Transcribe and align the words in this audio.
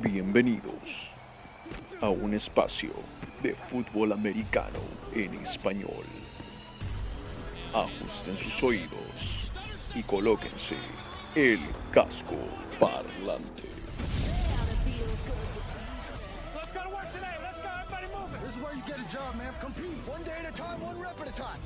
Bienvenidos 0.00 1.10
a 2.00 2.08
un 2.08 2.32
espacio 2.32 2.92
de 3.42 3.54
fútbol 3.54 4.12
americano 4.12 4.78
en 5.14 5.34
español. 5.34 6.06
Ajusten 7.74 8.38
sus 8.38 8.62
oídos 8.62 9.52
y 9.94 10.02
colóquense 10.02 10.76
el 11.34 11.60
casco 11.92 12.36
parlante. 12.80 13.68
Let's 16.54 16.72
go 16.72 16.84
to 16.84 16.88
work. 16.88 17.06
Let's 17.20 17.60
go. 17.60 17.68
This 18.42 18.56
is 18.56 18.62
where 18.62 18.74
you 18.74 18.82
get 18.86 18.98
a 18.98 19.12
job, 19.12 19.36
man. 19.36 19.52
Compete. 19.60 20.08
One 20.08 20.22
day 20.24 20.38
at 20.42 20.48
a 20.48 20.52
time, 20.52 20.80
one 20.80 20.98
rep 20.98 21.20
at 21.20 21.28
a 21.28 21.32
time. 21.32 21.60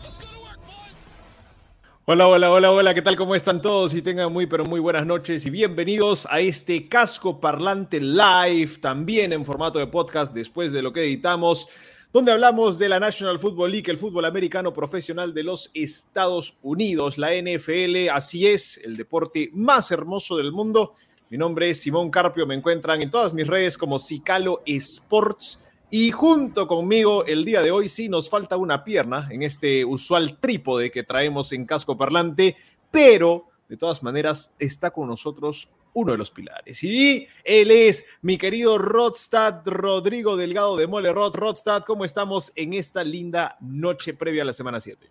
Hola, 2.09 2.29
hola, 2.29 2.53
hola, 2.53 2.71
hola, 2.71 2.95
¿qué 2.95 3.03
tal? 3.03 3.17
¿Cómo 3.17 3.35
están 3.35 3.61
todos? 3.61 3.93
Y 3.93 4.01
tengan 4.01 4.33
muy, 4.33 4.47
pero 4.47 4.65
muy 4.65 4.79
buenas 4.79 5.05
noches 5.05 5.45
y 5.45 5.51
bienvenidos 5.51 6.25
a 6.31 6.39
este 6.39 6.89
casco 6.89 7.41
parlante 7.41 8.01
live, 8.01 8.79
también 8.81 9.33
en 9.33 9.45
formato 9.45 9.81
de 9.81 9.89
podcast 9.89 10.33
después 10.33 10.71
de 10.71 10.83
lo 10.83 10.93
que 10.93 11.03
editamos, 11.03 11.67
donde 12.13 12.31
hablamos 12.31 12.79
de 12.79 12.89
la 12.89 13.01
National 13.01 13.41
Football 13.41 13.73
League, 13.73 13.91
el 13.91 13.99
fútbol 13.99 14.25
americano 14.25 14.73
profesional 14.73 15.35
de 15.35 15.43
los 15.43 15.69
Estados 15.75 16.57
Unidos, 16.63 17.19
la 17.19 17.31
NFL, 17.35 18.09
así 18.13 18.47
es, 18.47 18.79
el 18.85 18.97
deporte 18.97 19.51
más 19.53 19.91
hermoso 19.91 20.37
del 20.37 20.53
mundo. 20.53 20.95
Mi 21.29 21.37
nombre 21.37 21.71
es 21.71 21.81
Simón 21.81 22.11
Carpio, 22.11 22.47
me 22.47 22.55
encuentran 22.55 23.03
en 23.03 23.11
todas 23.11 23.35
mis 23.35 23.49
redes 23.49 23.77
como 23.77 23.99
Cicalo 23.99 24.63
Sports. 24.65 25.66
Y 25.99 26.11
junto 26.11 26.69
conmigo 26.69 27.25
el 27.25 27.47
día 27.47 27.63
de 27.63 27.71
hoy 27.71 27.89
sí 27.89 28.11
nos 28.11 28.29
falta 28.29 28.59
una 28.59 28.85
pierna 28.85 29.29
en 29.31 29.43
este 29.43 29.83
usual 29.83 30.37
trípode 30.39 30.91
que 30.91 31.05
traemos 31.05 31.53
en 31.53 31.65
casco 31.65 31.97
parlante, 31.97 32.55
pero 32.91 33.47
de 33.67 33.79
todas 33.79 34.03
maneras 34.03 34.53
está 34.59 34.91
con 34.91 35.09
nosotros 35.09 35.71
uno 35.95 36.13
de 36.13 36.19
los 36.19 36.31
pilares. 36.31 36.85
Y 36.85 37.27
él 37.43 37.71
es 37.71 38.05
mi 38.21 38.37
querido 38.37 38.77
Rodstad, 38.77 39.63
Rodrigo 39.65 40.37
Delgado 40.37 40.77
de 40.77 40.87
Mole 40.87 41.15
Rod. 41.15 41.35
Rodstad, 41.35 41.83
¿cómo 41.85 42.05
estamos 42.05 42.53
en 42.57 42.75
esta 42.75 43.03
linda 43.03 43.57
noche 43.61 44.13
previa 44.13 44.43
a 44.43 44.45
la 44.45 44.53
semana 44.53 44.81
7? 44.81 45.09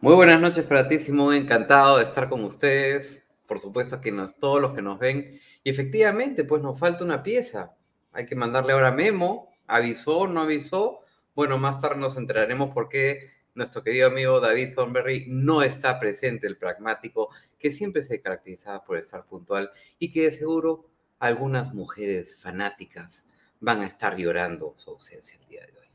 Muy 0.00 0.16
buenas 0.16 0.40
noches 0.40 0.64
para. 0.64 0.88
Encantado 0.88 1.98
de 1.98 2.06
estar 2.06 2.28
con 2.28 2.42
ustedes. 2.42 3.22
Por 3.46 3.60
supuesto 3.60 4.00
que 4.00 4.10
nos, 4.10 4.34
todos 4.34 4.60
los 4.60 4.74
que 4.74 4.82
nos 4.82 4.98
ven. 4.98 5.38
Y 5.62 5.70
efectivamente, 5.70 6.42
pues 6.42 6.60
nos 6.60 6.76
falta 6.76 7.04
una 7.04 7.22
pieza. 7.22 7.76
Hay 8.10 8.26
que 8.26 8.34
mandarle 8.34 8.72
ahora 8.72 8.90
Memo. 8.90 9.49
¿Avisó? 9.70 10.26
¿No 10.26 10.42
avisó? 10.42 11.04
Bueno, 11.32 11.56
más 11.56 11.80
tarde 11.80 12.00
nos 12.00 12.16
enteraremos 12.16 12.70
por 12.74 12.88
qué 12.88 13.30
nuestro 13.54 13.84
querido 13.84 14.08
amigo 14.08 14.40
David 14.40 14.74
Thornberry 14.74 15.26
no 15.28 15.62
está 15.62 16.00
presente, 16.00 16.48
el 16.48 16.56
pragmático, 16.56 17.30
que 17.56 17.70
siempre 17.70 18.02
se 18.02 18.20
caracterizaba 18.20 18.82
por 18.82 18.96
estar 18.96 19.24
puntual 19.26 19.70
y 20.00 20.10
que 20.10 20.22
de 20.22 20.32
seguro 20.32 20.86
algunas 21.20 21.72
mujeres 21.72 22.36
fanáticas 22.36 23.24
van 23.60 23.82
a 23.82 23.86
estar 23.86 24.16
llorando 24.16 24.74
su 24.76 24.90
ausencia 24.90 25.38
el 25.40 25.46
día 25.46 25.60
de 25.64 25.78
hoy. 25.78 25.89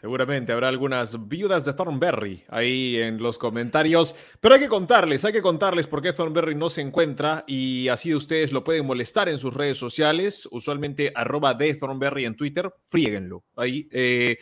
Seguramente 0.00 0.52
habrá 0.52 0.68
algunas 0.68 1.26
viudas 1.26 1.64
de 1.64 1.72
Thornberry 1.72 2.44
ahí 2.50 2.98
en 2.98 3.20
los 3.20 3.36
comentarios, 3.36 4.14
pero 4.38 4.54
hay 4.54 4.60
que 4.60 4.68
contarles, 4.68 5.24
hay 5.24 5.32
que 5.32 5.42
contarles 5.42 5.88
por 5.88 6.00
qué 6.00 6.12
Thornberry 6.12 6.54
no 6.54 6.70
se 6.70 6.82
encuentra 6.82 7.42
y 7.48 7.88
así 7.88 8.14
ustedes 8.14 8.52
lo 8.52 8.62
pueden 8.62 8.86
molestar 8.86 9.28
en 9.28 9.40
sus 9.40 9.52
redes 9.52 9.76
sociales, 9.76 10.48
usualmente 10.52 11.10
arroba 11.12 11.52
de 11.52 11.74
Thornberry 11.74 12.26
en 12.26 12.36
Twitter, 12.36 12.72
fríguenlo 12.86 13.42
ahí. 13.56 13.88
Eh, 13.90 14.38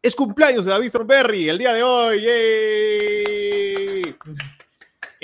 es 0.00 0.14
cumpleaños 0.14 0.64
de 0.64 0.70
David 0.70 0.92
Thornberry 0.92 1.50
el 1.50 1.58
día 1.58 1.74
de 1.74 1.82
hoy. 1.82 2.22
¡Yay! 4.04 4.16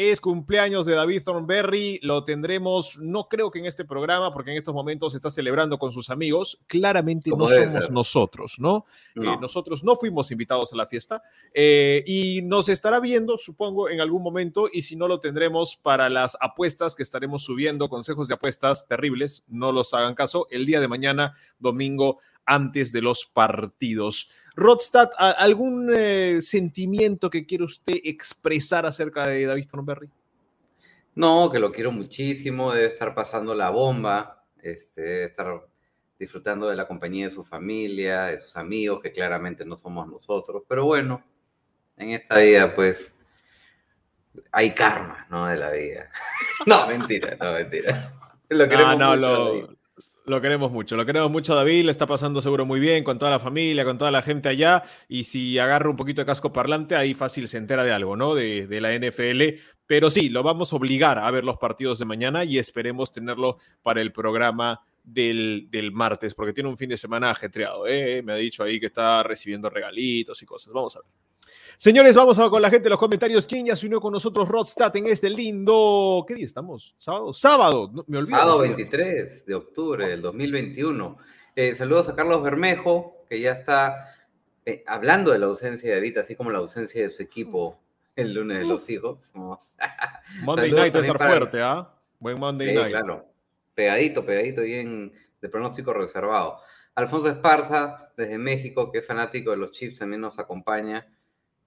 Es 0.03 0.19
cumpleaños 0.19 0.87
de 0.87 0.95
David 0.95 1.25
Thornberry. 1.25 2.01
Lo 2.03 2.25
tendremos, 2.25 2.99
no 3.01 3.29
creo 3.29 3.51
que 3.51 3.59
en 3.59 3.67
este 3.67 3.85
programa, 3.85 4.33
porque 4.33 4.51
en 4.51 4.57
estos 4.57 4.73
momentos 4.73 5.15
está 5.15 5.29
celebrando 5.29 5.79
con 5.79 5.93
sus 5.93 6.09
amigos. 6.09 6.59
Claramente 6.69 7.29
no 7.29 7.47
somos 7.47 7.85
ser. 7.85 7.93
nosotros, 7.93 8.55
¿no? 8.59 8.87
no. 9.15 9.35
Eh, 9.35 9.37
nosotros 9.39 9.85
no 9.85 9.97
fuimos 9.97 10.31
invitados 10.31 10.73
a 10.73 10.77
la 10.77 10.87
fiesta. 10.87 11.23
Eh, 11.53 12.03
y 12.07 12.41
nos 12.41 12.71
estará 12.71 12.99
viendo, 12.99 13.37
supongo, 13.37 13.91
en 13.91 14.01
algún 14.01 14.23
momento. 14.23 14.71
Y 14.73 14.81
si 14.81 14.97
no, 14.97 15.07
lo 15.07 15.21
tendremos 15.21 15.77
para 15.77 16.09
las 16.09 16.35
apuestas 16.41 16.97
que 16.97 17.03
estaremos 17.03 17.45
subiendo, 17.45 17.91
consejos 17.91 18.27
de 18.27 18.37
apuestas 18.37 18.89
terribles. 18.89 19.45
No 19.49 19.71
los 19.71 19.93
hagan 19.93 20.15
caso. 20.15 20.47
El 20.51 20.65
día 20.65 20.81
de 20.81 20.89
mañana, 20.89 21.35
domingo, 21.59 22.21
antes 22.47 22.93
de 22.93 23.03
los 23.03 23.27
partidos. 23.27 24.31
Rodstad, 24.57 25.11
¿algún 25.17 25.93
eh, 25.97 26.41
sentimiento 26.41 27.31
que 27.31 27.47
quiere 27.47 27.65
usted 27.65 27.97
expresar 28.05 28.87
acerca 28.87 29.27
de 29.27 29.47
David 29.47 29.67
Thornberry? 29.71 30.11
No, 31.15 31.51
que 31.51 31.59
lo 31.59 31.73
quiero 31.73 31.93
muchísimo, 31.93 32.73
debe 32.73 32.87
estar 32.87 33.15
pasando 33.15 33.55
la 33.55 33.71
bomba, 33.71 34.45
este, 34.63 35.03
debe 35.03 35.25
estar 35.25 35.67
disfrutando 36.19 36.69
de 36.69 36.77
la 36.77 36.87
compañía 36.87 37.27
de 37.27 37.33
su 37.33 37.45
familia, 37.45 38.25
de 38.25 38.41
sus 38.41 38.57
amigos, 38.57 39.01
que 39.03 39.13
claramente 39.13 39.65
no 39.65 39.77
somos 39.77 40.07
nosotros, 40.07 40.63
pero 40.69 40.85
bueno, 40.85 41.25
en 41.97 42.11
esta 42.11 42.39
vida 42.39 42.75
pues 42.75 43.13
hay 44.53 44.75
karma, 44.75 45.27
¿no? 45.31 45.47
De 45.47 45.57
la 45.57 45.71
vida. 45.71 46.11
no, 46.67 46.87
mentira, 46.87 47.37
no, 47.41 47.53
mentira. 47.53 48.13
Lo 48.49 48.67
no, 48.67 48.97
no, 48.97 49.17
lo, 49.17 49.80
lo 50.27 50.41
queremos 50.41 50.71
mucho, 50.71 50.97
lo 50.97 51.07
queremos 51.07 51.31
mucho 51.31 51.55
David, 51.55 51.85
le 51.85 51.91
está 51.91 52.07
pasando 52.07 52.41
seguro 52.43 52.67
muy 52.67 52.81
bien 52.81 53.05
con 53.05 53.19
toda 53.19 53.31
la 53.31 53.39
familia, 53.39 53.85
con 53.85 53.99
toda 53.99 54.11
la 54.11 54.23
gente 54.23 54.49
allá, 54.49 54.83
y 55.09 55.25
si 55.25 55.59
agarra 55.59 55.91
un 55.91 55.97
poquito 55.97 56.21
de 56.23 56.27
casco 56.27 56.53
parlante, 56.53 56.97
ahí 56.97 57.15
fácil 57.15 57.49
se 57.49 57.59
entera 57.59 57.85
de 57.85 57.93
algo, 57.93 58.17
¿no? 58.17 58.35
De, 58.35 58.67
de, 58.67 58.81
la 58.81 58.95
NFL, 58.95 59.61
pero 59.87 60.11
sí, 60.11 60.29
lo 60.29 60.43
vamos 60.43 60.73
a 60.73 60.77
obligar 60.77 61.19
a 61.19 61.31
ver 61.31 61.45
los 61.45 61.59
partidos 61.59 61.99
de 61.99 62.05
mañana 62.05 62.45
y 62.45 62.59
esperemos 62.59 63.11
tenerlo 63.11 63.57
para 63.83 64.01
el 64.01 64.13
programa 64.13 64.81
del, 65.03 65.69
del 65.71 65.93
martes, 65.93 66.35
porque 66.35 66.53
tiene 66.53 66.69
un 66.69 66.77
fin 66.77 66.91
de 66.91 66.97
semana 66.97 67.31
ajetreado, 67.31 67.87
¿eh? 67.87 68.23
Me 68.23 68.33
ha 68.33 68.37
dicho 68.37 68.63
ahí 68.63 68.79
que 68.79 68.87
está 68.87 69.23
recibiendo 69.23 69.71
regalitos 69.71 70.41
y 70.43 70.47
cosas, 70.47 70.73
vamos 70.73 70.97
a 70.97 71.01
ver. 71.01 71.09
Señores, 71.77 72.15
vamos 72.15 72.39
a 72.39 72.51
con 72.51 72.61
la 72.61 72.69
gente 72.69 72.89
en 72.89 72.91
los 72.91 72.99
comentarios. 72.99 73.47
¿Quién 73.47 73.65
ya 73.65 73.75
se 73.75 73.87
unió 73.87 74.03
con 74.03 74.13
nosotros, 74.13 74.47
Rodstad, 74.47 74.95
en 74.97 75.07
este 75.07 75.31
lindo. 75.31 76.27
¿Qué 76.29 76.35
día 76.35 76.45
estamos? 76.45 76.95
¿Sábado? 76.99 77.33
Sábado, 77.33 77.91
no, 77.91 78.05
me 78.07 78.19
olvido. 78.19 78.39
Sábado 78.39 78.59
23 78.59 79.47
de 79.47 79.55
octubre 79.55 80.07
del 80.07 80.21
2021. 80.21 81.17
Eh, 81.57 81.75
saludos 81.75 82.11
a 82.11 82.15
Carlos 82.15 82.43
Bermejo, 82.43 83.25
que 83.31 83.41
ya 83.41 83.53
está 83.53 84.15
eh, 84.67 84.85
hablando 84.87 85.31
de 85.31 85.39
la 85.39 85.47
ausencia 85.47 85.89
de 85.89 85.97
David, 85.97 86.19
así 86.19 86.37
como 86.37 86.51
la 86.51 86.59
ausencia 86.59 87.01
de 87.01 87.09
su 87.09 87.23
equipo 87.23 87.81
el 88.15 88.35
lunes 88.35 88.59
de 88.59 88.67
los 88.67 88.89
hijos. 88.91 89.33
Monday 90.45 90.73
night 90.73 90.95
es 90.95 91.01
estar 91.03 91.17
para... 91.17 91.31
fuerte, 91.31 91.63
¿ah? 91.63 91.89
¿eh? 91.89 91.97
Buen 92.19 92.39
Monday 92.39 92.69
sí, 92.69 92.75
night. 92.75 92.91
Claro, 92.91 93.27
pegadito, 93.81 94.27
pegadito, 94.27 94.61
bien 94.61 95.11
de 95.41 95.49
pronóstico 95.49 95.95
reservado. 95.95 96.59
Alfonso 96.95 97.31
Esparza, 97.31 98.13
desde 98.15 98.37
México, 98.37 98.93
que 98.93 98.99
es 98.99 99.07
fanático 99.07 99.53
de 99.53 99.57
los 99.57 99.71
Chiefs, 99.71 100.01
también 100.01 100.21
nos 100.21 100.39
acompaña 100.39 101.09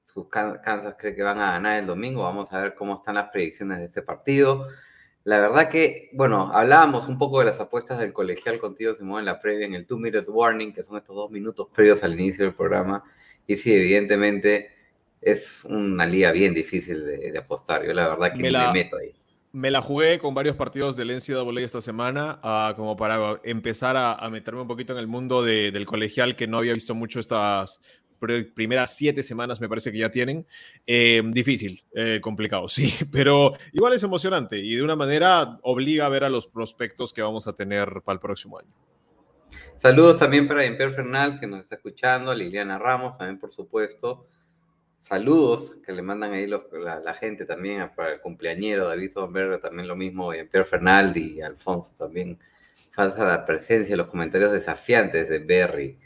sus 0.06 0.28
Kansas 0.30 0.96
cree 0.96 1.16
que 1.16 1.24
van 1.24 1.40
a 1.40 1.54
ganar 1.54 1.80
el 1.80 1.88
domingo. 1.88 2.22
Vamos 2.22 2.54
a 2.54 2.62
ver 2.62 2.76
cómo 2.76 2.98
están 2.98 3.16
las 3.16 3.32
predicciones 3.32 3.80
de 3.80 3.86
este 3.86 4.04
partido. 4.04 4.68
La 5.24 5.40
verdad 5.40 5.70
que, 5.70 6.12
bueno, 6.14 6.52
hablábamos 6.54 7.08
un 7.08 7.18
poco 7.18 7.40
de 7.40 7.46
las 7.46 7.60
apuestas 7.60 7.98
del 7.98 8.14
colegial 8.14 8.60
contigo, 8.60 8.94
Simón, 8.94 9.22
en 9.22 9.26
la 9.26 9.42
previa, 9.42 9.66
en 9.66 9.74
el 9.74 9.88
two 9.88 9.98
minute 9.98 10.30
warning, 10.30 10.72
que 10.72 10.84
son 10.84 10.98
estos 10.98 11.16
dos 11.16 11.32
minutos 11.32 11.68
previos 11.74 12.04
al 12.04 12.14
inicio 12.14 12.46
del 12.46 12.54
programa. 12.54 13.04
Y 13.48 13.56
sí, 13.56 13.74
evidentemente 13.74 14.70
es 15.20 15.66
una 15.66 16.06
liga 16.06 16.32
bien 16.32 16.54
difícil 16.54 17.04
de, 17.04 17.32
de 17.32 17.38
apostar. 17.40 17.84
Yo 17.84 17.92
la 17.92 18.10
verdad 18.10 18.34
que 18.34 18.44
me, 18.44 18.52
la, 18.52 18.72
me 18.72 18.84
meto 18.84 18.98
ahí. 18.98 19.16
Me 19.54 19.72
la 19.72 19.82
jugué 19.82 20.20
con 20.20 20.34
varios 20.34 20.56
partidos 20.56 20.98
del 20.98 21.16
NCAA 21.16 21.62
esta 21.62 21.80
semana, 21.80 22.40
uh, 22.44 22.76
como 22.76 22.98
para 22.98 23.40
empezar 23.44 23.96
a, 23.96 24.14
a, 24.14 24.30
meterme 24.30 24.62
un 24.62 24.68
poquito 24.68 24.94
en 24.94 25.00
el 25.00 25.08
mundo 25.08 25.44
de, 25.44 25.72
del 25.72 25.86
colegial, 25.86 26.36
que 26.36 26.48
no 26.48 26.58
había 26.58 26.74
visto 26.74 26.94
mucho 26.96 27.20
estas 27.20 27.80
primeras 28.54 28.96
siete 28.96 29.24
semanas 29.24 29.60
me 29.60 29.70
parece 29.70 29.92
que 29.92 29.98
ya 29.98 30.10
tienen. 30.10 30.46
Eh, 30.86 31.22
difícil, 31.26 31.84
eh, 31.94 32.20
complicado, 32.22 32.68
sí, 32.70 32.94
pero 33.12 33.54
igual 33.72 33.94
es 33.94 34.04
emocionante 34.04 34.58
y 34.60 34.76
de 34.76 34.84
una 34.84 34.96
manera 34.96 35.60
obliga 35.64 36.06
a 36.06 36.10
ver 36.10 36.24
a 36.24 36.30
los 36.30 36.48
prospectos 36.48 37.14
que 37.14 37.22
vamos 37.22 37.48
a 37.48 37.54
tener 37.54 38.02
para 38.04 38.16
el 38.16 38.20
próximo 38.20 38.60
año. 38.60 38.70
Saludos 39.78 40.20
también 40.20 40.48
para 40.48 40.64
Jean-Pierre 40.64 40.94
Fernal, 40.94 41.40
que 41.40 41.48
nos 41.48 41.62
está 41.62 41.76
escuchando, 41.76 42.34
Liliana 42.34 42.80
Ramos, 42.80 43.18
también 43.18 43.40
por 43.40 43.52
supuesto. 43.52 44.28
Saludos 45.04 45.76
que 45.86 45.92
le 45.92 46.02
mandan 46.02 46.32
ahí 46.32 46.48
los, 46.48 46.62
la, 46.72 47.02
la, 47.02 47.14
gente 47.14 47.44
también 47.44 47.90
para 47.94 48.14
el 48.14 48.22
cumpleañero 48.22 48.88
David 48.88 49.12
Verde, 49.32 49.58
también 49.58 49.86
lo 49.86 49.98
mismo, 49.98 50.34
Jean-Pierre 50.34 50.64
Fernaldi 50.64 51.34
y 51.40 51.42
Alfonso 51.42 51.92
también. 51.98 52.40
Falsa 52.90 53.26
la 53.26 53.46
presencia, 53.46 53.98
los 53.98 54.08
comentarios 54.08 54.54
desafiantes 54.54 55.28
de 55.28 55.40
Berry. 55.40 55.98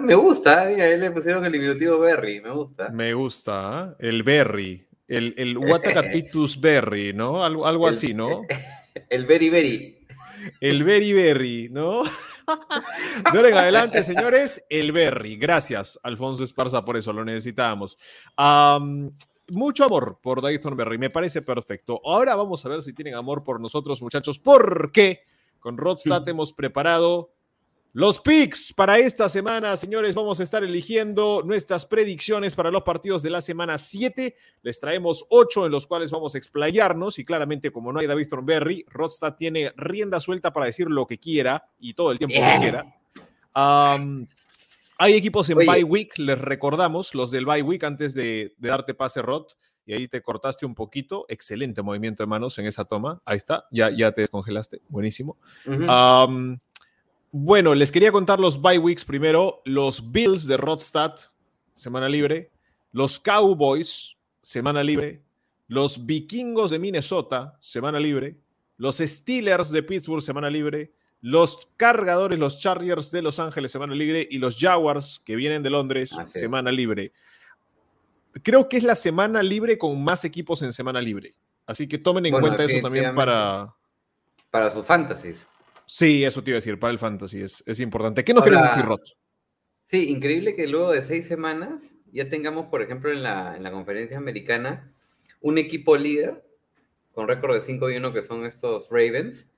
Me 0.00 0.14
gusta, 0.14 0.64
mira, 0.64 0.84
ahí 0.84 0.96
le 0.98 1.10
pusieron 1.10 1.44
el 1.44 1.52
diminutivo 1.52 1.98
Berry, 1.98 2.40
me 2.40 2.52
gusta. 2.52 2.88
Me 2.88 3.12
gusta, 3.12 3.94
¿eh? 4.00 4.08
el 4.08 4.22
Berry, 4.22 4.86
el, 5.08 5.34
el 5.36 5.58
Watacapitus 5.58 6.58
Berry, 6.58 7.12
¿no? 7.12 7.44
Algo, 7.44 7.66
algo 7.66 7.86
el, 7.86 7.94
así, 7.94 8.14
¿no? 8.14 8.40
El 9.10 9.26
Berry 9.26 9.50
Berry. 9.50 9.98
El 10.62 10.84
Berry 10.84 11.12
Berry, 11.12 11.68
¿no? 11.70 12.04
De 12.46 13.38
ahora 13.38 13.48
en 13.48 13.56
adelante, 13.56 14.02
señores, 14.02 14.64
el 14.68 14.92
Berry. 14.92 15.36
Gracias, 15.36 15.98
Alfonso 16.02 16.44
Esparza, 16.44 16.84
por 16.84 16.96
eso 16.96 17.12
lo 17.12 17.24
necesitábamos. 17.24 17.98
Um, 18.38 19.10
mucho 19.48 19.84
amor 19.84 20.18
por 20.22 20.44
Dyson 20.44 20.76
Berry, 20.76 20.98
me 20.98 21.10
parece 21.10 21.42
perfecto. 21.42 22.00
Ahora 22.04 22.34
vamos 22.34 22.64
a 22.64 22.68
ver 22.68 22.82
si 22.82 22.92
tienen 22.92 23.14
amor 23.14 23.44
por 23.44 23.60
nosotros, 23.60 24.02
muchachos, 24.02 24.38
porque 24.38 25.22
Con 25.60 25.76
Rodstad 25.76 26.28
hemos 26.28 26.52
preparado 26.52 27.35
los 27.96 28.20
picks 28.20 28.74
para 28.74 28.98
esta 28.98 29.26
semana, 29.30 29.74
señores, 29.74 30.14
vamos 30.14 30.38
a 30.38 30.42
estar 30.42 30.62
eligiendo 30.62 31.42
nuestras 31.46 31.86
predicciones 31.86 32.54
para 32.54 32.70
los 32.70 32.82
partidos 32.82 33.22
de 33.22 33.30
la 33.30 33.40
semana 33.40 33.78
7. 33.78 34.36
Les 34.60 34.78
traemos 34.78 35.24
8 35.30 35.64
en 35.64 35.72
los 35.72 35.86
cuales 35.86 36.10
vamos 36.10 36.34
a 36.34 36.38
explayarnos 36.38 37.18
y 37.18 37.24
claramente 37.24 37.70
como 37.70 37.94
no 37.94 38.00
hay 38.00 38.06
David 38.06 38.28
Thornberry, 38.28 38.84
Rodstad 38.90 39.36
tiene 39.36 39.72
rienda 39.78 40.20
suelta 40.20 40.52
para 40.52 40.66
decir 40.66 40.88
lo 40.88 41.06
que 41.06 41.16
quiera 41.16 41.70
y 41.80 41.94
todo 41.94 42.12
el 42.12 42.18
tiempo 42.18 42.34
que 42.34 42.58
quiera. 42.58 42.84
hay 43.54 45.14
equipos 45.14 45.48
en 45.48 45.56
bye 45.56 45.82
week, 45.82 46.18
les 46.18 46.38
recordamos, 46.38 47.14
los 47.14 47.30
del 47.30 47.46
bye 47.46 47.62
week 47.62 47.82
antes 47.82 48.12
de, 48.12 48.52
darte 48.58 48.92
pase 48.92 49.22
Rod, 49.22 49.46
y 49.86 49.94
ahí 49.94 50.06
te 50.06 50.20
cortaste 50.20 50.66
un 50.66 50.74
poquito. 50.74 51.24
Excelente 51.30 51.80
movimiento 51.80 52.22
de 52.22 52.26
manos 52.26 52.58
en 52.58 52.66
esa 52.66 52.84
toma. 52.84 53.22
Ahí 53.24 53.38
está, 53.38 53.64
ya, 53.70 53.88
ya 53.88 54.12
te 54.12 54.20
descongelaste. 54.20 54.82
Buenísimo. 54.90 55.38
Bueno, 57.30 57.74
les 57.74 57.92
quería 57.92 58.12
contar 58.12 58.40
los 58.40 58.60
bye 58.60 58.78
weeks 58.78 59.04
primero. 59.04 59.62
Los 59.64 60.10
Bills 60.10 60.46
de 60.46 60.56
Rodstad, 60.56 61.14
semana 61.74 62.08
libre. 62.08 62.50
Los 62.92 63.20
Cowboys, 63.20 64.16
semana 64.40 64.82
libre. 64.82 65.22
Los 65.68 66.06
Vikingos 66.06 66.70
de 66.70 66.78
Minnesota, 66.78 67.58
semana 67.60 67.98
libre. 67.98 68.38
Los 68.76 68.98
Steelers 68.98 69.70
de 69.70 69.82
Pittsburgh, 69.82 70.22
semana 70.22 70.48
libre. 70.48 70.92
Los 71.20 71.68
Cargadores, 71.76 72.38
los 72.38 72.60
Chargers 72.60 73.10
de 73.10 73.22
Los 73.22 73.38
Ángeles, 73.38 73.70
semana 73.72 73.94
libre. 73.94 74.26
Y 74.30 74.38
los 74.38 74.58
Jaguars, 74.58 75.20
que 75.24 75.34
vienen 75.34 75.62
de 75.62 75.70
Londres, 75.70 76.16
semana 76.26 76.70
libre. 76.70 77.12
Creo 78.42 78.68
que 78.68 78.76
es 78.76 78.84
la 78.84 78.94
semana 78.94 79.42
libre 79.42 79.78
con 79.78 80.02
más 80.04 80.24
equipos 80.24 80.62
en 80.62 80.72
semana 80.72 81.00
libre. 81.00 81.34
Así 81.66 81.88
que 81.88 81.98
tomen 81.98 82.26
en 82.26 82.38
cuenta 82.38 82.64
eso 82.64 82.80
también 82.80 83.14
para... 83.14 83.74
Para 84.50 84.70
sus 84.70 84.86
fantasies. 84.86 85.44
Sí, 85.86 86.24
eso 86.24 86.42
te 86.42 86.50
iba 86.50 86.56
a 86.56 86.58
decir, 86.58 86.78
para 86.78 86.92
el 86.92 86.98
fantasy 86.98 87.42
es, 87.42 87.62
es 87.66 87.80
importante. 87.80 88.24
¿Qué 88.24 88.34
nos 88.34 88.42
quieres 88.42 88.62
decir, 88.62 88.84
Rod? 88.84 89.00
Sí, 89.84 90.10
increíble 90.10 90.56
que 90.56 90.66
luego 90.66 90.90
de 90.90 91.02
seis 91.02 91.26
semanas 91.26 91.92
ya 92.12 92.28
tengamos, 92.28 92.66
por 92.66 92.82
ejemplo, 92.82 93.10
en 93.10 93.22
la, 93.22 93.56
en 93.56 93.62
la 93.62 93.70
conferencia 93.70 94.18
americana, 94.18 94.92
un 95.40 95.58
equipo 95.58 95.96
líder 95.96 96.44
con 97.16 97.28
récord 97.28 97.54
de 97.54 97.62
5 97.62 97.90
y 97.90 97.96
1 97.96 98.12
que 98.12 98.22
son 98.22 98.44
estos 98.44 98.88
Ravens. 98.90 99.48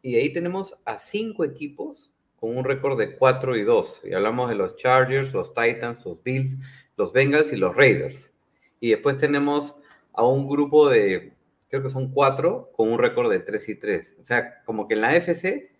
Y 0.00 0.16
ahí 0.16 0.32
tenemos 0.32 0.78
a 0.86 0.96
cinco 0.96 1.44
equipos 1.44 2.10
con 2.36 2.56
un 2.56 2.64
récord 2.64 2.98
de 2.98 3.16
4 3.16 3.56
y 3.56 3.62
2. 3.62 4.00
Y 4.04 4.14
hablamos 4.14 4.48
de 4.48 4.54
los 4.54 4.74
Chargers, 4.76 5.34
los 5.34 5.52
Titans, 5.52 6.02
los 6.06 6.22
Bills, 6.22 6.56
los 6.96 7.12
Bengals 7.12 7.52
y 7.52 7.56
los 7.56 7.76
Raiders. 7.76 8.32
Y 8.80 8.90
después 8.90 9.18
tenemos 9.18 9.76
a 10.14 10.24
un 10.24 10.48
grupo 10.48 10.88
de 10.88 11.33
creo 11.68 11.82
que 11.82 11.90
son 11.90 12.10
cuatro, 12.10 12.70
con 12.74 12.90
un 12.92 12.98
récord 12.98 13.30
de 13.30 13.40
3 13.40 13.68
y 13.68 13.74
3. 13.76 14.16
O 14.20 14.22
sea, 14.22 14.62
como 14.64 14.86
que 14.86 14.94
en 14.94 15.00
la 15.00 15.16
FC 15.16 15.72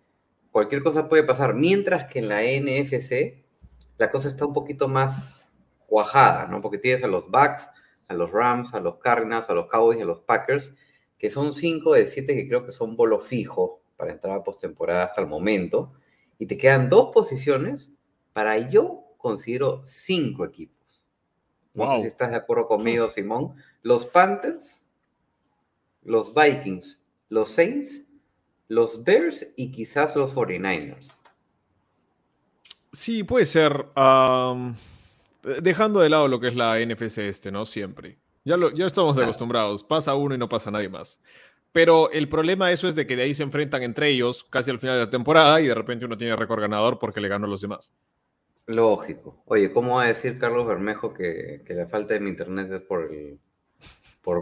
cualquier 0.50 0.82
cosa 0.82 1.08
puede 1.08 1.24
pasar, 1.24 1.54
mientras 1.54 2.06
que 2.06 2.20
en 2.20 2.28
la 2.28 2.42
NFC 2.42 3.44
la 3.98 4.10
cosa 4.10 4.28
está 4.28 4.46
un 4.46 4.52
poquito 4.52 4.88
más 4.88 5.52
cuajada, 5.86 6.46
¿no? 6.46 6.60
Porque 6.60 6.78
tienes 6.78 7.04
a 7.04 7.08
los 7.08 7.30
Bucks, 7.30 7.68
a 8.08 8.14
los 8.14 8.30
Rams, 8.30 8.74
a 8.74 8.80
los 8.80 8.98
Cardinals, 8.98 9.48
a 9.48 9.54
los 9.54 9.66
Cowboys 9.66 10.00
a 10.00 10.04
los 10.04 10.20
Packers, 10.20 10.72
que 11.18 11.30
son 11.30 11.52
cinco 11.52 11.94
de 11.94 12.06
siete 12.06 12.34
que 12.34 12.48
creo 12.48 12.64
que 12.64 12.72
son 12.72 12.96
bolo 12.96 13.20
fijo 13.20 13.82
para 13.96 14.12
entrar 14.12 14.36
a 14.36 14.44
postemporada 14.44 15.04
hasta 15.04 15.20
el 15.20 15.26
momento, 15.26 15.92
y 16.38 16.46
te 16.46 16.58
quedan 16.58 16.88
dos 16.88 17.10
posiciones 17.12 17.92
para 18.32 18.58
yo 18.58 19.14
considero 19.18 19.82
cinco 19.84 20.44
equipos. 20.44 21.02
No 21.72 21.88
sé 21.96 22.02
si 22.02 22.06
estás 22.08 22.30
de 22.30 22.36
acuerdo 22.36 22.68
conmigo, 22.68 23.10
Simón. 23.10 23.54
Los 23.82 24.06
Panthers, 24.06 24.83
los 26.04 26.32
Vikings, 26.34 27.00
los 27.28 27.50
Saints, 27.50 28.06
los 28.68 29.04
Bears 29.04 29.46
y 29.56 29.72
quizás 29.72 30.16
los 30.16 30.34
49ers. 30.34 31.12
Sí, 32.92 33.24
puede 33.24 33.46
ser. 33.46 33.86
dejando 35.60 36.00
de 36.00 36.08
lado 36.08 36.28
lo 36.28 36.40
que 36.40 36.48
es 36.48 36.54
la 36.54 36.78
NFC 36.78 37.18
este, 37.18 37.50
¿no? 37.50 37.66
Siempre. 37.66 38.18
Ya, 38.44 38.56
lo, 38.56 38.70
ya 38.72 38.86
estamos 38.86 39.18
acostumbrados. 39.18 39.82
Pasa 39.82 40.14
uno 40.14 40.34
y 40.34 40.38
no 40.38 40.48
pasa 40.48 40.70
nadie 40.70 40.88
más. 40.88 41.20
Pero 41.72 42.10
el 42.12 42.28
problema 42.28 42.68
de 42.68 42.74
eso 42.74 42.86
es 42.86 42.94
de 42.94 43.06
que 43.06 43.16
de 43.16 43.24
ahí 43.24 43.34
se 43.34 43.42
enfrentan 43.42 43.82
entre 43.82 44.08
ellos 44.08 44.44
casi 44.44 44.70
al 44.70 44.78
final 44.78 44.96
de 44.96 45.06
la 45.06 45.10
temporada 45.10 45.60
y 45.60 45.66
de 45.66 45.74
repente 45.74 46.04
uno 46.04 46.16
tiene 46.16 46.36
récord 46.36 46.60
ganador 46.60 47.00
porque 47.00 47.20
le 47.20 47.26
ganó 47.26 47.46
a 47.46 47.50
los 47.50 47.62
demás. 47.62 47.92
Lógico. 48.66 49.42
Oye, 49.46 49.72
¿cómo 49.72 49.96
va 49.96 50.04
a 50.04 50.06
decir 50.06 50.38
Carlos 50.38 50.66
Bermejo 50.66 51.12
que, 51.12 51.62
que 51.66 51.74
la 51.74 51.86
falta 51.86 52.14
de 52.14 52.20
mi 52.20 52.30
internet 52.30 52.70
es 52.70 52.82
por, 52.82 53.12
el, 53.12 53.40
por 54.22 54.40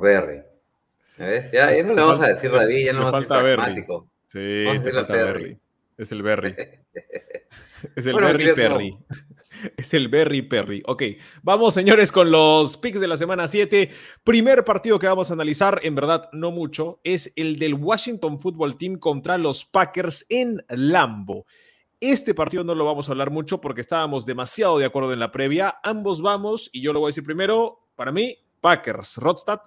Berry? 1.27 1.51
Ya, 1.53 1.83
no 1.85 1.95
le 1.95 2.03
vamos 2.03 2.21
a 2.21 2.29
decir 2.29 2.51
David, 2.51 2.85
ya 2.87 2.93
no 2.93 3.05
vamos 3.05 3.15
a 3.15 3.17
decir 3.19 3.57
pragmático. 3.57 4.09
Sí, 4.29 4.65
te 4.83 4.93
falta 4.93 5.15
Berry. 5.15 5.59
Es 5.97 6.13
el 6.13 6.23
Berry. 6.23 6.55
es 7.97 8.07
el 8.07 8.17
Berry 8.17 8.55
Perry. 8.55 8.99
Es 9.77 9.95
el 9.95 10.09
Berry 10.09 10.43
Perry. 10.43 10.83
Ok, 10.87 11.03
vamos 11.43 11.75
señores 11.75 12.11
con 12.11 12.31
los 12.31 12.77
picks 12.79 13.01
de 13.01 13.07
la 13.07 13.17
semana 13.17 13.47
7. 13.47 13.91
Primer 14.25 14.65
partido 14.65 14.99
que 14.99 15.07
vamos 15.07 15.31
a 15.31 15.35
analizar, 15.35 15.79
en 15.85 15.95
verdad 15.95 16.29
no 16.33 16.51
mucho, 16.51 17.01
es 17.05 17.33
el 17.37 17.59
del 17.59 17.75
Washington 17.75 18.41
Football 18.41 18.77
Team 18.77 18.97
contra 18.99 19.39
los 19.39 19.65
Packers 19.65 20.27
en 20.29 20.65
Lambo. 20.69 21.47
Este 22.01 22.35
partido 22.35 22.65
no 22.65 22.75
lo 22.75 22.85
vamos 22.85 23.09
a 23.09 23.13
hablar 23.13 23.31
mucho 23.31 23.61
porque 23.61 23.83
estábamos 23.83 24.27
demasiado 24.27 24.79
de 24.79 24.87
acuerdo 24.87 25.13
en 25.13 25.21
la 25.21 25.31
previa. 25.31 25.77
Ambos 25.85 26.21
vamos, 26.23 26.69
y 26.73 26.83
yo 26.83 26.93
lo 26.93 27.01
voy 27.01 27.09
a 27.09 27.11
decir 27.11 27.25
primero, 27.25 27.87
para 27.95 28.11
mí, 28.11 28.37
Packers. 28.61 29.19
Rodstad. 29.19 29.61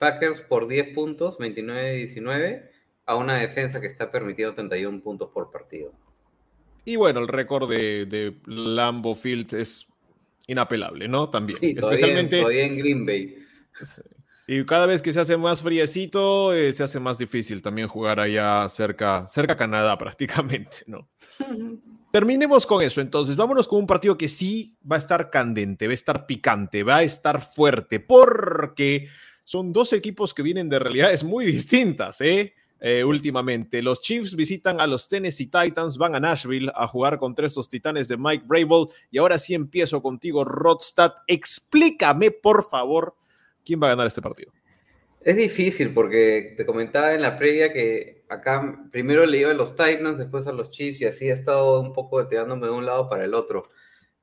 Packers 0.00 0.40
por 0.40 0.66
10 0.66 0.94
puntos, 0.94 1.38
29-19, 1.38 2.70
a 3.04 3.16
una 3.16 3.36
defensa 3.36 3.82
que 3.82 3.86
está 3.86 4.10
permitiendo 4.10 4.54
31 4.54 5.02
puntos 5.02 5.28
por 5.28 5.50
partido. 5.50 5.92
Y 6.86 6.96
bueno, 6.96 7.20
el 7.20 7.28
récord 7.28 7.68
de, 7.68 8.34
Lambo 8.46 9.14
Field 9.14 9.52
es 9.52 9.86
inapelable, 10.46 11.06
¿no? 11.06 11.28
También. 11.28 11.58
Especialmente 11.60 12.40
en 12.64 12.78
Green 12.78 13.04
Bay. 13.04 13.44
Y 14.46 14.64
cada 14.64 14.86
vez 14.86 15.02
que 15.02 15.12
se 15.12 15.20
hace 15.20 15.36
más 15.36 15.60
friecito, 15.60 16.54
eh, 16.54 16.72
se 16.72 16.82
hace 16.82 16.98
más 16.98 17.18
difícil 17.18 17.60
también 17.60 17.86
jugar 17.86 18.20
allá 18.20 18.66
cerca, 18.70 19.28
cerca 19.28 19.52
a 19.52 19.56
Canadá 19.58 19.98
prácticamente, 19.98 20.78
¿no? 20.86 21.10
Terminemos 22.10 22.66
con 22.66 22.82
eso, 22.82 23.02
entonces. 23.02 23.36
Vámonos 23.36 23.68
con 23.68 23.80
un 23.80 23.86
partido 23.86 24.16
que 24.16 24.28
sí 24.28 24.78
va 24.90 24.96
a 24.96 24.98
estar 24.98 25.28
candente, 25.28 25.86
va 25.86 25.92
a 25.92 25.94
estar 25.94 26.24
picante, 26.26 26.82
va 26.84 26.96
a 26.96 27.02
estar 27.02 27.42
fuerte, 27.42 28.00
porque 28.00 29.08
son 29.50 29.72
dos 29.72 29.92
equipos 29.92 30.32
que 30.32 30.44
vienen 30.44 30.68
de 30.68 30.78
realidades 30.78 31.24
muy 31.24 31.44
distintas, 31.44 32.20
¿eh? 32.20 32.54
¿eh? 32.78 33.02
últimamente. 33.02 33.82
Los 33.82 34.00
Chiefs 34.00 34.36
visitan 34.36 34.80
a 34.80 34.86
los 34.86 35.08
Tennessee 35.08 35.50
Titans, 35.50 35.98
van 35.98 36.14
a 36.14 36.20
Nashville 36.20 36.70
a 36.72 36.86
jugar 36.86 37.18
contra 37.18 37.46
estos 37.46 37.68
titanes 37.68 38.06
de 38.06 38.16
Mike 38.16 38.44
Brable. 38.46 38.86
Y 39.10 39.18
ahora 39.18 39.40
sí 39.40 39.54
empiezo 39.54 40.00
contigo, 40.00 40.44
Rodstad. 40.44 41.14
Explícame, 41.26 42.30
por 42.30 42.62
favor, 42.62 43.16
quién 43.64 43.82
va 43.82 43.88
a 43.88 43.90
ganar 43.90 44.06
este 44.06 44.22
partido. 44.22 44.52
Es 45.20 45.34
difícil 45.34 45.92
porque 45.92 46.54
te 46.56 46.64
comentaba 46.64 47.12
en 47.12 47.22
la 47.22 47.36
previa 47.36 47.72
que 47.72 48.22
acá 48.28 48.84
primero 48.92 49.26
le 49.26 49.38
iba 49.38 49.50
a 49.50 49.54
los 49.54 49.74
Titans, 49.74 50.16
después 50.16 50.46
a 50.46 50.52
los 50.52 50.70
Chiefs 50.70 51.00
y 51.00 51.06
así 51.06 51.28
he 51.28 51.32
estado 51.32 51.80
un 51.80 51.92
poco 51.92 52.24
tirándome 52.28 52.68
de 52.68 52.72
un 52.72 52.86
lado 52.86 53.08
para 53.08 53.24
el 53.24 53.34
otro. 53.34 53.64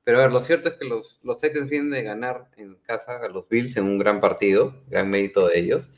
Pero 0.08 0.20
a 0.20 0.22
ver, 0.22 0.32
lo 0.32 0.40
cierto 0.40 0.70
es 0.70 0.76
que 0.76 0.86
los, 0.86 1.20
los 1.22 1.38
Titans 1.38 1.68
vienen 1.68 1.90
de 1.90 2.02
ganar 2.02 2.48
en 2.56 2.76
casa 2.76 3.18
a 3.18 3.28
los 3.28 3.46
Bills 3.46 3.76
en 3.76 3.84
un 3.84 3.98
gran 3.98 4.22
partido, 4.22 4.82
gran 4.86 5.10
mérito 5.10 5.48
de 5.48 5.58
ellos, 5.58 5.90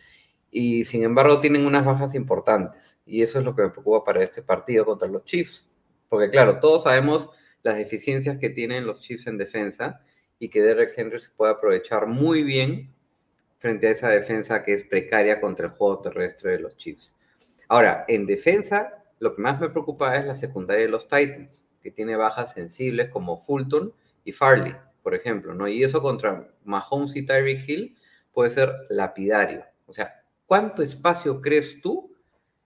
y 0.50 0.82
sin 0.82 1.04
embargo 1.04 1.38
tienen 1.38 1.64
unas 1.64 1.84
bajas 1.84 2.16
importantes. 2.16 2.96
Y 3.06 3.22
eso 3.22 3.38
es 3.38 3.44
lo 3.44 3.54
que 3.54 3.62
me 3.62 3.70
preocupa 3.70 4.04
para 4.04 4.24
este 4.24 4.42
partido 4.42 4.84
contra 4.84 5.06
los 5.06 5.24
Chiefs. 5.24 5.64
Porque 6.08 6.28
claro, 6.28 6.58
todos 6.58 6.82
sabemos 6.82 7.30
las 7.62 7.76
deficiencias 7.76 8.36
que 8.38 8.50
tienen 8.50 8.84
los 8.84 8.98
Chiefs 8.98 9.28
en 9.28 9.38
defensa 9.38 10.00
y 10.40 10.48
que 10.48 10.60
Derek 10.60 10.92
Henry 10.96 11.20
se 11.20 11.30
puede 11.30 11.52
aprovechar 11.52 12.08
muy 12.08 12.42
bien 12.42 12.92
frente 13.58 13.86
a 13.86 13.90
esa 13.92 14.08
defensa 14.08 14.64
que 14.64 14.72
es 14.72 14.82
precaria 14.82 15.40
contra 15.40 15.66
el 15.66 15.72
juego 15.74 16.00
terrestre 16.00 16.50
de 16.50 16.58
los 16.58 16.76
Chiefs. 16.76 17.14
Ahora, 17.68 18.06
en 18.08 18.26
defensa, 18.26 19.04
lo 19.20 19.36
que 19.36 19.42
más 19.42 19.60
me 19.60 19.68
preocupa 19.68 20.16
es 20.16 20.24
la 20.26 20.34
secundaria 20.34 20.86
de 20.86 20.90
los 20.90 21.06
Titans, 21.06 21.59
que 21.82 21.90
tiene 21.90 22.16
bajas 22.16 22.52
sensibles 22.52 23.10
como 23.10 23.38
Fulton 23.38 23.92
y 24.24 24.32
Farley, 24.32 24.74
por 25.02 25.14
ejemplo, 25.14 25.54
¿no? 25.54 25.68
Y 25.68 25.82
eso 25.82 26.02
contra 26.02 26.52
Mahomes 26.64 27.16
y 27.16 27.24
Tyreek 27.24 27.68
Hill 27.68 27.96
puede 28.32 28.50
ser 28.50 28.72
lapidario. 28.88 29.64
O 29.86 29.92
sea, 29.92 30.22
¿cuánto 30.46 30.82
espacio 30.82 31.40
crees 31.40 31.80
tú 31.80 32.14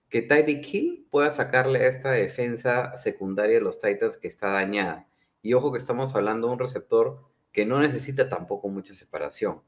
que 0.09 0.23
Tyreek 0.23 0.75
Hill 0.75 1.07
pueda 1.11 1.31
sacarle 1.31 1.81
a 1.81 1.89
esta 1.89 2.11
defensa 2.11 2.97
secundaria 2.97 3.57
de 3.57 3.65
los 3.65 3.79
Titans 3.79 4.17
que 4.17 4.29
está 4.29 4.49
dañada? 4.49 5.07
Y 5.43 5.55
ojo 5.55 5.73
que 5.73 5.79
estamos 5.79 6.15
hablando 6.15 6.49
de 6.49 6.55
un 6.55 6.59
receptor 6.59 7.21
que 7.53 7.65
no 7.65 7.81
necesita 7.81 8.29
tampoco 8.29 8.69
mucha 8.69 8.95
separación. 8.95 9.63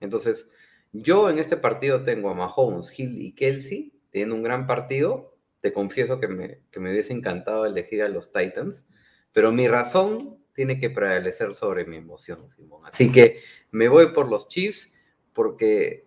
Entonces, 0.00 0.50
yo 0.92 1.30
en 1.30 1.38
este 1.38 1.56
partido 1.56 2.02
tengo 2.02 2.30
a 2.30 2.34
Mahomes, 2.34 2.96
Hill 2.98 3.22
y 3.22 3.32
Kelsey 3.32 3.92
teniendo 4.10 4.34
un 4.34 4.42
gran 4.42 4.66
partido. 4.66 5.29
Te 5.60 5.72
confieso 5.72 6.20
que 6.20 6.28
me, 6.28 6.60
hubiese 6.76 7.12
encantado 7.12 7.66
elegir 7.66 8.02
a 8.02 8.08
los 8.08 8.32
Titans, 8.32 8.84
pero 9.32 9.52
mi 9.52 9.68
razón 9.68 10.38
tiene 10.54 10.78
que 10.80 10.90
prevalecer 10.90 11.54
sobre 11.54 11.84
mi 11.84 11.96
emoción, 11.96 12.50
Simón. 12.50 12.82
Así 12.86 13.12
que 13.12 13.40
me 13.70 13.88
voy 13.88 14.12
por 14.12 14.28
los 14.28 14.48
Chiefs 14.48 14.92
porque 15.32 16.06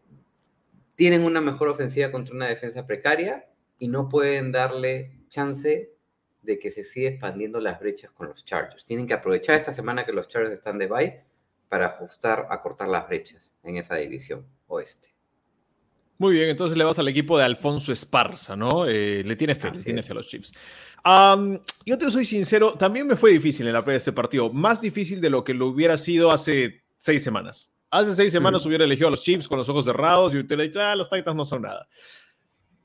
tienen 0.96 1.24
una 1.24 1.42
mejor 1.42 1.70
ofensiva 1.70 2.12
contra 2.12 2.36
una 2.36 2.48
defensa 2.48 2.86
precaria 2.86 3.48
y 3.78 3.88
no 3.88 4.10
pueden 4.10 4.52
darle 4.52 5.18
chance 5.30 5.94
de 6.42 6.60
que 6.60 6.72
se 6.72 6.84
siga 6.84 7.10
expandiendo 7.10 7.60
las 7.60 7.80
brechas 7.80 8.12
con 8.12 8.28
los 8.28 8.46
Chargers. 8.46 8.86
Tienen 8.86 9.08
que 9.08 9.14
aprovechar 9.14 9.56
esta 9.56 9.72
semana 9.72 10.06
que 10.06 10.12
los 10.12 10.28
Chargers 10.28 10.54
están 10.54 10.78
de 10.78 10.88
bye 10.88 11.24
para 11.70 11.88
ajustar, 11.88 12.48
acortar 12.50 12.90
las 12.90 13.08
brechas 13.08 13.54
en 13.64 13.78
esa 13.78 13.96
división 13.96 14.46
oeste. 14.68 15.13
Muy 16.24 16.36
bien, 16.36 16.48
entonces 16.48 16.78
le 16.78 16.86
vas 16.86 16.98
al 17.00 17.10
equipo 17.10 17.38
de 17.38 17.44
Alfonso 17.44 17.92
Esparza, 17.92 18.56
¿no? 18.56 18.88
Eh, 18.88 19.26
le 19.26 19.36
tiene 19.36 19.56
fe, 19.56 19.68
Así 19.68 19.80
le 19.80 19.84
tiene 19.84 20.02
fe 20.02 20.14
a 20.14 20.16
los 20.16 20.26
Chiefs. 20.26 20.54
yo 21.86 21.98
te 21.98 22.10
soy 22.10 22.24
sincero, 22.24 22.76
también 22.76 23.06
me 23.08 23.18
fue 23.18 23.32
difícil 23.32 23.68
en 23.68 23.74
la 23.74 23.82
previa 23.82 23.96
de 23.96 23.98
este 23.98 24.14
partido, 24.14 24.50
más 24.50 24.80
difícil 24.80 25.20
de 25.20 25.30
lo 25.30 25.44
que 25.44 25.54
lo 25.54 25.68
hubiera 25.68 25.98
sido 25.98 26.32
hace 26.32 26.86
seis 26.98 27.26
semanas. 27.26 27.74
Hace 27.90 28.14
seis 28.14 28.32
semanas 28.32 28.66
hubiera 28.66 28.86
elegido 28.86 29.10
a 29.10 29.12
los 29.12 29.22
Chiefs 29.22 29.50
con 29.50 29.58
los 29.58 29.68
ojos 29.68 29.84
cerrados 29.84 30.34
y 30.34 30.38
hubiera 30.38 30.64
dicho, 30.64 30.80
ah, 30.80 30.96
los 30.96 31.10
Titans 31.10 31.36
no 31.36 31.44
son 31.44 31.64
nada. 31.64 31.90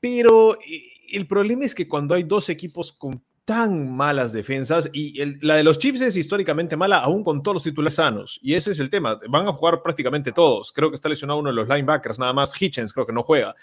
Pero 0.00 0.56
eh, 0.56 0.82
el 1.12 1.28
problema 1.28 1.64
es 1.64 1.76
que 1.76 1.86
cuando 1.86 2.16
hay 2.16 2.24
dos 2.24 2.48
equipos 2.48 2.92
con 2.92 3.24
tan 3.48 3.96
malas 3.96 4.34
defensas 4.34 4.90
y 4.92 5.18
el- 5.22 5.38
la 5.40 5.54
de 5.54 5.64
los 5.64 5.78
Chiefs 5.78 6.02
es 6.02 6.16
históricamente 6.18 6.76
mala 6.76 6.98
aún 6.98 7.24
con 7.24 7.42
todos 7.42 7.54
los 7.54 7.62
titulares 7.62 7.94
sanos. 7.94 8.38
Y 8.42 8.52
ese 8.52 8.72
es 8.72 8.78
el 8.78 8.90
tema, 8.90 9.18
van 9.26 9.48
a 9.48 9.52
jugar 9.52 9.80
prácticamente 9.82 10.32
todos, 10.32 10.70
creo 10.70 10.90
que 10.90 10.96
está 10.96 11.08
lesionado 11.08 11.40
uno 11.40 11.48
de 11.48 11.54
los 11.54 11.66
linebackers, 11.66 12.18
nada 12.18 12.34
más 12.34 12.52
Hitchens 12.60 12.92
creo 12.92 13.06
que 13.06 13.14
no 13.14 13.22
juega, 13.22 13.54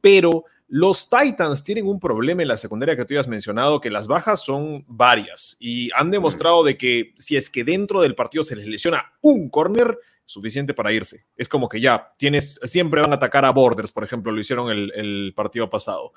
pero 0.00 0.44
los 0.68 1.10
Titans 1.10 1.64
tienen 1.64 1.88
un 1.88 1.98
problema 1.98 2.42
en 2.42 2.48
la 2.48 2.56
secundaria 2.56 2.94
que 2.96 3.04
tú 3.04 3.14
ya 3.14 3.20
has 3.20 3.26
mencionado, 3.26 3.80
que 3.80 3.90
las 3.90 4.06
bajas 4.06 4.44
son 4.44 4.84
varias. 4.86 5.56
Y 5.58 5.90
han 5.94 6.12
demostrado 6.12 6.62
de 6.62 6.78
que 6.78 7.12
si 7.18 7.36
es 7.36 7.50
que 7.50 7.64
dentro 7.64 8.00
del 8.02 8.14
partido 8.14 8.44
se 8.44 8.54
les 8.54 8.66
lesiona 8.66 9.14
un 9.20 9.50
corner, 9.50 9.98
suficiente 10.26 10.72
para 10.74 10.92
irse. 10.92 11.26
Es 11.36 11.48
como 11.50 11.68
que 11.68 11.80
ya 11.80 12.12
tienes, 12.16 12.58
siempre 12.62 13.02
van 13.02 13.12
a 13.12 13.16
atacar 13.16 13.44
a 13.44 13.50
Borders, 13.50 13.92
por 13.92 14.04
ejemplo, 14.04 14.32
lo 14.32 14.40
hicieron 14.40 14.70
el, 14.70 14.92
el 14.94 15.32
partido 15.34 15.68
pasado. 15.68 16.12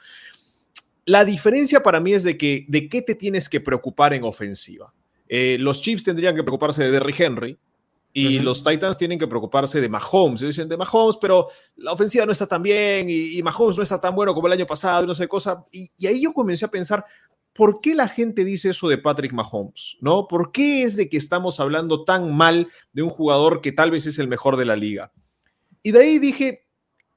La 1.07 1.23
diferencia 1.23 1.81
para 1.81 2.01
mí 2.01 2.11
es 2.11 2.25
de 2.25 2.37
que 2.37 2.65
de 2.67 2.89
qué 2.89 3.01
te 3.01 3.15
tienes 3.15 3.47
que 3.47 3.61
preocupar 3.61 4.13
en 4.13 4.25
ofensiva. 4.25 4.93
Eh, 5.29 5.55
los 5.57 5.81
Chiefs 5.81 6.03
tendrían 6.03 6.35
que 6.35 6.43
preocuparse 6.43 6.83
de 6.83 6.91
Derrick 6.91 7.17
Henry 7.21 7.57
y 8.11 8.39
los 8.39 8.61
Titans 8.61 8.97
tienen 8.97 9.17
que 9.17 9.25
preocuparse 9.25 9.79
de 9.79 9.87
Mahomes. 9.87 10.41
Ellos 10.41 10.55
dicen 10.55 10.67
de 10.67 10.75
Mahomes, 10.75 11.17
pero 11.21 11.47
la 11.77 11.93
ofensiva 11.93 12.25
no 12.25 12.33
está 12.33 12.45
tan 12.45 12.61
bien 12.61 13.09
y, 13.09 13.37
y 13.37 13.41
Mahomes 13.41 13.77
no 13.77 13.83
está 13.83 14.01
tan 14.01 14.13
bueno 14.15 14.33
como 14.33 14.47
el 14.47 14.53
año 14.53 14.65
pasado 14.65 15.05
y 15.05 15.07
no 15.07 15.15
sé 15.15 15.23
qué 15.23 15.29
cosa. 15.29 15.63
Y, 15.71 15.89
y 15.97 16.07
ahí 16.07 16.21
yo 16.21 16.33
comencé 16.33 16.65
a 16.65 16.71
pensar, 16.71 17.05
¿por 17.53 17.79
qué 17.79 17.95
la 17.95 18.09
gente 18.09 18.43
dice 18.43 18.71
eso 18.71 18.89
de 18.89 18.97
Patrick 18.97 19.31
Mahomes? 19.31 19.95
¿No? 20.01 20.27
¿Por 20.27 20.51
qué 20.51 20.83
es 20.83 20.97
de 20.97 21.07
que 21.07 21.15
estamos 21.15 21.61
hablando 21.61 22.03
tan 22.03 22.35
mal 22.35 22.67
de 22.91 23.03
un 23.03 23.09
jugador 23.09 23.61
que 23.61 23.71
tal 23.71 23.91
vez 23.91 24.07
es 24.07 24.19
el 24.19 24.27
mejor 24.27 24.57
de 24.57 24.65
la 24.65 24.75
liga? 24.75 25.13
Y 25.83 25.91
de 25.91 25.99
ahí 25.99 26.19
dije, 26.19 26.66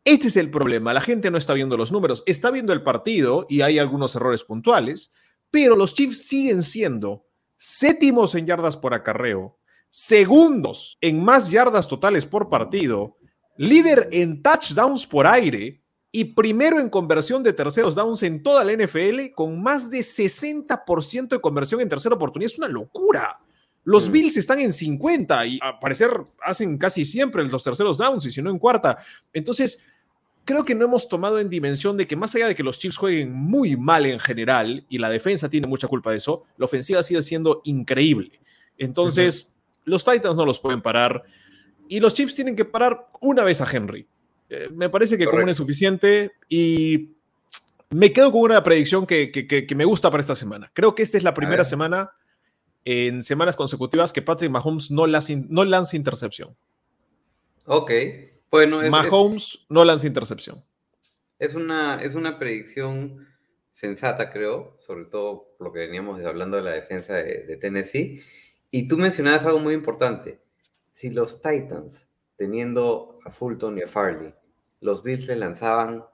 este 0.04 0.28
es 0.28 0.36
el 0.36 0.50
problema. 0.50 0.94
La 0.94 1.00
gente 1.00 1.30
no 1.30 1.38
está 1.38 1.54
viendo 1.54 1.76
los 1.76 1.92
números, 1.92 2.22
está 2.26 2.50
viendo 2.50 2.72
el 2.72 2.82
partido 2.82 3.46
y 3.48 3.60
hay 3.60 3.78
algunos 3.78 4.14
errores 4.14 4.44
puntuales, 4.44 5.10
pero 5.50 5.76
los 5.76 5.94
Chiefs 5.94 6.26
siguen 6.26 6.62
siendo 6.62 7.26
séptimos 7.56 8.34
en 8.34 8.46
yardas 8.46 8.76
por 8.76 8.94
acarreo, 8.94 9.58
segundos 9.90 10.96
en 11.02 11.22
más 11.22 11.50
yardas 11.50 11.86
totales 11.86 12.24
por 12.24 12.48
partido, 12.48 13.18
líder 13.58 14.08
en 14.12 14.42
touchdowns 14.42 15.06
por 15.06 15.26
aire 15.26 15.82
y 16.10 16.24
primero 16.24 16.80
en 16.80 16.88
conversión 16.88 17.42
de 17.42 17.52
terceros 17.52 17.94
downs 17.94 18.22
en 18.22 18.42
toda 18.42 18.64
la 18.64 18.72
NFL 18.72 19.32
con 19.34 19.62
más 19.62 19.90
de 19.90 19.98
60% 19.98 21.28
de 21.28 21.40
conversión 21.40 21.82
en 21.82 21.88
tercera 21.90 22.14
oportunidad. 22.14 22.50
Es 22.50 22.58
una 22.58 22.68
locura. 22.68 23.38
Los 23.84 24.08
Mm. 24.08 24.12
Bills 24.12 24.36
están 24.36 24.60
en 24.60 24.72
50 24.72 25.46
y 25.46 25.58
a 25.62 25.78
parecer 25.80 26.10
hacen 26.42 26.76
casi 26.78 27.04
siempre 27.04 27.42
los 27.46 27.64
terceros 27.64 27.96
downs 27.98 28.26
y 28.26 28.30
si 28.30 28.42
no 28.42 28.50
en 28.50 28.58
cuarta. 28.58 28.98
Entonces, 29.32 29.82
creo 30.44 30.64
que 30.64 30.74
no 30.74 30.84
hemos 30.84 31.08
tomado 31.08 31.38
en 31.38 31.48
dimensión 31.48 31.96
de 31.96 32.06
que 32.06 32.16
más 32.16 32.34
allá 32.34 32.48
de 32.48 32.54
que 32.54 32.62
los 32.62 32.78
Chiefs 32.78 32.96
jueguen 32.96 33.32
muy 33.32 33.76
mal 33.76 34.04
en 34.06 34.18
general 34.20 34.84
y 34.88 34.98
la 34.98 35.08
defensa 35.08 35.48
tiene 35.48 35.66
mucha 35.66 35.86
culpa 35.88 36.10
de 36.10 36.16
eso, 36.18 36.44
la 36.56 36.64
ofensiva 36.66 37.02
sigue 37.02 37.22
siendo 37.22 37.60
increíble. 37.64 38.32
Entonces, 38.76 39.54
los 39.84 40.04
Titans 40.04 40.36
no 40.36 40.44
los 40.44 40.58
pueden 40.60 40.82
parar 40.82 41.22
y 41.88 42.00
los 42.00 42.14
Chiefs 42.14 42.34
tienen 42.34 42.56
que 42.56 42.64
parar 42.64 43.06
una 43.20 43.44
vez 43.44 43.60
a 43.60 43.66
Henry. 43.70 44.06
Eh, 44.48 44.68
me 44.74 44.88
parece 44.88 45.16
que 45.16 45.26
una 45.26 45.50
es 45.52 45.56
suficiente 45.56 46.32
y 46.48 47.10
me 47.90 48.12
quedo 48.12 48.30
con 48.32 48.42
una 48.42 48.62
predicción 48.62 49.06
que, 49.06 49.30
que- 49.30 49.46
que- 49.46 49.66
que 49.66 49.74
me 49.74 49.84
gusta 49.84 50.10
para 50.10 50.20
esta 50.20 50.34
semana. 50.36 50.70
Creo 50.74 50.94
que 50.94 51.02
esta 51.02 51.16
es 51.18 51.24
la 51.24 51.34
primera 51.34 51.58
ver. 51.58 51.66
semana 51.66 52.10
en 52.84 53.22
semanas 53.22 53.56
consecutivas 53.56 54.12
que 54.12 54.22
Patrick 54.22 54.50
Mahomes 54.50 54.90
no 54.90 55.06
lanza, 55.06 55.32
no 55.48 55.64
lanza 55.64 55.96
intercepción. 55.96 56.56
Ok, 57.66 57.90
bueno, 58.50 58.80
es, 58.80 58.86
es- 58.86 58.90
Mahomes 58.90 59.66
no 59.68 59.84
lanza 59.84 60.06
intercepción. 60.06 60.64
es 61.38 61.54
una, 61.54 62.02
es 62.02 62.14
una 62.14 62.38
predicción 62.38 63.26
sensata, 63.68 64.30
creo, 64.30 64.76
sobre 64.80 65.04
todo 65.04 65.54
por 65.56 65.68
lo 65.68 65.72
que 65.72 65.80
veníamos 65.80 66.22
hablando 66.24 66.56
de 66.56 66.62
la 66.64 66.72
defensa 66.72 67.14
de, 67.14 67.44
de 67.44 67.56
Tennessee. 67.56 68.20
Y 68.70 68.88
tú 68.88 68.96
mencionabas 68.98 69.44
algo 69.46 69.58
muy 69.58 69.74
importante. 69.74 70.40
Si 70.92 71.10
los 71.10 71.40
Titans, 71.40 72.06
teniendo 72.36 73.18
a 73.24 73.30
Fulton 73.30 73.78
y 73.78 73.82
a 73.82 73.86
Farley, 73.86 74.34
los 74.80 75.02
Bills 75.02 75.26
le 75.28 75.36
lanzaban 75.36 76.04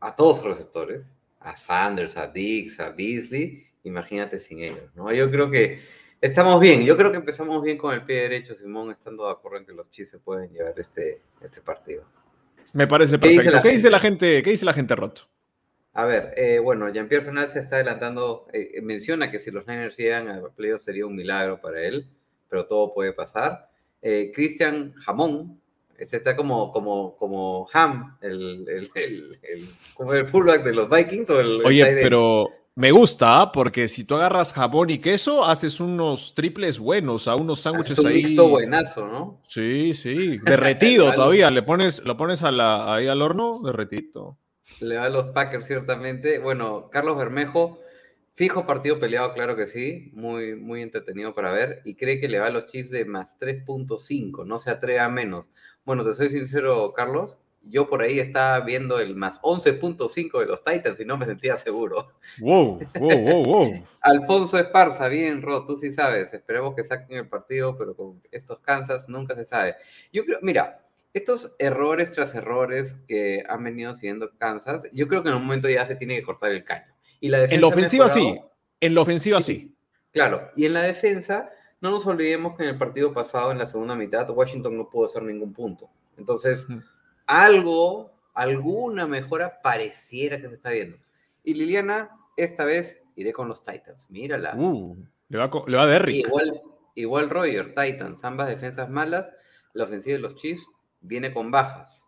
a 0.00 0.14
todos 0.14 0.38
los 0.38 0.46
receptores, 0.58 1.10
a 1.40 1.56
Sanders, 1.56 2.16
a 2.16 2.26
Diggs, 2.26 2.78
a 2.80 2.90
Beasley, 2.90 3.66
imagínate 3.84 4.38
sin 4.38 4.60
ellos, 4.60 4.90
¿no? 4.94 5.12
Yo 5.12 5.30
creo 5.30 5.50
que 5.50 5.80
estamos 6.20 6.60
bien, 6.60 6.84
yo 6.84 6.96
creo 6.96 7.10
que 7.10 7.18
empezamos 7.18 7.62
bien 7.62 7.78
con 7.78 7.94
el 7.94 8.04
pie 8.04 8.22
derecho, 8.22 8.54
Simón, 8.54 8.90
estando 8.90 9.26
de 9.26 9.32
acuerdo 9.32 9.58
en 9.58 9.66
que 9.66 9.72
los 9.72 9.90
Chiefs 9.90 10.10
se 10.10 10.18
pueden 10.18 10.50
llevar 10.52 10.74
este, 10.76 11.20
este 11.40 11.60
partido. 11.60 12.04
Me 12.72 12.86
parece 12.86 13.18
¿Qué 13.18 13.28
dice 13.28 13.36
perfecto. 13.36 13.56
la 13.56 13.62
¿Qué 13.62 13.68
dice 13.68 13.90
la 13.90 14.00
gente? 14.00 14.42
¿Qué 14.42 14.50
dice 14.50 14.64
la 14.64 14.74
gente 14.74 14.96
roto? 14.96 15.22
A 15.92 16.06
ver, 16.06 16.34
eh, 16.36 16.58
bueno, 16.58 16.88
Jean-Pierre 16.88 17.24
Fernández 17.24 17.52
se 17.52 17.60
está 17.60 17.76
adelantando, 17.76 18.48
eh, 18.52 18.80
menciona 18.82 19.30
que 19.30 19.38
si 19.38 19.52
los 19.52 19.64
Niners 19.68 19.96
llegan 19.96 20.28
a 20.28 20.42
playoffs 20.48 20.84
sería 20.84 21.06
un 21.06 21.14
milagro 21.14 21.60
para 21.60 21.80
él, 21.80 22.08
pero 22.48 22.66
todo 22.66 22.92
puede 22.92 23.12
pasar. 23.12 23.70
Eh, 24.02 24.32
Cristian 24.34 24.92
Jamón, 24.94 25.60
este 25.96 26.16
está 26.16 26.34
como, 26.34 26.72
como, 26.72 27.16
como 27.16 27.68
Ham, 27.72 28.18
el, 28.22 28.66
el, 28.68 28.90
el, 28.96 29.38
el, 29.42 29.68
como 29.94 30.12
el 30.14 30.26
fullback 30.26 30.64
de 30.64 30.74
los 30.74 30.90
Vikings 30.90 31.30
o 31.30 31.40
el... 31.40 31.64
Oye, 31.64 32.02
end. 32.02 32.48
Me 32.76 32.90
gusta, 32.90 33.40
¿ah? 33.40 33.52
porque 33.52 33.86
si 33.86 34.04
tú 34.04 34.16
agarras 34.16 34.52
jamón 34.52 34.90
y 34.90 34.98
queso, 34.98 35.44
haces 35.44 35.78
unos 35.78 36.34
triples 36.34 36.78
buenos, 36.78 37.28
a 37.28 37.36
unos 37.36 37.64
Haces 37.64 37.96
sándwiches 37.96 37.98
un 38.00 38.06
ahí. 38.06 38.22
mixto 38.22 38.48
buenazo, 38.48 39.06
¿no? 39.06 39.40
Sí, 39.42 39.94
sí, 39.94 40.38
derretido 40.44 41.12
todavía. 41.12 41.50
Le 41.50 41.62
pones, 41.62 42.04
lo 42.04 42.16
pones 42.16 42.42
a 42.42 42.50
la, 42.50 42.92
ahí 42.94 43.06
al 43.06 43.22
horno, 43.22 43.60
derretito. 43.64 44.38
Le 44.80 44.96
va 44.96 45.04
a 45.04 45.10
los 45.10 45.26
Packers, 45.26 45.66
ciertamente. 45.66 46.38
Bueno, 46.38 46.88
Carlos 46.90 47.16
Bermejo, 47.16 47.78
fijo 48.34 48.66
partido 48.66 48.98
peleado, 48.98 49.34
claro 49.34 49.54
que 49.56 49.66
sí. 49.66 50.10
Muy, 50.14 50.56
muy 50.56 50.82
entretenido 50.82 51.34
para 51.34 51.52
ver. 51.52 51.80
Y 51.84 51.94
cree 51.94 52.18
que 52.18 52.28
le 52.28 52.40
va 52.40 52.46
a 52.46 52.50
los 52.50 52.66
Chiefs 52.66 52.90
de 52.90 53.04
más 53.04 53.38
3.5. 53.38 54.44
No 54.44 54.58
se 54.58 54.70
atreve 54.70 54.98
a 54.98 55.08
menos. 55.08 55.48
Bueno, 55.84 56.04
te 56.04 56.14
soy 56.14 56.28
sincero, 56.30 56.92
Carlos. 56.96 57.36
Yo 57.66 57.88
por 57.88 58.02
ahí 58.02 58.18
estaba 58.18 58.60
viendo 58.60 58.98
el 58.98 59.16
más 59.16 59.40
11.5 59.40 60.40
de 60.40 60.46
los 60.46 60.62
Titans 60.62 61.00
y 61.00 61.04
no 61.04 61.16
me 61.16 61.26
sentía 61.26 61.56
seguro. 61.56 62.12
Wow, 62.40 62.80
wow, 62.98 63.18
wow, 63.18 63.44
wow. 63.44 63.84
Alfonso 64.00 64.58
Esparza, 64.58 65.08
bien, 65.08 65.42
Ro, 65.42 65.64
tú 65.66 65.76
sí 65.76 65.90
sabes. 65.92 66.32
Esperemos 66.34 66.74
que 66.74 66.84
saquen 66.84 67.18
el 67.18 67.28
partido, 67.28 67.76
pero 67.76 67.96
con 67.96 68.22
estos 68.30 68.60
Kansas 68.60 69.08
nunca 69.08 69.34
se 69.34 69.44
sabe. 69.44 69.76
Yo 70.12 70.24
creo, 70.24 70.38
mira, 70.42 70.84
estos 71.14 71.54
errores 71.58 72.10
tras 72.12 72.34
errores 72.34 72.96
que 73.06 73.44
han 73.48 73.62
venido 73.62 73.94
siguiendo 73.94 74.30
Kansas, 74.36 74.82
yo 74.92 75.08
creo 75.08 75.22
que 75.22 75.30
en 75.30 75.36
un 75.36 75.42
momento 75.42 75.68
ya 75.68 75.86
se 75.86 75.96
tiene 75.96 76.16
que 76.16 76.24
cortar 76.24 76.50
el 76.50 76.64
caño. 76.64 76.92
Y 77.20 77.28
la 77.28 77.38
defensa 77.38 77.54
En 77.54 77.60
la 77.60 77.66
ofensiva 77.68 78.08
sí, 78.08 78.40
en 78.80 78.94
la 78.94 79.00
ofensiva 79.00 79.40
Sí. 79.40 79.54
sí. 79.54 79.76
Claro, 80.12 80.50
y 80.54 80.66
en 80.66 80.74
la 80.74 80.82
defensa, 80.82 81.50
no 81.80 81.90
nos 81.90 82.06
olvidemos 82.06 82.56
que 82.56 82.64
en 82.64 82.70
el 82.70 82.78
partido 82.78 83.12
pasado, 83.12 83.50
en 83.50 83.58
la 83.58 83.66
segunda 83.66 83.96
mitad, 83.96 84.28
Washington 84.30 84.76
no 84.76 84.88
pudo 84.88 85.06
hacer 85.06 85.22
ningún 85.22 85.52
punto. 85.52 85.88
Entonces. 86.16 86.66
Algo, 87.26 88.12
alguna 88.34 89.06
mejora 89.06 89.60
pareciera 89.62 90.40
que 90.40 90.48
se 90.48 90.54
está 90.54 90.70
viendo. 90.70 90.96
Y 91.42 91.54
Liliana, 91.54 92.10
esta 92.36 92.64
vez 92.64 93.02
iré 93.16 93.32
con 93.32 93.48
los 93.48 93.62
Titans. 93.62 94.06
Mírala. 94.10 94.54
Uh, 94.56 94.96
le 95.28 95.38
va, 95.38 95.50
co- 95.50 95.64
le 95.66 95.76
va 95.76 95.84
a 95.84 95.86
Derrick. 95.86 96.26
Igual, 96.26 96.60
igual 96.94 97.30
Roger, 97.30 97.74
Titans, 97.74 98.24
ambas 98.24 98.48
defensas 98.48 98.88
malas. 98.90 99.32
La 99.72 99.84
ofensiva 99.84 100.16
de 100.16 100.22
los 100.22 100.36
Chiefs 100.36 100.66
viene 101.00 101.32
con 101.32 101.50
bajas. 101.50 102.04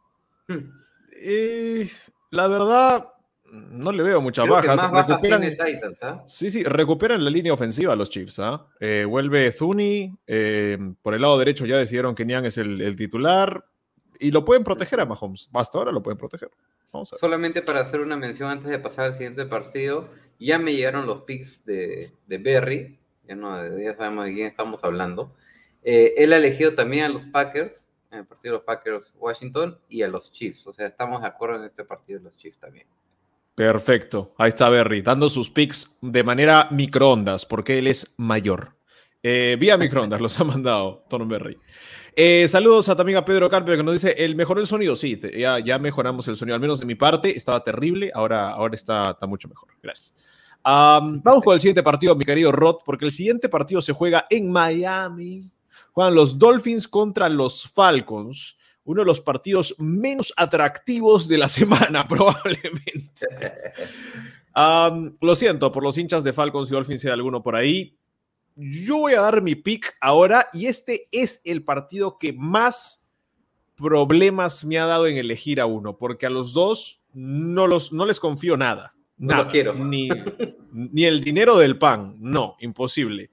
Hmm. 0.49 0.71
Eh, 1.19 1.89
la 2.31 2.47
verdad, 2.49 3.09
no 3.51 3.93
le 3.93 4.03
veo 4.03 4.21
muchas 4.21 4.45
Creo 4.45 4.55
bajas. 4.57 4.77
más 4.77 4.91
bajas 4.91 5.09
Recuperan- 5.21 5.41
tiene 5.41 5.51
Titans, 5.57 6.03
¿ah? 6.03 6.23
Sí, 6.27 6.51
sí, 6.51 6.63
recuperan 6.65 7.25
la 7.25 7.31
línea 7.31 7.53
ofensiva 7.53 7.95
los 7.97 8.11
Chiefs. 8.11 8.39
¿ah? 8.41 8.67
Eh, 8.81 9.05
vuelve 9.09 9.51
Zuni. 9.53 10.13
eh, 10.27 10.79
por 11.03 11.15
el 11.15 11.23
lado 11.23 11.39
derecho 11.39 11.67
ya 11.67 11.77
decidieron 11.79 12.15
que 12.15 12.25
Niang 12.25 12.45
es 12.47 12.59
el, 12.59 12.81
el 12.81 12.97
titular. 12.97 13.65
Y 14.21 14.31
lo 14.31 14.45
pueden 14.45 14.65
proteger 14.65 15.01
a 15.01 15.07
Mahomes. 15.07 15.49
Hasta 15.53 15.79
ahora 15.79 15.93
lo 15.93 16.03
pueden 16.03 16.19
proteger. 16.19 16.51
Vamos 16.93 17.13
a 17.13 17.17
ver. 17.17 17.21
Solamente 17.21 17.63
para 17.63 17.81
hacer 17.81 18.01
una 18.01 18.17
mención 18.17 18.51
antes 18.51 18.71
de 18.71 18.79
pasar 18.79 19.07
al 19.07 19.15
siguiente 19.15 19.45
partido, 19.47 20.09
ya 20.39 20.59
me 20.59 20.75
llegaron 20.75 21.07
los 21.07 21.23
picks 21.23 21.65
de, 21.65 22.13
de 22.27 22.39
Berry, 22.39 22.99
ya, 23.27 23.35
no, 23.35 23.79
ya 23.79 23.97
sabemos 23.97 24.27
de 24.27 24.35
quién 24.35 24.47
estamos 24.47 24.85
hablando. 24.85 25.35
Eh, 25.83 26.15
él 26.17 26.33
ha 26.33 26.37
elegido 26.37 26.75
también 26.75 27.05
a 27.05 27.09
los 27.09 27.25
Packers, 27.27 27.89
en 28.11 28.19
el 28.19 28.27
partido 28.27 28.55
de 28.55 28.59
los 28.59 28.65
Packers 28.65 29.13
Washington, 29.17 29.79
y 29.89 30.03
a 30.03 30.09
los 30.09 30.33
Chiefs. 30.33 30.67
O 30.67 30.73
sea, 30.73 30.87
estamos 30.87 31.23
de 31.23 31.29
acuerdo 31.29 31.57
en 31.57 31.65
este 31.65 31.85
partido 31.85 32.19
de 32.19 32.25
los 32.25 32.37
Chiefs 32.37 32.59
también. 32.59 32.87
Perfecto. 33.55 34.35
Ahí 34.37 34.51
está 34.51 34.69
Berry, 34.69 35.01
dando 35.01 35.29
sus 35.31 35.49
picks 35.49 35.97
de 36.03 36.23
manera 36.23 36.69
microondas, 36.71 37.47
porque 37.47 37.79
él 37.79 37.87
es 37.87 38.15
mayor. 38.19 38.76
Eh, 39.23 39.57
vía 39.59 39.77
microondas 39.77 40.21
los 40.21 40.39
ha 40.39 40.45
mandado 40.45 41.05
Tom 41.09 41.29
Berry. 41.29 41.59
Eh, 42.15 42.47
saludos 42.49 42.89
a, 42.89 42.97
también 42.97 43.19
a 43.19 43.25
Pedro 43.25 43.51
Carpio 43.51 43.77
que 43.77 43.83
nos 43.83 43.95
dice, 43.95 44.15
¿el 44.17 44.37
mejoró 44.37 44.61
el 44.61 44.67
sonido? 44.67 44.97
Sí, 44.97 45.21
ya, 45.37 45.59
ya 45.59 45.79
mejoramos 45.79 46.27
el 46.29 46.37
sonido, 46.37 46.55
al 46.55 46.61
menos 46.61 46.81
de 46.81 46.87
mi 46.87 46.95
parte, 46.95 47.37
estaba 47.37 47.63
terrible, 47.63 48.11
ahora, 48.15 48.51
ahora 48.51 48.75
está, 48.75 49.11
está 49.11 49.27
mucho 49.27 49.49
mejor. 49.49 49.71
Gracias. 49.83 50.15
vamos 50.65 51.45
con 51.45 51.55
el 51.55 51.61
siguiente 51.61 51.83
partido, 51.83 52.15
mi 52.15 52.25
querido 52.25 52.53
Rod, 52.53 52.77
porque 52.85 53.05
el 53.05 53.13
siguiente 53.13 53.49
partido 53.49 53.81
se 53.83 53.93
juega 53.93 54.25
en 54.31 54.51
Miami. 54.51 55.51
Juegan 55.93 56.15
los 56.15 56.39
Dolphins 56.39 56.89
contra 56.89 57.29
los 57.29 57.71
Falcons 57.73 58.57
uno 58.87 59.03
de 59.03 59.07
los 59.07 59.21
partidos 59.21 59.75
menos 59.79 60.33
atractivos 60.37 61.29
de 61.29 61.39
la 61.39 61.49
semana, 61.51 62.09
probablemente. 62.09 63.27
lo 65.21 65.35
siento 65.35 65.71
por 65.71 65.83
los 65.83 65.99
hinchas 65.99 66.25
de 66.25 66.33
Falcons 66.33 66.71
y 66.71 66.75
Dolphins, 66.75 67.03
si 67.03 67.09
hay 67.09 67.13
alguno 67.13 67.43
por 67.43 67.55
ahí. 67.55 67.99
Yo 68.57 68.99
voy 68.99 69.13
a 69.15 69.21
dar 69.21 69.43
mi 69.43 69.55
pick 69.55 69.95
ahora 70.01 70.49
y 70.53 70.67
este 70.67 71.09
es 71.13 71.41
el 71.45 71.63
partido 71.63 72.19
que 72.19 72.33
más 72.33 73.03
problemas 73.77 74.65
me 74.65 74.79
ha 74.79 74.87
dado 74.87 75.07
en 75.07 75.19
elegir 75.19 75.61
a 75.61 75.67
uno, 75.67 75.99
porque 75.99 76.27
a 76.27 76.31
los 76.31 76.55
dos 76.55 77.03
no, 77.13 77.67
los, 77.67 77.93
no 77.93 78.07
les 78.07 78.19
confío 78.19 78.57
nada. 78.57 78.95
No 79.19 79.37
lo 79.37 79.49
quiero. 79.49 79.75
Ni, 79.75 80.09
ni 80.73 81.05
el 81.05 81.23
dinero 81.23 81.57
del 81.57 81.79
pan. 81.79 82.17
No, 82.19 82.57
imposible. 82.61 83.31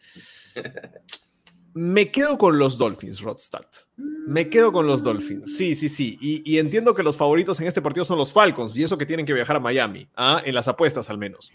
Me 1.74 2.12
quedo 2.12 2.38
con 2.38 2.60
los 2.60 2.78
Dolphins, 2.78 3.22
Rodstad. 3.22 3.66
Me 3.98 4.48
quedo 4.48 4.72
con 4.72 4.86
los 4.86 5.04
Dolphins. 5.04 5.58
Sí, 5.58 5.74
sí, 5.74 5.90
sí. 5.90 6.18
Y, 6.22 6.58
entiendo 6.58 6.94
que 6.94 7.02
los 7.02 7.18
favoritos 7.18 7.60
en 7.60 7.68
este 7.68 7.82
partido 7.82 8.06
son 8.06 8.18
los 8.18 8.32
Falcons 8.32 8.78
y 8.78 8.84
eso 8.84 8.98
que 8.98 9.06
tienen 9.06 9.26
que 9.26 9.34
viajar 9.34 9.56
a 9.56 9.60
Miami, 9.60 10.08
¿ah? 10.16 10.42
en 10.46 10.54
las 10.54 10.68
apuestas 10.68 11.10
al 11.10 11.18
menos. 11.18 11.52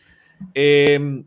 Em, 0.54 1.24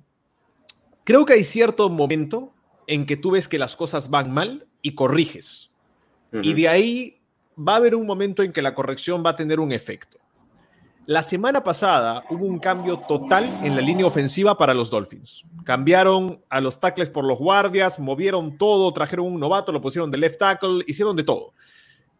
creo 1.04 1.26
que 1.26 1.34
hay 1.34 1.44
cierto 1.44 1.90
momento 1.90 2.54
en 2.88 3.06
que 3.06 3.18
tú 3.18 3.32
ves 3.32 3.48
que 3.48 3.58
las 3.58 3.76
cosas 3.76 4.10
van 4.10 4.32
mal 4.32 4.68
y 4.82 4.96
corriges. 4.96 5.72
Y 6.42 6.54
de 6.54 6.70
ahí 6.70 7.22
va 7.58 7.74
a 7.74 7.76
haber 7.78 7.96
un 7.96 8.06
momento 8.06 8.42
en 8.42 8.54
que 8.54 8.62
la 8.62 8.74
corrección 8.74 9.24
va 9.26 9.32
a 9.32 9.36
tener 9.36 9.60
un 9.60 9.72
efecto. 9.72 10.18
La 11.08 11.24
semana 11.24 11.64
pasada 11.64 12.24
hubo 12.30 12.46
un 12.46 12.60
cambio 12.60 13.00
total 13.00 13.60
en 13.64 13.76
la 13.76 13.82
línea 13.82 14.06
ofensiva 14.06 14.58
para 14.58 14.74
los 14.74 14.90
Dolphins. 14.90 15.44
Cambiaron 15.66 16.42
a 16.48 16.62
los 16.62 16.80
tackles 16.80 17.10
por 17.10 17.26
los 17.26 17.40
guardias, 17.40 18.00
movieron 18.00 18.58
todo, 18.58 18.94
trajeron 18.94 19.26
un 19.26 19.40
novato, 19.40 19.72
lo 19.72 19.82
pusieron 19.82 20.12
de 20.12 20.20
left 20.20 20.40
tackle, 20.40 20.84
hicieron 20.88 21.16
de 21.16 21.24
todo. 21.24 21.54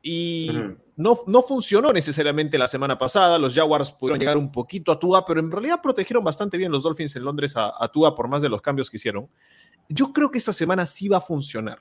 Y 0.04 0.52
no, 0.96 1.20
no 1.28 1.44
funcionó 1.44 1.94
necesariamente 1.94 2.58
la 2.58 2.68
semana 2.68 2.98
pasada. 2.98 3.38
Los 3.38 3.54
Jaguars 3.54 3.92
pudieron 3.92 4.20
llegar 4.20 4.38
un 4.38 4.52
poquito 4.52 4.92
a 4.92 5.00
Tua, 5.00 5.26
pero 5.26 5.40
en 5.40 5.52
realidad 5.52 5.82
protegieron 5.82 6.24
bastante 6.24 6.58
bien 6.58 6.72
los 6.72 6.84
Dolphins 6.84 7.16
en 7.16 7.24
Londres 7.24 7.56
a, 7.56 7.74
a 7.78 7.88
Tua 7.92 8.16
por 8.16 8.28
más 8.28 8.42
de 8.42 8.50
los 8.50 8.62
cambios 8.62 8.90
que 8.90 8.98
hicieron. 8.98 9.30
Yo 9.90 10.12
creo 10.14 10.32
que 10.32 10.40
esta 10.40 10.54
semana 10.54 10.86
sí 10.86 11.08
va 11.08 11.18
a 11.18 11.22
funcionar. 11.22 11.80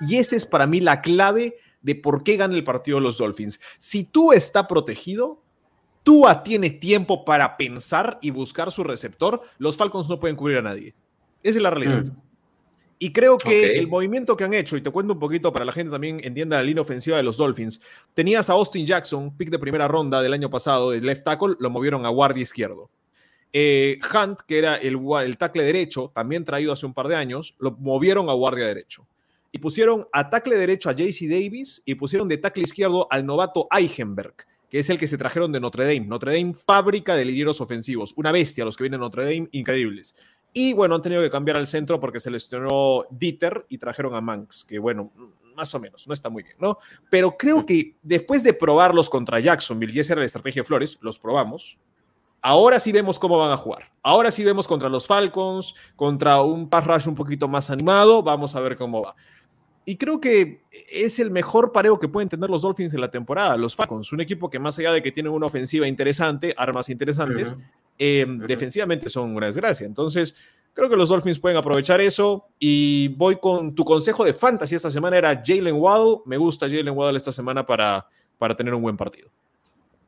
Y 0.00 0.16
esa 0.16 0.36
es 0.36 0.46
para 0.46 0.66
mí 0.66 0.80
la 0.80 1.00
clave 1.02 1.56
de 1.82 1.94
por 1.94 2.24
qué 2.24 2.36
gana 2.36 2.54
el 2.54 2.64
partido 2.64 3.00
los 3.00 3.18
Dolphins. 3.18 3.60
Si 3.78 4.04
tú 4.04 4.32
está 4.32 4.66
protegido, 4.66 5.42
Tua 6.02 6.42
tiene 6.42 6.70
tiempo 6.70 7.24
para 7.24 7.56
pensar 7.56 8.18
y 8.22 8.30
buscar 8.30 8.72
su 8.72 8.82
receptor, 8.82 9.42
los 9.58 9.76
Falcons 9.76 10.08
no 10.08 10.18
pueden 10.18 10.36
cubrir 10.36 10.58
a 10.58 10.62
nadie. 10.62 10.94
Esa 11.42 11.58
es 11.58 11.62
la 11.62 11.70
realidad. 11.70 12.04
Mm. 12.04 12.16
Y 13.02 13.12
creo 13.12 13.36
que 13.36 13.76
el 13.76 13.88
movimiento 13.88 14.36
que 14.36 14.44
han 14.44 14.54
hecho, 14.54 14.76
y 14.76 14.80
te 14.80 14.88
cuento 14.92 15.14
un 15.14 15.18
poquito 15.18 15.52
para 15.52 15.64
la 15.64 15.72
gente 15.72 15.90
también 15.90 16.20
entienda 16.22 16.58
la 16.58 16.62
línea 16.62 16.82
ofensiva 16.82 17.16
de 17.16 17.24
los 17.24 17.36
Dolphins, 17.36 17.80
tenías 18.14 18.48
a 18.48 18.52
Austin 18.52 18.86
Jackson, 18.86 19.36
pick 19.36 19.50
de 19.50 19.58
primera 19.58 19.88
ronda 19.88 20.22
del 20.22 20.32
año 20.32 20.48
pasado 20.48 20.92
de 20.92 21.00
left 21.00 21.24
tackle, 21.24 21.56
lo 21.58 21.68
movieron 21.68 22.06
a 22.06 22.10
guardia 22.10 22.42
izquierdo. 22.42 22.90
Eh, 23.52 23.98
Hunt, 24.14 24.42
que 24.46 24.56
era 24.56 24.76
el, 24.76 25.00
el 25.24 25.36
tackle 25.36 25.64
derecho, 25.64 26.12
también 26.14 26.44
traído 26.44 26.72
hace 26.72 26.86
un 26.86 26.94
par 26.94 27.08
de 27.08 27.16
años, 27.16 27.56
lo 27.58 27.72
movieron 27.72 28.30
a 28.30 28.34
guardia 28.34 28.68
derecho. 28.68 29.04
Y 29.50 29.58
pusieron 29.58 30.06
a 30.12 30.30
tackle 30.30 30.56
derecho 30.56 30.88
a 30.88 30.92
JC 30.92 31.28
Davis 31.28 31.82
y 31.84 31.96
pusieron 31.96 32.28
de 32.28 32.38
tackle 32.38 32.62
izquierdo 32.62 33.08
al 33.10 33.26
novato 33.26 33.66
Eichenberg 33.76 34.46
que 34.72 34.78
es 34.78 34.88
el 34.88 34.98
que 34.98 35.06
se 35.06 35.18
trajeron 35.18 35.52
de 35.52 35.60
Notre 35.60 35.84
Dame. 35.84 36.06
Notre 36.06 36.32
Dame, 36.32 36.54
fábrica 36.54 37.14
de 37.14 37.26
linieros 37.26 37.60
ofensivos. 37.60 38.14
Una 38.16 38.32
bestia 38.32 38.64
los 38.64 38.74
que 38.74 38.84
vienen 38.84 39.00
de 39.00 39.04
Notre 39.04 39.24
Dame, 39.24 39.46
increíbles. 39.52 40.16
Y 40.52 40.72
bueno, 40.74 40.94
han 40.94 41.02
tenido 41.02 41.22
que 41.22 41.30
cambiar 41.30 41.56
al 41.56 41.66
centro 41.66 41.98
porque 41.98 42.20
se 42.20 42.30
lesionó 42.30 43.04
Dieter 43.10 43.64
y 43.68 43.78
trajeron 43.78 44.14
a 44.14 44.20
Manx, 44.20 44.64
que 44.64 44.78
bueno, 44.78 45.10
más 45.54 45.74
o 45.74 45.80
menos, 45.80 46.06
no 46.06 46.14
está 46.14 46.28
muy 46.28 46.42
bien, 46.42 46.56
¿no? 46.58 46.78
Pero 47.10 47.36
creo 47.36 47.64
que 47.64 47.96
después 48.02 48.42
de 48.42 48.52
probarlos 48.54 49.08
contra 49.08 49.40
Jacksonville, 49.40 49.92
y 49.94 50.00
esa 50.00 50.14
era 50.14 50.20
la 50.20 50.26
estrategia 50.26 50.62
de 50.62 50.66
Flores, 50.66 50.98
los 51.00 51.18
probamos. 51.18 51.78
Ahora 52.40 52.80
sí 52.80 52.90
vemos 52.90 53.18
cómo 53.18 53.38
van 53.38 53.52
a 53.52 53.56
jugar. 53.56 53.92
Ahora 54.02 54.30
sí 54.30 54.42
vemos 54.44 54.66
contra 54.66 54.88
los 54.88 55.06
Falcons, 55.06 55.74
contra 55.94 56.42
un 56.42 56.68
pass 56.68 56.86
rush 56.86 57.08
un 57.08 57.14
poquito 57.14 57.46
más 57.46 57.70
animado. 57.70 58.22
Vamos 58.22 58.56
a 58.56 58.60
ver 58.60 58.76
cómo 58.76 59.02
va. 59.02 59.14
Y 59.84 59.96
creo 59.96 60.20
que 60.20 60.62
es 60.90 61.18
el 61.18 61.30
mejor 61.30 61.72
pareo 61.72 61.98
que 61.98 62.08
pueden 62.08 62.28
tener 62.28 62.50
los 62.50 62.62
Dolphins 62.62 62.94
en 62.94 63.00
la 63.00 63.10
temporada, 63.10 63.56
los 63.56 63.74
Falcons, 63.74 64.12
un 64.12 64.20
equipo 64.20 64.50
que 64.50 64.58
más 64.58 64.78
allá 64.78 64.92
de 64.92 65.02
que 65.02 65.12
tienen 65.12 65.32
una 65.32 65.46
ofensiva 65.46 65.88
interesante, 65.88 66.54
armas 66.56 66.88
interesantes, 66.88 67.56
em, 67.98 68.38
defensivamente 68.40 69.08
son 69.08 69.34
una 69.34 69.46
desgracia. 69.46 69.86
Entonces, 69.86 70.34
creo 70.72 70.88
que 70.88 70.96
los 70.96 71.08
Dolphins 71.08 71.38
pueden 71.38 71.56
aprovechar 71.56 72.00
eso 72.00 72.48
y 72.58 73.08
voy 73.08 73.36
con 73.36 73.74
tu 73.74 73.84
consejo 73.84 74.24
de 74.24 74.32
fantasy 74.32 74.74
esta 74.74 74.90
semana 74.90 75.18
era 75.18 75.42
Jalen 75.44 75.74
Waddle. 75.74 76.22
Me 76.26 76.36
gusta 76.36 76.68
Jalen 76.68 76.96
Waddle 76.96 77.16
esta 77.16 77.32
semana 77.32 77.64
para, 77.64 78.06
para 78.38 78.56
tener 78.56 78.74
un 78.74 78.82
buen 78.82 78.96
partido. 78.96 79.30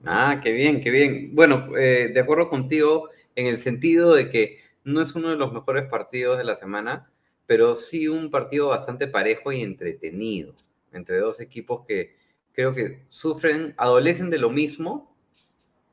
Ah, 0.05 0.40
qué 0.42 0.53
bien, 0.53 0.81
qué 0.81 0.90
bien. 0.90 1.35
Bueno, 1.35 1.77
eh, 1.77 2.11
de 2.12 2.20
acuerdo 2.20 2.49
contigo 2.49 3.11
en 3.35 3.47
el 3.47 3.59
sentido 3.59 4.14
de 4.14 4.31
que 4.31 4.59
no 4.85 5.01
es 5.01 5.14
uno 5.14 5.31
de 5.31 5.37
los 5.37 5.53
mejores 5.53 5.88
partidos 5.88 6.37
de 6.37 6.44
la 6.44 6.55
semana, 6.55 7.11
pero 7.47 7.75
sí 7.75 8.09
un 8.09 8.31
partido 8.31 8.68
bastante 8.68 9.07
parejo 9.07 9.53
y 9.53 9.62
entretenido 9.62 10.55
entre 10.92 11.18
dos 11.18 11.40
equipos 11.40 11.85
que 11.87 12.16
creo 12.53 12.75
que 12.75 13.03
sufren, 13.09 13.75
adolecen 13.77 14.31
de 14.31 14.38
lo 14.38 14.51
mismo 14.51 15.14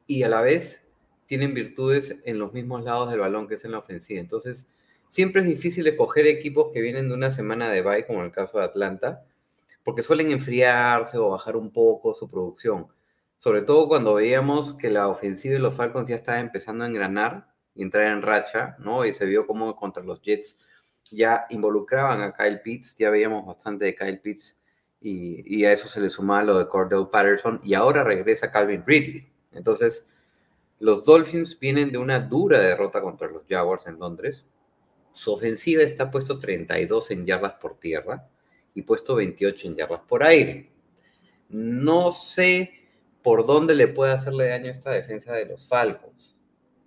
y 0.07 0.23
a 0.23 0.29
la 0.29 0.41
vez 0.41 0.83
tienen 1.31 1.53
virtudes 1.53 2.17
en 2.25 2.39
los 2.39 2.51
mismos 2.51 2.83
lados 2.83 3.09
del 3.09 3.21
balón, 3.21 3.47
que 3.47 3.55
es 3.55 3.63
en 3.63 3.71
la 3.71 3.77
ofensiva. 3.77 4.19
Entonces, 4.19 4.67
siempre 5.07 5.39
es 5.39 5.47
difícil 5.47 5.87
escoger 5.87 6.27
equipos 6.27 6.73
que 6.73 6.81
vienen 6.81 7.07
de 7.07 7.13
una 7.13 7.29
semana 7.29 7.71
de 7.71 7.81
bye, 7.81 8.05
como 8.05 8.21
el 8.21 8.33
caso 8.33 8.57
de 8.57 8.65
Atlanta, 8.65 9.23
porque 9.85 10.01
suelen 10.01 10.29
enfriarse 10.29 11.17
o 11.17 11.29
bajar 11.29 11.55
un 11.55 11.71
poco 11.71 12.13
su 12.13 12.29
producción. 12.29 12.87
Sobre 13.37 13.61
todo 13.61 13.87
cuando 13.87 14.15
veíamos 14.15 14.73
que 14.73 14.89
la 14.89 15.07
ofensiva 15.07 15.53
de 15.53 15.61
los 15.61 15.73
Falcons 15.73 16.09
ya 16.09 16.15
estaba 16.15 16.41
empezando 16.41 16.83
a 16.83 16.87
engranar 16.87 17.47
y 17.75 17.83
entrar 17.83 18.07
en 18.07 18.21
racha, 18.21 18.75
¿no? 18.79 19.05
Y 19.05 19.13
se 19.13 19.25
vio 19.25 19.47
como 19.47 19.73
contra 19.77 20.03
los 20.03 20.21
Jets 20.21 20.57
ya 21.09 21.45
involucraban 21.49 22.21
a 22.21 22.33
Kyle 22.33 22.59
Pitts, 22.59 22.97
ya 22.97 23.09
veíamos 23.09 23.45
bastante 23.45 23.85
de 23.85 23.95
Kyle 23.95 24.19
Pitts 24.19 24.57
y, 24.99 25.63
a 25.63 25.71
eso 25.71 25.87
se 25.87 26.01
le 26.01 26.09
suma 26.09 26.43
lo 26.43 26.57
de 26.59 26.67
Cordell 26.67 27.07
Patterson 27.09 27.61
y 27.63 27.73
ahora 27.73 28.03
regresa 28.03 28.51
Calvin 28.51 28.83
Ridley. 28.85 29.31
Entonces, 29.53 30.05
los 30.81 31.05
Dolphins 31.05 31.59
vienen 31.59 31.91
de 31.91 31.99
una 31.99 32.19
dura 32.19 32.59
derrota 32.59 33.01
contra 33.01 33.29
los 33.29 33.43
Jaguars 33.47 33.85
en 33.85 33.99
Londres. 33.99 34.47
Su 35.13 35.31
ofensiva 35.31 35.83
está 35.83 36.09
puesto 36.09 36.39
32 36.39 37.11
en 37.11 37.23
yardas 37.27 37.53
por 37.53 37.79
tierra 37.79 38.27
y 38.73 38.81
puesto 38.81 39.13
28 39.13 39.67
en 39.67 39.75
yardas 39.75 40.01
por 40.07 40.23
aire. 40.23 40.71
No 41.49 42.09
sé 42.09 42.71
por 43.21 43.45
dónde 43.45 43.75
le 43.75 43.89
puede 43.89 44.13
hacerle 44.13 44.49
daño 44.49 44.71
esta 44.71 44.89
defensa 44.89 45.33
de 45.33 45.45
los 45.45 45.67
Falcons, 45.67 46.35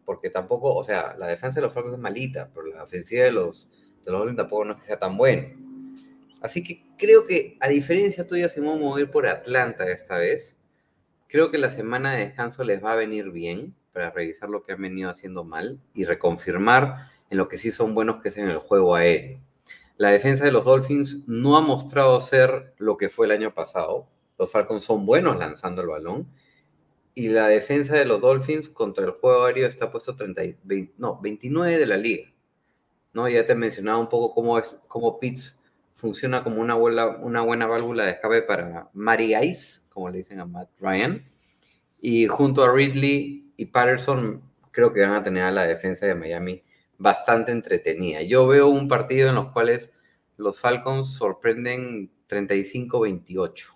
porque 0.05 0.29
tampoco, 0.29 0.75
o 0.75 0.83
sea, 0.83 1.15
la 1.17 1.29
defensa 1.29 1.61
de 1.61 1.67
los 1.67 1.73
Falcons 1.73 1.95
es 1.95 2.01
malita, 2.01 2.51
pero 2.53 2.67
la 2.67 2.83
ofensiva 2.83 3.23
de 3.23 3.31
los 3.31 3.71
de 4.05 4.11
los 4.11 4.19
Dolphins 4.19 4.39
tampoco 4.39 4.65
no 4.65 4.73
es 4.73 4.81
que 4.81 4.87
sea 4.87 4.99
tan 4.99 5.17
bueno. 5.17 5.49
Así 6.41 6.65
que 6.65 6.85
creo 6.99 7.25
que, 7.25 7.57
a 7.61 7.69
diferencia 7.69 8.27
tuya, 8.27 8.49
se 8.49 8.61
vamos 8.61 8.79
a 8.79 8.81
mover 8.81 9.09
por 9.09 9.29
Atlanta 9.29 9.89
esta 9.89 10.19
vez. 10.19 10.57
Creo 11.29 11.53
que 11.53 11.59
la 11.59 11.71
semana 11.71 12.15
de 12.15 12.27
descanso 12.27 12.65
les 12.65 12.83
va 12.85 12.93
a 12.93 12.97
venir 12.97 13.31
bien 13.31 13.73
para 13.95 14.11
revisar 14.11 14.51
lo 14.51 14.65
que 14.65 14.73
han 14.73 14.83
venido 14.83 15.09
haciendo 15.09 15.45
mal 15.45 15.81
y 15.95 16.05
reconfirmar 16.05 17.11
en 17.31 17.39
lo 17.39 17.49
que 17.49 17.57
sí 17.57 17.71
son 17.71 17.95
buenos, 17.95 18.21
que 18.21 18.29
es 18.29 18.37
en 18.37 18.51
el 18.51 18.59
juego 18.59 18.97
aéreo. 18.97 19.41
La 19.97 20.11
defensa 20.11 20.45
de 20.45 20.51
los 20.51 20.65
Dolphins 20.65 21.27
no 21.29 21.57
ha 21.57 21.61
mostrado 21.61 22.21
ser 22.21 22.75
lo 22.79 22.97
que 22.97 23.09
fue 23.09 23.27
el 23.27 23.33
año 23.33 23.55
pasado. 23.55 24.09
Los 24.37 24.51
Falcons 24.51 24.83
son 24.83 25.07
buenos 25.07 25.39
lanzando 25.39 25.81
el 25.81 25.89
balón. 25.89 26.27
Y 27.15 27.29
la 27.29 27.47
defensa 27.47 27.95
de 27.95 28.05
los 28.05 28.21
Dolphins 28.21 28.69
contra 28.69 29.05
el 29.05 29.13
juego 29.13 29.45
aéreo 29.45 29.69
está 29.69 29.93
puesto 29.93 30.17
30, 30.17 30.43
no, 30.99 31.21
29 31.23 31.79
de 31.79 31.87
la 31.87 31.97
liga. 31.97 32.33
¿no? 33.13 33.29
Ya 33.29 33.47
te 33.47 33.53
he 33.53 33.57
mencionado 33.57 34.01
un 34.01 34.09
poco 34.09 34.35
cómo, 34.35 34.59
es, 34.59 34.81
cómo 34.89 35.21
Pitts 35.21 35.57
funciona 35.95 36.43
como 36.43 36.61
una 36.61 36.75
buena, 36.75 37.07
una 37.07 37.43
buena 37.43 37.67
válvula 37.67 38.05
de 38.05 38.11
escape 38.11 38.43
para 38.43 38.91
Mary 38.93 39.37
Ice, 39.37 39.81
como 39.91 40.11
le 40.11 40.19
dicen 40.19 40.41
a 40.41 40.45
Matt 40.47 40.71
Ryan. 40.81 41.25
Y 42.01 42.27
junto 42.27 42.65
a 42.65 42.73
Ridley 42.73 43.44
y 43.57 43.67
Patterson, 43.67 44.43
creo 44.71 44.93
que 44.93 45.03
van 45.03 45.15
a 45.15 45.23
tener 45.23 45.45
a 45.45 45.51
la 45.51 45.67
defensa 45.67 46.07
de 46.07 46.15
Miami 46.15 46.63
bastante 46.99 47.53
entretenida. 47.53 48.23
Yo 48.23 48.47
veo 48.47 48.69
un 48.69 48.89
partido 48.89 49.29
en 49.29 49.35
los 49.35 49.53
cuales 49.53 49.93
los 50.37 50.59
Falcons 50.59 51.15
sorprenden 51.15 52.11
35-28. 52.29 53.67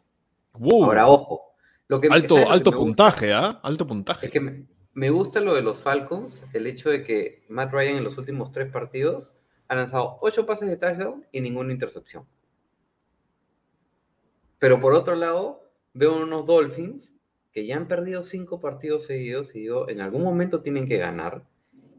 Ahora, 0.55 1.09
ojo. 1.09 1.55
Lo 1.89 2.01
que, 2.01 2.09
alto 2.09 2.51
alto 2.51 2.71
puntaje, 2.71 3.33
¿ah? 3.33 3.61
Alto 3.63 3.87
puntaje. 3.87 4.27
Es 4.27 4.33
que 4.33 4.41
me, 4.41 4.67
me 4.93 5.11
gusta 5.11 5.41
lo 5.41 5.55
de 5.55 5.63
los 5.63 5.81
Falcons, 5.81 6.43
el 6.53 6.67
hecho 6.67 6.91
de 6.91 7.03
que 7.03 7.45
Matt 7.49 7.73
Ryan 7.73 7.97
en 7.97 8.05
los 8.05 8.19
últimos 8.19 8.53
tres 8.53 8.71
partidos 8.71 9.33
ha 9.69 9.75
lanzado 9.75 10.19
ocho 10.21 10.45
pases 10.45 10.69
de 10.69 10.77
touchdown 10.77 11.25
y 11.33 11.41
ninguna 11.41 11.73
intercepción. 11.73 12.27
Pero 14.59 14.81
por 14.81 14.93
otro 14.93 15.15
lado, 15.15 15.71
veo 15.95 16.17
unos 16.17 16.47
Dolphins 16.47 17.15
que 17.53 17.67
ya 17.67 17.77
han 17.77 17.89
perdido 17.89 18.25
cinco 18.25 18.61
partidos 18.61 19.05
seguidos 19.05 19.55
y 19.55 19.61
digo, 19.61 19.89
en 19.89 20.01
algún 20.01 20.23
momento 20.23 20.61
tienen 20.61 20.87
que 20.87 20.99
ganar. 20.99 21.45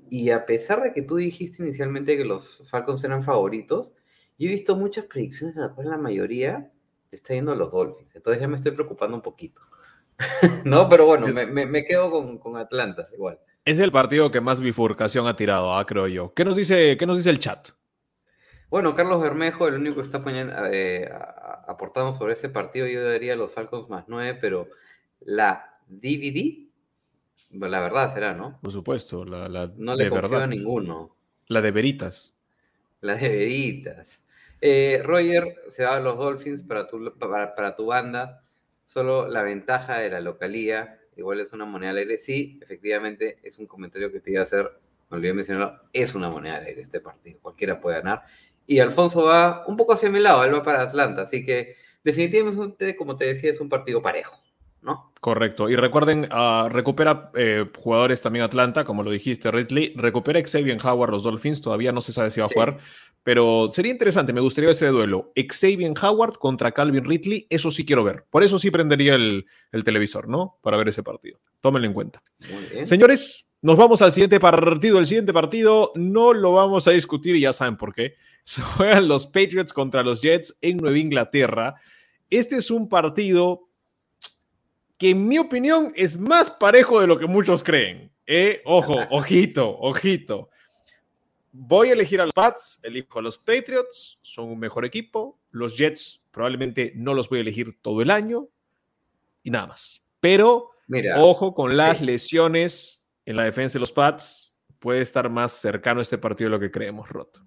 Y 0.10 0.32
a 0.32 0.46
pesar 0.46 0.82
de 0.82 0.94
que 0.94 1.02
tú 1.02 1.18
dijiste 1.18 1.64
inicialmente 1.64 2.18
que 2.18 2.26
los 2.26 2.68
Falcons 2.70 3.04
eran 3.04 3.24
favoritos, 3.24 3.94
yo 4.38 4.48
he 4.48 4.52
visto 4.52 4.76
muchas 4.76 5.06
predicciones 5.06 5.56
en 5.58 5.64
las 5.64 5.74
cuales 5.74 5.92
la 5.92 5.98
mayoría 5.98 6.72
está 7.12 7.34
yendo 7.34 7.52
a 7.52 7.56
los 7.56 7.72
Dolphins. 7.72 8.16
Entonces 8.16 8.42
ya 8.42 8.48
me 8.48 8.58
estoy 8.58 8.72
preocupando 8.72 9.16
un 9.16 9.22
poquito. 9.22 9.62
no, 10.66 10.90
pero 10.90 11.06
bueno, 11.06 11.28
me, 11.28 11.46
me, 11.46 11.66
me 11.66 11.86
quedo 11.86 12.12
con, 12.12 12.38
con, 12.38 12.58
Atlanta 12.58 13.08
igual. 13.14 13.40
Es 13.66 13.80
el 13.80 13.92
partido 13.92 14.32
que 14.32 14.42
más 14.42 14.62
bifurcación 14.62 15.28
ha 15.28 15.36
tirado, 15.36 15.74
¿ah? 15.74 15.86
creo 15.86 16.08
yo. 16.08 16.34
¿Qué 16.34 16.44
nos, 16.44 16.56
dice, 16.56 16.98
¿Qué 16.98 17.06
nos 17.06 17.18
dice 17.18 17.30
el 17.30 17.40
chat? 17.40 17.70
Bueno, 18.70 18.96
Carlos 18.96 19.22
Bermejo, 19.22 19.68
el 19.68 19.76
único 19.76 19.96
que 19.96 20.02
está 20.02 20.24
poniendo, 20.24 20.54
eh, 20.72 21.10
aportando 21.68 22.14
sobre 22.14 22.34
ese 22.34 22.50
partido, 22.50 22.88
yo 22.88 23.04
daría 23.04 23.36
los 23.36 23.52
Falcons 23.52 23.90
más 23.90 24.06
9, 24.08 24.38
pero 24.40 24.68
la 25.22 25.80
DVD, 25.88 26.68
la 27.52 27.80
verdad 27.80 28.14
será, 28.14 28.34
¿no? 28.34 28.60
Por 28.62 28.72
supuesto, 28.72 29.26
la, 29.26 29.50
la 29.50 29.72
no 29.78 29.96
le 29.96 30.10
confío 30.10 30.30
verdad. 30.30 30.44
a 30.44 30.48
ninguno. 30.48 31.16
La 31.48 31.62
de 31.62 31.72
Veritas. 31.72 32.36
La 33.02 33.16
de 33.16 33.30
Veritas. 33.30 34.22
Eh, 34.62 35.02
Roger 35.04 35.56
se 35.70 35.84
va 35.86 35.98
a 35.98 36.00
los 36.00 36.18
Dolphins 36.18 36.64
para 36.64 36.88
tu, 36.88 37.14
para, 37.18 37.56
para 37.56 37.76
tu 37.76 37.88
banda. 37.88 38.44
Solo 38.86 39.28
la 39.28 39.44
ventaja 39.44 40.00
de 40.00 40.10
la 40.10 40.20
localía, 40.20 41.00
igual 41.16 41.40
es 41.40 41.54
una 41.54 41.66
moneda 41.66 41.92
al 41.92 41.98
aire. 41.98 42.18
Sí, 42.18 42.60
efectivamente, 42.62 43.40
es 43.44 43.60
un 43.60 43.68
comentario 43.68 44.12
que 44.12 44.20
te 44.20 44.32
iba 44.32 44.42
a 44.42 44.44
hacer, 44.44 44.70
me 45.10 45.18
olvidé 45.18 45.34
mencionarlo, 45.34 45.80
es 45.94 46.16
una 46.16 46.30
moneda 46.30 46.58
al 46.58 46.66
aire 46.66 46.82
este 46.82 47.00
partido. 47.00 47.40
Cualquiera 47.42 47.80
puede 47.80 47.98
ganar 47.98 48.24
y 48.70 48.78
Alfonso 48.82 49.24
va 49.24 49.66
un 49.66 49.76
poco 49.76 49.94
hacia 49.94 50.12
mi 50.12 50.20
lado, 50.20 50.44
él 50.44 50.54
va 50.54 50.62
para 50.62 50.84
Atlanta, 50.84 51.24
así 51.24 51.44
que 51.44 51.76
definitivamente, 52.04 52.96
como 52.96 53.16
te 53.16 53.26
decía, 53.26 53.50
es 53.50 53.60
un 53.60 53.68
partido 53.68 54.00
parejo, 54.00 54.40
¿no? 54.82 55.12
Correcto, 55.20 55.70
y 55.70 55.76
recuerden, 55.76 56.30
uh, 56.32 56.70
recupera 56.70 57.32
eh, 57.36 57.66
jugadores 57.78 58.22
también 58.22 58.46
Atlanta, 58.46 58.86
como 58.86 59.04
lo 59.04 59.12
dijiste, 59.12 59.52
Ridley, 59.52 59.94
recupera 59.96 60.42
Xavier 60.42 60.78
Howard 60.84 61.12
los 61.12 61.24
Dolphins, 61.24 61.62
todavía 61.62 61.92
no 61.92 62.02
se 62.02 62.14
sabe 62.14 62.32
si 62.32 62.40
va 62.40 62.46
a 62.46 62.50
jugar, 62.50 62.78
pero 63.24 63.70
sería 63.70 63.92
interesante, 63.92 64.32
me 64.32 64.42
gustaría 64.42 64.68
ver 64.68 64.76
ese 64.76 64.88
duelo, 64.88 65.34
Xavier 65.36 65.94
Howard 66.02 66.38
contra 66.38 66.72
Calvin 66.72 67.04
Ridley, 67.04 67.48
eso 67.50 67.70
sí 67.70 67.86
quiero 67.86 68.04
ver, 68.04 68.26
por 68.30 68.44
eso 68.44 68.58
sí 68.58 68.72
prendería 68.72 69.16
el, 69.16 69.46
el 69.72 69.84
televisor, 69.84 70.30
¿no? 70.30 70.58
Para 70.62 70.78
ver 70.78 70.88
ese 70.88 71.04
partido, 71.04 71.40
tómenlo 71.62 71.88
en 71.88 71.94
cuenta. 71.94 72.22
Señores, 72.84 73.50
nos 73.62 73.76
vamos 73.76 74.02
al 74.02 74.14
siguiente 74.14 74.40
partido. 74.40 75.00
El 75.00 75.08
siguiente 75.08 75.34
partido 75.34 75.92
no 75.96 76.34
lo 76.34 76.54
vamos 76.54 76.88
a 76.88 76.92
discutir 76.92 77.36
y 77.36 77.42
ya 77.42 77.52
saben 77.52 77.76
por 77.76 77.94
qué. 77.94 78.16
Se 78.46 78.62
juegan 78.62 79.08
los 79.08 79.26
Patriots 79.28 79.74
contra 79.74 80.02
los 80.02 80.22
Jets 80.22 80.58
en 80.62 80.78
Nueva 80.78 80.98
Inglaterra. 80.98 81.76
Este 82.30 82.56
es 82.58 82.72
un 82.72 82.88
partido 82.88 83.69
que 85.00 85.12
en 85.12 85.28
mi 85.28 85.40
opinión 85.40 85.92
es 85.96 86.20
más 86.20 86.52
parejo 86.52 87.00
de 87.00 87.08
lo 87.08 87.18
que 87.18 87.26
muchos 87.26 87.64
creen. 87.64 88.12
¿eh? 88.28 88.62
Ojo, 88.66 88.96
ojito, 89.10 89.80
ojito. 89.80 90.50
Voy 91.52 91.90
a 91.90 91.94
elegir 91.94 92.22
a 92.22 92.26
los 92.26 92.34
Pats, 92.34 92.80
elijo 92.84 93.18
a 93.18 93.22
los 93.22 93.38
Patriots, 93.38 94.20
son 94.22 94.50
un 94.50 94.60
mejor 94.60 94.86
equipo. 94.86 95.40
Los 95.52 95.78
Jets 95.78 96.22
probablemente 96.30 96.92
no 96.96 97.14
los 97.14 97.30
voy 97.30 97.40
a 97.40 97.42
elegir 97.42 97.82
todo 97.82 98.02
el 98.02 98.12
año 98.12 98.50
y 99.42 99.50
nada 99.50 99.68
más. 99.68 100.04
Pero 100.20 100.72
ojo 101.16 101.56
con 101.56 101.78
las 101.78 102.02
lesiones 102.02 103.02
en 103.26 103.38
la 103.38 103.46
defensa 103.46 103.74
de 103.74 103.80
los 103.80 103.94
Pats 103.94 104.54
puede 104.80 105.02
estar 105.02 105.30
más 105.30 105.54
cercano 105.54 106.02
a 106.02 106.04
este 106.04 106.18
partido 106.18 106.50
de 106.50 106.58
lo 106.58 106.60
que 106.60 106.72
creemos, 106.72 107.10
Roto. 107.10 107.42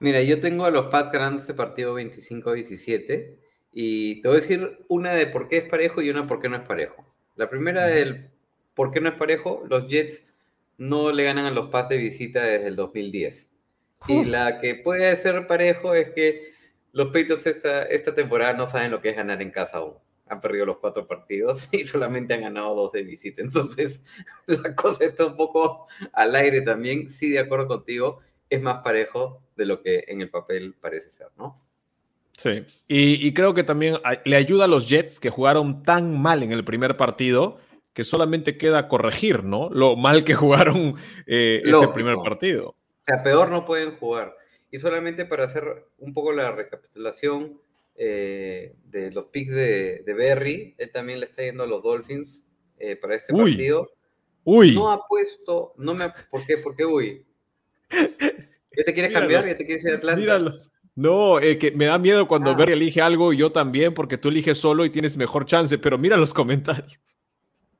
Mira, 0.00 0.22
yo 0.22 0.40
tengo 0.40 0.64
a 0.64 0.70
los 0.70 0.86
Pats 0.86 1.12
ganando 1.12 1.40
este 1.40 1.54
partido 1.54 1.98
25-17 1.98 3.45
y 3.78 4.22
te 4.22 4.28
voy 4.28 4.38
a 4.38 4.40
decir 4.40 4.78
una 4.88 5.12
de 5.12 5.26
por 5.26 5.48
qué 5.48 5.58
es 5.58 5.68
parejo 5.68 6.00
y 6.00 6.08
una 6.08 6.26
por 6.26 6.40
qué 6.40 6.48
no 6.48 6.56
es 6.56 6.62
parejo. 6.62 7.04
La 7.34 7.50
primera 7.50 7.84
del 7.84 8.30
por 8.72 8.90
qué 8.90 9.02
no 9.02 9.10
es 9.10 9.16
parejo, 9.16 9.64
los 9.68 9.86
Jets 9.86 10.24
no 10.78 11.12
le 11.12 11.24
ganan 11.24 11.44
a 11.44 11.50
los 11.50 11.68
Pats 11.68 11.90
de 11.90 11.98
visita 11.98 12.42
desde 12.42 12.68
el 12.68 12.76
2010. 12.76 13.50
Y 14.08 14.24
la 14.24 14.60
que 14.62 14.76
puede 14.76 15.14
ser 15.18 15.46
parejo 15.46 15.92
es 15.92 16.08
que 16.14 16.54
los 16.92 17.08
Patriots 17.08 17.46
esta, 17.46 17.82
esta 17.82 18.14
temporada 18.14 18.54
no 18.54 18.66
saben 18.66 18.90
lo 18.90 19.02
que 19.02 19.10
es 19.10 19.16
ganar 19.16 19.42
en 19.42 19.50
casa 19.50 19.76
aún 19.76 19.96
han 20.28 20.40
perdido 20.40 20.64
los 20.64 20.78
cuatro 20.78 21.06
partidos 21.06 21.68
y 21.72 21.84
solamente 21.84 22.32
han 22.32 22.40
ganado 22.40 22.74
dos 22.74 22.92
de 22.92 23.02
visita. 23.02 23.42
Entonces, 23.42 24.02
la 24.46 24.74
cosa 24.74 25.04
está 25.04 25.26
un 25.26 25.36
poco 25.36 25.86
al 26.14 26.34
aire 26.34 26.62
también. 26.62 27.10
Sí, 27.10 27.30
de 27.30 27.40
acuerdo 27.40 27.68
contigo, 27.68 28.20
es 28.48 28.62
más 28.62 28.82
parejo 28.82 29.42
de 29.54 29.66
lo 29.66 29.82
que 29.82 30.04
en 30.08 30.22
el 30.22 30.30
papel 30.30 30.74
parece 30.80 31.10
ser, 31.10 31.28
¿no? 31.36 31.65
Sí, 32.36 32.64
y, 32.86 33.26
y 33.26 33.32
creo 33.32 33.54
que 33.54 33.64
también 33.64 33.96
le 34.24 34.36
ayuda 34.36 34.64
a 34.64 34.68
los 34.68 34.88
Jets 34.88 35.20
que 35.20 35.30
jugaron 35.30 35.82
tan 35.82 36.20
mal 36.20 36.42
en 36.42 36.52
el 36.52 36.64
primer 36.64 36.96
partido 36.96 37.58
que 37.94 38.04
solamente 38.04 38.58
queda 38.58 38.88
corregir, 38.88 39.42
¿no? 39.42 39.70
Lo 39.70 39.96
mal 39.96 40.22
que 40.22 40.34
jugaron 40.34 40.96
eh, 41.26 41.62
ese 41.64 41.88
primer 41.88 42.16
partido. 42.16 42.70
O 42.70 42.76
sea, 43.06 43.22
peor 43.22 43.50
no 43.50 43.64
pueden 43.64 43.96
jugar. 43.96 44.36
Y 44.70 44.78
solamente 44.78 45.24
para 45.24 45.44
hacer 45.44 45.86
un 45.98 46.12
poco 46.12 46.32
la 46.32 46.52
recapitulación, 46.52 47.58
eh, 47.98 48.74
de 48.84 49.10
los 49.10 49.26
picks 49.26 49.54
de, 49.54 50.02
de, 50.04 50.14
Berry. 50.14 50.74
Él 50.76 50.90
también 50.92 51.20
le 51.20 51.26
está 51.26 51.42
yendo 51.42 51.62
a 51.64 51.66
los 51.66 51.82
Dolphins 51.82 52.42
eh, 52.78 52.96
para 52.96 53.14
este 53.14 53.32
uy, 53.32 53.52
partido. 53.52 53.90
Uy. 54.44 54.74
No 54.74 54.92
ha 54.92 55.06
puesto, 55.06 55.72
no 55.78 55.94
me, 55.94 56.10
¿por 56.30 56.44
qué? 56.46 56.58
¿Por 56.58 56.76
qué 56.76 56.84
uy? 56.84 57.24
¿Ya 57.90 58.84
te 58.84 58.92
quieres 58.92 59.12
cambiar? 59.12 59.44
¿Ya 59.44 59.56
te 59.56 59.64
quieres 59.64 59.82
ir 59.84 59.92
a 59.92 59.96
Atlanta? 59.96 60.20
Míralos. 60.20 60.70
No, 60.96 61.38
eh, 61.40 61.58
que 61.58 61.72
me 61.72 61.84
da 61.84 61.98
miedo 61.98 62.26
cuando 62.26 62.50
ah. 62.50 62.54
Berry 62.54 62.72
elige 62.72 63.02
algo 63.02 63.32
y 63.32 63.36
yo 63.36 63.52
también, 63.52 63.92
porque 63.92 64.16
tú 64.16 64.30
eliges 64.30 64.56
solo 64.56 64.84
y 64.84 64.90
tienes 64.90 65.16
mejor 65.18 65.44
chance, 65.44 65.76
pero 65.78 65.98
mira 65.98 66.16
los 66.16 66.32
comentarios. 66.32 66.98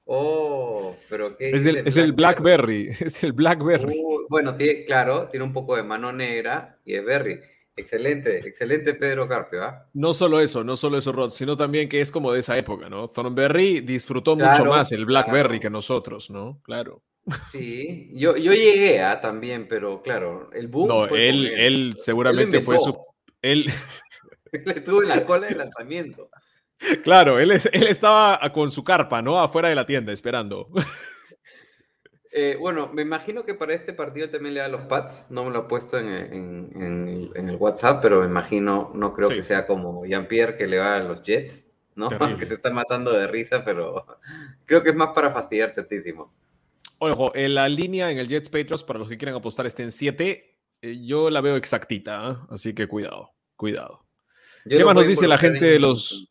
Oh, 0.05 0.95
pero 1.09 1.37
¿qué 1.37 1.51
es, 1.51 1.65
el, 1.65 1.77
es 1.87 1.97
el 1.97 2.13
Blackberry, 2.13 2.91
es 3.01 3.25
el 3.25 3.33
Blackberry. 3.33 3.99
Uh, 3.99 4.27
bueno, 4.29 4.55
tiene, 4.55 4.85
claro, 4.85 5.29
tiene 5.29 5.45
un 5.45 5.55
poco 5.55 5.77
de 5.77 5.83
mano 5.83 6.13
negra 6.13 6.79
y 6.85 6.95
es 6.95 7.05
Berry. 7.05 7.41
Excelente, 7.75 8.39
excelente 8.39 8.95
Pedro 8.95 9.29
Carpio. 9.29 9.63
¿ah? 9.63 9.87
No 9.95 10.15
solo 10.15 10.41
eso, 10.41 10.63
no 10.63 10.77
solo 10.77 10.97
eso, 10.97 11.13
Rod, 11.13 11.31
sino 11.31 11.57
también 11.57 11.89
que 11.89 12.01
es 12.01 12.11
como 12.11 12.33
de 12.33 12.41
esa 12.41 12.57
época, 12.57 12.89
¿no? 12.89 13.09
Thornberry 13.09 13.81
disfrutó 13.81 14.35
mucho 14.35 14.65
más 14.65 14.93
el 14.93 15.05
Blackberry 15.05 15.61
que 15.61 15.69
nosotros, 15.69 16.31
¿no? 16.31 16.61
Claro. 16.63 17.03
Sí, 17.51 18.11
yo, 18.15 18.37
yo 18.37 18.53
llegué 18.53 19.03
a 19.03 19.21
también, 19.21 19.67
pero 19.69 20.01
claro, 20.01 20.51
el 20.53 20.69
boom. 20.69 20.89
No, 20.89 21.07
él, 21.07 21.47
él, 21.47 21.95
seguramente 21.97 22.61
fue 22.61 22.79
su. 22.79 22.97
Él. 23.53 23.67
él 24.53 24.63
estuvo 24.75 25.03
en 25.03 25.09
la 25.09 25.25
cola 25.25 25.47
de 25.47 25.55
lanzamiento. 25.55 26.31
Claro, 27.05 27.39
él, 27.39 27.51
él 27.51 27.87
estaba 27.87 28.41
con 28.53 28.71
su 28.71 28.85
carpa, 28.85 29.23
¿no? 29.23 29.39
Afuera 29.39 29.69
de 29.69 29.75
la 29.75 29.87
tienda 29.87 30.13
esperando. 30.13 30.69
Eh, 32.39 32.55
bueno, 32.61 32.91
me 32.93 33.01
imagino 33.01 33.47
que 33.47 33.55
para 33.55 33.73
este 33.73 33.95
partido 33.95 34.29
también 34.29 34.53
le 34.53 34.61
da 34.61 34.69
los 34.69 34.83
pads. 34.83 35.31
No 35.31 35.43
me 35.47 35.51
lo 35.51 35.61
he 35.61 35.69
puesto 35.69 35.99
en, 35.99 36.09
en, 36.09 37.31
en, 37.35 37.49
el 37.49 37.57
WhatsApp, 37.57 38.03
pero 38.03 38.21
me 38.21 38.27
imagino, 38.27 38.91
no 38.95 39.15
creo 39.15 39.31
sí. 39.31 39.37
que 39.37 39.43
sea 39.43 39.67
como 39.67 40.05
Jean-Pierre 40.05 40.55
que 40.59 40.67
le 40.67 40.77
va 40.77 40.97
a 40.97 41.01
los 41.01 41.23
Jets, 41.23 41.65
¿no? 41.95 42.09
Que 42.39 42.45
se 42.45 42.53
está 42.53 42.71
matando 42.71 43.11
de 43.11 43.27
risa, 43.27 43.65
pero 43.65 44.05
creo 44.67 44.83
que 44.83 44.91
es 44.91 44.97
más 44.97 45.15
para 45.15 45.31
fastidiar 45.31 45.75
tantísimo. 45.75 46.31
Ojo, 46.99 47.35
en 47.35 47.55
la 47.55 47.71
línea 47.71 48.11
en 48.11 48.19
el 48.19 48.29
Jets 48.29 48.51
Patriots, 48.51 48.85
para 48.85 48.99
los 48.99 49.09
que 49.09 49.17
quieran 49.17 49.37
apostar, 49.37 49.65
está 49.65 49.83
en 49.83 49.91
7. 49.91 50.59
yo 51.07 51.31
la 51.31 51.41
veo 51.41 51.57
exactita, 51.57 52.33
¿eh? 52.33 52.37
así 52.51 52.75
que 52.75 52.87
cuidado, 52.87 53.31
cuidado. 53.57 54.05
Yo 54.65 54.79
¿Qué 54.79 54.85
más 54.85 54.95
nos 54.95 55.07
dice 55.07 55.29
la 55.29 55.39
gente 55.39 55.65
de 55.65 55.79
los. 55.79 56.29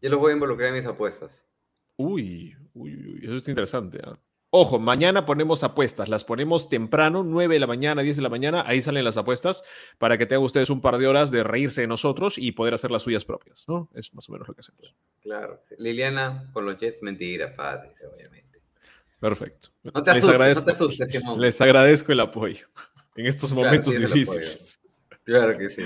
Yo 0.00 0.10
los 0.10 0.18
voy 0.18 0.30
a 0.30 0.34
involucrar 0.34 0.68
en 0.70 0.76
mis 0.76 0.86
apuestas. 0.86 1.44
Uy, 1.96 2.56
uy, 2.74 2.94
uy, 2.94 3.20
eso 3.22 3.36
está 3.36 3.50
interesante. 3.50 3.98
¿eh? 3.98 4.14
Ojo, 4.52 4.80
mañana 4.80 5.26
ponemos 5.26 5.62
apuestas, 5.62 6.08
las 6.08 6.24
ponemos 6.24 6.68
temprano, 6.68 7.22
9 7.22 7.54
de 7.54 7.60
la 7.60 7.68
mañana, 7.68 8.02
10 8.02 8.16
de 8.16 8.22
la 8.22 8.28
mañana, 8.28 8.64
ahí 8.66 8.82
salen 8.82 9.04
las 9.04 9.16
apuestas 9.16 9.62
para 9.98 10.18
que 10.18 10.26
tengan 10.26 10.42
ustedes 10.42 10.70
un 10.70 10.80
par 10.80 10.98
de 10.98 11.06
horas 11.06 11.30
de 11.30 11.44
reírse 11.44 11.82
de 11.82 11.86
nosotros 11.86 12.36
y 12.36 12.50
poder 12.52 12.74
hacer 12.74 12.90
las 12.90 13.02
suyas 13.02 13.24
propias, 13.24 13.64
¿no? 13.68 13.88
Es 13.94 14.12
más 14.12 14.28
o 14.28 14.32
menos 14.32 14.48
lo 14.48 14.54
que 14.54 14.60
hacemos. 14.60 14.92
Claro. 15.20 15.62
Liliana, 15.78 16.50
con 16.52 16.66
los 16.66 16.76
Jets, 16.78 17.00
mentira, 17.00 17.54
padre, 17.54 17.94
obviamente. 18.12 18.60
Perfecto. 19.20 19.68
No 19.84 20.02
te 20.02 20.10
asustes, 20.10 20.24
les 20.24 20.34
agradezco, 20.34 20.60
no 20.60 20.66
te 20.66 20.72
asustes, 20.72 21.10
Simón. 21.10 21.40
Les 21.40 21.60
agradezco 21.60 22.12
el 22.12 22.20
apoyo 22.20 22.66
en 23.14 23.26
estos 23.26 23.52
momentos 23.52 23.96
difíciles. 23.96 24.80
Claro 25.22 25.56
que 25.56 25.70
sí. 25.70 25.82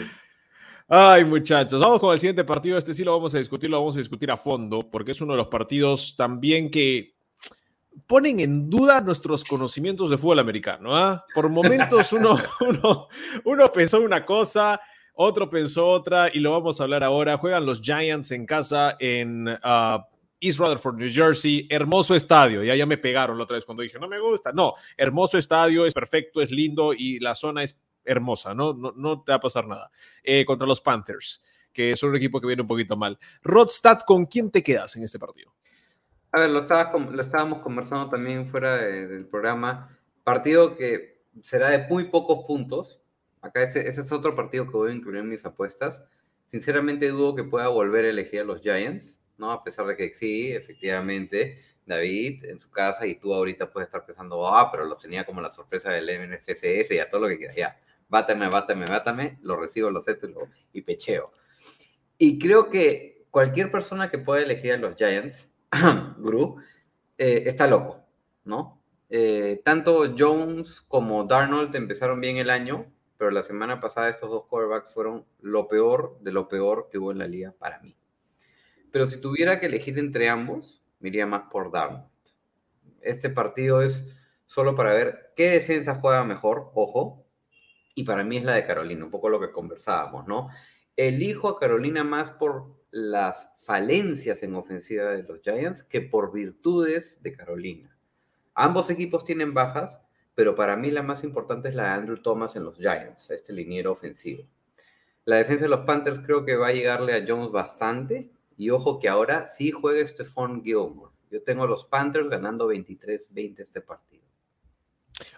Ay, 0.87 1.25
muchachos, 1.25 1.81
vamos 1.81 1.99
con 1.99 2.12
el 2.12 2.18
siguiente 2.18 2.44
partido. 2.44 2.77
Este 2.77 2.92
sí 2.92 3.05
lo 3.05 3.12
vamos 3.12 3.35
a 3.35 3.38
discutir, 3.38 3.70
lo 3.70 3.79
vamos 3.79 3.97
a 3.97 4.01
discutir 4.01 4.31
a 4.31 4.37
fondo, 4.37 4.90
porque 4.90 5.12
es 5.12 5.20
uno 5.23 5.33
de 5.33 5.38
los 5.38 5.49
partidos 5.49 6.14
también 6.14 6.70
que 6.70 7.14
ponen 8.07 8.40
en 8.40 8.68
duda 8.68 9.01
nuestros 9.01 9.44
conocimientos 9.44 10.11
de 10.11 10.18
fútbol 10.18 10.40
americano. 10.40 10.94
¿ah? 10.94 11.25
Por 11.35 11.49
momentos 11.49 12.12
uno, 12.12 12.38
uno, 12.61 13.09
uno 13.44 13.73
pensó 13.73 14.01
una 14.03 14.27
cosa, 14.27 14.79
otro 15.14 15.49
pensó 15.49 15.88
otra 15.88 16.29
y 16.33 16.40
lo 16.40 16.51
vamos 16.51 16.79
a 16.79 16.85
hablar 16.85 17.03
ahora. 17.03 17.38
Juegan 17.38 17.64
los 17.64 17.81
Giants 17.81 18.33
en 18.33 18.44
casa 18.44 18.97
en 18.99 19.49
uh, 19.49 20.03
East 20.38 20.59
Rutherford, 20.59 20.97
New 20.97 21.11
Jersey. 21.11 21.66
Hermoso 21.70 22.14
estadio. 22.14 22.62
Ya, 22.62 22.75
ya 22.75 22.85
me 22.85 22.99
pegaron 22.99 23.38
la 23.38 23.44
otra 23.44 23.57
vez 23.57 23.64
cuando 23.64 23.83
dije, 23.83 23.99
no 23.99 24.07
me 24.07 24.20
gusta. 24.20 24.53
No, 24.53 24.75
hermoso 24.99 25.38
estadio, 25.38 25.87
es 25.87 25.94
perfecto, 25.94 26.42
es 26.42 26.51
lindo 26.51 26.92
y 26.92 27.20
la 27.20 27.35
zona 27.35 27.62
es 27.62 27.81
hermosa. 28.05 28.55
No, 28.55 28.73
no, 28.73 28.93
no 28.97 29.23
te 29.23 29.33
va 29.33 29.37
a 29.37 29.40
pasar 29.40 29.67
nada. 29.67 29.90
Eh, 30.23 30.45
contra 30.45 30.67
los 30.67 30.81
Panthers, 30.81 31.43
que 31.73 31.97
son 31.97 32.11
un 32.11 32.17
equipo 32.17 32.40
que 32.40 32.47
viene 32.47 32.62
un 32.62 32.69
poquito 32.69 32.97
mal. 32.97 33.19
Rodstad, 33.43 34.01
¿con 34.07 34.27
quién 34.27 34.51
te 34.51 34.62
quedas 34.62 34.97
en 34.97 35.03
este 35.03 35.19
partido? 35.19 35.53
A 36.33 36.40
ver, 36.40 36.51
lo, 36.51 36.61
estábamos 36.61 37.61
conversando 37.61 38.09
también 38.09 38.49
fuera 38.49 38.77
de, 38.77 39.07
del 39.07 39.27
programa. 39.27 39.97
Partido 40.25 40.77
que 40.77 41.23
será 41.43 41.71
de 41.71 41.87
muy 41.87 42.05
pocos 42.05 42.45
puntos. 42.47 43.01
Acá 43.40 43.62
ese, 43.62 43.88
ese, 43.88 44.01
es 44.01 44.12
otro 44.12 44.35
partido 44.35 44.64
que 44.67 44.77
voy 44.77 44.90
a 44.90 44.95
incluir 44.95 45.19
en 45.19 45.29
mis 45.29 45.45
apuestas. 45.45 46.03
Sinceramente 46.47 47.09
dudo 47.09 47.35
que 47.35 47.45
pueda 47.45 47.69
volver 47.69 48.05
a 48.05 48.11
elegir 48.11 48.40
a 48.40 48.45
los 48.45 48.61
Giants, 48.62 49.21
¿no? 49.38 49.53
A 49.53 49.62
pesar 49.62 49.87
de 49.87 49.97
que 49.97 50.12
sí, 50.14 50.51
efectivamente, 50.51 51.62
David 51.87 52.45
en 52.47 52.61
su 52.61 52.71
casa 52.71 53.07
y 53.07 53.17
tú 53.17 53.35
ahorita 53.35 53.71
puedes 53.71 53.88
estar 53.88 54.05
pensando, 54.05 54.47
ah, 54.47 54.71
pero 54.71 54.85
lo 54.85 54.97
tenía 54.97 55.25
como 55.25 55.40
la 55.40 55.51
sorpresa 55.51 55.90
del 55.90 56.07
NFCS 56.07 56.90
y 56.90 56.99
a 56.99 57.11
todo 57.11 57.23
lo 57.23 57.29
que 57.29 57.38
quieras. 57.38 57.57
Ya, 57.57 57.81
bátame, 58.14 58.48
bátame, 58.48 58.87
bátame, 58.87 59.38
lo 59.42 59.57
recibo, 59.57 59.90
lo 59.90 59.98
acepto 59.98 60.29
y, 60.29 60.35
y 60.79 60.83
pecheo. 60.83 61.33
Y 62.16 62.38
creo 62.38 62.70
que 62.70 63.27
cualquier 63.33 63.72
persona 63.72 64.09
que 64.09 64.18
pueda 64.18 64.40
elegir 64.40 64.72
a 64.72 64.77
los 64.77 64.94
Giants 64.94 65.50
Guru, 66.18 66.59
eh, 67.18 67.42
está 67.46 67.66
loco, 67.66 68.05
¿no? 68.44 68.81
Eh, 69.11 69.61
tanto 69.64 70.14
Jones 70.16 70.81
como 70.83 71.24
Darnold 71.24 71.74
empezaron 71.74 72.20
bien 72.20 72.37
el 72.37 72.50
año, 72.50 72.87
pero 73.18 73.33
la 73.33 73.42
semana 73.42 73.81
pasada 73.81 74.09
estos 74.09 74.31
dos 74.31 74.46
quarterbacks 74.46 74.94
fueron 74.94 75.24
lo 75.40 75.66
peor 75.66 76.16
de 76.20 76.31
lo 76.31 76.48
peor 76.48 76.88
que 76.90 76.98
hubo 76.98 77.11
en 77.11 77.18
la 77.18 77.27
liga 77.27 77.53
para 77.59 77.81
mí. 77.81 77.96
Pero 78.92 79.09
si 79.09 79.20
tuviera 79.20 79.59
que 79.59 79.66
elegir 79.66 79.98
entre 79.98 80.29
ambos, 80.29 80.81
me 81.00 81.09
iría 81.09 81.27
más 81.27 81.50
por 81.50 81.72
Darnold. 81.72 82.05
Este 83.00 83.29
partido 83.29 83.83
es 83.83 84.09
solo 84.46 84.77
para 84.77 84.92
ver 84.92 85.33
qué 85.35 85.50
defensa 85.50 85.98
juega 86.00 86.22
mejor, 86.22 86.70
ojo, 86.74 87.23
y 87.94 88.04
para 88.04 88.24
mí 88.24 88.37
es 88.37 88.44
la 88.44 88.54
de 88.54 88.66
Carolina, 88.66 89.04
un 89.04 89.11
poco 89.11 89.28
lo 89.28 89.40
que 89.40 89.52
conversábamos, 89.52 90.26
¿no? 90.26 90.48
Elijo 90.96 91.48
a 91.48 91.59
Carolina 91.59 92.04
más 92.04 92.30
por 92.30 92.66
las 92.90 93.52
falencias 93.64 94.42
en 94.42 94.54
ofensiva 94.54 95.11
de 95.11 95.22
los 95.22 95.40
Giants 95.42 95.83
que 95.83 96.00
por 96.00 96.33
virtudes 96.33 97.20
de 97.22 97.33
Carolina. 97.35 97.96
Ambos 98.54 98.90
equipos 98.90 99.24
tienen 99.24 99.54
bajas, 99.54 100.00
pero 100.35 100.54
para 100.54 100.76
mí 100.76 100.90
la 100.90 101.02
más 101.02 101.24
importante 101.24 101.68
es 101.68 101.74
la 101.74 101.85
de 101.85 101.88
Andrew 101.90 102.22
Thomas 102.22 102.54
en 102.57 102.64
los 102.64 102.76
Giants, 102.76 103.30
este 103.30 103.52
liniero 103.52 103.92
ofensivo. 103.92 104.44
La 105.24 105.37
defensa 105.37 105.64
de 105.64 105.70
los 105.70 105.80
Panthers 105.80 106.20
creo 106.20 106.44
que 106.44 106.57
va 106.57 106.68
a 106.68 106.72
llegarle 106.72 107.14
a 107.14 107.24
Jones 107.26 107.50
bastante, 107.50 108.30
y 108.57 108.70
ojo 108.70 109.00
que 109.00 109.09
ahora 109.09 109.46
sí 109.46 109.70
juega 109.70 110.07
Stephon 110.07 110.62
Gilmore. 110.62 111.12
Yo 111.30 111.42
tengo 111.42 111.64
a 111.64 111.66
los 111.66 111.85
Panthers 111.85 112.28
ganando 112.28 112.70
23-20 112.70 113.61
este 113.61 113.80
partido. 113.80 114.22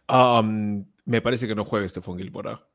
Um, 0.08 0.84
me 1.06 1.22
parece 1.22 1.48
que 1.48 1.54
no 1.54 1.64
juega 1.64 1.88
Stephon 1.88 2.18
Gilmore. 2.18 2.50
¿ah? 2.50 2.66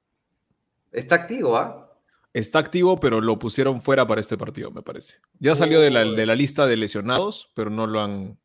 Está 0.92 1.16
activo, 1.16 1.58
¿ah? 1.58 1.88
Está 2.34 2.60
activo, 2.60 3.00
pero 3.00 3.20
lo 3.20 3.38
pusieron 3.38 3.82
fuera 3.82 4.08
para 4.08 4.22
este 4.22 4.38
partido, 4.38 4.72
me 4.72 4.82
parece. 4.82 5.20
Ya 5.40 5.54
salió 5.54 5.82
de 5.82 5.92
la, 5.92 6.06
de 6.06 6.26
la, 6.26 6.34
lista 6.34 6.66
de 6.66 6.78
lesionados, 6.78 7.52
pero 7.54 7.70
no 7.70 7.88
lo 7.88 8.02
han. 8.02 8.40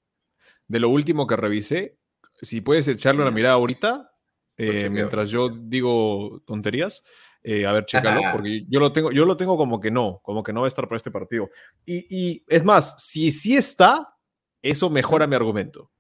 De 0.67 0.81
lo 0.81 0.89
último 0.89 1.29
que 1.29 1.37
revisé, 1.37 1.97
si 2.43 2.61
puedes 2.61 2.89
echarle 2.89 3.23
una 3.23 3.31
mirada 3.31 3.55
ahorita, 3.55 4.13
eh, 4.57 4.91
mientras 4.91 5.31
yo 5.31 5.49
digo 5.49 6.43
tonterías, 6.45 7.05
eh, 7.45 7.65
a 7.65 7.71
ver, 7.71 7.87
chécalo, 7.87 8.23
porque 8.33 8.65
yo 8.69 8.81
lo, 8.81 8.93
tengo, 8.93 9.13
yo 9.13 9.25
lo 9.25 9.37
tengo 9.37 9.57
como 9.57 9.79
que 9.79 9.93
no, 9.93 10.21
como 10.25 10.43
que 10.43 10.53
no 10.53 10.63
va 10.63 10.67
a 10.67 10.69
estar 10.69 10.89
para 10.89 10.97
este 10.97 11.13
partido. 11.13 11.49
Y, 11.85 12.07
y 12.11 12.45
es 12.49 12.65
más, 12.65 13.01
si 13.01 13.31
sí 13.31 13.57
está, 13.57 14.17
eso 14.63 14.91
mejora 14.91 15.29
mi 15.29 15.37
argumento. 15.37 15.93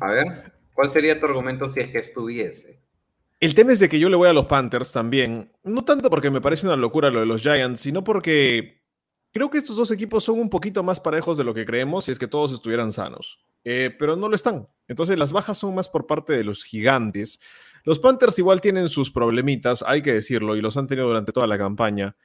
A 0.00 0.10
ver, 0.10 0.52
¿cuál 0.72 0.90
sería 0.90 1.20
tu 1.20 1.26
argumento 1.26 1.68
si 1.68 1.78
es 1.78 1.90
que 1.90 1.98
estuviese? 1.98 2.83
El 3.44 3.54
tema 3.54 3.72
es 3.72 3.78
de 3.78 3.90
que 3.90 3.98
yo 3.98 4.08
le 4.08 4.16
voy 4.16 4.26
a 4.26 4.32
los 4.32 4.46
Panthers 4.46 4.90
también, 4.90 5.52
no 5.64 5.84
tanto 5.84 6.08
porque 6.08 6.30
me 6.30 6.40
parece 6.40 6.64
una 6.64 6.76
locura 6.76 7.10
lo 7.10 7.20
de 7.20 7.26
los 7.26 7.42
Giants, 7.42 7.78
sino 7.78 8.02
porque 8.02 8.80
creo 9.32 9.50
que 9.50 9.58
estos 9.58 9.76
dos 9.76 9.90
equipos 9.90 10.24
son 10.24 10.40
un 10.40 10.48
poquito 10.48 10.82
más 10.82 10.98
parejos 10.98 11.36
de 11.36 11.44
lo 11.44 11.52
que 11.52 11.66
creemos 11.66 12.06
si 12.06 12.12
es 12.12 12.18
que 12.18 12.26
todos 12.26 12.52
estuvieran 12.52 12.90
sanos, 12.90 13.38
eh, 13.62 13.94
pero 13.98 14.16
no 14.16 14.30
lo 14.30 14.34
están. 14.34 14.66
Entonces 14.88 15.18
las 15.18 15.34
bajas 15.34 15.58
son 15.58 15.74
más 15.74 15.90
por 15.90 16.06
parte 16.06 16.32
de 16.32 16.42
los 16.42 16.64
gigantes. 16.64 17.38
Los 17.84 17.98
Panthers 17.98 18.38
igual 18.38 18.62
tienen 18.62 18.88
sus 18.88 19.10
problemitas, 19.10 19.84
hay 19.86 20.00
que 20.00 20.14
decirlo, 20.14 20.56
y 20.56 20.62
los 20.62 20.78
han 20.78 20.86
tenido 20.86 21.08
durante 21.08 21.32
toda 21.32 21.46
la 21.46 21.58
campaña, 21.58 22.16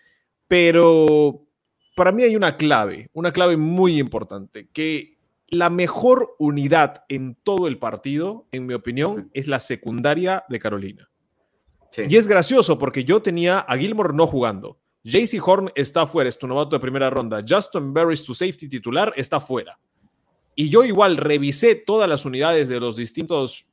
pero 0.48 1.50
para 1.98 2.14
mí 2.14 2.24
hay 2.24 2.38
una 2.38 2.56
clave, 2.56 3.10
una 3.12 3.34
clave 3.34 3.58
muy 3.58 4.00
importante, 4.00 4.70
que 4.72 5.18
la 5.50 5.70
mejor 5.70 6.36
unidad 6.40 7.04
en 7.10 7.36
todo 7.36 7.68
el 7.68 7.78
partido, 7.78 8.48
en 8.54 8.68
mi 8.68 8.74
opinión, 8.74 9.30
es 9.34 9.50
la 9.50 9.60
secundaria 9.60 10.46
de 10.48 10.60
Carolina. 10.60 11.09
Y 11.98 12.16
es 12.16 12.28
gracioso 12.28 12.78
porque 12.78 13.04
yo 13.04 13.22
tenía 13.22 13.60
a 13.60 13.78
Gilmore 13.78 14.14
no 14.14 14.28
jugando. 14.28 14.80
JC 15.04 15.42
Horn 15.46 15.72
está 15.76 16.06
fuera, 16.06 16.30
es 16.30 16.38
tu 16.38 16.48
novato 16.48 16.76
de 16.76 16.80
primera 16.80 17.10
ronda. 17.10 17.44
Justin 17.48 17.94
Barris, 17.94 18.24
tu 18.24 18.34
safety 18.34 18.68
titular, 18.68 19.14
está 19.16 19.40
fuera. 19.40 19.80
Y 20.56 20.70
yo 20.70 20.84
igual 20.84 21.18
revisé 21.18 21.76
todas 21.76 22.10
las 22.10 22.26
unidades 22.26 22.68
de 22.70 22.80
los 22.80 22.98
distintos 22.98 23.66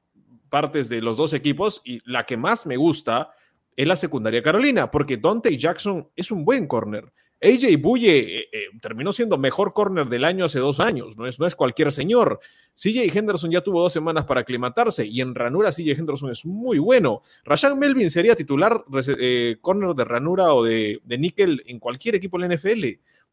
partes 0.48 0.88
de 0.88 1.02
los 1.02 1.16
dos 1.16 1.32
equipos 1.32 1.82
y 1.84 2.00
la 2.08 2.24
que 2.24 2.36
más 2.36 2.64
me 2.64 2.76
gusta 2.76 3.30
es 3.74 3.86
la 3.86 3.96
secundaria 3.96 4.42
Carolina, 4.42 4.90
porque 4.90 5.16
Dante 5.16 5.56
Jackson 5.56 6.08
es 6.14 6.30
un 6.30 6.44
buen 6.44 6.66
corner. 6.66 7.12
AJ 7.46 7.80
Buye 7.80 8.18
eh, 8.18 8.48
eh, 8.52 8.58
terminó 8.80 9.12
siendo 9.12 9.38
mejor 9.38 9.72
corner 9.72 10.08
del 10.08 10.24
año 10.24 10.44
hace 10.44 10.58
dos 10.58 10.80
años, 10.80 11.16
no 11.16 11.26
es, 11.26 11.38
no 11.38 11.46
es 11.46 11.54
cualquier 11.54 11.92
señor. 11.92 12.40
CJ 12.74 13.16
Henderson 13.16 13.50
ya 13.50 13.60
tuvo 13.60 13.82
dos 13.82 13.92
semanas 13.92 14.24
para 14.24 14.40
aclimatarse 14.40 15.06
y 15.06 15.20
en 15.20 15.34
ranura 15.34 15.70
CJ 15.70 15.92
Henderson 15.92 16.30
es 16.30 16.44
muy 16.44 16.78
bueno. 16.78 17.22
Rashan 17.44 17.78
Melvin 17.78 18.10
sería 18.10 18.34
titular 18.34 18.84
eh, 19.18 19.56
corner 19.60 19.94
de 19.94 20.04
ranura 20.04 20.52
o 20.52 20.64
de, 20.64 21.00
de 21.04 21.18
níquel 21.18 21.62
en 21.66 21.78
cualquier 21.78 22.16
equipo 22.16 22.38
de 22.38 22.48
la 22.48 22.54
NFL. 22.54 22.84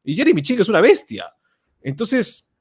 Y 0.03 0.15
Jeremy 0.15 0.41
Ching 0.41 0.59
es 0.59 0.69
una 0.69 0.81
bestia. 0.81 1.33
Entonces, 1.81 2.53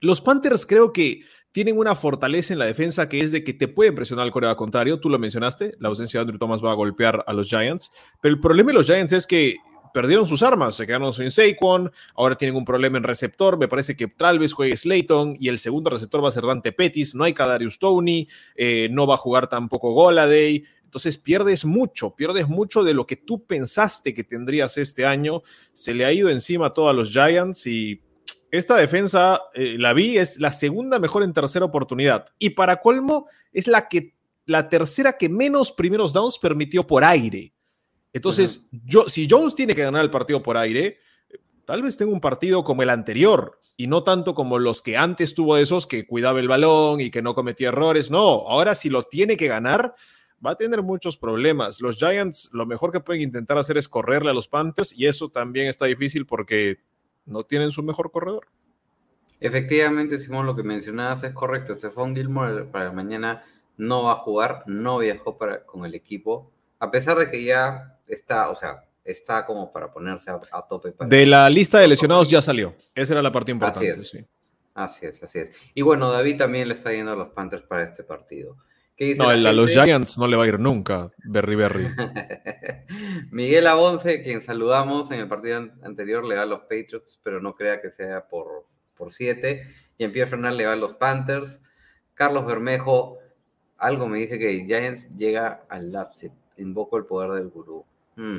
los 0.00 0.20
Panthers 0.20 0.66
creo 0.66 0.92
que 0.92 1.22
tienen 1.54 1.78
una 1.78 1.94
fortaleza 1.94 2.52
en 2.52 2.58
la 2.58 2.64
defensa 2.64 3.08
que 3.08 3.20
es 3.20 3.30
de 3.30 3.44
que 3.44 3.54
te 3.54 3.68
pueden 3.68 3.94
presionar 3.94 4.28
al 4.34 4.56
contrario. 4.56 4.98
Tú 4.98 5.08
lo 5.08 5.20
mencionaste, 5.20 5.74
la 5.78 5.88
ausencia 5.88 6.18
de 6.18 6.22
Andrew 6.22 6.38
Thomas 6.38 6.62
va 6.62 6.72
a 6.72 6.74
golpear 6.74 7.22
a 7.28 7.32
los 7.32 7.48
Giants. 7.48 7.92
Pero 8.20 8.34
el 8.34 8.40
problema 8.40 8.72
de 8.72 8.74
los 8.74 8.86
Giants 8.86 9.12
es 9.12 9.24
que 9.24 9.56
perdieron 9.94 10.26
sus 10.26 10.42
armas, 10.42 10.74
se 10.74 10.88
quedaron 10.88 11.12
sin 11.12 11.30
Saquon, 11.30 11.92
ahora 12.16 12.34
tienen 12.34 12.56
un 12.56 12.64
problema 12.64 12.98
en 12.98 13.04
receptor, 13.04 13.56
me 13.56 13.68
parece 13.68 13.96
que 13.96 14.08
tal 14.08 14.40
vez 14.40 14.52
juegue 14.52 14.76
Slayton 14.76 15.36
y 15.38 15.48
el 15.48 15.60
segundo 15.60 15.88
receptor 15.88 16.22
va 16.22 16.30
a 16.30 16.32
ser 16.32 16.42
Dante 16.42 16.72
Pettis, 16.72 17.14
no 17.14 17.22
hay 17.22 17.32
Kadarius 17.32 17.78
Tony, 17.78 18.26
eh, 18.56 18.88
no 18.90 19.06
va 19.06 19.14
a 19.14 19.18
jugar 19.18 19.48
tampoco 19.48 19.92
Goladay, 19.92 20.64
entonces 20.82 21.16
pierdes 21.16 21.64
mucho, 21.64 22.16
pierdes 22.16 22.48
mucho 22.48 22.82
de 22.82 22.92
lo 22.92 23.06
que 23.06 23.14
tú 23.14 23.46
pensaste 23.46 24.12
que 24.14 24.24
tendrías 24.24 24.78
este 24.78 25.06
año, 25.06 25.42
se 25.72 25.94
le 25.94 26.04
ha 26.04 26.12
ido 26.12 26.28
encima 26.28 26.66
a 26.66 26.74
todos 26.74 26.92
los 26.92 27.10
Giants 27.10 27.64
y 27.68 28.02
esta 28.50 28.76
defensa, 28.76 29.42
eh, 29.54 29.76
la 29.78 29.92
vi, 29.92 30.18
es 30.18 30.40
la 30.40 30.50
segunda 30.50 30.98
mejor 30.98 31.22
en 31.22 31.32
tercera 31.32 31.64
oportunidad 31.64 32.26
y 32.40 32.50
para 32.50 32.80
colmo 32.80 33.28
es 33.52 33.68
la 33.68 33.88
que 33.88 34.16
la 34.46 34.68
tercera 34.68 35.16
que 35.16 35.28
menos 35.28 35.70
primeros 35.70 36.12
downs 36.12 36.38
permitió 36.40 36.84
por 36.84 37.04
aire. 37.04 37.53
Entonces, 38.14 38.66
uh 38.72 38.76
-huh. 38.76 38.80
yo, 38.86 39.08
si 39.08 39.26
Jones 39.28 39.54
tiene 39.54 39.74
que 39.74 39.82
ganar 39.82 40.02
el 40.02 40.10
partido 40.10 40.42
por 40.42 40.56
aire, 40.56 40.98
tal 41.66 41.82
vez 41.82 41.96
tenga 41.96 42.12
un 42.12 42.20
partido 42.20 42.64
como 42.64 42.82
el 42.82 42.90
anterior 42.90 43.60
y 43.76 43.88
no 43.88 44.04
tanto 44.04 44.34
como 44.34 44.58
los 44.58 44.80
que 44.80 44.96
antes 44.96 45.34
tuvo 45.34 45.56
esos 45.56 45.86
que 45.86 46.06
cuidaba 46.06 46.40
el 46.40 46.48
balón 46.48 47.00
y 47.00 47.10
que 47.10 47.22
no 47.22 47.34
cometía 47.34 47.68
errores. 47.68 48.10
No, 48.10 48.48
ahora 48.48 48.74
si 48.74 48.88
lo 48.88 49.02
tiene 49.02 49.36
que 49.36 49.48
ganar, 49.48 49.94
va 50.44 50.52
a 50.52 50.56
tener 50.56 50.82
muchos 50.82 51.16
problemas. 51.16 51.80
Los 51.80 51.96
Giants 51.96 52.50
lo 52.52 52.66
mejor 52.66 52.92
que 52.92 53.00
pueden 53.00 53.22
intentar 53.22 53.58
hacer 53.58 53.76
es 53.76 53.88
correrle 53.88 54.30
a 54.30 54.34
los 54.34 54.46
Panthers 54.46 54.96
y 54.96 55.06
eso 55.06 55.28
también 55.28 55.66
está 55.66 55.86
difícil 55.86 56.24
porque 56.24 56.78
no 57.26 57.44
tienen 57.44 57.72
su 57.72 57.82
mejor 57.82 58.12
corredor. 58.12 58.46
Efectivamente, 59.40 60.20
Simón, 60.20 60.46
lo 60.46 60.54
que 60.54 60.62
mencionabas 60.62 61.24
es 61.24 61.32
correcto. 61.32 61.76
Stephon 61.76 62.14
Gilmore 62.14 62.64
para 62.64 62.92
mañana 62.92 63.42
no 63.76 64.04
va 64.04 64.12
a 64.12 64.16
jugar, 64.16 64.62
no 64.66 64.98
viajó 64.98 65.36
para, 65.36 65.64
con 65.66 65.84
el 65.84 65.94
equipo, 65.94 66.52
a 66.78 66.90
pesar 66.90 67.18
de 67.18 67.30
que 67.30 67.44
ya 67.44 67.93
está, 68.06 68.50
o 68.50 68.54
sea, 68.54 68.84
está 69.04 69.44
como 69.44 69.72
para 69.72 69.92
ponerse 69.92 70.30
a, 70.30 70.40
a 70.52 70.66
tope. 70.66 70.92
Para 70.92 71.08
de 71.08 71.26
la 71.26 71.48
lista 71.50 71.78
de 71.78 71.88
lesionados 71.88 72.30
ya 72.30 72.42
salió. 72.42 72.74
Esa 72.94 73.14
era 73.14 73.22
la 73.22 73.32
parte 73.32 73.50
importante. 73.50 73.90
Así 73.90 74.00
es. 74.00 74.10
Sí. 74.10 74.26
Así 74.74 75.06
es, 75.06 75.22
así 75.22 75.38
es. 75.38 75.52
Y 75.72 75.82
bueno, 75.82 76.10
David 76.10 76.38
también 76.38 76.66
le 76.66 76.74
está 76.74 76.92
yendo 76.92 77.12
a 77.12 77.16
los 77.16 77.28
Panthers 77.28 77.62
para 77.62 77.84
este 77.84 78.02
partido. 78.02 78.56
¿Qué 78.96 79.06
dice 79.06 79.22
no, 79.22 79.28
a 79.28 79.36
los 79.36 79.70
Giants 79.72 80.18
no 80.18 80.26
le 80.26 80.36
va 80.36 80.44
a 80.44 80.48
ir 80.48 80.60
nunca, 80.60 81.10
Berry 81.24 81.56
Berry. 81.56 81.88
Miguel 83.30 83.66
Abonce, 83.66 84.22
quien 84.22 84.40
saludamos 84.40 85.10
en 85.10 85.20
el 85.20 85.28
partido 85.28 85.68
anterior, 85.82 86.24
le 86.24 86.36
va 86.36 86.42
a 86.42 86.46
los 86.46 86.60
Patriots, 86.62 87.20
pero 87.22 87.40
no 87.40 87.54
crea 87.54 87.80
que 87.80 87.90
sea 87.90 88.26
por, 88.28 88.66
por 88.96 89.12
siete. 89.12 89.62
Y 89.96 90.04
en 90.04 90.12
Pierre 90.12 90.30
Fernández 90.30 90.58
le 90.58 90.66
va 90.66 90.72
a 90.74 90.76
los 90.76 90.94
Panthers. 90.94 91.60
Carlos 92.14 92.46
Bermejo, 92.46 93.18
algo 93.78 94.08
me 94.08 94.18
dice 94.18 94.38
que 94.38 94.64
Giants 94.64 95.08
llega 95.16 95.64
al 95.68 95.90
Lapset. 95.90 96.32
Invoco 96.56 96.96
el 96.96 97.06
poder 97.06 97.32
del 97.32 97.48
gurú. 97.48 97.84
Mm. 98.16 98.38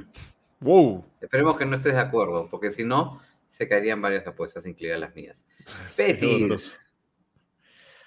Wow. 0.61 1.05
Esperemos 1.21 1.57
que 1.57 1.65
no 1.65 1.75
estés 1.75 1.93
de 1.93 1.99
acuerdo, 1.99 2.47
porque 2.49 2.71
si 2.71 2.83
no, 2.83 3.21
se 3.49 3.67
caerían 3.67 4.01
varias 4.01 4.25
apuestas, 4.27 4.65
incluidas 4.65 4.99
las 4.99 5.15
mías. 5.15 5.43
Pettis. 5.97 6.79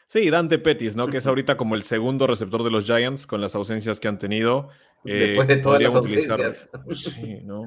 Sí, 0.07 0.31
Dante 0.31 0.59
Pettis, 0.59 0.97
¿no? 0.97 1.09
Que 1.09 1.19
es 1.19 1.27
ahorita 1.27 1.57
como 1.57 1.75
el 1.75 1.83
segundo 1.83 2.27
receptor 2.27 2.63
de 2.65 2.71
los 2.71 2.85
Giants 2.85 3.27
con 3.27 3.41
las 3.41 3.55
ausencias 3.55 4.01
que 4.01 4.09
han 4.09 4.19
tenido. 4.19 4.69
Después 5.05 5.47
de 5.49 5.55
Eh, 5.55 5.59
todas 5.59 5.83
las 5.83 5.95
utilizar- 5.95 6.41
ausencias. 6.43 6.71
Sí, 7.15 7.41
¿no? 7.45 7.67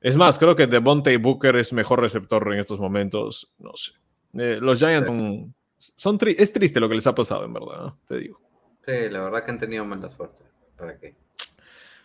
Es 0.00 0.16
más, 0.16 0.38
creo 0.38 0.54
que 0.54 0.66
Devontae 0.66 1.16
Booker 1.16 1.56
es 1.56 1.72
mejor 1.72 2.00
receptor 2.00 2.52
en 2.52 2.58
estos 2.60 2.78
momentos. 2.78 3.50
No 3.58 3.72
sé. 3.74 3.92
Eh, 4.34 4.58
los 4.60 4.78
Giants 4.78 5.08
son. 5.08 5.54
son 5.78 6.18
tri- 6.18 6.34
es 6.38 6.52
triste 6.52 6.80
lo 6.80 6.88
que 6.88 6.94
les 6.96 7.06
ha 7.06 7.14
pasado, 7.14 7.44
en 7.44 7.52
verdad, 7.54 7.78
¿no? 7.80 7.98
te 8.06 8.18
digo. 8.18 8.40
Sí, 8.84 8.92
la 9.10 9.22
verdad 9.22 9.44
que 9.44 9.50
han 9.52 9.58
tenido 9.58 9.84
mala 9.84 10.08
suerte. 10.08 10.42
¿Para 10.76 10.98
qué? 10.98 11.14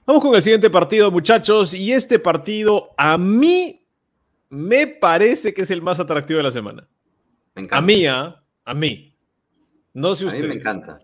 Vamos 0.05 0.23
con 0.23 0.35
el 0.35 0.41
siguiente 0.41 0.69
partido, 0.69 1.11
muchachos. 1.11 1.73
Y 1.73 1.91
este 1.93 2.19
partido, 2.19 2.91
a 2.97 3.17
mí, 3.17 3.85
me 4.49 4.87
parece 4.87 5.53
que 5.53 5.61
es 5.61 5.71
el 5.71 5.81
más 5.81 5.99
atractivo 5.99 6.37
de 6.37 6.43
la 6.43 6.51
semana. 6.51 6.87
Me 7.55 7.63
encanta. 7.63 7.77
A 7.77 7.81
mí, 7.81 8.05
¿ah? 8.05 8.43
A 8.65 8.73
mí. 8.73 9.15
No 9.93 10.13
sé 10.15 10.23
A 10.23 10.27
mí 10.27 10.27
ustedes. 10.29 10.47
me 10.49 10.55
encanta. 10.55 10.99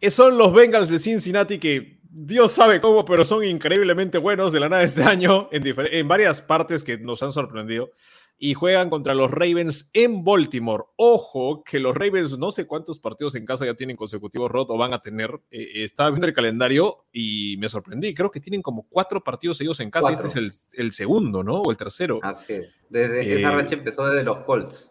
Eh, 0.00 0.10
Son 0.10 0.36
los 0.36 0.52
Bengals 0.52 0.90
de 0.90 0.98
Cincinnati 0.98 1.58
que 1.58 1.98
Dios 2.02 2.52
sabe 2.52 2.80
cómo, 2.80 3.04
pero 3.04 3.24
son 3.24 3.44
increíblemente 3.44 4.18
buenos 4.18 4.52
de 4.52 4.60
la 4.60 4.68
nada 4.68 4.82
este 4.82 5.02
año 5.04 5.48
en, 5.52 5.62
en 5.66 6.08
varias 6.08 6.42
partes 6.42 6.84
que 6.84 6.98
nos 6.98 7.22
han 7.22 7.32
sorprendido. 7.32 7.90
Y 8.38 8.52
juegan 8.52 8.90
contra 8.90 9.14
los 9.14 9.30
Ravens 9.30 9.88
en 9.94 10.22
Baltimore. 10.22 10.84
Ojo 10.96 11.64
que 11.64 11.78
los 11.78 11.94
Ravens 11.96 12.36
no 12.38 12.50
sé 12.50 12.66
cuántos 12.66 12.98
partidos 13.00 13.34
en 13.34 13.46
casa 13.46 13.64
ya 13.64 13.72
tienen 13.74 13.96
consecutivos 13.96 14.50
Rod 14.50 14.70
o 14.70 14.76
van 14.76 14.92
a 14.92 15.00
tener. 15.00 15.30
Eh, 15.50 15.84
estaba 15.84 16.10
viendo 16.10 16.26
el 16.26 16.34
calendario 16.34 17.06
y 17.12 17.56
me 17.58 17.68
sorprendí. 17.70 18.12
Creo 18.12 18.30
que 18.30 18.40
tienen 18.40 18.60
como 18.60 18.86
cuatro 18.90 19.24
partidos 19.24 19.58
ellos 19.62 19.80
en 19.80 19.90
casa. 19.90 20.10
y 20.10 20.12
Este 20.12 20.26
es 20.26 20.32
Cuatro. 20.34 20.50
el, 20.74 20.84
el 20.86 20.92
segundo, 20.92 21.42
¿no? 21.42 21.62
O 21.62 21.70
el 21.70 21.78
tercero. 21.78 22.20
Así 22.22 22.52
es. 22.52 22.78
Desde 22.90 23.22
Eh, 23.22 23.36
esa 23.38 23.52
racha 23.52 23.74
empezó 23.74 24.06
desde 24.06 24.22
los 24.22 24.44
Colts. 24.44 24.90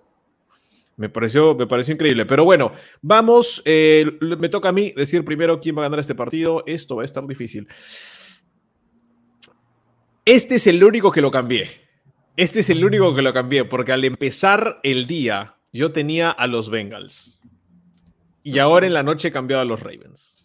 Me 0.97 1.09
pareció, 1.09 1.53
me 1.53 1.67
pareció 1.67 1.93
increíble. 1.93 2.25
Pero 2.25 2.45
bueno, 2.45 2.71
vamos. 3.01 3.61
eh, 3.65 4.05
me 4.21 4.49
toca 4.49 4.69
a 4.69 4.71
mí 4.71 4.91
decir 4.95 5.23
primero 5.23 5.59
quién 5.59 5.75
va 5.77 5.81
a 5.81 5.85
ganar 5.85 5.99
este 5.99 6.15
partido. 6.15 6.63
Esto 6.65 6.95
va 6.95 7.03
a 7.03 7.05
estar 7.05 7.27
difícil. 7.27 7.67
Este 10.25 10.55
es 10.55 10.65
el 10.65 10.83
único 10.83 11.11
que 11.11 11.21
lo 11.21 11.29
cambié. 11.29 11.84
Este 12.37 12.59
es 12.59 12.69
el 12.69 12.83
único 12.83 13.15
que 13.15 13.21
lo 13.21 13.33
cambié, 13.33 13.63
porque 13.65 13.91
al 13.91 14.03
empezar 14.03 14.79
el 14.83 15.07
día 15.07 15.55
yo 15.71 15.91
tenía 15.91 16.31
a 16.31 16.47
los 16.47 16.69
Bengals. 16.69 17.39
Y 18.43 18.59
ahora 18.59 18.85
en 18.85 18.93
la 18.93 19.03
noche 19.03 19.29
he 19.29 19.31
cambiado 19.31 19.61
a 19.61 19.65
los 19.65 19.79
Ravens. 19.81 20.37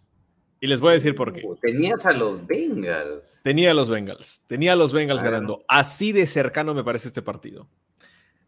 Y 0.61 0.67
les 0.67 0.81
voy 0.81 0.91
a 0.91 0.95
decir 0.95 1.15
por 1.15 1.33
qué. 1.33 1.43
Uh, 1.45 1.57
Tenías 1.57 2.05
a 2.05 2.13
los 2.13 2.47
Bengals. 2.47 3.41
Tenía 3.43 3.71
a 3.71 3.75
los 3.75 3.89
Bengals. 3.91 4.43
Tenía 4.47 4.75
a 4.75 4.77
los 4.77 4.93
Bengals 4.93 5.21
Claro. 5.21 5.35
ganando. 5.37 5.65
Así 5.69 6.13
de 6.13 6.27
cercano 6.27 6.75
me 6.75 6.85
parece 6.85 7.09
este 7.09 7.23
partido. 7.23 7.69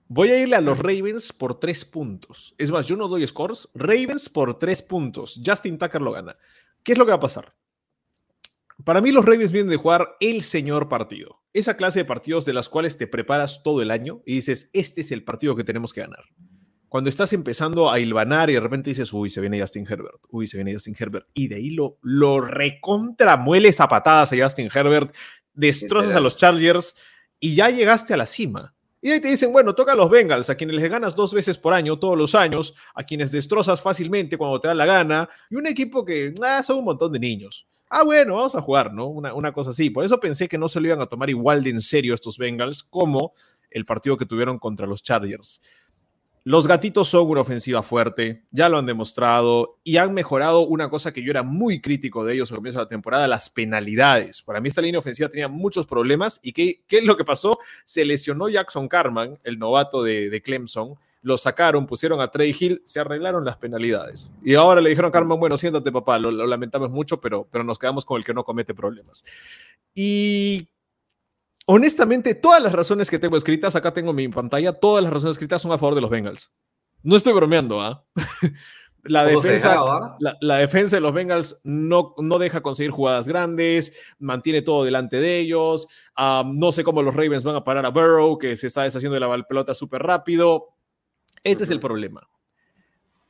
Voy 0.08 0.30
a 0.30 0.38
irle 0.38 0.56
a 0.56 0.60
los 0.60 0.78
Ravens 0.78 1.32
por 1.32 1.58
tres 1.58 1.84
puntos. 1.86 2.54
Es 2.58 2.70
más, 2.70 2.86
yo 2.86 2.96
no 2.96 3.08
doy 3.08 3.26
scores. 3.26 3.68
Ravens 3.74 4.28
por 4.28 4.58
tres 4.58 4.82
puntos. 4.82 5.40
Justin 5.44 5.78
Tucker 5.78 6.02
lo 6.02 6.12
gana. 6.12 6.36
¿Qué 6.82 6.92
es 6.92 6.98
lo 6.98 7.06
que 7.06 7.10
va 7.12 7.16
a 7.16 7.20
pasar? 7.20 7.54
Para 8.84 9.00
mí 9.00 9.10
los 9.10 9.24
Ravens 9.24 9.50
vienen 9.52 9.70
de 9.70 9.76
jugar 9.76 10.16
el 10.20 10.42
señor 10.42 10.88
partido. 10.88 11.40
Esa 11.54 11.76
clase 11.76 12.00
de 12.00 12.04
partidos 12.04 12.44
de 12.44 12.54
las 12.54 12.68
cuales 12.68 12.96
te 12.96 13.06
preparas 13.06 13.62
todo 13.62 13.82
el 13.82 13.90
año 13.90 14.22
y 14.24 14.36
dices, 14.36 14.70
este 14.72 15.02
es 15.02 15.12
el 15.12 15.22
partido 15.22 15.54
que 15.54 15.64
tenemos 15.64 15.92
que 15.92 16.00
ganar. 16.00 16.24
Cuando 16.88 17.10
estás 17.10 17.32
empezando 17.32 17.90
a 17.90 18.00
hilvanar 18.00 18.50
y 18.50 18.54
de 18.54 18.60
repente 18.60 18.90
dices, 18.90 19.12
uy, 19.12 19.30
se 19.30 19.40
viene 19.40 19.60
Justin 19.60 19.86
Herbert, 19.88 20.20
uy, 20.30 20.46
se 20.46 20.56
viene 20.56 20.72
Justin 20.72 20.94
Herbert, 20.98 21.26
y 21.34 21.48
de 21.48 21.56
ahí 21.56 21.70
lo, 21.70 21.98
lo 22.02 22.40
recontramueles 22.40 23.80
a 23.80 23.88
patadas 23.88 24.32
a 24.32 24.36
Justin 24.42 24.68
Herbert, 24.72 25.14
destrozas 25.54 26.14
a 26.14 26.20
los 26.20 26.36
Chargers 26.36 26.94
y 27.38 27.54
ya 27.54 27.70
llegaste 27.70 28.14
a 28.14 28.16
la 28.16 28.26
cima. 28.26 28.74
Y 29.04 29.10
ahí 29.10 29.20
te 29.20 29.28
dicen, 29.28 29.52
bueno, 29.52 29.74
toca 29.74 29.92
a 29.92 29.96
los 29.96 30.08
Bengals, 30.08 30.48
a 30.48 30.54
quienes 30.54 30.76
les 30.76 30.88
ganas 30.88 31.16
dos 31.16 31.34
veces 31.34 31.58
por 31.58 31.74
año, 31.74 31.98
todos 31.98 32.16
los 32.16 32.36
años, 32.36 32.74
a 32.94 33.02
quienes 33.02 33.32
destrozas 33.32 33.82
fácilmente 33.82 34.38
cuando 34.38 34.60
te 34.60 34.68
da 34.68 34.74
la 34.74 34.86
gana, 34.86 35.28
y 35.50 35.56
un 35.56 35.66
equipo 35.66 36.04
que 36.04 36.32
ah, 36.40 36.62
son 36.62 36.78
un 36.78 36.84
montón 36.84 37.10
de 37.12 37.18
niños. 37.18 37.66
Ah, 37.94 38.04
bueno, 38.04 38.36
vamos 38.36 38.54
a 38.54 38.62
jugar, 38.62 38.90
¿no? 38.94 39.06
Una, 39.06 39.34
una 39.34 39.52
cosa 39.52 39.68
así. 39.68 39.90
Por 39.90 40.02
eso 40.02 40.18
pensé 40.18 40.48
que 40.48 40.56
no 40.56 40.66
se 40.66 40.80
lo 40.80 40.86
iban 40.86 41.02
a 41.02 41.06
tomar 41.06 41.28
igual 41.28 41.62
de 41.62 41.68
en 41.68 41.82
serio 41.82 42.14
estos 42.14 42.38
Bengals 42.38 42.82
como 42.82 43.34
el 43.70 43.84
partido 43.84 44.16
que 44.16 44.24
tuvieron 44.24 44.58
contra 44.58 44.86
los 44.86 45.02
Chargers. 45.02 45.60
Los 46.42 46.66
gatitos 46.66 47.08
son 47.08 47.28
una 47.28 47.42
ofensiva 47.42 47.82
fuerte, 47.82 48.44
ya 48.50 48.70
lo 48.70 48.78
han 48.78 48.86
demostrado 48.86 49.78
y 49.84 49.98
han 49.98 50.14
mejorado 50.14 50.66
una 50.66 50.88
cosa 50.88 51.12
que 51.12 51.22
yo 51.22 51.30
era 51.30 51.42
muy 51.42 51.82
crítico 51.82 52.24
de 52.24 52.32
ellos 52.32 52.50
al 52.50 52.56
comienzo 52.56 52.78
de 52.78 52.86
la 52.86 52.88
temporada, 52.88 53.28
las 53.28 53.50
penalidades. 53.50 54.40
Para 54.40 54.62
mí 54.62 54.68
esta 54.68 54.80
línea 54.80 54.98
ofensiva 54.98 55.28
tenía 55.28 55.48
muchos 55.48 55.86
problemas 55.86 56.40
y 56.42 56.54
¿qué, 56.54 56.82
qué 56.88 56.98
es 56.98 57.04
lo 57.04 57.18
que 57.18 57.26
pasó? 57.26 57.58
Se 57.84 58.06
lesionó 58.06 58.48
Jackson 58.48 58.88
Carman, 58.88 59.38
el 59.44 59.58
novato 59.58 60.02
de, 60.02 60.30
de 60.30 60.40
Clemson, 60.40 60.94
lo 61.22 61.38
sacaron, 61.38 61.86
pusieron 61.86 62.20
a 62.20 62.28
Trey 62.28 62.54
Hill, 62.58 62.82
se 62.84 63.00
arreglaron 63.00 63.44
las 63.44 63.56
penalidades. 63.56 64.32
Y 64.42 64.54
ahora 64.54 64.80
le 64.80 64.90
dijeron 64.90 65.08
a 65.08 65.12
Carman, 65.12 65.38
bueno, 65.38 65.56
siéntate 65.56 65.90
papá, 65.90 66.18
lo, 66.18 66.30
lo 66.30 66.46
lamentamos 66.46 66.90
mucho, 66.90 67.20
pero, 67.20 67.48
pero 67.50 67.64
nos 67.64 67.78
quedamos 67.78 68.04
con 68.04 68.18
el 68.18 68.24
que 68.24 68.34
no 68.34 68.44
comete 68.44 68.74
problemas. 68.74 69.24
Y 69.94 70.68
honestamente, 71.66 72.34
todas 72.34 72.62
las 72.62 72.72
razones 72.72 73.08
que 73.08 73.18
tengo 73.18 73.36
escritas, 73.36 73.76
acá 73.76 73.92
tengo 73.92 74.12
mi 74.12 74.28
pantalla, 74.28 74.72
todas 74.72 75.02
las 75.02 75.12
razones 75.12 75.34
escritas 75.34 75.62
son 75.62 75.72
a 75.72 75.78
favor 75.78 75.94
de 75.94 76.00
los 76.00 76.10
Bengals. 76.10 76.52
No 77.02 77.16
estoy 77.16 77.32
bromeando, 77.32 77.80
¿ah? 77.80 78.04
La 79.04 79.24
defensa, 79.24 79.74
¿ah? 79.76 80.16
la, 80.20 80.36
la 80.40 80.58
defensa 80.58 80.96
de 80.96 81.00
los 81.00 81.12
Bengals 81.12 81.60
no, 81.64 82.14
no 82.18 82.38
deja 82.38 82.60
conseguir 82.60 82.92
jugadas 82.92 83.26
grandes, 83.26 83.92
mantiene 84.20 84.62
todo 84.62 84.84
delante 84.84 85.20
de 85.20 85.40
ellos. 85.40 85.88
Um, 86.16 86.56
no 86.56 86.70
sé 86.70 86.84
cómo 86.84 87.02
los 87.02 87.14
Ravens 87.14 87.42
van 87.42 87.56
a 87.56 87.64
parar 87.64 87.84
a 87.84 87.88
Burrow, 87.88 88.38
que 88.38 88.54
se 88.54 88.68
está 88.68 88.84
deshaciendo 88.84 89.14
de 89.14 89.20
la 89.20 89.42
pelota 89.42 89.74
súper 89.74 90.02
rápido. 90.02 90.71
Este 91.44 91.64
es 91.64 91.70
el 91.70 91.80
problema. 91.80 92.28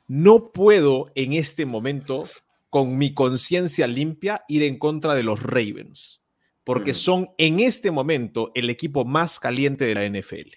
No 0.07 0.53
puedo 0.53 1.11
en 1.15 1.33
este 1.33 1.65
momento, 1.65 2.25
con 2.69 2.99
mi 2.99 3.15
conciencia 3.15 3.87
limpia, 3.87 4.45
ir 4.49 4.63
en 4.63 4.79
contra 4.79 5.15
de 5.15 5.23
los 5.23 5.43
Ravens, 5.43 6.23
porque 6.65 6.93
son 6.93 7.31
en 7.39 7.61
este 7.61 7.91
momento 7.91 8.51
el 8.55 8.69
equipo 8.69 9.05
más 9.05 9.41
caliente 9.41 9.87
de 9.87 9.95
la 9.95 10.05
NFL. 10.05 10.51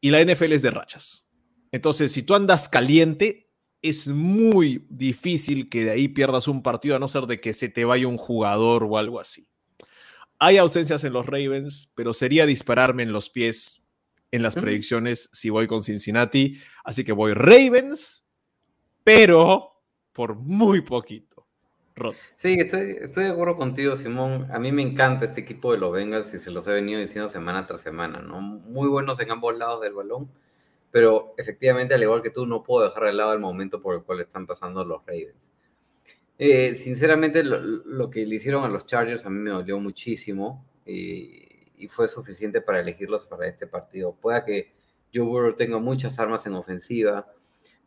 Y 0.00 0.10
la 0.10 0.24
NFL 0.24 0.52
es 0.52 0.62
de 0.62 0.70
rachas. 0.70 1.24
Entonces, 1.70 2.12
si 2.12 2.22
tú 2.22 2.34
andas 2.34 2.68
caliente, 2.68 3.48
es 3.80 4.08
muy 4.08 4.86
difícil 4.88 5.68
que 5.68 5.84
de 5.84 5.90
ahí 5.90 6.08
pierdas 6.08 6.48
un 6.48 6.62
partido, 6.62 6.96
a 6.96 6.98
no 6.98 7.08
ser 7.08 7.26
de 7.26 7.40
que 7.40 7.52
se 7.52 7.68
te 7.68 7.84
vaya 7.84 8.06
un 8.06 8.16
jugador 8.16 8.84
o 8.84 8.98
algo 8.98 9.20
así. 9.20 9.48
Hay 10.38 10.56
ausencias 10.56 11.04
en 11.04 11.12
los 11.12 11.26
Ravens, 11.26 11.92
pero 11.94 12.12
sería 12.12 12.46
dispararme 12.46 13.04
en 13.04 13.12
los 13.12 13.30
pies 13.30 13.81
en 14.32 14.42
las 14.42 14.56
predicciones 14.56 15.28
si 15.32 15.50
voy 15.50 15.68
con 15.68 15.82
Cincinnati. 15.82 16.58
Así 16.82 17.04
que 17.04 17.12
voy 17.12 17.34
Ravens, 17.34 18.24
pero 19.04 19.82
por 20.12 20.34
muy 20.34 20.80
poquito. 20.80 21.46
Rod. 21.94 22.14
Sí, 22.36 22.58
estoy, 22.58 22.96
estoy 23.02 23.24
de 23.24 23.30
acuerdo 23.30 23.56
contigo, 23.56 23.94
Simón. 23.94 24.48
A 24.50 24.58
mí 24.58 24.72
me 24.72 24.80
encanta 24.80 25.26
este 25.26 25.42
equipo 25.42 25.72
de 25.72 25.78
los 25.78 25.92
Bengals 25.92 26.32
y 26.32 26.38
se 26.38 26.50
los 26.50 26.66
he 26.66 26.72
venido 26.72 26.98
diciendo 26.98 27.28
semana 27.28 27.66
tras 27.66 27.82
semana, 27.82 28.20
¿no? 28.20 28.40
Muy 28.40 28.88
buenos 28.88 29.20
en 29.20 29.30
ambos 29.30 29.56
lados 29.58 29.82
del 29.82 29.92
balón, 29.92 30.30
pero 30.90 31.34
efectivamente, 31.36 31.92
al 31.92 32.02
igual 32.02 32.22
que 32.22 32.30
tú, 32.30 32.46
no 32.46 32.62
puedo 32.62 32.88
dejar 32.88 33.04
de 33.04 33.12
lado 33.12 33.34
el 33.34 33.40
momento 33.40 33.82
por 33.82 33.94
el 33.94 34.02
cual 34.02 34.20
están 34.20 34.46
pasando 34.46 34.82
los 34.84 35.04
Ravens. 35.04 35.52
Eh, 36.38 36.74
sinceramente, 36.76 37.44
lo, 37.44 37.60
lo 37.60 38.08
que 38.08 38.26
le 38.26 38.36
hicieron 38.36 38.64
a 38.64 38.68
los 38.68 38.86
Chargers 38.86 39.26
a 39.26 39.30
mí 39.30 39.38
me 39.38 39.50
dolió 39.50 39.78
muchísimo 39.78 40.64
y, 40.86 41.51
y 41.82 41.88
fue 41.88 42.06
suficiente 42.06 42.60
para 42.60 42.80
elegirlos 42.80 43.26
para 43.26 43.48
este 43.48 43.66
partido. 43.66 44.14
Pueda 44.14 44.44
que 44.44 44.72
Joe 45.12 45.24
Burrow 45.24 45.54
tenga 45.56 45.78
muchas 45.78 46.18
armas 46.20 46.46
en 46.46 46.54
ofensiva, 46.54 47.26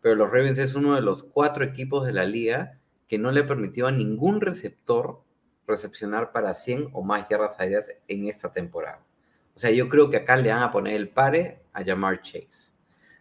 pero 0.02 0.16
los 0.16 0.30
Ravens 0.30 0.60
es 0.60 0.76
uno 0.76 0.96
de 0.96 1.02
los 1.02 1.24
cuatro 1.24 1.64
equipos 1.64 2.06
de 2.06 2.12
la 2.12 2.26
liga 2.26 2.78
que 3.08 3.18
no 3.18 3.32
le 3.32 3.44
permitió 3.44 3.88
a 3.88 3.92
ningún 3.92 4.42
receptor 4.42 5.22
recepcionar 5.66 6.34
para 6.34 6.54
100 6.54 6.90
o 6.92 7.04
más 7.04 7.30
yardas 7.30 7.60
aéreas 7.60 7.90
en 8.08 8.28
esta 8.28 8.52
temporada. 8.52 9.02
O 9.56 9.60
sea, 9.60 9.72
yo 9.72 9.88
creo 9.88 10.10
que 10.10 10.18
acá 10.18 10.36
le 10.36 10.52
van 10.52 10.64
a 10.64 10.72
poner 10.72 10.96
el 10.96 11.10
pare 11.10 11.62
a 11.72 11.84
Jamar 11.84 12.22
Chase. 12.22 12.70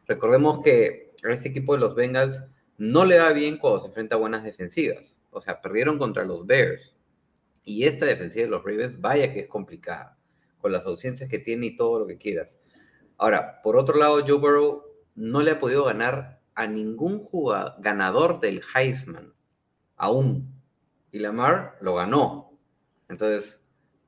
Recordemos 0.08 0.60
que 0.62 1.12
a 1.22 1.30
este 1.30 1.50
equipo 1.50 1.74
de 1.74 1.80
los 1.80 1.94
Bengals 1.94 2.42
no 2.76 3.04
le 3.04 3.20
va 3.20 3.30
bien 3.30 3.58
cuando 3.58 3.80
se 3.80 3.86
enfrenta 3.86 4.16
a 4.16 4.18
buenas 4.18 4.42
defensivas. 4.42 5.16
O 5.30 5.40
sea, 5.40 5.62
perdieron 5.62 5.98
contra 5.98 6.24
los 6.24 6.44
Bears. 6.44 6.92
Y 7.64 7.84
esta 7.84 8.04
defensiva 8.04 8.44
de 8.44 8.50
los 8.50 8.64
Ravens, 8.64 9.00
vaya 9.00 9.32
que 9.32 9.40
es 9.40 9.48
complicada, 9.48 10.13
con 10.64 10.72
las 10.72 10.86
ausencias 10.86 11.28
que 11.28 11.38
tiene 11.38 11.66
y 11.66 11.76
todo 11.76 11.98
lo 11.98 12.06
que 12.06 12.16
quieras. 12.16 12.58
Ahora, 13.18 13.60
por 13.62 13.76
otro 13.76 13.98
lado, 13.98 14.24
Joe 14.26 14.38
Burrow 14.38 14.82
no 15.14 15.42
le 15.42 15.50
ha 15.50 15.60
podido 15.60 15.84
ganar 15.84 16.40
a 16.54 16.66
ningún 16.66 17.18
jugador, 17.18 17.74
ganador 17.80 18.40
del 18.40 18.62
Heisman, 18.74 19.34
aún. 19.98 20.54
Y 21.12 21.18
Lamar 21.18 21.76
lo 21.82 21.96
ganó. 21.96 22.58
Entonces, 23.10 23.60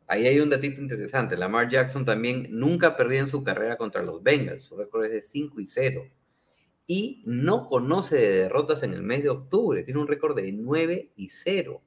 ahí 0.07 0.26
hay 0.26 0.40
un 0.40 0.48
datito 0.48 0.80
interesante. 0.80 1.36
Lamar 1.36 1.68
Jackson 1.68 2.07
también 2.07 2.46
nunca 2.48 2.96
perdió 2.96 3.20
en 3.20 3.28
su 3.28 3.44
carrera 3.44 3.76
contra 3.76 4.02
los 4.02 4.22
Bengals. 4.22 4.64
Su 4.64 4.78
récord 4.78 5.04
es 5.04 5.12
de 5.12 5.20
5 5.20 5.61
y 5.61 5.66
0. 5.66 6.09
Y 6.86 7.22
no 7.26 7.68
conoce 7.68 8.16
de 8.16 8.30
derrotas 8.44 8.82
en 8.82 8.94
el 8.94 9.02
mes 9.02 9.22
de 9.22 9.28
octubre. 9.28 9.82
Tiene 9.82 10.00
un 10.00 10.09
récord 10.09 10.34
de 10.34 10.50
9 10.52 11.12
y 11.16 11.28
0. 11.28 11.82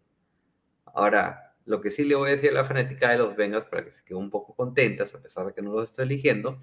Ahora, 0.94 1.49
lo 1.70 1.82
que 1.82 1.92
sí 1.92 2.04
le 2.04 2.16
voy 2.16 2.30
a 2.30 2.32
decir 2.32 2.50
a 2.50 2.54
la 2.54 2.64
fanática 2.64 3.12
de 3.12 3.20
los 3.20 3.36
Bengals 3.36 3.68
para 3.68 3.86
que 3.86 3.92
se 3.92 4.04
quede 4.04 4.18
un 4.18 4.32
poco 4.32 4.56
contentas, 4.56 5.14
a 5.14 5.22
pesar 5.22 5.46
de 5.46 5.54
que 5.54 5.62
no 5.62 5.72
los 5.72 5.92
estoy 5.92 6.06
eligiendo, 6.06 6.58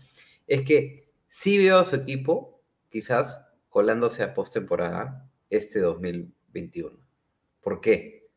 es 0.48 0.62
que 0.62 1.12
sí 1.28 1.59
veo 1.59 1.78
a 1.78 1.84
su 1.84 1.94
equipo 1.94 2.61
quizás 2.88 3.46
colándose 3.68 4.24
a 4.24 4.34
postemporada 4.34 5.30
este 5.48 5.78
2021. 5.78 6.98
¿Por 7.61 7.80
qué? 7.80 8.28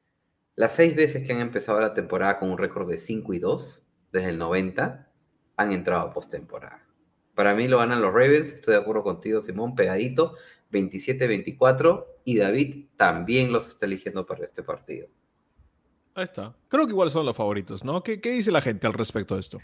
Las 0.55 0.75
seis 0.75 0.95
veces 0.95 1.25
que 1.25 1.33
han 1.33 1.39
empezado 1.39 1.81
la 1.81 1.95
temporada 1.95 2.37
con 2.37 2.51
un 2.51 2.59
récord 2.59 2.87
de 2.87 2.97
5 2.97 3.33
y 3.33 3.39
2, 3.39 3.83
desde 4.11 4.29
el 4.29 4.37
90, 4.37 5.11
han 5.57 5.71
entrado 5.71 6.01
a 6.03 6.13
postemporada. 6.13 6.85
Para 7.33 7.55
mí 7.55 7.67
lo 7.67 7.79
ganan 7.79 8.01
los 8.01 8.13
Ravens, 8.13 8.53
estoy 8.53 8.75
de 8.75 8.81
acuerdo 8.81 9.01
contigo, 9.01 9.41
Simón, 9.41 9.73
pegadito, 9.73 10.35
27-24, 10.71 12.05
y 12.25 12.37
David 12.37 12.89
también 12.95 13.51
los 13.51 13.69
está 13.69 13.87
eligiendo 13.87 14.27
para 14.27 14.45
este 14.45 14.61
partido. 14.61 15.07
Ahí 16.15 16.23
está. 16.23 16.55
Creo 16.67 16.85
que 16.85 16.91
igual 16.91 17.11
son 17.11 17.25
los 17.25 17.35
favoritos, 17.35 17.83
¿no? 17.83 18.03
¿Qué, 18.03 18.19
qué 18.19 18.31
dice 18.31 18.51
la 18.51 18.61
gente 18.61 18.87
al 18.87 18.93
respecto 18.93 19.35
de 19.35 19.41
esto? 19.41 19.59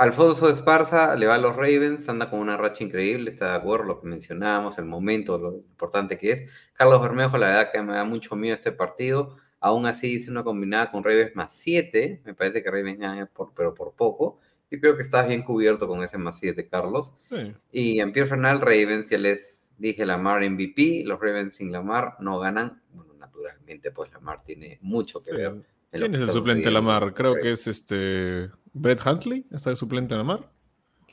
Alfonso 0.00 0.48
Esparza 0.48 1.14
le 1.14 1.26
va 1.26 1.34
a 1.34 1.38
los 1.38 1.54
Ravens, 1.54 2.08
anda 2.08 2.30
con 2.30 2.38
una 2.38 2.56
racha 2.56 2.82
increíble, 2.84 3.28
está 3.28 3.50
de 3.50 3.56
acuerdo 3.58 3.84
lo 3.84 4.00
que 4.00 4.06
mencionábamos, 4.06 4.78
el 4.78 4.86
momento, 4.86 5.36
lo 5.36 5.56
importante 5.56 6.16
que 6.16 6.32
es. 6.32 6.46
Carlos 6.72 7.02
Bermejo, 7.02 7.36
la 7.36 7.48
verdad 7.48 7.70
que 7.70 7.82
me 7.82 7.92
da 7.92 8.04
mucho 8.04 8.34
miedo 8.34 8.54
este 8.54 8.72
partido. 8.72 9.36
Aún 9.60 9.84
así 9.84 10.14
hice 10.14 10.30
una 10.30 10.42
combinada 10.42 10.90
con 10.90 11.04
Ravens 11.04 11.36
más 11.36 11.52
7. 11.52 12.22
Me 12.24 12.32
parece 12.32 12.62
que 12.62 12.70
Ravens 12.70 12.98
gana, 12.98 13.26
por, 13.26 13.52
pero 13.54 13.74
por 13.74 13.92
poco. 13.92 14.40
Yo 14.70 14.80
creo 14.80 14.96
que 14.96 15.02
estás 15.02 15.28
bien 15.28 15.42
cubierto 15.42 15.86
con 15.86 16.02
ese 16.02 16.16
más 16.16 16.38
7, 16.38 16.66
Carlos. 16.66 17.12
Sí. 17.24 17.52
Y 17.70 18.00
en 18.00 18.12
Pierre 18.14 18.30
Fernal, 18.30 18.62
Ravens, 18.62 19.10
ya 19.10 19.18
les 19.18 19.70
dije 19.76 20.06
Lamar 20.06 20.40
MVP. 20.48 21.02
Los 21.04 21.20
Ravens 21.20 21.56
sin 21.56 21.72
Lamar 21.72 22.16
no 22.20 22.38
ganan. 22.38 22.80
Bueno, 22.94 23.09
naturalmente, 23.42 23.90
pues 23.90 24.12
Lamar 24.12 24.42
tiene 24.44 24.78
mucho 24.82 25.20
que 25.20 25.30
Sí. 25.32 25.36
ver. 25.36 25.54
en 25.92 26.00
¿Quién 26.00 26.14
es 26.14 26.20
el 26.20 26.30
suplente 26.30 26.64
de 26.64 26.70
Lamar? 26.70 27.14
Creo 27.14 27.34
Ravens. 27.34 27.42
que 27.42 27.52
es 27.52 27.66
este 27.66 28.50
Brett 28.72 29.04
Huntley, 29.04 29.46
está 29.50 29.70
de 29.70 29.76
suplente 29.76 30.14
de 30.14 30.18
Lamar. 30.18 30.48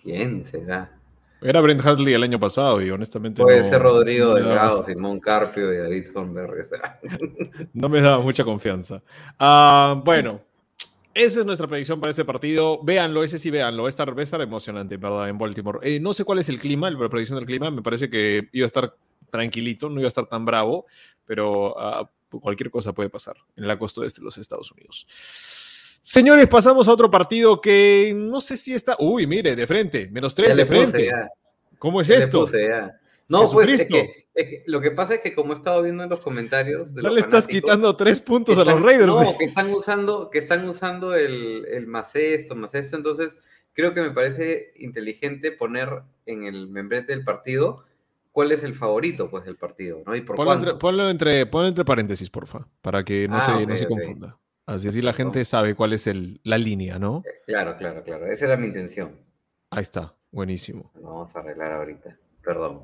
¿Quién 0.04 0.46
será? 0.46 0.94
Era 1.42 1.62
Brent 1.62 1.86
Huntley 1.86 2.14
el 2.16 2.24
año 2.24 2.40
pasado 2.40 2.82
y 2.82 2.90
honestamente 2.90 3.42
Puede 3.44 3.60
no, 3.60 3.66
ser 3.66 3.82
Rodrigo 3.82 4.30
no 4.30 4.36
Delgado, 4.36 4.84
Simón 4.86 5.20
Carpio 5.20 5.72
y 5.72 5.78
David 5.78 6.06
Thornberry. 6.12 6.62
o 6.62 6.66
sea. 6.66 7.00
no 7.74 7.90
me 7.90 8.02
daba 8.02 8.20
mucha 8.22 8.44
confianza. 8.44 9.04
Ah, 9.38 10.02
bueno, 10.04 10.42
esa 11.14 11.40
es 11.42 11.46
nuestra 11.46 11.68
predicción 11.68 12.00
para 12.00 12.12
ese 12.12 12.26
partido. 12.26 12.80
Véanlo, 12.84 13.24
ese 13.24 13.38
sí 13.38 13.52
véanlo. 13.52 13.84
Va 13.84 13.88
a 13.88 13.90
estar, 13.90 14.16
va 14.16 14.20
a 14.20 14.24
estar 14.24 14.42
emocionante, 14.42 14.98
¿verdad? 14.98 15.30
En 15.30 15.38
Baltimore. 15.38 15.80
Eh, 15.84 16.00
no 16.00 16.14
sé 16.14 16.24
cuál 16.24 16.40
es 16.40 16.50
el 16.50 16.60
clima, 16.60 16.90
la 16.90 17.10
predicción 17.10 17.38
del 17.38 17.46
clima. 17.46 17.70
Me 17.70 17.84
parece 17.84 18.10
que 18.10 18.50
iba 18.52 18.66
a 18.66 18.68
estar 18.68 18.96
tranquilito, 19.30 19.90
no 19.90 20.00
iba 20.00 20.08
a 20.08 20.10
estar 20.10 20.26
tan 20.28 20.44
bravo, 20.46 20.86
pero 21.26 21.80
ah, 21.80 22.10
cualquier 22.30 22.70
cosa 22.70 22.94
puede 22.94 23.10
pasar 23.10 23.36
en 23.56 23.68
la 23.68 23.78
costa 23.78 24.06
este 24.06 24.22
de 24.22 24.26
los 24.26 24.38
Estados 24.38 24.72
Unidos. 24.72 25.08
Señores, 26.02 26.48
pasamos 26.48 26.88
a 26.88 26.94
otro 26.94 27.12
partido 27.12 27.60
que 27.60 28.14
no 28.16 28.40
sé 28.40 28.56
si 28.56 28.74
está. 28.74 28.96
Uy, 29.00 29.28
mire, 29.28 29.56
de 29.56 29.68
frente, 29.68 30.08
menos 30.10 30.34
tres 30.34 30.56
de 30.56 30.66
frente. 30.66 31.12
¿Cómo 31.78 32.02
es 32.02 32.08
Ya 32.08 32.16
esto? 32.16 32.42
puse. 32.42 32.70
No, 33.30 33.40
pues 33.52 33.68
es 33.68 33.82
Jesucristo. 33.82 33.96
que, 33.96 34.28
es 34.34 34.50
que 34.50 34.64
lo 34.68 34.80
que 34.80 34.92
pasa 34.92 35.16
es 35.16 35.22
que 35.22 35.36
como 35.36 35.52
he 35.52 35.58
estado 35.58 35.82
viendo 35.82 36.04
en 36.04 36.10
los 36.10 36.22
comentarios. 36.22 36.94
de 36.94 37.02
Ya 37.02 37.10
le 37.10 37.20
estás 37.20 37.46
quitando 37.46 37.96
tres 37.98 38.22
puntos 38.22 38.58
a 38.58 38.64
los 38.64 38.82
Raiders. 38.82 39.08
No, 39.08 39.38
que 39.38 39.46
están 39.46 39.70
usando, 39.74 40.30
que 40.30 40.40
están 40.40 40.68
usando 40.70 41.14
el, 41.14 41.66
el 41.66 41.88
más 41.88 42.16
esto, 42.16 42.56
más 42.56 42.74
esto. 42.74 42.96
Entonces, 42.96 43.38
creo 43.74 43.94
que 43.94 44.02
me 44.02 44.12
parece 44.12 44.72
inteligente 44.78 45.52
poner 45.52 45.90
en 46.26 46.44
el 46.44 46.70
membrete 46.70 47.14
del 47.14 47.26
partido 47.26 47.84
cuál 48.38 48.52
es 48.52 48.62
el 48.64 48.76
favorito 48.76 49.32
pues, 49.32 49.46
del 49.46 49.56
partido, 49.56 50.04
¿no? 50.06 50.16
Y 50.16 50.22
por 50.22 50.36
Ponlo 50.36 50.54
entre, 50.54 50.76
ponlo 50.76 51.10
entre- 51.10 51.48
ponlo 51.48 51.68
entre 51.70 51.84
paréntesis, 51.84 52.30
porfa, 52.30 52.68
para 52.84 53.04
que 53.04 53.28
no 53.28 53.38
Ah, 53.38 53.42
se, 53.42 53.66
no 53.66 53.76
se 53.76 53.88
confunda. 53.88 54.38
Así, 54.68 54.88
así 54.88 55.02
la 55.02 55.12
gente 55.14 55.44
sabe 55.44 55.74
cuál 55.74 55.94
es 55.94 56.06
el, 56.06 56.40
la 56.44 56.60
línea, 56.60 57.00
¿no? 57.00 57.24
Claro, 57.48 57.76
claro, 57.78 58.04
claro. 58.04 58.28
Esa 58.28 58.46
era 58.46 58.56
mi 58.56 58.68
intención. 58.68 59.16
Ahí 59.72 59.82
está, 59.82 60.14
buenísimo. 60.30 60.92
Lo 60.94 61.02
vamos 61.02 61.36
a 61.36 61.40
arreglar 61.40 61.72
ahorita. 61.72 62.16
Perdón. 62.44 62.84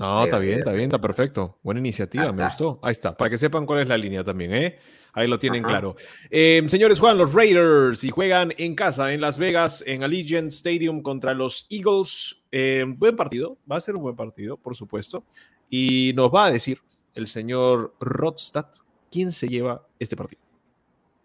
No, 0.00 0.24
está 0.24 0.38
bien, 0.38 0.54
ahí 0.54 0.58
está 0.60 0.72
bien, 0.72 0.84
está 0.84 0.98
perfecto. 0.98 1.58
Buena 1.62 1.80
iniciativa, 1.80 2.32
me 2.32 2.42
gustó. 2.42 2.80
Ahí 2.82 2.92
está, 2.92 3.14
para 3.14 3.28
que 3.28 3.36
sepan 3.36 3.66
cuál 3.66 3.80
es 3.80 3.88
la 3.88 3.98
línea 3.98 4.24
también, 4.24 4.54
¿eh? 4.54 4.78
Ahí 5.12 5.26
lo 5.26 5.38
tienen 5.38 5.62
Ajá. 5.62 5.72
claro. 5.74 5.94
Eh, 6.30 6.64
señores, 6.68 6.98
juegan 6.98 7.18
los 7.18 7.34
Raiders 7.34 8.02
y 8.02 8.08
juegan 8.08 8.54
en 8.56 8.74
casa, 8.74 9.12
en 9.12 9.20
Las 9.20 9.38
Vegas, 9.38 9.84
en 9.86 10.02
Allegiant 10.02 10.54
Stadium 10.54 11.02
contra 11.02 11.34
los 11.34 11.66
Eagles. 11.68 12.46
Eh, 12.50 12.86
buen 12.88 13.14
partido, 13.14 13.58
va 13.70 13.76
a 13.76 13.80
ser 13.82 13.94
un 13.94 14.02
buen 14.02 14.16
partido, 14.16 14.56
por 14.56 14.74
supuesto. 14.74 15.22
Y 15.68 16.12
nos 16.16 16.34
va 16.34 16.46
a 16.46 16.50
decir 16.50 16.78
el 17.14 17.26
señor 17.26 17.94
Rodstad 18.00 18.68
quién 19.10 19.32
se 19.32 19.48
lleva 19.48 19.86
este 19.98 20.16
partido. 20.16 20.40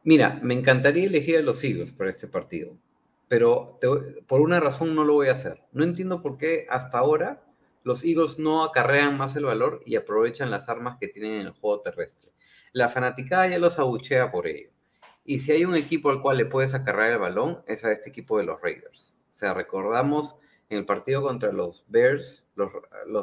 Mira, 0.04 0.38
me 0.44 0.54
encantaría 0.54 1.06
elegir 1.06 1.38
a 1.38 1.42
los 1.42 1.64
Eagles 1.64 1.94
para 1.94 2.10
este 2.10 2.28
partido, 2.28 2.76
pero 3.30 3.78
te 3.80 3.88
por 4.28 4.42
una 4.42 4.60
razón 4.60 4.96
no 4.96 5.06
lo 5.06 5.14
voy 5.14 5.30
a 5.30 5.32
hacer. 5.32 5.62
No 5.72 5.86
entiendo 5.86 6.22
por 6.22 6.38
qué 6.38 6.68
hasta 6.70 6.98
ahora 6.98 7.42
los 7.86 8.04
Eagles 8.04 8.40
no 8.40 8.64
acarrean 8.64 9.16
más 9.16 9.36
el 9.36 9.46
valor 9.46 9.84
y 9.86 9.96
aprovechan 9.96 10.50
las 10.50 10.70
armas 10.70 10.98
que 11.00 11.08
tienen 11.08 11.42
en 11.42 11.48
el 11.48 11.54
juego 11.54 11.82
terrestre. 11.82 12.32
La 12.72 12.90
fanaticada 12.90 13.48
ya 13.48 13.60
los 13.60 13.78
abuchea 13.78 14.32
por 14.32 14.48
ello. 14.48 14.72
Y 15.24 15.38
si 15.38 15.52
hay 15.52 15.66
un 15.66 15.76
equipo 15.76 16.10
al 16.10 16.20
cual 16.20 16.38
le 16.38 16.48
puedes 16.48 16.74
acarrear 16.74 17.12
el 17.12 17.20
balón, 17.20 17.62
es 17.68 17.86
a 17.86 17.92
este 17.92 18.10
equipo 18.10 18.40
de 18.40 18.44
los 18.44 18.60
Raiders. 18.60 19.16
O 19.36 19.38
sea, 19.38 19.54
recordamos 19.54 20.36
en 20.70 20.80
el 20.80 20.86
partido 20.88 21.22
contra 21.22 21.52
los 21.52 21.86
Bears, 21.88 22.44
los, 22.56 22.72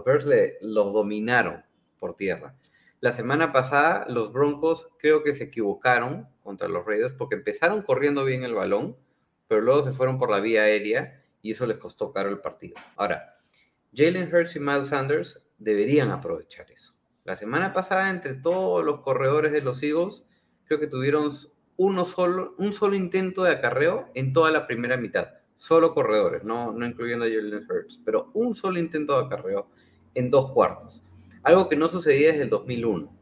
Bears 0.05 0.27
le, 0.27 0.59
los 0.61 0.93
dominaron 0.93 1.65
por 1.99 2.15
tierra. 2.15 2.55
La 3.01 3.11
semana 3.11 3.51
pasada 3.51 4.07
los 4.09 4.33
Broncos 4.33 4.89
creo 5.01 5.25
que 5.25 5.35
se 5.35 5.45
equivocaron 5.45 6.29
contra 6.45 6.69
los 6.69 6.87
Raiders 6.87 7.15
porque 7.15 7.35
empezaron 7.35 7.83
corriendo 7.83 8.25
bien 8.25 8.45
el 8.45 8.55
balón, 8.55 8.97
pero 9.49 9.61
luego 9.61 9.83
se 9.83 9.91
fueron 9.91 10.19
por 10.19 10.31
la 10.31 10.39
vía 10.39 10.63
aérea 10.63 11.21
y 11.43 11.51
eso 11.51 11.67
les 11.67 11.79
costó 11.79 12.13
caro 12.13 12.29
el 12.29 12.39
partido. 12.39 12.77
Ahora, 12.95 13.42
Jalen 13.95 14.35
Hurts 14.35 14.57
y 14.57 14.61
Miles 14.61 14.89
Sanders 14.89 15.43
deberían 15.59 16.11
aprovechar 16.11 16.71
eso. 16.71 16.95
La 17.25 17.37
semana 17.37 17.73
pasada, 17.73 18.11
entre 18.11 18.35
todos 18.35 18.85
los 18.85 19.01
corredores 19.01 19.53
de 19.53 19.61
los 19.61 19.83
Eagles, 19.83 20.25
creo 20.65 20.81
que 20.81 20.87
tuvieron 20.87 21.31
uno 21.77 22.05
solo, 22.05 22.55
un 22.59 22.73
solo 22.73 22.97
intento 22.97 23.45
de 23.45 23.53
acarreo 23.53 24.09
en 24.15 24.33
toda 24.33 24.51
la 24.51 24.67
primera 24.67 24.97
mitad. 24.97 25.29
Solo 25.57 25.95
corredores, 25.95 26.43
no, 26.43 26.73
no 26.73 26.87
incluyendo 26.87 27.25
a 27.25 27.29
Jalen 27.29 27.67
Hurts, 27.71 28.01
pero 28.05 28.31
un 28.35 28.55
solo 28.55 28.79
intento 28.79 29.19
de 29.19 29.27
acarreo 29.27 29.69
en 30.15 30.31
dos 30.31 30.51
cuartos. 30.53 31.03
Algo 31.43 31.69
que 31.69 31.77
no 31.77 31.89
sucedía 31.89 32.29
desde 32.29 32.45
el 32.45 32.51
2001. 32.51 33.13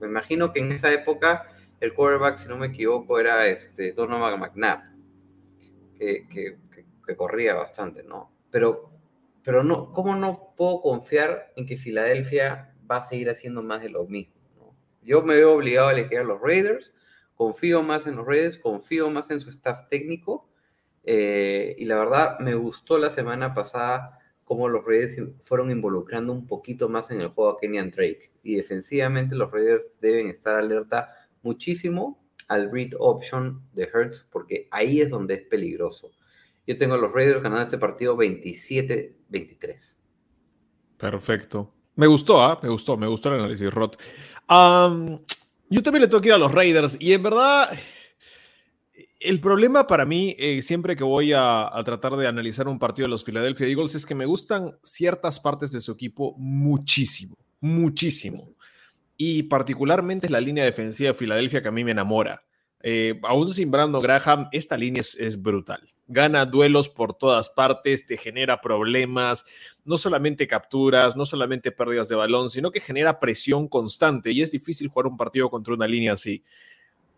Me 0.00 0.06
imagino 0.06 0.52
que 0.52 0.60
en 0.60 0.72
esa 0.72 0.92
época 0.92 1.48
el 1.80 1.94
quarterback, 1.94 2.38
si 2.38 2.48
no 2.48 2.56
me 2.56 2.66
equivoco, 2.66 3.18
era 3.20 3.46
este 3.46 3.92
Donovan 3.92 4.40
McNabb, 4.40 4.80
que, 5.96 6.26
que, 6.28 7.16
corría 7.16 7.54
bastante, 7.54 8.02
¿no? 8.02 8.30
Pero, 8.50 8.90
pero 9.48 9.64
no, 9.64 9.94
¿cómo 9.94 10.14
no 10.14 10.52
puedo 10.58 10.82
confiar 10.82 11.54
en 11.56 11.64
que 11.64 11.78
Filadelfia 11.78 12.74
va 12.90 12.98
a 12.98 13.00
seguir 13.00 13.30
haciendo 13.30 13.62
más 13.62 13.80
de 13.80 13.88
lo 13.88 14.04
mismo? 14.04 14.34
Yo 15.00 15.22
me 15.22 15.36
veo 15.36 15.54
obligado 15.54 15.88
a 15.88 15.92
elegir 15.92 16.18
a 16.18 16.22
los 16.22 16.38
Raiders, 16.38 16.92
confío 17.34 17.82
más 17.82 18.06
en 18.06 18.16
los 18.16 18.26
Raiders, 18.26 18.58
confío 18.58 19.08
más 19.08 19.30
en 19.30 19.40
su 19.40 19.48
staff 19.48 19.88
técnico, 19.88 20.50
eh, 21.02 21.74
y 21.78 21.86
la 21.86 21.96
verdad 21.96 22.38
me 22.40 22.56
gustó 22.56 22.98
la 22.98 23.08
semana 23.08 23.54
pasada 23.54 24.18
cómo 24.44 24.68
los 24.68 24.84
Raiders 24.84 25.16
fueron 25.44 25.70
involucrando 25.70 26.34
un 26.34 26.46
poquito 26.46 26.90
más 26.90 27.10
en 27.10 27.22
el 27.22 27.28
juego 27.28 27.52
a 27.52 27.58
Kenyan 27.58 27.90
Drake. 27.90 28.30
Y 28.42 28.56
defensivamente 28.56 29.34
los 29.34 29.50
Raiders 29.50 29.88
deben 30.02 30.28
estar 30.28 30.56
alerta 30.56 31.14
muchísimo 31.40 32.22
al 32.48 32.70
read 32.70 32.90
option 32.98 33.62
de 33.72 33.84
Hertz, 33.84 34.28
porque 34.30 34.68
ahí 34.72 35.00
es 35.00 35.08
donde 35.08 35.36
es 35.36 35.42
peligroso. 35.44 36.10
Yo 36.68 36.76
tengo 36.76 36.94
a 36.94 36.98
los 36.98 37.10
Raiders 37.12 37.42
ganando 37.42 37.64
este 37.64 37.78
partido 37.78 38.16
27-23. 38.16 39.96
Perfecto. 40.98 41.74
Me 41.96 42.06
gustó, 42.06 42.40
¿ah? 42.40 42.60
Me 42.62 42.68
gustó, 42.68 42.96
me 42.96 43.08
gustó 43.08 43.30
el 43.30 43.40
análisis, 43.40 43.72
Rod. 43.72 43.94
Yo 45.70 45.82
también 45.82 46.02
le 46.02 46.08
tengo 46.08 46.20
que 46.20 46.28
ir 46.28 46.34
a 46.34 46.38
los 46.38 46.52
Raiders 46.52 46.96
y 47.00 47.12
en 47.12 47.22
verdad 47.22 47.70
el 49.20 49.40
problema 49.40 49.86
para 49.86 50.04
mí, 50.04 50.36
eh, 50.38 50.62
siempre 50.62 50.94
que 50.94 51.04
voy 51.04 51.32
a, 51.34 51.70
tratar 51.84 52.16
de 52.16 52.26
analizar 52.28 52.68
un 52.68 52.78
partido 52.78 53.06
de 53.06 53.10
los 53.10 53.24
Philadelphia 53.24 53.66
Eagles, 53.66 53.94
es 53.94 54.06
que 54.06 54.14
me 54.14 54.26
gustan 54.26 54.78
ciertas 54.82 55.40
partes 55.40 55.72
de 55.72 55.80
su 55.80 55.92
equipo 55.92 56.34
muchísimo, 56.38 57.36
muchísimo. 57.60 58.54
Y 59.16 59.44
particularmente 59.44 60.28
la 60.28 60.40
línea 60.40 60.64
defensiva 60.64 61.08
de 61.08 61.14
Filadelfia 61.14 61.62
que 61.62 61.68
a 61.68 61.72
mí 61.72 61.82
me 61.82 61.90
enamora. 61.90 62.44
Eh, 62.80 63.18
aún 63.24 63.52
sin 63.52 63.70
Brandon 63.70 64.00
Graham, 64.00 64.48
esta 64.52 64.76
línea 64.76 65.00
es, 65.00 65.42
brutal. 65.42 65.80
Gana 66.08 66.46
duelos 66.46 66.88
por 66.88 67.14
todas 67.14 67.50
partes, 67.50 68.06
te 68.06 68.16
genera 68.16 68.60
problemas, 68.60 69.44
no 69.84 69.98
solamente 69.98 70.46
capturas, 70.46 71.16
no 71.16 71.24
solamente 71.26 71.70
pérdidas 71.70 72.08
de 72.08 72.16
balón, 72.16 72.48
sino 72.50 72.70
que 72.70 72.80
genera 72.80 73.20
presión 73.20 73.68
constante 73.68 74.32
y 74.32 74.40
es 74.40 74.50
difícil 74.50 74.88
jugar 74.88 75.06
un 75.06 75.18
partido 75.18 75.50
contra 75.50 75.74
una 75.74 75.86
línea 75.86 76.14
así. 76.14 76.42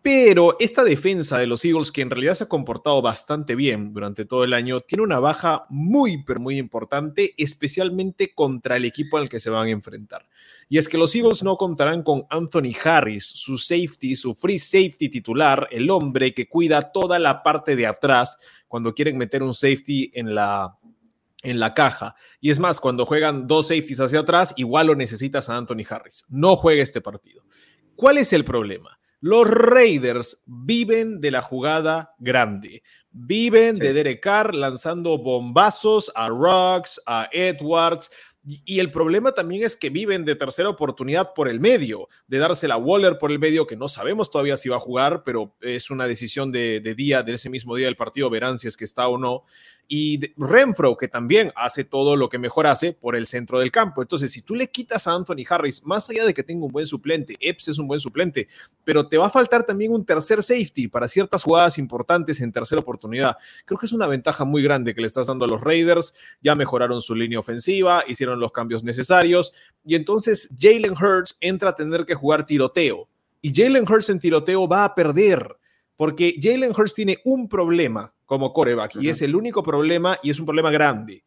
Pero 0.03 0.55
esta 0.59 0.83
defensa 0.83 1.37
de 1.37 1.45
los 1.45 1.63
Eagles, 1.63 1.91
que 1.91 2.01
en 2.01 2.09
realidad 2.09 2.33
se 2.33 2.45
ha 2.45 2.49
comportado 2.49 3.03
bastante 3.03 3.53
bien 3.53 3.93
durante 3.93 4.25
todo 4.25 4.43
el 4.43 4.53
año, 4.53 4.79
tiene 4.79 5.03
una 5.03 5.19
baja 5.19 5.65
muy, 5.69 6.23
pero 6.23 6.39
muy 6.39 6.57
importante, 6.57 7.35
especialmente 7.37 8.33
contra 8.33 8.77
el 8.77 8.85
equipo 8.85 9.17
al 9.17 9.29
que 9.29 9.39
se 9.39 9.51
van 9.51 9.67
a 9.67 9.71
enfrentar. 9.71 10.27
Y 10.69 10.79
es 10.79 10.89
que 10.89 10.97
los 10.97 11.13
Eagles 11.13 11.43
no 11.43 11.55
contarán 11.55 12.01
con 12.01 12.23
Anthony 12.31 12.73
Harris, 12.83 13.25
su 13.25 13.59
safety, 13.59 14.15
su 14.15 14.33
free 14.33 14.57
safety 14.57 15.07
titular, 15.07 15.67
el 15.69 15.87
hombre 15.91 16.33
que 16.33 16.49
cuida 16.49 16.91
toda 16.91 17.19
la 17.19 17.43
parte 17.43 17.75
de 17.75 17.85
atrás 17.85 18.39
cuando 18.67 18.95
quieren 18.95 19.19
meter 19.19 19.43
un 19.43 19.53
safety 19.53 20.11
en 20.15 20.33
la, 20.33 20.79
en 21.43 21.59
la 21.59 21.75
caja. 21.75 22.15
Y 22.39 22.49
es 22.49 22.57
más, 22.57 22.79
cuando 22.79 23.05
juegan 23.05 23.45
dos 23.45 23.67
safeties 23.67 23.99
hacia 23.99 24.21
atrás, 24.21 24.55
igual 24.57 24.87
lo 24.87 24.95
necesitas 24.95 25.47
a 25.47 25.57
Anthony 25.57 25.83
Harris. 25.87 26.25
No 26.27 26.55
juega 26.55 26.81
este 26.81 27.01
partido. 27.01 27.43
¿Cuál 27.95 28.17
es 28.17 28.33
el 28.33 28.43
problema? 28.43 29.00
Los 29.23 29.47
Raiders 29.47 30.41
viven 30.47 31.21
de 31.21 31.29
la 31.29 31.43
jugada 31.43 32.15
grande. 32.17 32.81
Viven 33.11 33.77
de 33.77 33.93
Derek 33.93 34.19
Carr 34.19 34.55
lanzando 34.55 35.19
bombazos 35.19 36.11
a 36.15 36.29
Rocks, 36.29 36.99
a 37.05 37.29
Edwards, 37.31 38.09
y 38.43 38.79
el 38.79 38.91
problema 38.91 39.33
también 39.33 39.63
es 39.63 39.75
que 39.75 39.91
viven 39.91 40.25
de 40.25 40.35
tercera 40.35 40.69
oportunidad 40.69 41.33
por 41.35 41.47
el 41.47 41.59
medio, 41.59 42.07
de 42.27 42.39
dársela 42.39 42.75
a 42.75 42.77
Waller 42.77 43.19
por 43.19 43.31
el 43.31 43.37
medio, 43.37 43.67
que 43.67 43.75
no 43.75 43.87
sabemos 43.87 44.31
todavía 44.31 44.57
si 44.57 44.67
va 44.67 44.77
a 44.77 44.79
jugar, 44.79 45.23
pero 45.23 45.55
es 45.61 45.91
una 45.91 46.07
decisión 46.07 46.51
de, 46.51 46.79
de 46.79 46.95
día, 46.95 47.21
de 47.21 47.33
ese 47.33 47.49
mismo 47.49 47.75
día 47.75 47.85
del 47.85 47.95
partido, 47.95 48.29
verán 48.31 48.57
si 48.57 48.67
es 48.67 48.75
que 48.75 48.85
está 48.85 49.07
o 49.07 49.17
no 49.17 49.43
y 49.93 50.21
Renfro, 50.37 50.95
que 50.95 51.09
también 51.09 51.51
hace 51.53 51.83
todo 51.83 52.15
lo 52.15 52.29
que 52.29 52.37
mejor 52.37 52.65
hace 52.65 52.93
por 52.93 53.13
el 53.13 53.27
centro 53.27 53.59
del 53.59 53.73
campo. 53.73 54.01
Entonces, 54.01 54.31
si 54.31 54.41
tú 54.41 54.55
le 54.55 54.69
quitas 54.69 55.05
a 55.05 55.11
Anthony 55.11 55.43
Harris, 55.49 55.85
más 55.85 56.09
allá 56.09 56.25
de 56.25 56.33
que 56.33 56.43
tenga 56.43 56.65
un 56.65 56.71
buen 56.71 56.85
suplente, 56.85 57.35
Epps 57.41 57.67
es 57.67 57.77
un 57.77 57.89
buen 57.89 57.99
suplente, 57.99 58.47
pero 58.85 59.09
te 59.09 59.17
va 59.17 59.27
a 59.27 59.29
faltar 59.29 59.65
también 59.65 59.91
un 59.91 60.05
tercer 60.05 60.41
safety 60.43 60.87
para 60.87 61.09
ciertas 61.09 61.43
jugadas 61.43 61.77
importantes 61.77 62.39
en 62.39 62.53
tercera 62.53 62.79
oportunidad. 62.79 63.35
Creo 63.65 63.77
que 63.77 63.85
es 63.85 63.91
una 63.91 64.07
ventaja 64.07 64.45
muy 64.45 64.63
grande 64.63 64.95
que 64.95 65.01
le 65.01 65.07
estás 65.07 65.27
dando 65.27 65.43
a 65.43 65.49
los 65.49 65.59
Raiders. 65.59 66.15
Ya 66.41 66.55
mejoraron 66.55 67.01
su 67.01 67.13
línea 67.13 67.39
ofensiva, 67.39 68.05
hicieron 68.07 68.30
los 68.39 68.51
cambios 68.51 68.83
necesarios 68.83 69.53
y 69.83 69.95
entonces 69.95 70.49
Jalen 70.57 70.93
Hurts 70.93 71.37
entra 71.39 71.69
a 71.69 71.75
tener 71.75 72.05
que 72.05 72.15
jugar 72.15 72.45
tiroteo. 72.45 73.07
Y 73.41 73.53
Jalen 73.53 73.85
Hurts 73.89 74.09
en 74.09 74.19
tiroteo 74.19 74.67
va 74.67 74.85
a 74.85 74.93
perder 74.93 75.57
porque 75.95 76.35
Jalen 76.41 76.71
Hurts 76.71 76.93
tiene 76.93 77.19
un 77.25 77.47
problema 77.47 78.13
como 78.25 78.53
coreback 78.53 78.95
y 78.95 79.09
es 79.09 79.21
el 79.21 79.35
único 79.35 79.61
problema 79.61 80.17
y 80.23 80.29
es 80.29 80.39
un 80.39 80.45
problema 80.45 80.71
grande. 80.71 81.23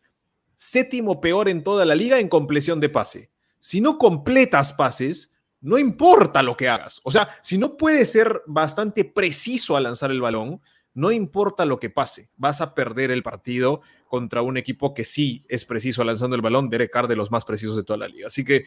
Séptimo 0.57 1.21
peor 1.21 1.49
en 1.49 1.63
toda 1.63 1.85
la 1.85 1.95
liga 1.95 2.19
en 2.19 2.29
compleción 2.29 2.81
de 2.81 2.89
pase. 2.89 3.31
Si 3.59 3.81
no 3.81 3.99
completas 3.99 4.73
pases, 4.73 5.33
no 5.61 5.79
importa 5.79 6.43
lo 6.43 6.57
que 6.57 6.69
hagas. 6.69 7.01
O 7.05 7.11
sea, 7.11 7.29
si 7.43 7.57
no 7.57 7.77
puedes 7.77 8.13
ser 8.13 8.43
bastante 8.47 9.05
preciso 9.05 9.77
al 9.77 9.85
lanzar 9.85 10.11
el 10.11 10.21
balón, 10.21 10.61
no 10.95 11.11
importa 11.11 11.65
lo 11.65 11.79
que 11.79 11.91
pase, 11.91 12.31
vas 12.37 12.61
a 12.61 12.75
perder 12.75 13.11
el 13.11 13.23
partido 13.23 13.83
contra 14.07 14.43
un 14.43 14.57
equipo 14.57 14.95
que 14.95 15.05
sí 15.05 15.45
es 15.49 15.65
preciso 15.65 16.05
lanzando 16.05 16.37
el 16.37 16.43
balón, 16.43 16.71
Derek 16.71 16.91
Carr 16.91 17.09
de 17.09 17.17
los 17.17 17.31
más 17.31 17.45
precisos 17.45 17.77
de 17.77 17.85
toda 17.85 17.99
la 17.99 18.09
liga. 18.09 18.29
Así 18.29 18.45
que 18.45 18.67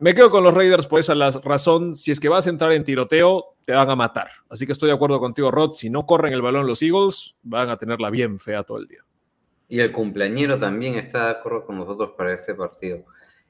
me 0.00 0.12
quedo 0.12 0.30
con 0.30 0.42
los 0.42 0.52
Raiders 0.52 0.86
por 0.86 0.98
esa 0.98 1.14
razón. 1.14 1.94
Si 1.94 2.10
es 2.10 2.18
que 2.18 2.28
vas 2.28 2.46
a 2.46 2.50
entrar 2.50 2.72
en 2.72 2.82
tiroteo, 2.82 3.54
te 3.64 3.72
van 3.72 3.88
a 3.88 3.94
matar. 3.94 4.28
Así 4.48 4.66
que 4.66 4.72
estoy 4.72 4.88
de 4.88 4.94
acuerdo 4.94 5.20
contigo, 5.20 5.52
Rod. 5.52 5.72
Si 5.72 5.88
no 5.88 6.04
corren 6.04 6.32
el 6.32 6.42
balón 6.42 6.66
los 6.66 6.82
Eagles, 6.82 7.36
van 7.42 7.70
a 7.70 7.76
tenerla 7.76 8.10
bien 8.10 8.40
fea 8.40 8.64
todo 8.64 8.78
el 8.78 8.88
día. 8.88 9.04
Y 9.68 9.78
el 9.80 9.92
cumpleañero 9.92 10.58
también 10.58 10.96
está 10.96 11.26
de 11.26 11.30
acuerdo 11.32 11.64
con 11.64 11.78
nosotros 11.78 12.10
para 12.16 12.34
este 12.34 12.54
partido. 12.54 13.04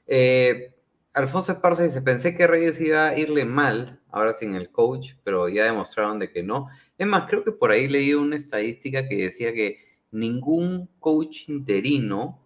Eh, 0.05 0.75
Alfonso 1.13 1.51
Esparza 1.53 1.83
dice, 1.83 2.01
pensé 2.01 2.35
que 2.37 2.45
Reyes 2.45 2.79
iba 2.79 3.07
a 3.07 3.17
irle 3.17 3.45
mal, 3.45 3.99
ahora 4.11 4.33
sin 4.35 4.53
el 4.53 4.69
coach, 4.69 5.13
pero 5.23 5.49
ya 5.49 5.63
demostraron 5.63 6.19
de 6.19 6.31
que 6.31 6.43
no. 6.43 6.67
Es 6.97 7.07
más, 7.07 7.27
creo 7.29 7.43
que 7.43 7.51
por 7.51 7.71
ahí 7.71 7.87
leí 7.87 8.13
una 8.13 8.35
estadística 8.35 9.07
que 9.07 9.15
decía 9.15 9.53
que 9.53 9.79
ningún 10.11 10.89
coach 10.99 11.49
interino 11.49 12.41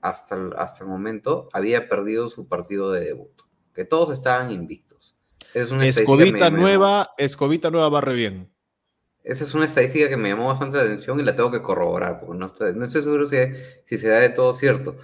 hasta 0.00 0.34
el, 0.34 0.52
hasta 0.56 0.84
el 0.84 0.90
momento 0.90 1.48
había 1.52 1.88
perdido 1.88 2.28
su 2.28 2.48
partido 2.48 2.90
de 2.92 3.04
debut, 3.04 3.42
que 3.74 3.84
todos 3.84 4.16
estaban 4.16 4.50
invictos. 4.50 5.16
Es 5.54 5.70
una 5.70 5.86
Escobita 5.86 6.50
nueva, 6.50 7.10
Escobita 7.16 7.70
nueva 7.70 7.88
barre 7.88 8.14
bien. 8.14 8.50
Esa 9.22 9.44
es 9.44 9.54
una 9.54 9.64
estadística 9.64 10.08
que 10.08 10.16
me 10.16 10.28
llamó 10.28 10.48
bastante 10.48 10.76
la 10.76 10.84
atención 10.84 11.18
y 11.18 11.24
la 11.24 11.34
tengo 11.34 11.50
que 11.50 11.62
corroborar, 11.62 12.20
porque 12.20 12.38
no 12.38 12.46
estoy, 12.46 12.74
no 12.74 12.84
estoy 12.84 13.02
seguro 13.02 13.26
si, 13.26 13.36
si 13.84 13.96
será 13.96 14.20
de 14.20 14.28
todo 14.28 14.52
cierto. 14.54 14.96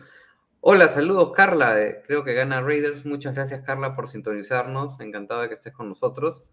Hola, 0.60 0.88
saludos 0.88 1.32
Carla, 1.34 1.76
creo 2.06 2.22
que 2.22 2.34
gana 2.34 2.60
Raiders. 2.60 3.04
Muchas 3.04 3.34
gracias 3.34 3.64
Carla 3.64 3.96
por 3.96 4.08
sintonizarnos, 4.08 5.00
encantado 5.00 5.40
de 5.40 5.48
que 5.48 5.54
estés 5.54 5.72
con 5.72 5.88
nosotros. 5.88 6.44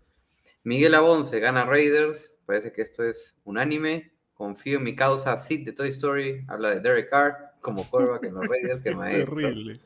Miguel 0.70 0.94
Abonce 0.94 1.40
gana 1.40 1.66
Raiders, 1.66 2.32
parece 2.46 2.72
que 2.72 2.84
esto 2.84 3.04
es 3.04 3.36
unánime. 3.44 4.12
Confío 4.36 4.78
en 4.78 4.84
mi 4.84 4.96
causa. 4.96 5.36
Sid 5.36 5.66
de 5.66 5.74
Toy 5.74 5.90
Story 5.90 6.46
habla 6.48 6.70
de 6.70 6.80
Derek 6.80 7.10
Carr 7.10 7.56
como 7.60 7.90
quarterback 7.90 8.26
en 8.26 8.36
los 8.36 8.48
Raiders, 8.48 8.84
que 8.84 8.92
maestro. 8.96 9.36
Terrible. 9.36 9.80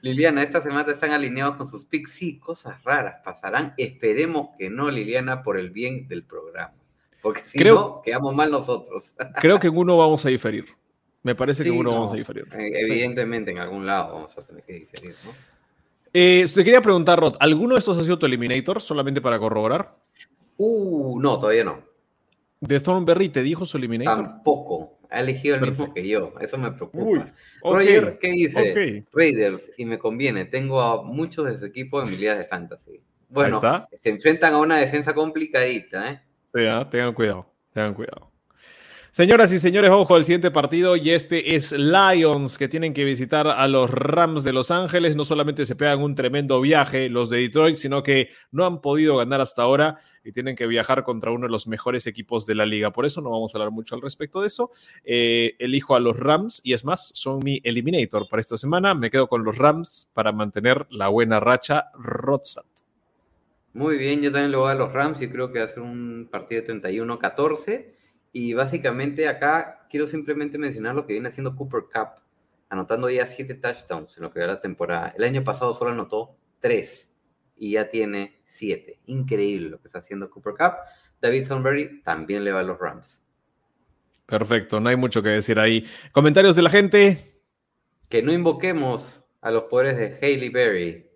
Liliana, 0.00 0.44
esta 0.44 0.62
semana 0.62 0.92
están 0.92 1.10
alineados 1.10 1.56
con 1.56 1.66
sus 1.66 1.84
picks. 1.86 2.12
Sí, 2.12 2.38
cosas 2.38 2.80
raras 2.84 3.16
pasarán. 3.24 3.74
Esperemos 3.76 4.50
que 4.56 4.70
no, 4.70 4.88
Liliana, 4.92 5.42
por 5.42 5.58
el 5.58 5.70
bien 5.70 6.06
del 6.06 6.22
programa. 6.22 6.72
Porque 7.20 7.42
si 7.44 7.58
no, 7.58 8.00
quedamos 8.00 8.32
mal 8.32 8.48
nosotros. 8.48 9.16
Creo 9.40 9.58
que 9.58 9.66
en 9.66 9.76
uno 9.76 9.98
vamos 9.98 10.24
a 10.24 10.28
diferir. 10.28 10.66
Me 11.24 11.34
parece 11.34 11.64
que 11.64 11.68
en 11.68 11.78
uno 11.78 11.90
vamos 11.90 12.14
a 12.14 12.16
diferir. 12.16 12.46
Eh, 12.52 12.86
evidentemente, 12.86 13.50
en 13.50 13.58
algún 13.58 13.84
lado 13.84 14.14
vamos 14.14 14.38
a 14.38 14.42
tener 14.46 14.62
que 14.62 14.72
diferir, 14.72 15.16
¿no? 15.24 15.32
Eh, 16.12 16.44
te 16.52 16.64
quería 16.64 16.80
preguntar, 16.80 17.20
Rod, 17.20 17.36
¿alguno 17.38 17.74
de 17.74 17.80
estos 17.80 17.96
ha 17.98 18.02
sido 18.02 18.18
tu 18.18 18.26
eliminator 18.26 18.80
solamente 18.80 19.20
para 19.20 19.38
corroborar? 19.38 19.96
Uh, 20.56 21.20
no, 21.20 21.38
todavía 21.38 21.64
no. 21.64 21.82
¿De 22.60 22.80
Thornberry 22.80 23.28
te 23.28 23.42
dijo 23.42 23.64
su 23.64 23.76
eliminator? 23.78 24.16
Tampoco 24.16 24.98
ha 25.08 25.20
elegido 25.20 25.56
el 25.56 25.62
mismo 25.62 25.92
que 25.94 26.06
yo. 26.06 26.34
Eso 26.40 26.58
me 26.58 26.72
preocupa. 26.72 27.32
Roger, 27.62 28.18
¿qué 28.20 28.30
dice? 28.30 29.04
Raiders, 29.12 29.70
y 29.76 29.84
me 29.84 29.98
conviene. 29.98 30.44
Tengo 30.44 30.80
a 30.80 31.02
muchos 31.02 31.46
de 31.46 31.58
su 31.58 31.64
equipo 31.64 32.02
en 32.02 32.10
mi 32.10 32.16
liga 32.16 32.34
de 32.34 32.44
fantasy. 32.44 33.00
Bueno, 33.28 33.60
se 33.60 34.10
enfrentan 34.10 34.54
a 34.54 34.58
una 34.58 34.78
defensa 34.78 35.14
complicadita, 35.14 36.10
¿eh? 36.10 36.20
Sí, 36.52 36.66
¿ah? 36.66 36.88
tengan 36.90 37.14
cuidado, 37.14 37.46
tengan 37.72 37.94
cuidado. 37.94 38.29
Señoras 39.12 39.52
y 39.52 39.58
señores, 39.58 39.90
ojo 39.90 40.14
al 40.14 40.24
siguiente 40.24 40.52
partido 40.52 40.94
y 40.94 41.10
este 41.10 41.56
es 41.56 41.72
Lions 41.72 42.56
que 42.56 42.68
tienen 42.68 42.94
que 42.94 43.02
visitar 43.02 43.48
a 43.48 43.66
los 43.66 43.90
Rams 43.90 44.44
de 44.44 44.52
Los 44.52 44.70
Ángeles. 44.70 45.16
No 45.16 45.24
solamente 45.24 45.64
se 45.64 45.74
pegan 45.74 46.00
un 46.00 46.14
tremendo 46.14 46.60
viaje 46.60 47.08
los 47.08 47.28
de 47.28 47.38
Detroit, 47.38 47.74
sino 47.74 48.04
que 48.04 48.28
no 48.52 48.64
han 48.64 48.80
podido 48.80 49.16
ganar 49.16 49.40
hasta 49.40 49.62
ahora 49.62 49.98
y 50.22 50.30
tienen 50.30 50.54
que 50.54 50.68
viajar 50.68 51.02
contra 51.02 51.32
uno 51.32 51.48
de 51.48 51.50
los 51.50 51.66
mejores 51.66 52.06
equipos 52.06 52.46
de 52.46 52.54
la 52.54 52.64
liga. 52.64 52.92
Por 52.92 53.04
eso 53.04 53.20
no 53.20 53.30
vamos 53.30 53.52
a 53.52 53.58
hablar 53.58 53.72
mucho 53.72 53.96
al 53.96 54.00
respecto 54.00 54.42
de 54.42 54.46
eso. 54.46 54.70
Eh, 55.02 55.56
elijo 55.58 55.96
a 55.96 56.00
los 56.00 56.16
Rams 56.16 56.60
y 56.62 56.72
es 56.72 56.84
más, 56.84 57.10
son 57.12 57.40
mi 57.42 57.60
eliminator 57.64 58.28
para 58.28 58.38
esta 58.38 58.56
semana. 58.56 58.94
Me 58.94 59.10
quedo 59.10 59.26
con 59.26 59.42
los 59.42 59.58
Rams 59.58 60.08
para 60.12 60.30
mantener 60.30 60.86
la 60.88 61.08
buena 61.08 61.40
racha 61.40 61.86
Rodstad. 61.94 62.62
Muy 63.72 63.98
bien, 63.98 64.22
yo 64.22 64.30
también 64.30 64.52
le 64.52 64.56
voy 64.56 64.70
a 64.70 64.74
los 64.76 64.92
Rams 64.92 65.20
y 65.20 65.28
creo 65.28 65.50
que 65.50 65.58
va 65.58 65.64
a 65.64 65.68
ser 65.68 65.80
un 65.80 66.28
partido 66.30 66.62
de 66.62 66.80
31-14 66.80 67.98
y 68.32 68.54
básicamente 68.54 69.28
acá 69.28 69.86
quiero 69.90 70.06
simplemente 70.06 70.58
mencionar 70.58 70.94
lo 70.94 71.06
que 71.06 71.14
viene 71.14 71.28
haciendo 71.28 71.56
Cooper 71.56 71.82
Cup, 71.92 72.22
anotando 72.68 73.10
ya 73.10 73.26
siete 73.26 73.54
touchdowns 73.54 74.16
en 74.16 74.22
lo 74.22 74.32
que 74.32 74.40
va 74.40 74.46
la 74.46 74.60
temporada. 74.60 75.12
El 75.16 75.24
año 75.24 75.42
pasado 75.42 75.74
solo 75.74 75.90
anotó 75.90 76.36
tres 76.60 77.08
y 77.56 77.72
ya 77.72 77.88
tiene 77.88 78.40
siete. 78.44 79.00
Increíble 79.06 79.70
lo 79.70 79.80
que 79.80 79.88
está 79.88 79.98
haciendo 79.98 80.30
Cooper 80.30 80.54
Cup. 80.54 80.74
David 81.20 81.48
Thornberry 81.48 82.02
también 82.02 82.44
le 82.44 82.52
va 82.52 82.60
a 82.60 82.62
los 82.64 82.78
Rams. 82.78 83.22
Perfecto, 84.26 84.78
no 84.78 84.88
hay 84.88 84.96
mucho 84.96 85.22
que 85.22 85.30
decir 85.30 85.58
ahí. 85.58 85.84
Comentarios 86.12 86.54
de 86.54 86.62
la 86.62 86.70
gente. 86.70 87.42
Que 88.08 88.22
no 88.22 88.32
invoquemos 88.32 89.24
a 89.40 89.50
los 89.50 89.64
poderes 89.64 89.98
de 89.98 90.16
Haley 90.16 90.48
Berry. 90.50 91.09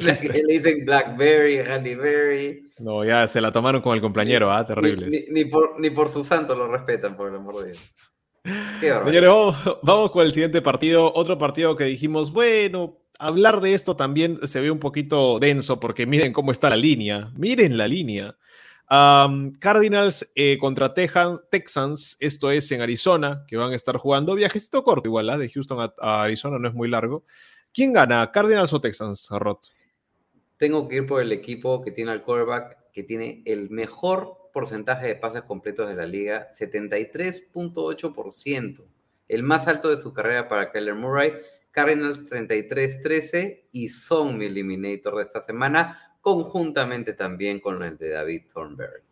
Le 0.00 0.42
dicen 0.46 0.84
Blackberry, 0.84 1.58
Halle 1.58 1.96
Berry. 1.96 2.70
No, 2.78 3.04
ya 3.04 3.26
se 3.26 3.40
la 3.40 3.50
tomaron 3.52 3.82
con 3.82 3.94
el 3.94 4.00
compañero, 4.00 4.52
¿ah? 4.52 4.66
Terrible. 4.66 5.26
Ni, 5.30 5.44
por, 5.46 5.80
ni 5.80 5.90
por 5.90 6.08
su 6.08 6.24
santo 6.24 6.54
lo 6.54 6.68
respetan, 6.68 7.16
por 7.16 7.28
el 7.28 7.36
amor 7.36 7.64
de 7.64 7.72
Dios. 7.72 9.02
Señores, 9.04 9.30
vamos, 9.82 10.10
con 10.10 10.24
el 10.24 10.32
siguiente 10.32 10.62
partido. 10.62 11.12
Otro 11.14 11.38
partido 11.38 11.74
que 11.74 11.84
dijimos, 11.84 12.32
bueno, 12.32 12.98
hablar 13.18 13.60
de 13.60 13.74
esto 13.74 13.96
también 13.96 14.38
se 14.46 14.60
ve 14.60 14.70
un 14.70 14.78
poquito 14.78 15.38
denso 15.38 15.80
porque 15.80 16.06
miren 16.06 16.32
cómo 16.32 16.52
está 16.52 16.70
la 16.70 16.76
línea. 16.76 17.32
Miren 17.36 17.76
la 17.76 17.88
línea. 17.88 18.36
Cardinals 18.88 20.30
eh, 20.36 20.58
contra 20.60 20.94
Texans, 20.94 22.16
esto 22.20 22.50
es 22.52 22.70
en 22.70 22.82
Arizona, 22.82 23.44
que 23.48 23.56
van 23.56 23.72
a 23.72 23.76
estar 23.76 23.96
jugando. 23.96 24.34
Viajecito 24.34 24.84
corto 24.84 25.08
igual, 25.08 25.28
¿ah? 25.30 25.38
de 25.38 25.48
Houston 25.48 25.90
a, 25.98 26.22
Arizona 26.22 26.58
no 26.58 26.68
es 26.68 26.74
muy 26.74 26.88
largo. 26.88 27.24
¿Quién 27.76 27.92
gana, 27.92 28.32
Cardinals 28.32 28.72
o 28.72 28.80
Texans, 28.80 29.28
Roth? 29.32 29.66
Tengo 30.56 30.88
que 30.88 30.96
ir 30.96 31.06
por 31.06 31.20
el 31.20 31.30
equipo 31.30 31.82
que 31.82 31.90
tiene 31.90 32.10
al 32.10 32.22
quarterback, 32.22 32.90
que 32.90 33.02
tiene 33.02 33.42
el 33.44 33.68
mejor 33.68 34.48
porcentaje 34.50 35.08
de 35.08 35.16
pases 35.16 35.42
completos 35.42 35.86
de 35.86 35.94
la 35.94 36.06
liga, 36.06 36.48
73.8%, 36.58 38.82
el 39.28 39.42
más 39.42 39.68
alto 39.68 39.90
de 39.90 39.98
su 39.98 40.14
carrera 40.14 40.48
para 40.48 40.72
Keller 40.72 40.94
Murray. 40.94 41.34
Cardinals 41.70 42.24
33-13 42.30 43.64
y 43.72 43.90
son 43.90 44.38
mi 44.38 44.46
eliminator 44.46 45.16
de 45.16 45.24
esta 45.24 45.42
semana, 45.42 46.16
conjuntamente 46.22 47.12
también 47.12 47.60
con 47.60 47.82
el 47.82 47.98
de 47.98 48.08
David 48.08 48.44
Thornberry. 48.54 49.05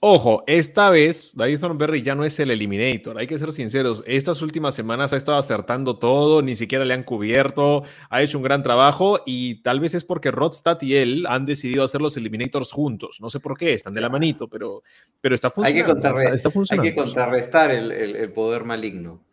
Ojo, 0.00 0.44
esta 0.46 0.90
vez 0.90 1.32
David 1.34 1.58
Thornberry 1.58 2.02
ya 2.02 2.14
no 2.14 2.26
es 2.26 2.38
el 2.38 2.50
eliminator, 2.50 3.16
hay 3.18 3.26
que 3.26 3.38
ser 3.38 3.50
sinceros, 3.50 4.04
estas 4.06 4.42
últimas 4.42 4.74
semanas 4.74 5.14
ha 5.14 5.16
estado 5.16 5.38
acertando 5.38 5.98
todo, 5.98 6.42
ni 6.42 6.54
siquiera 6.54 6.84
le 6.84 6.92
han 6.92 7.02
cubierto, 7.02 7.82
ha 8.10 8.20
hecho 8.20 8.36
un 8.36 8.44
gran 8.44 8.62
trabajo 8.62 9.20
y 9.24 9.62
tal 9.62 9.80
vez 9.80 9.94
es 9.94 10.04
porque 10.04 10.30
Rodstad 10.30 10.82
y 10.82 10.96
él 10.96 11.26
han 11.26 11.46
decidido 11.46 11.82
hacer 11.82 12.02
los 12.02 12.14
eliminators 12.18 12.72
juntos, 12.72 13.18
no 13.22 13.30
sé 13.30 13.40
por 13.40 13.56
qué, 13.56 13.72
están 13.72 13.94
de 13.94 14.02
la 14.02 14.10
manito, 14.10 14.48
pero, 14.48 14.82
pero 15.22 15.34
está 15.34 15.48
funcionando. 15.48 15.94
Hay 16.72 16.90
que, 16.90 16.94
contrarrestar 16.94 17.70
el, 17.70 18.30
poder 18.32 18.64
maligno. 18.64 19.24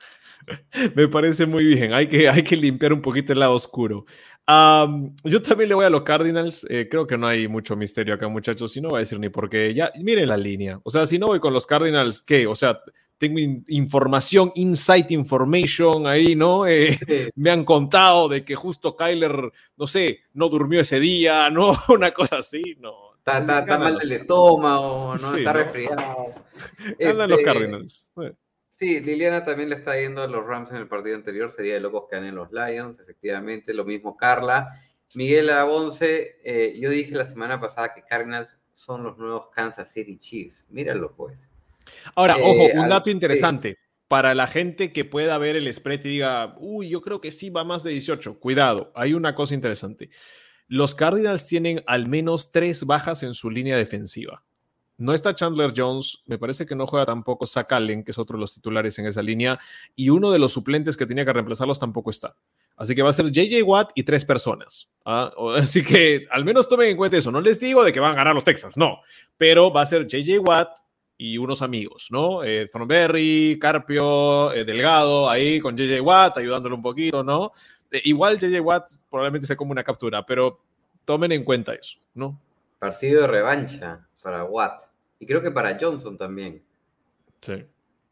Me 0.95 1.07
parece 1.07 1.45
muy 1.45 1.65
bien. 1.65 1.93
Hay 1.93 2.07
que, 2.07 2.29
hay 2.29 2.43
que 2.43 2.55
limpiar 2.55 2.93
un 2.93 3.01
poquito 3.01 3.33
el 3.33 3.39
lado 3.39 3.53
oscuro. 3.53 4.05
Yo 4.47 5.41
también 5.41 5.69
le 5.69 5.75
voy 5.75 5.85
a 5.85 5.89
los 5.89 6.03
Cardinals. 6.03 6.65
eh, 6.69 6.87
creo 6.89 7.07
que 7.07 7.17
no 7.17 7.27
hay 7.27 7.47
mucho 7.47 7.75
misterio 7.75 8.13
acá, 8.15 8.27
muchachos. 8.27 8.71
Si 8.71 8.81
no 8.81 8.89
voy 8.89 8.97
a 8.97 8.99
decir 8.99 9.19
ni 9.19 9.29
por 9.29 9.49
qué. 9.49 9.73
Ya, 9.73 9.91
miren 10.01 10.27
la 10.27 10.37
línea. 10.37 10.79
O 10.83 10.89
sea, 10.89 11.05
si 11.05 11.17
no 11.17 11.27
voy 11.27 11.39
con 11.39 11.53
los 11.53 11.65
Cardinals, 11.65 12.21
¿qué? 12.21 12.45
O 12.47 12.55
sea, 12.55 12.79
tengo 13.17 13.39
in- 13.39 13.63
información, 13.69 14.51
insight 14.55 15.11
information 15.11 16.07
ahí, 16.07 16.35
¿no? 16.35 16.65
Eh, 16.67 16.97
Sí. 17.07 17.29
me 17.35 17.51
han 17.51 17.63
contado 17.63 18.27
de 18.27 18.43
que 18.43 18.55
justo 18.55 18.95
Kyler, 18.97 19.51
no 19.77 19.87
sé, 19.87 20.19
no 20.33 20.49
durmió 20.49 20.81
ese 20.81 20.99
día, 20.99 21.49
¿no? 21.51 21.77
Una 21.89 22.11
cosa 22.11 22.37
así, 22.39 22.61
no. 22.79 23.13
Está, 23.17 23.37
está- 23.39 23.59
está 23.59 23.79
mal 23.79 23.97
del 23.97 24.09
los- 24.09 24.19
estómago, 24.21 25.11
¿no? 25.13 25.17
Sí, 25.17 25.37
está 25.37 25.53
¿no? 25.53 25.59
resfriado. 25.59 26.25
Los 26.99 27.19
Este, 27.29 27.43
Cardinals. 27.43 28.11
Sí, 28.83 28.99
Liliana 28.99 29.45
también 29.45 29.69
le 29.69 29.75
está 29.75 29.95
yendo 29.97 30.21
a 30.23 30.27
los 30.27 30.45
Rams 30.45 30.69
en 30.71 30.77
el 30.77 30.87
partido 30.87 31.15
anterior. 31.15 31.51
Sería 31.51 31.75
de 31.75 31.79
locos 31.79 32.05
que 32.09 32.17
ganen 32.17 32.35
los 32.35 32.49
Lions, 32.51 32.99
efectivamente. 32.99 33.73
Lo 33.73 33.85
mismo 33.85 34.17
Carla. 34.17 34.81
Miguel 35.15 35.49
Abonce, 35.51 36.37
eh, 36.43 36.77
yo 36.79 36.89
dije 36.89 37.11
la 37.13 37.25
semana 37.25 37.61
pasada 37.61 37.93
que 37.93 38.01
Cardinals 38.03 38.57
son 38.73 39.03
los 39.03 39.17
nuevos 39.17 39.47
Kansas 39.53 39.91
City 39.91 40.17
Chiefs. 40.17 40.65
Míralo, 40.69 41.15
pues. 41.15 41.47
Ahora, 42.15 42.35
Eh, 42.37 42.41
ojo, 42.43 42.65
un 42.73 42.83
al- 42.83 42.89
dato 42.89 43.05
sí. 43.05 43.11
interesante. 43.11 43.77
Para 44.09 44.35
la 44.35 44.47
gente 44.47 44.91
que 44.91 45.05
pueda 45.05 45.37
ver 45.37 45.55
el 45.55 45.71
spread 45.73 46.01
y 46.03 46.09
diga, 46.09 46.55
uy, 46.59 46.89
yo 46.89 47.01
creo 47.01 47.21
que 47.21 47.31
sí 47.31 47.49
va 47.49 47.63
más 47.63 47.83
de 47.83 47.91
18. 47.91 48.37
Cuidado, 48.39 48.91
hay 48.95 49.13
una 49.13 49.33
cosa 49.33 49.53
interesante. 49.55 50.09
Los 50.67 50.93
Cardinals 50.93 51.47
tienen 51.47 51.83
al 51.87 52.07
menos 52.07 52.51
tres 52.51 52.85
bajas 52.85 53.23
en 53.23 53.33
su 53.33 53.49
línea 53.49 53.77
defensiva. 53.77 54.43
No 54.97 55.13
está 55.13 55.33
Chandler 55.33 55.73
Jones, 55.75 56.19
me 56.27 56.37
parece 56.37 56.65
que 56.65 56.75
no 56.75 56.85
juega 56.85 57.05
tampoco 57.05 57.47
Zach 57.47 57.71
Allen, 57.71 58.03
que 58.03 58.11
es 58.11 58.17
otro 58.17 58.37
de 58.37 58.41
los 58.41 58.53
titulares 58.53 58.97
en 58.99 59.07
esa 59.07 59.23
línea, 59.23 59.59
y 59.95 60.09
uno 60.09 60.31
de 60.31 60.37
los 60.37 60.53
suplentes 60.53 60.95
que 60.95 61.05
tenía 61.05 61.25
que 61.25 61.33
reemplazarlos 61.33 61.79
tampoco 61.79 62.11
está. 62.11 62.35
Así 62.75 62.93
que 62.93 63.01
va 63.01 63.09
a 63.09 63.13
ser 63.13 63.31
JJ 63.31 63.63
Watt 63.63 63.91
y 63.95 64.03
tres 64.03 64.23
personas. 64.23 64.89
¿ah? 65.05 65.31
Así 65.57 65.83
que 65.83 66.27
al 66.31 66.45
menos 66.45 66.67
tomen 66.67 66.89
en 66.89 66.97
cuenta 66.97 67.17
eso. 67.17 67.31
No 67.31 67.41
les 67.41 67.59
digo 67.59 67.83
de 67.83 67.91
que 67.91 67.99
van 67.99 68.13
a 68.13 68.15
ganar 68.15 68.35
los 68.35 68.43
Texans, 68.43 68.77
no. 68.77 68.99
Pero 69.37 69.71
va 69.71 69.81
a 69.81 69.85
ser 69.85 70.07
JJ 70.07 70.39
Watt 70.39 70.79
y 71.17 71.37
unos 71.37 71.61
amigos, 71.61 72.07
¿no? 72.11 72.43
Eh, 72.43 72.67
Thornberry, 72.71 73.57
Carpio, 73.59 74.51
eh, 74.51 74.65
Delgado, 74.65 75.29
ahí 75.29 75.59
con 75.59 75.75
JJ 75.75 76.01
Watt, 76.01 76.37
ayudándole 76.37 76.75
un 76.75 76.81
poquito, 76.81 77.23
¿no? 77.23 77.51
Eh, 77.91 78.01
igual 78.05 78.39
JJ 78.39 78.59
Watt 78.59 78.91
probablemente 79.09 79.47
se 79.47 79.55
come 79.55 79.71
una 79.71 79.83
captura, 79.83 80.25
pero 80.25 80.59
tomen 81.05 81.31
en 81.31 81.43
cuenta 81.43 81.73
eso, 81.73 81.99
¿no? 82.13 82.39
Partido 82.79 83.21
de 83.21 83.27
revancha 83.27 84.07
para 84.23 84.43
Watt. 84.45 84.85
Y 85.19 85.25
creo 85.27 85.41
que 85.41 85.51
para 85.51 85.77
Johnson 85.79 86.17
también. 86.17 86.63
Sí. 87.41 87.65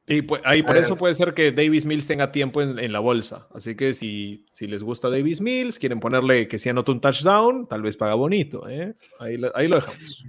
Y 0.07 0.23
pues, 0.23 0.41
ahí 0.43 0.61
por 0.61 0.75
A 0.75 0.79
eso 0.79 0.97
puede 0.97 1.13
ser 1.13 1.33
que 1.33 1.51
Davis 1.51 1.85
Mills 1.85 2.05
tenga 2.07 2.31
tiempo 2.31 2.61
en, 2.61 2.77
en 2.79 2.91
la 2.91 2.99
bolsa. 2.99 3.47
Así 3.53 3.75
que 3.75 3.93
si, 3.93 4.45
si 4.51 4.67
les 4.67 4.83
gusta 4.83 5.09
Davis 5.09 5.39
Mills, 5.39 5.79
quieren 5.79 5.99
ponerle 5.99 6.47
que 6.47 6.57
si 6.57 6.69
anota 6.69 6.91
un 6.91 6.99
touchdown, 6.99 7.65
tal 7.67 7.81
vez 7.81 7.95
paga 7.95 8.15
bonito. 8.15 8.67
¿eh? 8.67 8.93
Ahí, 9.19 9.37
lo- 9.37 9.55
ahí 9.55 9.67
lo 9.67 9.75
dejamos. 9.77 10.23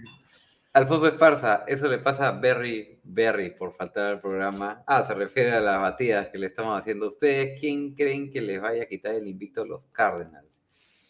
Alfonso 0.74 1.06
Esparza, 1.08 1.64
eso 1.66 1.86
le 1.88 1.98
pasa 1.98 2.28
a 2.28 2.32
Berry, 2.32 2.98
Berry, 3.02 3.50
por 3.50 3.74
faltar 3.74 4.06
al 4.06 4.20
programa. 4.20 4.82
Ah, 4.86 5.02
se 5.02 5.12
refiere 5.14 5.52
a 5.52 5.60
las 5.60 5.78
batidas 5.80 6.28
que 6.28 6.38
le 6.38 6.46
estamos 6.46 6.78
haciendo. 6.78 7.08
¿Ustedes 7.08 7.60
quién 7.60 7.94
creen 7.94 8.30
que 8.30 8.40
les 8.40 8.60
vaya 8.60 8.84
a 8.84 8.86
quitar 8.86 9.14
el 9.14 9.26
invicto 9.26 9.62
a 9.62 9.66
los 9.66 9.84
Cardinals? 9.92 10.60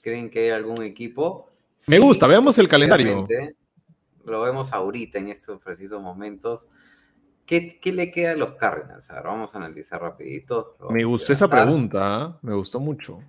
¿Creen 0.00 0.30
que 0.30 0.40
hay 0.40 0.48
algún 0.50 0.82
equipo? 0.82 1.48
Me 1.86 1.98
gusta, 2.00 2.26
veamos 2.26 2.58
el 2.58 2.66
calendario. 2.68 3.26
Lo 4.24 4.42
vemos 4.42 4.72
ahorita 4.72 5.18
en 5.18 5.28
estos 5.28 5.60
precisos 5.60 6.00
momentos. 6.00 6.66
¿Qué, 7.46 7.80
qué 7.80 7.92
le 7.92 8.10
queda 8.10 8.32
a 8.32 8.36
los 8.36 8.54
Cardinals? 8.54 9.10
A 9.10 9.14
ver, 9.14 9.24
vamos 9.24 9.54
a 9.54 9.58
analizar 9.58 10.00
rapidito. 10.00 10.76
Me 10.90 11.04
gustó 11.04 11.32
esa 11.32 11.48
pregunta, 11.48 11.98
¿ah? 12.02 12.38
me 12.42 12.54
gustó 12.54 12.78
mucho. 12.80 13.20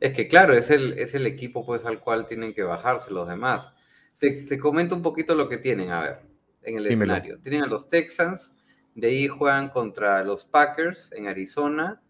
Es 0.00 0.12
que 0.12 0.28
claro, 0.28 0.54
es 0.54 0.70
el, 0.70 0.98
es 0.98 1.14
el 1.14 1.26
equipo 1.26 1.64
pues 1.64 1.84
al 1.86 2.00
cual 2.00 2.26
tienen 2.26 2.52
que 2.52 2.62
bajarse 2.62 3.10
los 3.10 3.28
demás. 3.28 3.72
Te, 4.18 4.42
te 4.42 4.58
comento 4.58 4.94
un 4.94 5.02
poquito 5.02 5.34
lo 5.34 5.48
que 5.48 5.58
tienen, 5.58 5.90
a 5.90 6.00
ver, 6.00 6.20
en 6.62 6.76
el 6.76 6.84
Dímelo. 6.88 7.14
escenario. 7.14 7.38
Tienen 7.40 7.62
a 7.62 7.66
los 7.66 7.88
Texans, 7.88 8.52
de 8.94 9.08
ahí 9.08 9.28
juegan 9.28 9.70
contra 9.70 10.22
los 10.24 10.44
Packers 10.44 11.10
en 11.12 11.26
Arizona, 11.28 12.00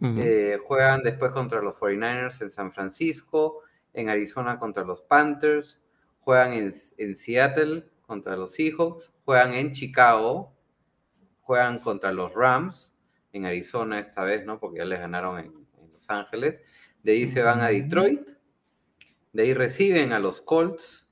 eh, 0.00 0.58
juegan 0.62 1.02
después 1.02 1.32
contra 1.32 1.62
los 1.62 1.76
49ers 1.76 2.42
en 2.42 2.50
San 2.50 2.72
Francisco, 2.72 3.62
en 3.94 4.10
Arizona 4.10 4.58
contra 4.58 4.84
los 4.84 5.00
Panthers, 5.00 5.80
juegan 6.24 6.54
en, 6.54 6.74
en 6.98 7.16
Seattle 7.16 7.84
contra 8.06 8.36
los 8.36 8.52
Seahawks, 8.54 9.12
juegan 9.24 9.54
en 9.54 9.72
Chicago, 9.72 10.54
juegan 11.40 11.78
contra 11.78 12.12
los 12.12 12.32
Rams, 12.34 12.94
en 13.32 13.44
Arizona 13.44 13.98
esta 13.98 14.22
vez, 14.22 14.44
¿no? 14.46 14.58
Porque 14.58 14.78
ya 14.78 14.84
les 14.84 15.00
ganaron 15.00 15.38
en, 15.38 15.46
en 15.46 15.92
Los 15.92 16.08
Ángeles. 16.08 16.62
De 17.02 17.12
ahí 17.12 17.28
se 17.28 17.42
van 17.42 17.60
a 17.60 17.68
Detroit, 17.68 18.30
de 19.32 19.42
ahí 19.42 19.52
reciben 19.52 20.12
a 20.12 20.18
los 20.18 20.40
Colts 20.40 21.08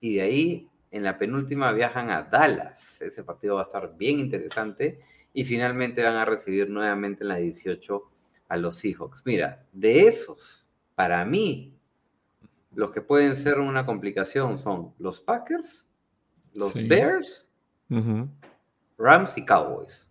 y 0.00 0.16
de 0.16 0.22
ahí 0.22 0.68
en 0.90 1.02
la 1.04 1.18
penúltima 1.18 1.72
viajan 1.72 2.10
a 2.10 2.22
Dallas. 2.22 3.00
Ese 3.00 3.24
partido 3.24 3.56
va 3.56 3.62
a 3.62 3.64
estar 3.64 3.96
bien 3.96 4.18
interesante 4.18 4.98
y 5.32 5.44
finalmente 5.44 6.02
van 6.02 6.16
a 6.16 6.24
recibir 6.24 6.68
nuevamente 6.68 7.24
en 7.24 7.28
la 7.28 7.36
18 7.36 8.02
a 8.48 8.56
los 8.56 8.76
Seahawks. 8.76 9.22
Mira, 9.24 9.64
de 9.72 10.06
esos, 10.06 10.68
para 10.94 11.24
mí, 11.24 11.73
los 12.76 12.90
que 12.90 13.00
pueden 13.00 13.36
ser 13.36 13.58
una 13.58 13.86
complicación 13.86 14.58
son 14.58 14.94
los 14.98 15.20
Packers, 15.20 15.86
los 16.54 16.72
Sí. 16.72 16.86
Bears. 16.86 17.48
Rams 18.98 19.36
y 19.38 19.44
Cowboys. 19.44 20.08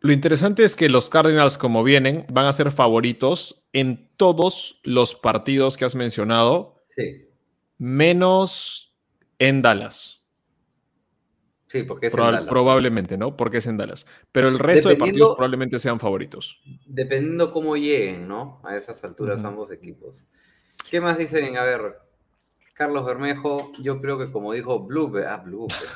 Lo 0.00 0.12
interesante 0.12 0.64
es 0.64 0.74
que 0.74 0.88
los 0.88 1.10
Cardinals, 1.10 1.58
como 1.58 1.82
vienen, 1.84 2.24
van 2.32 2.46
a 2.46 2.52
ser 2.52 2.70
favoritos 2.72 3.62
en 3.72 4.08
todos 4.16 4.80
los 4.82 5.14
partidos 5.14 5.76
que 5.76 5.84
has 5.84 5.94
mencionado, 5.94 6.82
Sí, 6.88 7.28
menos 7.76 8.96
en 9.38 9.60
Dallas. 9.62 10.22
sí, 11.68 11.82
porque 11.84 12.06
es 12.08 12.14
en 12.14 12.20
Dallas. 12.20 12.46
probablemente, 12.48 13.16
¿no? 13.18 13.36
Porque 13.36 13.58
es 13.58 13.66
en 13.66 13.76
Dallas. 13.76 14.06
Pero 14.32 14.48
el 14.48 14.58
resto 14.58 14.88
de 14.88 14.96
partidos 14.96 15.34
probablemente 15.36 15.78
sean 15.78 16.00
favoritos. 16.00 16.60
Dependiendo 16.86 17.52
cómo 17.52 17.76
lleguen, 17.76 18.26
¿no? 18.26 18.60
A 18.64 18.76
esas 18.76 19.04
alturas 19.04 19.44
ambos 19.44 19.70
equipos. 19.70 20.24
¿Qué 20.90 21.00
más 21.00 21.16
dicen? 21.16 21.56
A 21.56 21.62
ver, 21.62 21.98
Carlos 22.74 23.06
Bermejo, 23.06 23.70
yo 23.80 24.00
creo 24.00 24.18
que 24.18 24.32
como 24.32 24.52
dijo 24.52 24.80
Blueberry, 24.80 25.26
ah, 25.28 25.44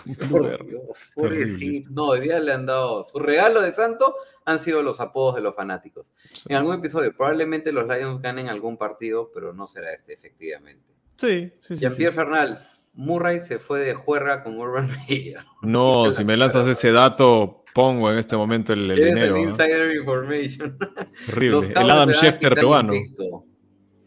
pobrecito. 1.14 1.90
No, 1.90 2.08
hoy 2.08 2.20
día 2.20 2.38
le 2.38 2.52
han 2.52 2.66
dado 2.66 3.02
su 3.02 3.18
regalo 3.18 3.60
de 3.60 3.72
santo, 3.72 4.14
han 4.44 4.58
sido 4.60 4.82
los 4.82 5.00
apodos 5.00 5.34
de 5.34 5.40
los 5.40 5.56
fanáticos. 5.56 6.12
En 6.46 6.56
algún 6.56 6.76
episodio, 6.76 7.12
probablemente 7.16 7.72
los 7.72 7.88
Lions 7.88 8.22
ganen 8.22 8.48
algún 8.48 8.76
partido, 8.76 9.30
pero 9.34 9.52
no 9.52 9.66
será 9.66 9.92
este, 9.92 10.12
efectivamente. 10.12 10.84
Sí, 11.16 11.50
sí, 11.60 11.76
sí. 11.76 11.76
sí. 11.76 11.80
Jean-Pierre 11.80 12.14
Fernal, 12.14 12.68
Murray 12.92 13.40
se 13.40 13.58
fue 13.58 13.80
de 13.80 13.94
juerga 13.94 14.44
con 14.44 14.58
Urban 14.58 14.88
Meyer. 15.08 15.40
No, 15.62 16.12
si 16.12 16.22
me 16.22 16.36
lanzas 16.36 16.68
ese 16.68 16.92
dato, 16.92 17.64
pongo 17.74 18.12
en 18.12 18.18
este 18.18 18.36
momento 18.36 18.72
el, 18.72 18.90
el 18.90 18.96
dinero. 18.96 19.36
el 19.36 19.42
¿no? 19.42 19.50
Insider 19.50 19.96
Information. 19.96 20.78
Terrible. 21.26 21.72
El 21.74 21.90
Adam 21.90 22.12
Schefter 22.12 22.54
peruano. 22.54 22.94
invicto. 22.94 23.46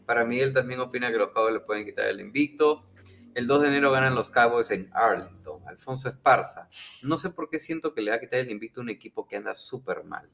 Para 0.08 0.24
Miguel 0.24 0.54
también 0.54 0.80
opina 0.80 1.12
que 1.12 1.18
los 1.18 1.32
Cowboys 1.32 1.52
le 1.52 1.60
pueden 1.60 1.84
quitar 1.84 2.06
el 2.06 2.18
invicto. 2.18 2.86
El 3.34 3.46
2 3.46 3.60
de 3.60 3.68
enero 3.68 3.92
ganan 3.92 4.14
los 4.14 4.30
Cowboys 4.30 4.70
en 4.70 4.88
Arlington. 4.94 5.60
Alfonso 5.66 6.08
Esparza. 6.08 6.66
No 7.02 7.18
sé 7.18 7.28
por 7.28 7.50
qué 7.50 7.58
siento 7.60 7.92
que 7.92 8.00
le 8.00 8.10
va 8.10 8.16
a 8.16 8.20
quitar 8.20 8.40
el 8.40 8.50
invicto 8.50 8.80
a 8.80 8.84
un 8.84 8.88
equipo 8.88 9.28
que 9.28 9.36
anda 9.36 9.54
súper 9.54 10.04
mal. 10.04 10.26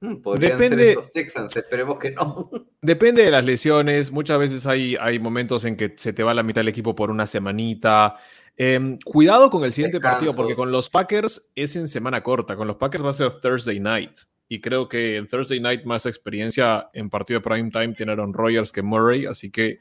Hmm, 0.00 0.16
podrían 0.16 0.58
ser 0.58 0.70
Depende- 0.72 0.90
estos 0.90 1.12
Texans, 1.12 1.56
esperemos 1.56 1.98
que 1.98 2.10
no. 2.10 2.50
Depende 2.82 3.24
de 3.24 3.30
las 3.30 3.42
lesiones. 3.42 4.10
Muchas 4.12 4.38
veces 4.38 4.66
hay, 4.66 4.96
hay 4.96 5.18
momentos 5.18 5.64
en 5.64 5.78
que 5.78 5.94
se 5.96 6.12
te 6.12 6.22
va 6.22 6.34
la 6.34 6.42
mitad 6.42 6.60
del 6.60 6.68
equipo 6.68 6.94
por 6.94 7.10
una 7.10 7.26
semanita. 7.26 8.18
Em, 8.54 8.98
cuidado 9.02 9.48
con 9.48 9.64
el 9.64 9.72
siguiente 9.72 9.98
partido, 9.98 10.34
porque 10.34 10.54
con 10.54 10.70
los 10.70 10.90
Packers 10.90 11.50
es 11.54 11.74
en 11.74 11.88
semana 11.88 12.22
corta. 12.22 12.54
Con 12.54 12.68
los 12.68 12.76
Packers 12.76 13.02
va 13.02 13.10
a 13.10 13.14
ser 13.14 13.32
Thursday 13.40 13.80
night. 13.80 14.20
Y 14.52 14.60
creo 14.60 14.88
que 14.88 15.16
en 15.16 15.28
Thursday 15.28 15.60
night 15.60 15.84
más 15.84 16.06
experiencia 16.06 16.90
en 16.92 17.08
partido 17.08 17.38
de 17.38 17.44
prime 17.44 17.70
time 17.70 17.94
tiene 17.94 18.10
Aaron 18.10 18.34
Rodgers 18.34 18.72
que 18.72 18.82
Murray. 18.82 19.26
Así 19.26 19.48
que 19.48 19.78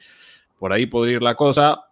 por 0.60 0.72
ahí 0.72 0.86
podría 0.86 1.16
ir 1.16 1.24
la 1.24 1.34
cosa. 1.34 1.88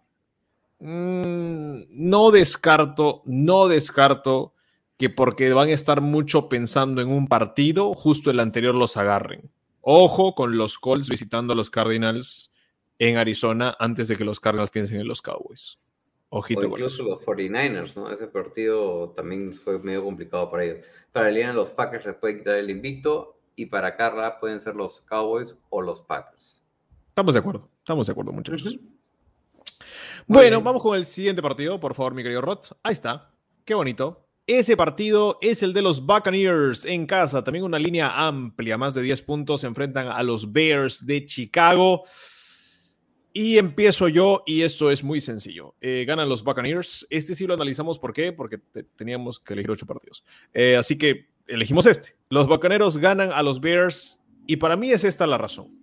Mm, 0.78 1.80
no 1.90 2.30
descarto, 2.30 3.22
no 3.26 3.66
descarto 3.66 4.54
que 4.96 5.10
porque 5.10 5.52
van 5.52 5.70
a 5.70 5.72
estar 5.72 6.00
mucho 6.00 6.48
pensando 6.48 7.02
en 7.02 7.08
un 7.08 7.26
partido, 7.26 7.94
justo 7.94 8.30
el 8.30 8.38
anterior 8.38 8.76
los 8.76 8.96
agarren. 8.96 9.50
Ojo 9.80 10.36
con 10.36 10.56
los 10.56 10.78
Colts 10.78 11.08
visitando 11.08 11.54
a 11.54 11.56
los 11.56 11.70
Cardinals 11.70 12.52
en 13.00 13.16
Arizona 13.16 13.76
antes 13.80 14.06
de 14.06 14.14
que 14.14 14.24
los 14.24 14.38
Cardinals 14.38 14.70
piensen 14.70 15.00
en 15.00 15.08
los 15.08 15.20
Cowboys. 15.20 15.80
O 16.30 16.38
Ojito 16.38 16.62
con 16.62 16.72
incluso 16.72 17.02
los 17.04 17.20
49ers, 17.20 17.96
¿no? 17.96 18.10
Ese 18.10 18.26
partido 18.26 19.10
también 19.10 19.54
fue 19.54 19.78
medio 19.78 20.04
complicado 20.04 20.50
para 20.50 20.64
ellos. 20.64 20.84
Para 21.12 21.28
Eliana, 21.30 21.54
los 21.54 21.70
Packers 21.70 22.04
les 22.04 22.16
pueden 22.16 22.38
quitar 22.38 22.56
el 22.56 22.70
invicto. 22.70 23.34
Y 23.56 23.66
para 23.66 23.96
Carla 23.96 24.38
pueden 24.38 24.60
ser 24.60 24.76
los 24.76 25.00
Cowboys 25.00 25.56
o 25.70 25.82
los 25.82 26.00
Packers. 26.00 26.62
Estamos 27.08 27.34
de 27.34 27.40
acuerdo, 27.40 27.68
estamos 27.78 28.06
de 28.06 28.12
acuerdo, 28.12 28.30
muchachos. 28.30 28.78
Bueno, 30.28 30.58
bien. 30.58 30.64
vamos 30.64 30.82
con 30.82 30.96
el 30.96 31.06
siguiente 31.06 31.42
partido, 31.42 31.80
por 31.80 31.94
favor, 31.94 32.14
mi 32.14 32.22
querido 32.22 32.40
Rod. 32.40 32.60
Ahí 32.84 32.92
está. 32.92 33.32
Qué 33.64 33.74
bonito. 33.74 34.28
Ese 34.46 34.76
partido 34.76 35.38
es 35.40 35.62
el 35.62 35.72
de 35.72 35.82
los 35.82 36.06
Buccaneers 36.06 36.84
en 36.84 37.06
casa. 37.06 37.42
También 37.42 37.64
una 37.64 37.78
línea 37.78 38.26
amplia, 38.26 38.78
más 38.78 38.94
de 38.94 39.02
10 39.02 39.22
puntos. 39.22 39.62
Se 39.62 39.66
enfrentan 39.66 40.06
a 40.08 40.22
los 40.22 40.52
Bears 40.52 41.04
de 41.04 41.26
Chicago. 41.26 42.04
Y 43.32 43.58
empiezo 43.58 44.08
yo, 44.08 44.42
y 44.46 44.62
esto 44.62 44.90
es 44.90 45.04
muy 45.04 45.20
sencillo. 45.20 45.74
Eh, 45.80 46.04
ganan 46.06 46.28
los 46.28 46.42
Buccaneers. 46.42 47.06
Este 47.10 47.34
sí 47.34 47.46
lo 47.46 47.54
analizamos, 47.54 47.98
¿por 47.98 48.12
qué? 48.12 48.32
Porque 48.32 48.58
teníamos 48.96 49.38
que 49.38 49.52
elegir 49.52 49.70
ocho 49.70 49.86
partidos. 49.86 50.24
Eh, 50.54 50.76
así 50.76 50.96
que 50.96 51.28
elegimos 51.46 51.86
este. 51.86 52.16
Los 52.30 52.48
Buccaneers 52.48 52.98
ganan 52.98 53.30
a 53.32 53.42
los 53.42 53.60
Bears, 53.60 54.20
y 54.46 54.56
para 54.56 54.76
mí 54.76 54.90
es 54.90 55.04
esta 55.04 55.26
la 55.26 55.38
razón. 55.38 55.78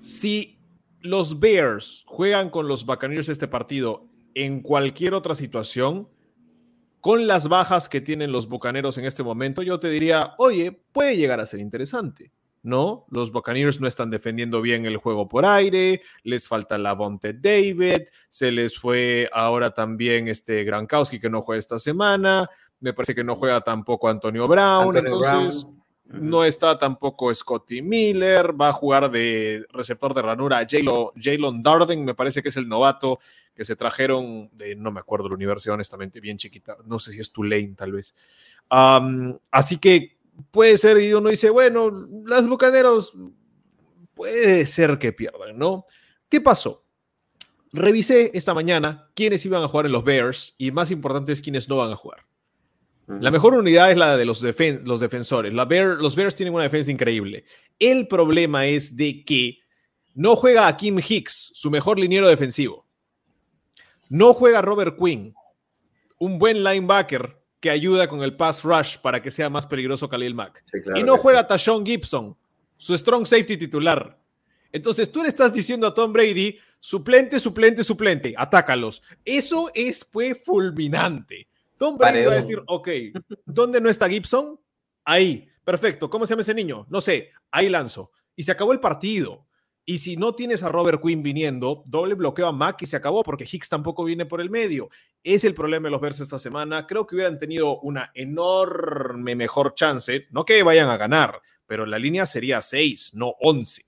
Si 0.00 0.58
los 1.00 1.38
Bears 1.38 2.04
juegan 2.06 2.50
con 2.50 2.68
los 2.68 2.84
Buccaneers 2.84 3.28
este 3.28 3.48
partido 3.48 4.08
en 4.34 4.60
cualquier 4.60 5.14
otra 5.14 5.34
situación, 5.34 6.08
con 7.00 7.26
las 7.26 7.48
bajas 7.48 7.88
que 7.88 8.00
tienen 8.00 8.32
los 8.32 8.48
Bucaneros 8.48 8.98
en 8.98 9.04
este 9.04 9.22
momento, 9.22 9.62
yo 9.62 9.78
te 9.78 9.88
diría, 9.88 10.34
oye, 10.38 10.72
puede 10.92 11.16
llegar 11.16 11.40
a 11.40 11.46
ser 11.46 11.60
interesante. 11.60 12.32
¿No? 12.68 13.06
Los 13.10 13.32
Buccaneers 13.32 13.80
no 13.80 13.88
están 13.88 14.10
defendiendo 14.10 14.60
bien 14.60 14.84
el 14.84 14.98
juego 14.98 15.28
por 15.28 15.44
aire, 15.44 16.02
les 16.22 16.46
falta 16.46 16.78
la 16.78 16.92
Bonte 16.92 17.32
David, 17.32 18.02
se 18.28 18.52
les 18.52 18.78
fue 18.78 19.28
ahora 19.32 19.72
también 19.72 20.28
este 20.28 20.62
Gronkowski 20.64 21.18
que 21.18 21.30
no 21.30 21.40
juega 21.40 21.58
esta 21.58 21.78
semana, 21.78 22.48
me 22.80 22.92
parece 22.92 23.14
que 23.14 23.24
no 23.24 23.34
juega 23.34 23.62
tampoco 23.62 24.08
Antonio 24.08 24.46
Brown, 24.46 24.96
entonces 24.96 25.66
no 26.04 26.44
está 26.44 26.78
tampoco 26.78 27.32
Scotty 27.34 27.82
Miller, 27.82 28.58
va 28.58 28.68
a 28.68 28.72
jugar 28.72 29.10
de 29.10 29.64
receptor 29.70 30.14
de 30.14 30.22
ranura 30.22 30.66
Jalen 30.68 31.62
Darden, 31.62 32.04
me 32.04 32.14
parece 32.14 32.42
que 32.42 32.48
es 32.48 32.56
el 32.56 32.68
novato 32.68 33.18
que 33.54 33.64
se 33.64 33.76
trajeron 33.76 34.50
de, 34.52 34.76
no 34.76 34.90
me 34.90 35.00
acuerdo 35.00 35.28
la 35.28 35.34
universidad, 35.34 35.74
honestamente, 35.74 36.20
bien 36.20 36.36
chiquita, 36.36 36.76
no 36.84 36.98
sé 36.98 37.12
si 37.12 37.20
es 37.20 37.32
Tulane 37.32 37.74
tal 37.76 37.92
vez. 37.92 38.14
así 38.70 39.78
que 39.78 40.17
puede 40.50 40.76
ser, 40.76 41.00
y 41.00 41.12
uno 41.12 41.30
dice, 41.30 41.50
bueno, 41.50 41.90
las 42.26 42.46
Bucaneros 42.46 43.12
puede 44.14 44.66
ser 44.66 44.98
que 44.98 45.12
pierdan, 45.12 45.58
¿no? 45.58 45.84
¿Qué 46.28 46.40
pasó? 46.40 46.84
Revisé 47.72 48.30
esta 48.34 48.54
mañana 48.54 49.10
quiénes 49.14 49.44
iban 49.44 49.62
a 49.62 49.68
jugar 49.68 49.86
en 49.86 49.92
los 49.92 50.04
Bears 50.04 50.54
y 50.58 50.70
más 50.70 50.90
importante 50.90 51.32
es 51.32 51.42
quiénes 51.42 51.68
no 51.68 51.76
van 51.76 51.92
a 51.92 51.96
jugar. 51.96 52.26
La 53.08 53.30
mejor 53.30 53.54
unidad 53.54 53.90
es 53.90 53.96
la 53.96 54.18
de 54.18 54.26
los, 54.26 54.42
los 54.42 55.00
defensores. 55.00 55.54
La 55.54 55.64
los 55.64 56.14
Bears 56.14 56.34
tienen 56.34 56.52
una 56.52 56.64
defensa 56.64 56.92
increíble. 56.92 57.44
El 57.78 58.06
problema 58.06 58.66
es 58.66 58.98
de 58.98 59.24
que 59.24 59.60
no 60.14 60.36
juega 60.36 60.68
a 60.68 60.76
Kim 60.76 60.98
Hicks, 60.98 61.52
su 61.54 61.70
mejor 61.70 61.98
liniero 61.98 62.28
defensivo. 62.28 62.86
No 64.10 64.34
juega 64.34 64.60
Robert 64.60 64.98
Quinn, 64.98 65.34
un 66.18 66.38
buen 66.38 66.62
linebacker 66.62 67.37
que 67.60 67.70
ayuda 67.70 68.08
con 68.08 68.22
el 68.22 68.36
pass 68.36 68.62
rush 68.62 68.98
para 68.98 69.20
que 69.20 69.30
sea 69.30 69.50
más 69.50 69.66
peligroso 69.66 70.08
Khalil 70.08 70.34
Mack. 70.34 70.64
y 70.94 71.02
no 71.02 71.16
juega 71.16 71.46
Tashon 71.46 71.84
Gibson, 71.84 72.36
su 72.76 72.96
strong 72.96 73.26
safety 73.26 73.56
titular. 73.56 74.18
Entonces 74.70 75.10
tú 75.10 75.22
le 75.22 75.28
estás 75.28 75.52
diciendo 75.52 75.86
a 75.86 75.94
Tom 75.94 76.12
Brady, 76.12 76.58
suplente, 76.78 77.40
suplente, 77.40 77.82
suplente, 77.82 78.34
atácalos. 78.36 79.02
Eso 79.24 79.70
es 79.74 80.04
fue 80.04 80.34
fulminante. 80.34 81.48
Tom 81.76 81.96
Brady 81.96 82.24
va 82.24 82.32
a 82.32 82.36
decir, 82.36 82.62
ok, 82.66 82.88
¿dónde 83.46 83.80
no 83.80 83.88
está 83.88 84.08
Gibson? 84.08 84.58
Ahí, 85.04 85.48
perfecto. 85.64 86.10
¿Cómo 86.10 86.26
se 86.26 86.30
llama 86.30 86.42
ese 86.42 86.54
niño? 86.54 86.86
No 86.90 87.00
sé, 87.00 87.30
ahí 87.50 87.68
lanzo. 87.68 88.10
Y 88.36 88.42
se 88.42 88.52
acabó 88.52 88.72
el 88.72 88.80
partido. 88.80 89.46
Y 89.88 89.98
si 89.98 90.18
no 90.18 90.34
tienes 90.34 90.62
a 90.62 90.68
Robert 90.68 91.00
Quinn 91.02 91.22
viniendo, 91.22 91.82
doble 91.86 92.14
bloqueo 92.14 92.46
a 92.46 92.52
Mack 92.52 92.82
y 92.82 92.86
se 92.86 92.98
acabó 92.98 93.22
porque 93.22 93.48
Hicks 93.50 93.70
tampoco 93.70 94.04
viene 94.04 94.26
por 94.26 94.42
el 94.42 94.50
medio. 94.50 94.90
Es 95.34 95.44
el 95.44 95.52
problema 95.52 95.88
de 95.88 95.90
los 95.90 96.00
Bears 96.00 96.20
esta 96.20 96.38
semana. 96.38 96.86
Creo 96.86 97.06
que 97.06 97.14
hubieran 97.14 97.38
tenido 97.38 97.80
una 97.80 98.10
enorme 98.14 99.36
mejor 99.36 99.74
chance. 99.74 100.26
No 100.30 100.46
que 100.46 100.62
vayan 100.62 100.88
a 100.88 100.96
ganar, 100.96 101.42
pero 101.66 101.84
la 101.84 101.98
línea 101.98 102.24
sería 102.24 102.62
6, 102.62 103.12
no 103.12 103.34
11. 103.40 103.84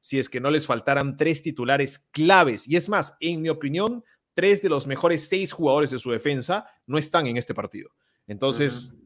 Si 0.00 0.18
es 0.18 0.28
que 0.28 0.40
no 0.40 0.50
les 0.50 0.66
faltaran 0.66 1.16
tres 1.16 1.42
titulares 1.42 2.00
claves. 2.10 2.66
Y 2.66 2.74
es 2.74 2.88
más, 2.88 3.16
en 3.20 3.40
mi 3.40 3.50
opinión, 3.50 4.02
tres 4.34 4.62
de 4.62 4.68
los 4.68 4.88
mejores 4.88 5.28
seis 5.28 5.52
jugadores 5.52 5.92
de 5.92 5.98
su 6.00 6.10
defensa 6.10 6.66
no 6.88 6.98
están 6.98 7.28
en 7.28 7.36
este 7.36 7.54
partido. 7.54 7.90
Entonces, 8.26 8.96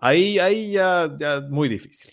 ahí, 0.00 0.38
ahí 0.38 0.72
ya, 0.72 1.10
ya 1.18 1.40
muy 1.40 1.70
difícil. 1.70 2.12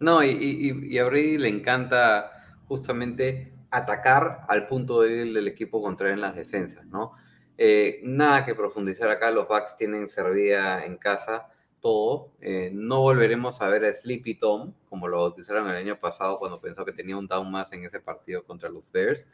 No, 0.00 0.24
y, 0.24 0.88
y 0.88 0.96
a 0.96 1.04
Brady 1.04 1.36
le 1.36 1.48
encanta 1.48 2.32
justamente 2.64 3.52
atacar 3.70 4.46
al 4.48 4.66
punto 4.66 5.02
débil 5.02 5.34
del 5.34 5.48
equipo 5.48 5.82
contrario 5.82 6.14
en 6.14 6.22
las 6.22 6.34
defensas, 6.34 6.86
¿no? 6.86 7.12
Eh, 7.58 8.00
nada 8.02 8.44
que 8.44 8.54
profundizar 8.54 9.08
acá, 9.08 9.30
los 9.30 9.46
Bucks 9.48 9.76
tienen 9.76 10.08
servida 10.08 10.84
en 10.84 10.96
casa 10.96 11.48
todo. 11.80 12.32
Eh, 12.40 12.70
no 12.72 13.00
volveremos 13.00 13.60
a 13.60 13.68
ver 13.68 13.84
a 13.84 13.92
Sleepy 13.92 14.36
Tom, 14.36 14.72
como 14.88 15.08
lo 15.08 15.20
bautizaron 15.20 15.68
el 15.68 15.76
año 15.76 15.98
pasado 16.00 16.38
cuando 16.38 16.60
pensó 16.60 16.84
que 16.84 16.92
tenía 16.92 17.16
un 17.16 17.26
down 17.26 17.50
más 17.50 17.72
en 17.72 17.84
ese 17.84 18.00
partido 18.00 18.44
contra 18.44 18.70
los 18.70 18.90
Bears. 18.90 19.26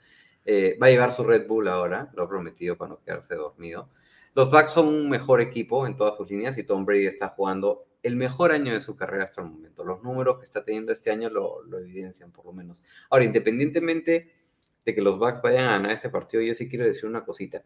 Eh, 0.45 0.79
va 0.83 0.87
a 0.87 0.91
llevar 0.91 1.11
su 1.11 1.23
Red 1.25 1.47
Bull 1.47 1.69
ahora, 1.69 2.11
lo 2.15 2.25
ha 2.25 2.29
prometido 2.29 2.77
para 2.77 2.91
no 2.91 3.01
quedarse 3.05 3.35
dormido. 3.35 3.91
Los 4.35 4.51
Bucks 4.51 4.73
son 4.73 4.89
un 4.89 5.09
mejor 5.11 5.41
equipo 5.41 5.87
en 5.87 5.97
todas 5.97 6.17
sus 6.17 6.31
líneas 6.31 6.57
y 6.59 6.65
Tom 6.65 6.85
Brady 6.87 7.07
está 7.07 7.29
jugando 7.29 7.87
el 8.03 8.17
mejor 8.17 8.53
año 8.53 8.73
de 8.73 8.81
su 8.81 8.97
carrera 8.97 9.25
hasta 9.25 9.43
el 9.43 9.49
momento. 9.49 9.85
Los 9.85 10.03
números 10.03 10.39
que 10.39 10.45
está 10.45 10.65
teniendo 10.65 10.93
este 10.93 11.11
año 11.11 11.29
lo, 11.29 11.63
evidencian, 11.79 12.31
por 12.31 12.47
lo 12.47 12.53
menos. 12.53 12.83
Ahora, 13.11 13.25
independientemente 13.25 14.33
de 14.87 14.95
que 14.95 15.03
los 15.03 15.19
Bucks 15.19 15.43
vayan 15.43 15.67
a 15.67 15.73
ganar 15.73 15.91
este 15.93 16.09
partido, 16.09 16.43
yo 16.43 16.55
sí 16.55 16.69
quiero 16.69 16.87
decir 16.87 17.07
una 17.07 17.25
cosita. 17.25 17.63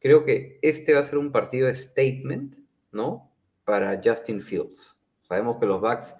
Creo 0.00 0.24
que 0.24 0.58
este 0.62 0.94
va 0.94 1.00
a 1.00 1.04
ser 1.04 1.18
un 1.18 1.32
partido 1.32 1.66
de 1.66 1.74
statement, 1.74 2.56
¿no? 2.92 3.32
Para 3.64 4.00
Justin 4.02 4.40
Fields. 4.40 4.96
Sabemos 5.22 5.58
que 5.58 5.66
los 5.66 5.80
Bucks 5.80 6.14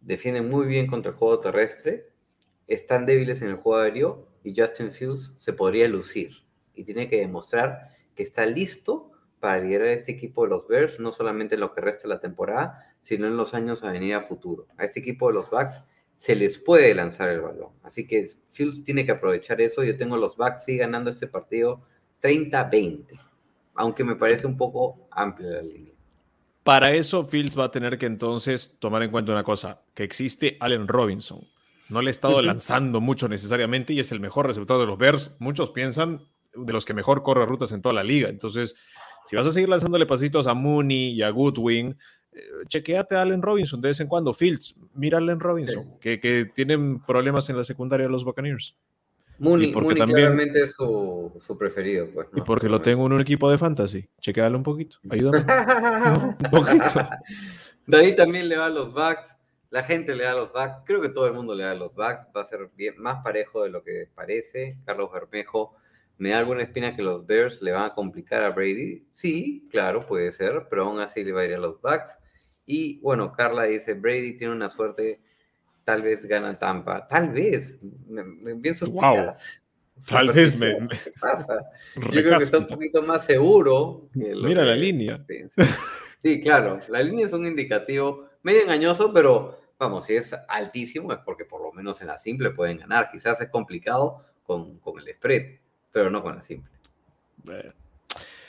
defienden 0.00 0.48
muy 0.48 0.66
bien 0.66 0.86
contra 0.86 1.10
el 1.10 1.16
juego 1.16 1.40
terrestre, 1.40 2.08
están 2.66 3.06
débiles 3.06 3.42
en 3.42 3.48
el 3.48 3.56
juego 3.56 3.82
aéreo 3.82 4.28
y 4.44 4.58
Justin 4.58 4.92
Fields 4.92 5.34
se 5.38 5.52
podría 5.52 5.88
lucir 5.88 6.30
y 6.74 6.84
tiene 6.84 7.08
que 7.08 7.18
demostrar 7.18 7.90
que 8.14 8.22
está 8.22 8.46
listo 8.46 9.10
para 9.40 9.60
liderar 9.60 9.88
este 9.88 10.12
equipo 10.12 10.44
de 10.44 10.50
los 10.50 10.66
Bears, 10.66 11.00
no 11.00 11.12
solamente 11.12 11.54
en 11.54 11.60
lo 11.60 11.72
que 11.72 11.80
resta 11.80 12.02
de 12.02 12.14
la 12.14 12.20
temporada, 12.20 12.94
sino 13.02 13.26
en 13.26 13.36
los 13.36 13.54
años 13.54 13.84
a 13.84 13.92
venir 13.92 14.14
a 14.14 14.22
futuro. 14.22 14.66
A 14.76 14.84
este 14.84 15.00
equipo 15.00 15.28
de 15.28 15.34
los 15.34 15.50
Bucks 15.50 15.84
se 16.16 16.34
les 16.34 16.58
puede 16.58 16.94
lanzar 16.94 17.28
el 17.28 17.40
balón. 17.40 17.70
Así 17.82 18.06
que 18.06 18.26
Fields 18.48 18.82
tiene 18.82 19.06
que 19.06 19.12
aprovechar 19.12 19.60
eso. 19.60 19.84
Yo 19.84 19.96
tengo 19.96 20.16
los 20.16 20.36
Bucks 20.36 20.64
sí 20.64 20.76
ganando 20.76 21.10
este 21.10 21.28
partido 21.28 21.82
30-20, 22.22 23.18
aunque 23.74 24.04
me 24.04 24.16
parece 24.16 24.46
un 24.46 24.56
poco 24.56 25.08
amplia 25.10 25.50
la 25.50 25.62
línea. 25.62 25.92
Para 26.62 26.92
eso, 26.92 27.24
Fields 27.24 27.58
va 27.58 27.64
a 27.64 27.70
tener 27.70 27.96
que 27.96 28.06
entonces 28.06 28.76
tomar 28.78 29.02
en 29.02 29.10
cuenta 29.10 29.32
una 29.32 29.44
cosa, 29.44 29.82
que 29.94 30.04
existe 30.04 30.56
Allen 30.60 30.86
Robinson. 30.86 31.40
No 31.88 32.02
le 32.02 32.08
he 32.08 32.10
estado 32.10 32.42
lanzando 32.42 33.00
mucho 33.00 33.28
necesariamente 33.28 33.94
y 33.94 34.00
es 34.00 34.12
el 34.12 34.20
mejor 34.20 34.46
receptor 34.46 34.78
de 34.78 34.86
los 34.86 34.98
Bears. 34.98 35.34
Muchos 35.38 35.70
piensan 35.70 36.20
de 36.54 36.72
los 36.72 36.84
que 36.84 36.92
mejor 36.92 37.22
corre 37.22 37.46
rutas 37.46 37.72
en 37.72 37.80
toda 37.80 37.94
la 37.94 38.04
liga. 38.04 38.28
Entonces, 38.28 38.74
si 39.24 39.36
vas 39.36 39.46
a 39.46 39.50
seguir 39.50 39.68
lanzándole 39.68 40.06
pasitos 40.06 40.46
a 40.46 40.54
Mooney 40.54 41.12
y 41.12 41.22
a 41.22 41.30
Goodwin, 41.30 41.96
eh, 42.32 42.40
chequeate 42.66 43.16
a 43.16 43.22
Allen 43.22 43.42
Robinson 43.42 43.80
de 43.80 43.88
vez 43.88 44.00
en 44.00 44.06
cuando. 44.06 44.32
Fields, 44.32 44.76
mira 44.94 45.18
a 45.18 45.20
Allen 45.20 45.40
Robinson, 45.40 45.98
que, 46.00 46.50
tienen 46.54 47.00
problemas 47.00 47.48
en 47.50 47.56
la 47.56 47.64
secundaria 47.64 48.06
de 48.06 48.12
los 48.12 48.24
Buccaneers. 48.24 48.76
Mooney, 49.38 49.72
porque 49.72 49.94
también, 49.94 50.38
es 50.54 50.74
su, 50.74 51.56
preferido. 51.58 52.08
Pues, 52.12 52.28
Y 52.34 52.40
porque 52.40 52.68
lo 52.68 52.80
tengo 52.80 53.06
en 53.06 53.12
un 53.12 53.20
equipo 53.20 53.50
de 53.50 53.58
fantasy. 53.58 54.08
Chequeale 54.20 54.56
un 54.56 54.62
poquito. 54.62 54.98
Ayúdame. 55.08 55.44
un 56.44 56.50
poquito. 56.50 57.08
David 57.86 58.16
también 58.16 58.48
le 58.48 58.56
va 58.56 58.66
a 58.66 58.70
los 58.70 58.92
Bucks. 58.92 59.36
La 59.70 59.82
gente 59.84 60.14
le 60.14 60.24
da 60.24 60.34
los 60.34 60.52
Bucks. 60.52 60.82
Creo 60.84 61.00
que 61.00 61.10
todo 61.10 61.26
el 61.26 61.34
mundo 61.34 61.54
le 61.54 61.64
da 61.64 61.74
los 61.74 61.94
Bucks. 61.94 62.26
Va 62.36 62.42
a 62.42 62.44
ser 62.44 62.70
bien, 62.76 62.94
más 62.98 63.22
parejo 63.22 63.62
de 63.62 63.70
lo 63.70 63.82
que 63.82 64.08
parece. 64.14 64.78
Carlos 64.84 65.10
Bermejo 65.12 65.76
¿Me 66.18 66.30
da 66.30 66.40
alguna 66.40 66.62
espina 66.62 66.96
que 66.96 67.02
los 67.02 67.24
Bears 67.26 67.62
le 67.62 67.70
van 67.70 67.84
a 67.84 67.94
complicar 67.94 68.42
a 68.42 68.50
Brady? 68.50 69.06
Sí, 69.12 69.68
claro, 69.70 70.04
puede 70.04 70.32
ser, 70.32 70.66
pero 70.68 70.84
aún 70.84 70.98
así 70.98 71.22
le 71.22 71.30
va 71.30 71.42
a 71.42 71.44
ir 71.44 71.54
a 71.54 71.58
los 71.58 71.80
Bucks. 71.80 72.18
Y 72.66 72.98
bueno, 72.98 73.32
Carla 73.32 73.62
dice, 73.64 73.94
Brady 73.94 74.36
tiene 74.36 74.52
una 74.52 74.68
suerte, 74.68 75.20
tal 75.88 76.02
vez 76.02 76.26
gana 76.26 76.58
Tampa. 76.58 77.08
Tal 77.08 77.30
vez, 77.30 77.78
me, 78.10 78.22
me 78.22 78.54
pienso 78.56 78.90
wow. 78.90 79.32
Tal 80.06 80.30
vez 80.30 80.58
me, 80.58 80.76
pasa. 81.20 81.64
Yo 81.96 82.10
creo 82.10 82.36
que 82.36 82.44
está 82.44 82.58
un 82.58 82.66
poquito 82.66 83.00
más 83.00 83.24
seguro. 83.24 84.10
Mira 84.12 84.64
la 84.64 84.76
línea. 84.76 85.24
Sí, 86.20 86.40
claro, 86.40 86.80
la 86.88 87.00
línea 87.00 87.26
es 87.26 87.32
un 87.32 87.46
indicativo 87.46 88.26
medio 88.42 88.62
engañoso, 88.62 89.12
pero 89.14 89.60
vamos, 89.78 90.04
si 90.04 90.16
es 90.16 90.34
altísimo 90.48 91.12
es 91.12 91.20
porque 91.24 91.44
por 91.44 91.62
lo 91.62 91.72
menos 91.72 92.00
en 92.00 92.08
la 92.08 92.18
simple 92.18 92.50
pueden 92.50 92.78
ganar. 92.78 93.08
Quizás 93.12 93.40
es 93.40 93.48
complicado 93.48 94.24
con, 94.42 94.80
con 94.80 94.98
el 94.98 95.14
spread 95.14 95.58
pero 95.92 96.10
no 96.10 96.20
con 96.20 96.34
la 96.34 96.42
simple. 96.42 96.72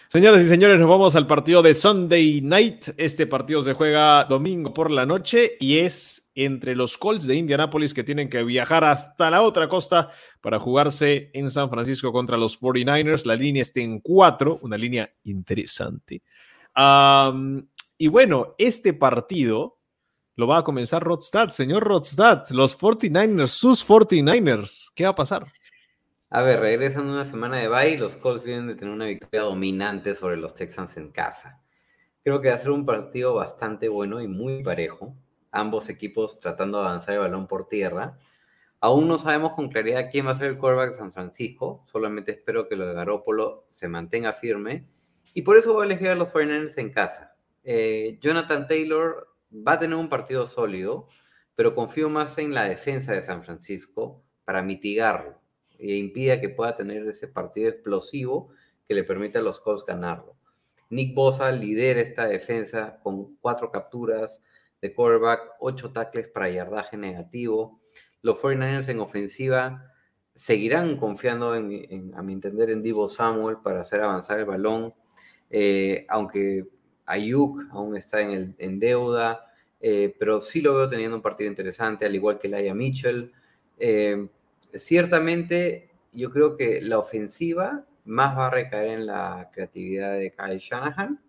Señoras 0.07 0.43
y 0.43 0.47
señores, 0.47 0.79
nos 0.79 0.89
vamos 0.89 1.15
al 1.15 1.27
partido 1.27 1.61
de 1.61 1.75
Sunday 1.75 2.41
Night. 2.41 2.85
Este 2.97 3.27
partido 3.27 3.61
se 3.61 3.75
juega 3.75 4.23
domingo 4.23 4.73
por 4.73 4.89
la 4.89 5.05
noche 5.05 5.55
y 5.59 5.77
es 5.77 6.28
entre 6.45 6.75
los 6.75 6.97
Colts 6.97 7.27
de 7.27 7.35
Indianapolis 7.35 7.93
que 7.93 8.03
tienen 8.03 8.29
que 8.29 8.43
viajar 8.43 8.83
hasta 8.83 9.29
la 9.29 9.41
otra 9.41 9.67
costa 9.67 10.11
para 10.41 10.59
jugarse 10.59 11.29
en 11.33 11.49
San 11.49 11.69
Francisco 11.69 12.11
contra 12.11 12.37
los 12.37 12.59
49ers. 12.61 13.25
La 13.25 13.35
línea 13.35 13.61
está 13.61 13.81
en 13.81 13.99
cuatro, 13.99 14.59
una 14.61 14.77
línea 14.77 15.13
interesante. 15.23 16.21
Y 17.97 18.07
bueno, 18.07 18.55
este 18.57 18.93
partido 18.93 19.79
lo 20.35 20.47
va 20.47 20.59
a 20.59 20.63
comenzar 20.63 21.03
Rodstad. 21.03 21.49
Señor 21.49 21.83
Rodstad, 21.83 22.47
los 22.51 22.79
49ers, 22.79 23.47
sus 23.47 23.85
49ers, 23.85 24.91
¿qué 24.95 25.03
va 25.03 25.09
a 25.09 25.15
pasar? 25.15 25.45
A 26.29 26.41
ver, 26.43 26.59
regresan 26.59 27.07
una 27.07 27.25
semana 27.25 27.57
de 27.57 27.67
bye. 27.67 27.97
Los 27.97 28.15
Colts 28.15 28.43
vienen 28.43 28.67
de 28.67 28.75
tener 28.75 28.93
una 28.93 29.07
victoria 29.07 29.41
dominante 29.41 30.13
sobre 30.13 30.37
los 30.37 30.53
Texans 30.53 30.95
en 30.95 31.11
casa. 31.11 31.59
Creo 32.23 32.39
que 32.39 32.49
va 32.49 32.55
a 32.55 32.59
ser 32.59 32.71
un 32.71 32.85
partido 32.85 33.33
bastante 33.33 33.89
bueno 33.89 34.21
y 34.21 34.27
muy 34.27 34.63
parejo. 34.63 35.15
Ambos 35.51 35.89
equipos 35.89 36.39
tratando 36.39 36.79
de 36.79 36.85
avanzar 36.85 37.15
el 37.15 37.21
balón 37.21 37.47
por 37.47 37.67
tierra. 37.67 38.17
Aún 38.81 39.07
no 39.07 39.17
sabemos 39.17 39.53
con 39.53 39.69
claridad 39.69 40.09
quién 40.11 40.27
va 40.27 40.31
a 40.31 40.35
ser 40.35 40.47
el 40.47 40.57
quarterback 40.57 40.91
de 40.91 40.97
San 40.97 41.11
Francisco. 41.11 41.83
Solamente 41.91 42.31
espero 42.31 42.67
que 42.67 42.75
lo 42.75 42.87
de 42.87 42.93
Garópolo 42.93 43.65
se 43.69 43.87
mantenga 43.87 44.33
firme. 44.33 44.85
Y 45.33 45.41
por 45.41 45.57
eso 45.57 45.73
voy 45.73 45.83
a 45.83 45.85
elegir 45.85 46.09
a 46.09 46.15
los 46.15 46.29
49ers 46.29 46.77
en 46.77 46.91
casa. 46.91 47.35
Eh, 47.63 48.17
Jonathan 48.21 48.67
Taylor 48.67 49.27
va 49.53 49.73
a 49.73 49.79
tener 49.79 49.97
un 49.97 50.09
partido 50.09 50.45
sólido, 50.45 51.07
pero 51.55 51.75
confío 51.75 52.09
más 52.09 52.37
en 52.37 52.53
la 52.53 52.63
defensa 52.63 53.13
de 53.13 53.21
San 53.21 53.43
Francisco 53.43 54.23
para 54.45 54.61
mitigarlo 54.61 55.39
e 55.77 55.95
impida 55.95 56.41
que 56.41 56.49
pueda 56.49 56.75
tener 56.75 57.07
ese 57.07 57.27
partido 57.27 57.69
explosivo 57.69 58.49
que 58.87 58.93
le 58.93 59.03
permita 59.03 59.39
a 59.39 59.41
los 59.41 59.59
Colts 59.59 59.85
ganarlo. 59.85 60.35
Nick 60.89 61.13
Bosa 61.13 61.51
lidera 61.51 62.01
esta 62.01 62.25
defensa 62.25 62.99
con 63.03 63.35
cuatro 63.37 63.71
capturas 63.71 64.41
de 64.81 64.93
quarterback, 64.93 65.41
ocho 65.59 65.91
tackles 65.91 66.27
para 66.27 66.49
yardaje 66.49 66.97
negativo. 66.97 67.81
Los 68.21 68.37
49ers 68.37 68.89
en 68.89 68.99
ofensiva 68.99 69.93
seguirán 70.35 70.97
confiando, 70.97 71.55
en, 71.55 72.13
a 72.15 72.21
mi 72.21 72.33
entender, 72.33 72.69
en 72.69 72.81
Divo 72.81 73.09
Samuel 73.09 73.57
para 73.63 73.81
hacer 73.81 74.01
avanzar 74.01 74.39
el 74.39 74.45
balón, 74.45 74.93
eh, 75.49 76.05
aunque 76.09 76.65
Ayuk 77.05 77.63
aún 77.71 77.97
está 77.97 78.21
en, 78.21 78.31
el, 78.31 78.55
en 78.57 78.79
deuda, 78.79 79.45
eh, 79.81 80.15
pero 80.17 80.39
sí 80.39 80.61
lo 80.61 80.75
veo 80.75 80.87
teniendo 80.87 81.17
un 81.17 81.21
partido 81.21 81.49
interesante, 81.49 82.05
al 82.05 82.15
igual 82.15 82.39
que 82.39 82.47
Laia 82.47 82.73
Mitchell. 82.73 83.31
Eh, 83.77 84.27
ciertamente 84.73 85.89
yo 86.11 86.31
creo 86.31 86.55
que 86.55 86.81
la 86.81 86.99
ofensiva 86.99 87.85
más 88.05 88.37
va 88.37 88.47
a 88.47 88.51
recaer 88.51 88.91
en 88.91 89.05
la 89.05 89.49
creatividad 89.53 90.13
de 90.13 90.33
Kyle 90.33 90.59
Shanahan 90.59 91.19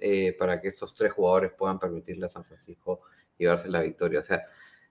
eh, 0.00 0.34
para 0.38 0.60
que 0.60 0.68
estos 0.68 0.94
tres 0.94 1.12
jugadores 1.12 1.52
puedan 1.52 1.78
permitirle 1.78 2.26
a 2.26 2.28
San 2.28 2.44
Francisco 2.44 3.00
llevarse 3.36 3.68
la 3.68 3.82
victoria. 3.82 4.20
O 4.20 4.22
sea, 4.22 4.42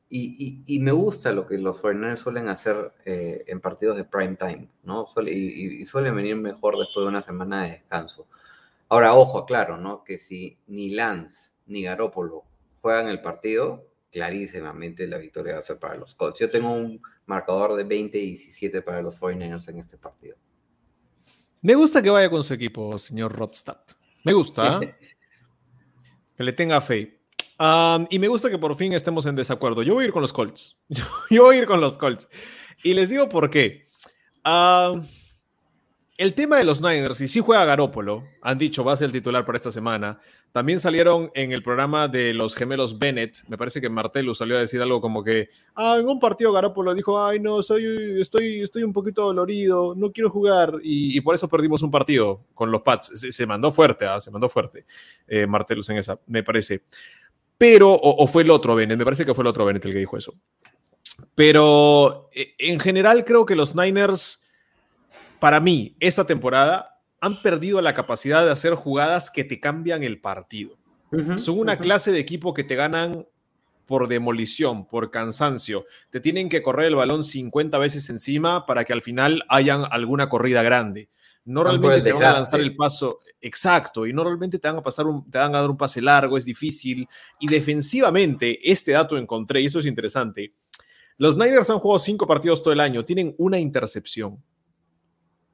y, 0.09 0.79
me 0.79 0.91
gusta 0.91 1.33
lo 1.33 1.45
que 1.45 1.57
los 1.57 1.79
49 1.79 2.15
suelen 2.17 2.47
hacer 2.47 2.93
eh, 3.03 3.43
en 3.47 3.59
partidos 3.59 3.97
de 3.97 4.05
prime 4.05 4.35
time, 4.37 4.69
¿no? 4.83 5.05
y, 5.25 5.83
suelen 5.85 6.15
venir 6.15 6.35
mejor 6.37 6.77
después 6.77 7.03
de 7.03 7.09
una 7.09 7.21
semana 7.21 7.63
de 7.63 7.71
descanso. 7.71 8.27
Ahora, 8.89 9.13
ojo, 9.15 9.45
claro, 9.45 9.77
¿no? 9.77 10.03
Que 10.05 10.17
si 10.17 10.57
ni 10.67 10.91
Lance 10.91 11.51
ni 11.65 11.83
Garópolo 11.83 12.45
juegan 12.81 13.09
el 13.09 13.21
partido, 13.21 13.85
clarísimamente 14.11 15.07
la 15.07 15.17
victoria 15.17 15.55
va 15.55 15.59
a 15.59 15.63
ser 15.63 15.77
para 15.77 15.95
los 15.95 16.15
Colts. 16.15 16.39
Yo 16.39 16.49
tengo 16.49 16.71
un 16.71 17.01
marcador 17.25 17.75
de 17.75 17.83
20 17.83 18.17
y 18.17 18.27
17 18.27 18.81
para 18.81 19.01
los 19.01 19.19
49ers 19.19 19.67
en 19.69 19.79
este 19.79 19.97
partido. 19.97 20.37
Me 21.61 21.75
gusta 21.75 22.01
que 22.01 22.09
vaya 22.09 22.29
con 22.29 22.43
su 22.45 22.53
equipo, 22.53 22.97
señor 22.97 23.35
Rodstad. 23.35 23.79
Me 24.27 24.33
gusta. 24.33 24.79
que 26.37 26.43
le 26.43 26.53
tenga 26.53 26.79
fe. 26.81 27.19
y 28.09 28.19
me 28.19 28.27
gusta 28.27 28.49
que 28.49 28.57
por 28.57 28.75
fin 28.75 28.93
estemos 28.93 29.25
en 29.25 29.35
desacuerdo. 29.35 29.83
Yo 29.83 29.95
voy 29.95 30.03
a 30.03 30.07
ir 30.07 30.13
con 30.13 30.21
los 30.21 30.33
Colts. 30.33 30.77
Yo 31.29 31.43
voy 31.43 31.55
a 31.55 31.59
ir 31.59 31.67
con 31.67 31.81
los 31.81 31.97
Colts. 31.97 32.29
Y 32.83 32.93
les 32.93 33.09
digo 33.09 33.27
por 33.29 33.49
qué 33.49 33.87
el 36.17 36.33
tema 36.33 36.57
de 36.57 36.63
los 36.63 36.81
Niners, 36.81 37.21
y 37.21 37.27
si 37.27 37.39
juega 37.41 37.63
Garópolo, 37.63 38.23
han 38.41 38.57
dicho 38.57 38.83
va 38.83 38.93
a 38.93 38.97
ser 38.97 39.05
el 39.05 39.11
titular 39.11 39.45
para 39.45 39.55
esta 39.55 39.71
semana. 39.71 40.19
También 40.51 40.79
salieron 40.79 41.29
en 41.35 41.51
el 41.51 41.61
programa 41.61 42.07
de 42.07 42.33
los 42.33 42.55
gemelos 42.55 42.97
Bennett. 42.97 43.47
Me 43.47 43.57
parece 43.57 43.79
que 43.79 43.89
Martelo 43.89 44.33
salió 44.33 44.57
a 44.57 44.61
decir 44.61 44.81
algo 44.81 44.99
como 44.99 45.23
que, 45.23 45.49
ah, 45.75 45.97
en 45.99 46.07
un 46.07 46.19
partido 46.19 46.51
Garópolo 46.51 46.95
dijo, 46.95 47.23
ay, 47.23 47.39
no, 47.39 47.61
soy, 47.61 48.19
estoy, 48.19 48.61
estoy 48.61 48.81
un 48.81 48.93
poquito 48.93 49.21
dolorido, 49.25 49.93
no 49.95 50.11
quiero 50.11 50.31
jugar. 50.31 50.73
Y, 50.81 51.21
por 51.21 51.35
eso 51.35 51.47
perdimos 51.47 51.83
un 51.83 51.91
partido 51.91 52.41
con 52.55 52.71
los 52.71 52.81
Pats. 52.81 53.11
Se, 53.29 53.45
mandó 53.45 53.69
fuerte, 53.71 54.05
¿ah? 54.07 54.19
se 54.19 54.31
mandó 54.31 54.49
fuerte 54.49 54.85
eh, 55.27 55.45
Martelus 55.45 55.89
en 55.91 55.97
esa, 55.97 56.19
me 56.25 56.41
parece. 56.41 56.81
Pero, 57.59 57.93
o, 57.93 58.23
o 58.23 58.27
fue 58.27 58.41
el 58.41 58.49
otro 58.49 58.73
Bennett, 58.73 58.97
me 58.97 59.05
parece 59.05 59.23
que 59.23 59.35
fue 59.35 59.43
el 59.43 59.47
otro 59.47 59.65
Bennett 59.65 59.85
el 59.85 59.93
que 59.93 59.99
dijo 59.99 60.17
eso. 60.17 60.33
Pero 61.35 62.29
eh, 62.33 62.55
en 62.57 62.79
general 62.79 63.25
creo 63.25 63.45
que 63.45 63.55
los 63.55 63.75
Niners 63.75 64.43
para 65.39 65.59
mí, 65.59 65.95
esta 65.99 66.25
temporada 66.25 66.99
han 67.19 67.41
perdido 67.41 67.81
la 67.81 67.93
capacidad 67.93 68.45
de 68.45 68.51
hacer 68.51 68.73
jugadas 68.75 69.31
que 69.31 69.43
te 69.43 69.59
cambian 69.59 70.03
el 70.03 70.19
partido. 70.19 70.77
Son 71.37 71.57
una 71.57 71.77
clase 71.77 72.11
de 72.11 72.19
equipo 72.19 72.53
que 72.53 72.65
te 72.65 72.75
ganan 72.75 73.25
por 73.85 74.09
demolición, 74.09 74.85
por 74.85 75.09
cansancio. 75.09 75.85
Te 76.09 76.19
tienen 76.19 76.49
que 76.49 76.61
correr 76.61 76.87
el 76.87 76.95
balón 76.95 77.23
50 77.23 77.77
veces 77.77 78.09
encima 78.09 78.65
para 78.65 78.83
que 78.83 78.91
al 78.91 79.01
final 79.01 79.43
hayan 79.47 79.85
alguna 79.89 80.27
corrida 80.27 80.61
grande. 80.61 81.09
Normalmente 81.45 82.01
te 82.01 82.11
van 82.11 82.25
a 82.25 82.33
lanzar 82.33 82.59
el 82.59 82.75
paso 82.75 83.19
exacto 83.39 84.05
y 84.05 84.11
normalmente 84.11 84.59
te 84.59 84.67
van 84.67 84.77
a 84.77 84.83
pasar 84.83 85.05
te 85.31 85.37
van 85.37 85.55
a 85.55 85.61
dar 85.61 85.69
un 85.69 85.77
pase 85.77 86.01
largo, 86.01 86.37
es 86.37 86.43
difícil. 86.43 87.07
Y 87.39 87.47
defensivamente, 87.47 88.69
este 88.69 88.91
dato 88.91 89.17
encontré 89.17 89.61
y 89.61 89.67
eso 89.67 89.79
es 89.79 89.85
interesante. 89.85 90.49
Los 91.17 91.37
Niners 91.37 91.69
han 91.69 91.79
jugado 91.79 91.99
cinco 91.99 92.27
partidos 92.27 92.61
todo 92.61 92.73
el 92.73 92.81
año, 92.81 93.05
tienen 93.05 93.33
una 93.37 93.57
intercepción. 93.57 94.43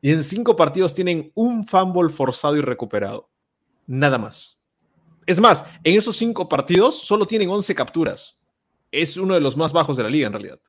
Y 0.04 0.12
en 0.12 0.22
cinco 0.22 0.54
partidos 0.54 0.94
tienen 0.94 1.32
un 1.34 1.66
fumble 1.66 2.10
forzado 2.10 2.58
y 2.58 2.62
recuperado. 2.62 3.30
Nada 3.88 4.18
más. 4.18 4.60
Es 5.26 5.40
más, 5.40 5.64
en 5.82 5.98
esos 5.98 6.18
cinco 6.18 6.50
partidos 6.50 7.00
solo 7.00 7.26
tienen 7.26 7.50
11 7.50 7.74
capturas. 7.74 8.38
Es 8.92 9.16
uno 9.16 9.34
de 9.34 9.40
los 9.40 9.56
más 9.56 9.72
bajos 9.72 9.96
de 9.96 10.04
la 10.04 10.10
liga 10.10 10.28
en 10.28 10.34
realidad. 10.34 10.60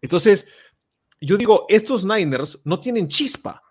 Entonces, 0.00 0.48
yo 1.20 1.36
digo, 1.36 1.66
estos 1.68 2.06
Niners 2.06 2.58
no 2.64 2.80
tienen 2.80 3.06
chispa, 3.06 3.62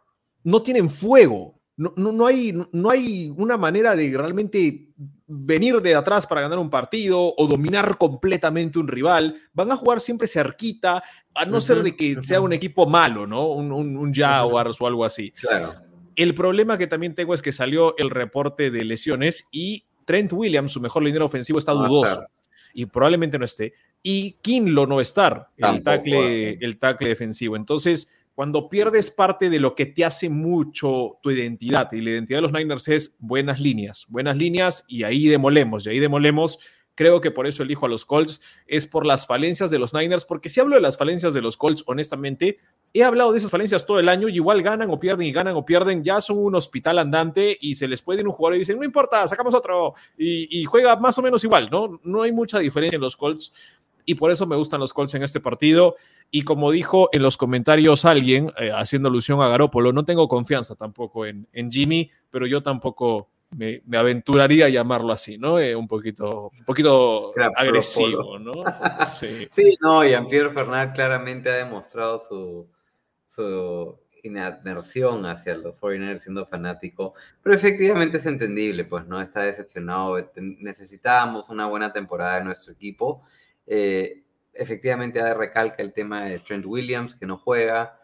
no 0.44 0.62
tienen 0.62 0.88
fuego, 0.92 1.60
no, 1.76 2.28
hay, 2.28 2.54
no 2.72 2.90
hay 2.92 3.34
una 3.36 3.58
manera 3.58 3.96
de 3.96 4.16
realmente 4.16 4.90
venir 5.26 5.82
de 5.82 5.96
atrás 5.96 6.28
para 6.28 6.42
ganar 6.42 6.60
un 6.60 6.70
partido 6.70 7.34
o 7.36 7.48
dominar 7.48 7.98
completamente 7.98 8.78
un 8.78 8.88
rival. 8.88 9.42
Van 9.54 9.72
a 9.72 9.78
jugar 9.78 10.02
siempre 10.02 10.28
cerquita, 10.28 11.02
a 11.40 11.46
no 11.46 11.62
ser 11.62 11.84
de 11.84 11.96
que 11.96 12.22
sea 12.22 12.42
un 12.42 12.52
equipo 12.52 12.86
malo, 12.86 13.26
¿no? 13.26 13.48
Un, 13.48 13.72
un, 13.72 14.14
Jaguars 14.14 14.76
o 14.82 14.88
algo 14.88 15.06
así. 15.06 15.32
Claro. 15.32 15.74
El 16.18 16.36
problema 16.36 16.78
que 16.78 16.86
también 16.86 17.16
tengo 17.16 17.34
es 17.34 17.42
que 17.42 17.54
salió 17.54 17.96
el 17.98 18.10
reporte 18.10 18.70
de 18.72 18.84
lesiones 18.84 19.48
y 19.50 19.86
Trent 20.04 20.34
Williams, 20.34 20.74
su 20.74 20.82
mejor 20.82 21.04
línea 21.04 21.24
ofensivo, 21.24 21.58
está 21.58 21.72
dudoso. 21.72 22.26
Y 22.74 22.88
probablemente 22.88 23.40
no 23.40 23.46
esté. 23.46 23.74
Y 24.04 24.34
Kinlo 24.42 24.86
no 24.86 25.00
estar, 25.00 25.48
el 25.56 25.82
tackle, 25.82 26.58
el 26.60 26.78
tackle 26.78 27.08
defensivo. 27.08 27.56
Entonces, 27.56 28.10
cuando 28.36 28.68
pierdes 28.68 29.10
parte 29.10 29.50
de 29.50 29.60
lo 29.60 29.76
que 29.76 29.86
te 29.86 30.04
hace 30.04 30.28
mucho 30.28 31.20
tu 31.24 31.32
identidad, 31.32 31.90
y 31.94 32.02
la 32.02 32.12
identidad 32.12 32.40
de 32.40 32.42
los 32.42 32.52
Niners 32.52 32.88
es 32.90 33.16
buenas 33.20 33.62
líneas, 33.62 34.06
buenas 34.10 34.36
líneas, 34.36 34.84
y 34.90 35.04
ahí 35.04 35.28
demolemos, 35.28 35.88
y 35.88 35.92
ahí 35.92 36.00
demolemos. 36.00 36.60
Creo 37.00 37.22
que 37.22 37.32
por 37.32 37.48
eso 37.48 37.64
elijo 37.64 37.86
a 37.86 37.90
los 37.90 38.04
Colts, 38.04 38.42
es 38.68 38.86
por 38.86 39.06
las 39.06 39.26
falencias 39.26 39.72
de 39.72 39.80
los 39.80 39.94
Niners, 39.94 40.26
porque 40.26 40.50
si 40.50 40.60
hablo 40.60 40.76
de 40.76 40.82
las 40.82 40.98
falencias 40.98 41.34
de 41.34 41.40
los 41.40 41.56
Colts, 41.56 41.86
honestamente, 41.88 42.58
he 42.94 43.06
hablado 43.06 43.32
de 43.32 43.38
esas 43.38 43.50
falencias 43.50 43.86
todo 43.86 44.02
el 44.02 44.10
año 44.10 44.28
y 44.28 44.36
igual 44.36 44.62
ganan 44.62 44.90
o 44.90 45.00
pierden 45.00 45.26
y 45.26 45.32
ganan 45.32 45.56
o 45.56 45.64
pierden, 45.64 46.04
ya 46.04 46.20
son 46.20 46.40
un 46.40 46.56
hospital 46.56 47.00
andante 47.00 47.58
y 47.62 47.76
se 47.76 47.88
les 47.88 48.02
puede 48.02 48.20
ir 48.20 48.28
un 48.28 48.34
jugador 48.34 48.58
y 48.58 48.60
dicen, 48.60 48.78
no 48.78 48.84
importa, 48.84 49.26
sacamos 49.30 49.54
otro 49.54 49.94
y, 50.18 50.66
juega 50.66 50.98
más 50.98 51.18
o 51.18 51.22
menos 51.22 51.42
igual, 51.46 51.70
¿no? 51.72 52.02
No 52.04 52.24
hay 52.24 52.34
mucha 52.34 52.60
diferencia 52.60 52.98
en 52.98 53.02
los 53.02 53.16
Colts 53.16 53.54
y 54.04 54.16
por 54.16 54.30
eso 54.30 54.46
me 54.46 54.58
gustan 54.58 54.82
los 54.82 54.92
Colts 54.92 55.14
en 55.16 55.24
este 55.24 55.40
partido. 55.40 55.96
Y 56.30 56.42
como 56.42 56.70
dijo 56.70 57.08
en 57.14 57.22
los 57.22 57.38
comentarios 57.38 58.04
alguien, 58.04 58.52
eh, 58.60 58.72
haciendo 58.76 59.08
alusión 59.08 59.40
a 59.42 59.48
Garópolo, 59.48 59.94
no 59.94 60.04
tengo 60.04 60.28
confianza 60.28 60.76
tampoco 60.76 61.26
en, 61.26 61.48
en 61.54 61.72
Jimmy, 61.72 62.12
pero 62.30 62.46
yo 62.46 62.62
tampoco 62.62 63.30
me, 63.52 63.82
aventuraría 63.98 64.66
a 64.66 64.70
llamarlo 64.70 65.12
así, 65.14 65.38
¿no? 65.38 65.60
Eh, 65.60 65.76
un 65.76 65.88
poquito, 65.88 66.52
un 66.58 66.66
poquito 66.66 67.34
agresivo, 67.56 68.40
¿no? 68.40 68.52
Sí. 69.06 69.48
sí, 69.52 69.78
no, 69.82 70.04
Jean-Pierre 70.04 70.52
Fernández 70.52 70.94
claramente 70.94 71.50
ha 71.50 71.56
demostrado 71.56 72.20
su, 72.20 72.70
su 73.28 74.00
inadversión 74.24 75.26
hacia 75.26 75.56
los 75.56 75.76
foreigners 75.78 76.24
siendo 76.24 76.46
fanático, 76.46 77.14
pero 77.42 77.56
efectivamente 77.56 78.18
es 78.18 78.26
entendible, 78.26 78.86
pues 78.86 79.06
no 79.06 79.22
está 79.22 79.44
decepcionado. 79.44 80.18
Necesitábamos 80.36 81.50
una 81.50 81.68
buena 81.68 81.92
temporada 81.92 82.40
de 82.40 82.46
nuestro 82.46 82.74
equipo 82.74 83.24
eh, 83.72 84.24
efectivamente, 84.52 85.34
recalca 85.36 85.84
el 85.84 85.94
tema 85.94 86.24
de 86.24 86.40
Trent 86.40 86.66
Williams, 86.66 87.16
que 87.16 87.28
no 87.28 87.38
juega. 87.38 87.99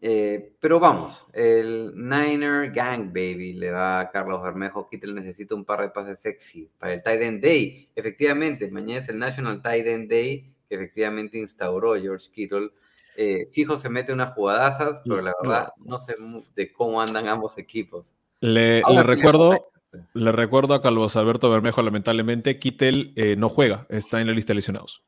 Eh, 0.00 0.52
pero 0.60 0.78
vamos, 0.78 1.26
el 1.32 1.92
Niner 1.96 2.70
Gang 2.72 3.06
Baby 3.06 3.54
le 3.54 3.70
va 3.70 4.00
a 4.00 4.10
Carlos 4.10 4.42
Bermejo. 4.42 4.88
Kittel 4.88 5.14
necesita 5.14 5.54
un 5.54 5.64
par 5.64 5.80
de 5.80 5.88
pases 5.88 6.20
sexy 6.20 6.70
para 6.78 6.94
el 6.94 7.02
Tight 7.02 7.22
End 7.22 7.42
Day. 7.42 7.88
Efectivamente, 7.94 8.70
mañana 8.70 8.98
es 8.98 9.08
el 9.08 9.18
National 9.18 9.62
Tight 9.62 9.86
End 9.86 10.10
Day 10.10 10.54
que 10.68 10.74
efectivamente 10.74 11.38
instauró 11.38 11.94
George 11.94 12.28
Kittle. 12.32 12.70
Eh, 13.16 13.46
fijo 13.50 13.76
se 13.76 13.88
mete 13.88 14.12
unas 14.12 14.34
jugadazas, 14.34 15.00
pero 15.04 15.22
la 15.22 15.32
verdad 15.40 15.68
no 15.84 15.98
sé 15.98 16.16
de 16.56 16.72
cómo 16.72 17.00
andan 17.00 17.28
ambos 17.28 17.58
equipos. 17.58 18.12
Le, 18.40 18.82
recuerdo, 19.04 19.70
Le 20.12 20.32
recuerdo 20.32 20.74
a 20.74 20.82
Carlos 20.82 21.16
Alberto 21.16 21.48
Bermejo, 21.48 21.80
lamentablemente, 21.82 22.58
Kittel 22.58 23.12
eh, 23.16 23.36
no 23.36 23.48
juega, 23.48 23.86
está 23.88 24.20
en 24.20 24.26
la 24.26 24.32
lista 24.32 24.52
de 24.52 24.56
lesionados. 24.56 25.02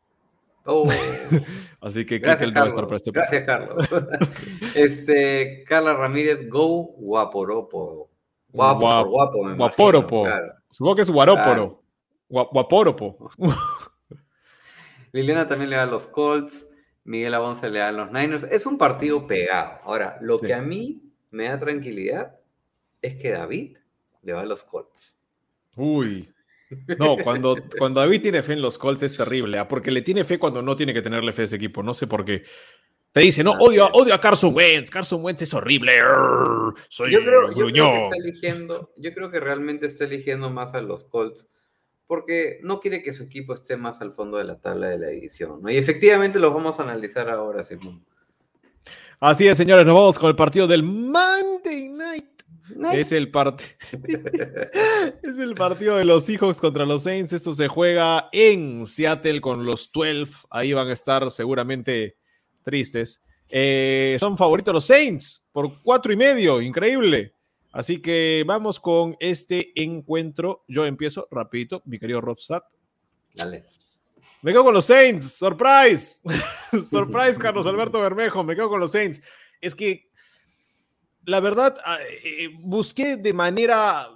Oh, 0.67 0.85
Así 1.81 2.05
que 2.05 2.19
gracias, 2.19 2.51
va 2.55 2.63
a 2.63 2.67
estar 2.67 2.87
Carlos. 2.87 2.87
para 2.87 2.97
este. 2.97 3.11
Gracias, 3.13 3.45
Carlos. 3.45 3.89
este, 4.77 5.65
Carla 5.69 5.95
Ramírez, 5.95 6.49
go 6.49 6.83
guaporopo. 6.99 8.11
Guapo, 8.49 8.81
Guap- 8.81 9.09
guapo, 9.09 9.37
me 9.39 9.41
imagino, 9.53 9.57
Guaporopo. 9.59 10.25
claro. 10.25 10.53
Supongo 10.71 10.97
que 10.97 11.03
es 11.03 11.11
Guaróporo. 11.11 11.83
Claro. 12.29 12.49
Guaporopo. 12.53 13.31
Liliana 15.13 15.49
también 15.49 15.71
le 15.71 15.77
da 15.77 15.87
los 15.87 16.07
Colts, 16.07 16.67
Miguel 17.05 17.35
Abonce 17.35 17.69
le 17.71 17.79
da 17.79 17.89
a 17.89 17.93
los 17.93 18.11
Niners. 18.13 18.45
Es 18.45 18.67
un 18.67 18.77
partido 18.79 19.27
pegado. 19.27 19.79
Ahora, 19.85 20.19
lo 20.21 20.39
Sí. 20.39 20.47
que 20.47 20.55
a 20.55 20.61
mí 20.63 21.03
me 21.31 21.45
da 21.49 21.59
tranquilidad 21.59 22.37
es 23.03 23.17
que 23.17 23.31
David 23.31 23.77
le 24.23 24.33
va 24.33 24.41
a 24.41 24.47
los 24.47 24.63
Colts. 24.65 25.15
Uy. 25.77 26.29
No, 26.99 27.17
cuando, 27.23 27.57
cuando 27.79 28.01
David 28.01 28.23
tiene 28.23 28.43
fe 28.43 28.55
en 28.55 28.63
los 28.63 28.79
Colts 28.79 29.03
es 29.05 29.17
terrible, 29.17 29.59
¿ah? 29.59 29.69
porque 29.69 29.91
le 29.91 30.03
tiene 30.03 30.25
fe 30.25 30.39
cuando 30.39 30.63
no 30.63 30.75
tiene 30.75 30.93
que 30.93 31.03
tenerle 31.03 31.33
fe 31.33 31.43
a 31.43 31.45
ese 31.45 31.57
equipo. 31.57 31.83
No 31.83 31.95
sé 31.95 32.07
por 32.07 32.25
qué. 32.25 32.43
Te 33.13 33.21
dice, 33.21 33.45
no, 33.45 33.53
Así 33.53 33.65
odio, 33.65 33.89
odio 33.93 34.15
a 34.15 34.21
Carson 34.21 34.55
Wentz. 34.55 34.91
Carson 34.91 35.23
Wentz 35.23 35.43
es 35.43 35.55
horrible. 35.55 35.99
Arr, 36.01 36.75
soy 36.89 37.13
Yo 37.13 37.21
creo, 37.21 37.25
yo 37.25 37.31
creo 37.31 37.49
que 37.49 37.55
gruñón. 37.55 37.97
está 37.97 38.17
eligiendo, 38.17 38.93
yo 38.97 39.15
creo 39.15 39.31
que 39.31 39.41
realmente 39.41 39.87
está 39.87 40.05
eligiendo 40.05 40.51
más 40.51 40.75
a 40.75 40.83
los 40.83 41.05
Colts 41.05 41.49
porque 42.07 42.61
no 42.63 42.81
quiere 42.81 43.03
que 43.03 43.13
su 43.13 43.25
equipo 43.25 43.55
esté 43.55 43.77
más 43.77 44.01
al 44.01 44.15
fondo 44.15 44.39
de 44.39 44.45
la 44.45 44.61
tabla 44.61 44.89
de 44.89 44.99
la 44.99 45.09
división, 45.09 45.61
¿no? 45.63 45.71
Y 45.71 45.77
efectivamente 45.77 46.39
los 46.39 46.53
vamos 46.55 46.79
a 46.79 46.85
analizar 46.85 47.29
ahora, 47.29 47.65
Simón. 47.65 48.05
Así 49.19 49.49
es, 49.49 49.57
señores, 49.57 49.85
nos 49.85 49.95
vamos 49.95 50.19
con 50.19 50.29
el 50.29 50.37
partido 50.37 50.67
del 50.67 50.83
Monday 50.83 51.89
Night. 51.89 52.36
Es 52.93 53.13
el, 53.13 53.31
part- 53.31 53.63
es 55.23 55.39
el 55.39 55.55
partido 55.55 55.97
de 55.97 56.05
los 56.05 56.25
Seahawks 56.25 56.61
contra 56.61 56.85
los 56.85 57.05
Saints. 57.05 57.33
Esto 57.33 57.55
se 57.55 57.69
juega 57.69 58.29
en 58.33 58.87
Seattle 58.87 59.41
con 59.41 59.65
los 59.65 59.91
12. 59.93 60.47
Ahí 60.51 60.73
van 60.73 60.89
a 60.89 60.93
estar 60.93 61.31
seguramente 61.31 62.17
tristes. 62.63 63.23
Eh, 63.49 64.17
son 64.19 64.37
favoritos 64.37 64.75
los 64.75 64.85
Saints 64.87 65.45
por 65.53 65.81
cuatro 65.83 66.13
y 66.13 66.17
medio. 66.17 66.61
Increíble. 66.61 67.35
Así 67.73 68.01
que 68.01 68.43
vamos 68.47 68.81
con 68.81 69.17
este 69.21 69.73
encuentro. 69.81 70.65
Yo 70.67 70.87
empiezo 70.87 71.29
rapidito, 71.31 71.83
mi 71.85 71.99
querido 71.99 72.21
Rodstad. 72.21 72.63
Dale. 73.35 73.65
Me 74.43 74.53
quedo 74.53 74.65
con 74.65 74.75
los 74.75 74.87
Saints. 74.87 75.35
Surprise. 75.37 76.21
Surprise, 76.91 77.39
Carlos 77.41 77.67
Alberto 77.67 78.01
Bermejo. 78.01 78.43
Me 78.43 78.55
quedo 78.57 78.69
con 78.69 78.81
los 78.81 78.93
Saints. 78.93 79.21
Es 79.61 79.75
que, 79.75 80.11
la 81.27 81.41
verdad, 81.41 81.77
ah, 81.85 81.99
eh, 82.25 82.49
busqué 82.59 83.17
de 83.17 83.33
manera 83.33 84.09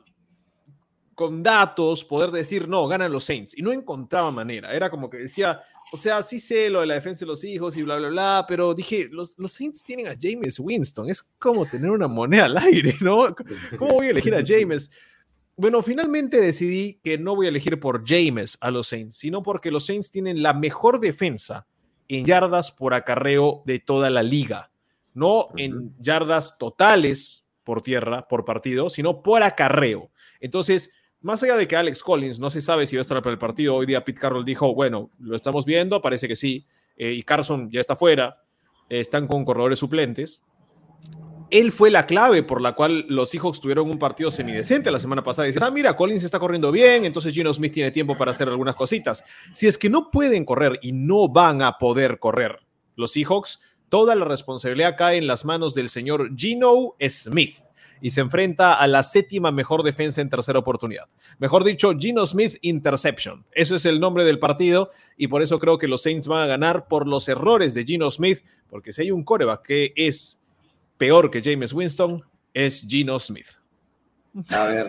con 1.14 1.42
datos 1.42 2.02
poder 2.02 2.30
decir, 2.30 2.66
no, 2.66 2.88
ganan 2.88 3.12
los 3.12 3.24
Saints. 3.24 3.56
Y 3.58 3.61
no 3.61 3.72
encontraba 3.72 4.30
manera. 4.30 4.72
Era 4.72 4.88
como 4.88 5.11
que 5.11 5.18
decía, 5.18 5.61
o 5.92 5.96
sea, 5.96 6.22
sí 6.22 6.40
sé 6.40 6.70
lo 6.70 6.80
de 6.80 6.86
la 6.86 6.94
defensa 6.94 7.20
de 7.20 7.26
los 7.26 7.44
hijos 7.44 7.76
y 7.76 7.82
bla, 7.82 7.98
bla, 7.98 8.08
bla, 8.08 8.44
pero 8.48 8.72
dije, 8.72 9.08
los, 9.11 9.38
los 9.38 9.52
Saints 9.52 9.82
tienen 9.82 10.06
a 10.06 10.16
James 10.18 10.58
Winston. 10.58 11.11
Es 11.11 11.22
como 11.38 11.66
tener 11.66 11.90
una 11.90 12.08
moneda 12.08 12.46
al 12.46 12.56
aire, 12.56 12.94
¿no? 13.02 13.34
¿Cómo 13.78 13.96
voy 13.96 14.06
a 14.06 14.11
elegir 14.11 14.34
a 14.34 14.42
James? 14.42 14.90
Bueno, 15.56 15.82
finalmente 15.82 16.40
decidí 16.40 17.00
que 17.02 17.18
no 17.18 17.36
voy 17.36 17.46
a 17.46 17.50
elegir 17.50 17.78
por 17.78 18.02
James 18.08 18.56
a 18.62 18.70
los 18.70 18.88
Saints, 18.88 19.16
sino 19.16 19.42
porque 19.42 19.70
los 19.70 19.84
Saints 19.84 20.11
tienen 20.11 20.42
la 20.42 20.54
mejor 20.54 21.00
defensa 21.00 21.66
en 22.08 22.24
yardas 22.24 22.72
por 22.72 22.94
acarreo 22.94 23.62
de 23.66 23.78
toda 23.78 24.08
la 24.08 24.22
liga. 24.22 24.70
No 25.14 25.48
en 25.56 25.94
yardas 26.00 26.56
totales 26.58 27.44
por 27.64 27.82
tierra, 27.82 28.26
por 28.28 28.44
partido, 28.44 28.88
sino 28.90 29.22
por 29.22 29.42
acarreo. 29.42 30.11
Entonces, 30.40 30.92
más 31.20 31.42
allá 31.42 31.56
de 31.56 31.68
que 31.68 31.76
Alex 31.76 32.02
Collins 32.02 32.40
no 32.40 32.50
se 32.50 32.61
sabe 32.61 32.86
si 32.86 32.96
va 32.96 33.00
a 33.00 33.02
estar 33.02 33.20
para 33.22 33.32
el 33.32 33.38
partido, 33.38 33.76
hoy 33.76 33.86
día 33.86 34.04
Pete 34.04 34.20
Carroll 34.20 34.44
dijo, 34.44 34.74
bueno, 34.74 35.11
lo 35.18 35.36
estamos 35.36 35.64
viendo, 35.66 36.00
parece 36.00 36.26
que 36.26 36.36
sí, 36.36 36.66
eh, 36.96 37.12
y 37.12 37.22
Carson 37.22 37.70
ya 37.70 37.80
está 37.80 37.94
fuera, 37.96 38.42
eh, 38.88 39.00
están 39.00 39.26
con 39.26 39.44
corredores 39.44 39.78
suplentes. 39.78 40.44
Él 41.50 41.72
fue 41.72 41.90
la 41.90 42.06
clave 42.06 42.42
por 42.42 42.62
la 42.62 42.72
cual 42.74 43.06
los 43.08 43.30
Seahawks 43.30 43.61
tuvieron 43.61 43.90
un 43.90 43.98
partido 43.98 44.30
semidecente 44.30 44.90
la 44.90 45.00
semana 45.00 45.22
pasada. 45.22 45.46
Dices, 45.46 45.62
ah, 45.62 45.70
mira, 45.70 45.96
Collins 45.96 46.22
está 46.22 46.38
corriendo 46.38 46.70
bien, 46.70 47.04
entonces 47.04 47.34
Gino 47.34 47.52
Smith 47.52 47.72
tiene 47.72 47.90
tiempo 47.90 48.16
para 48.16 48.30
hacer 48.30 48.48
algunas 48.48 48.76
cositas. 48.76 49.24
Si 49.52 49.66
es 49.66 49.76
que 49.76 49.90
no 49.90 50.11
pueden 50.11 50.44
correr 50.44 50.78
y 50.80 50.92
no 50.92 51.28
van 51.28 51.61
a 51.62 51.76
poder 51.76 52.20
correr 52.20 52.61
los 52.94 53.12
Seahawks, 53.12 53.61
toda 53.91 54.14
la 54.14 54.24
responsabilidad 54.24 54.97
cae 54.97 55.18
en 55.18 55.26
las 55.26 55.45
manos 55.45 55.74
del 55.74 55.91
señor 55.91 56.34
Gino 56.34 56.95
Smith 57.07 57.57
y 58.01 58.11
se 58.11 58.22
enfrenta 58.22 58.72
a 58.74 58.86
la 58.86 59.03
séptima 59.03 59.53
mejor 59.53 59.82
defensa 59.82 60.22
en 60.22 60.30
tercera 60.30 60.59
oportunidad. 60.59 61.05
Mejor 61.38 61.64
dicho, 61.64 61.93
Gino 61.99 62.26
Smith 62.26 62.57
Interception. 62.62 63.45
Eso 63.53 63.76
es 63.76 63.84
el 63.84 64.01
nombre 64.01 64.24
del 64.24 64.38
partido 64.38 64.91
y 65.18 65.28
por 65.28 65.43
eso 65.43 65.59
creo 65.59 65.76
que 65.76 65.88
los 65.88 66.03
Saints 66.03 66.26
van 66.26 66.43
a 66.43 66.47
ganar 66.47 66.88
por 66.88 67.07
los 67.07 67.28
errores 67.28 67.74
de 67.74 67.84
Gino 67.84 68.11
Smith, 68.11 68.43
porque 68.70 68.95
si 68.95 69.03
hay 69.03 69.11
un 69.11 69.22
coreback 69.22 69.66
que 69.66 69.93
es 69.97 70.38
peor 70.97 71.30
que 71.30 71.43
James 71.43 71.74
Winston, 71.74 72.24
es 72.55 72.86
Gino 72.88 73.18
Smith. 73.18 73.49
A 74.49 74.64
ver, 74.64 74.86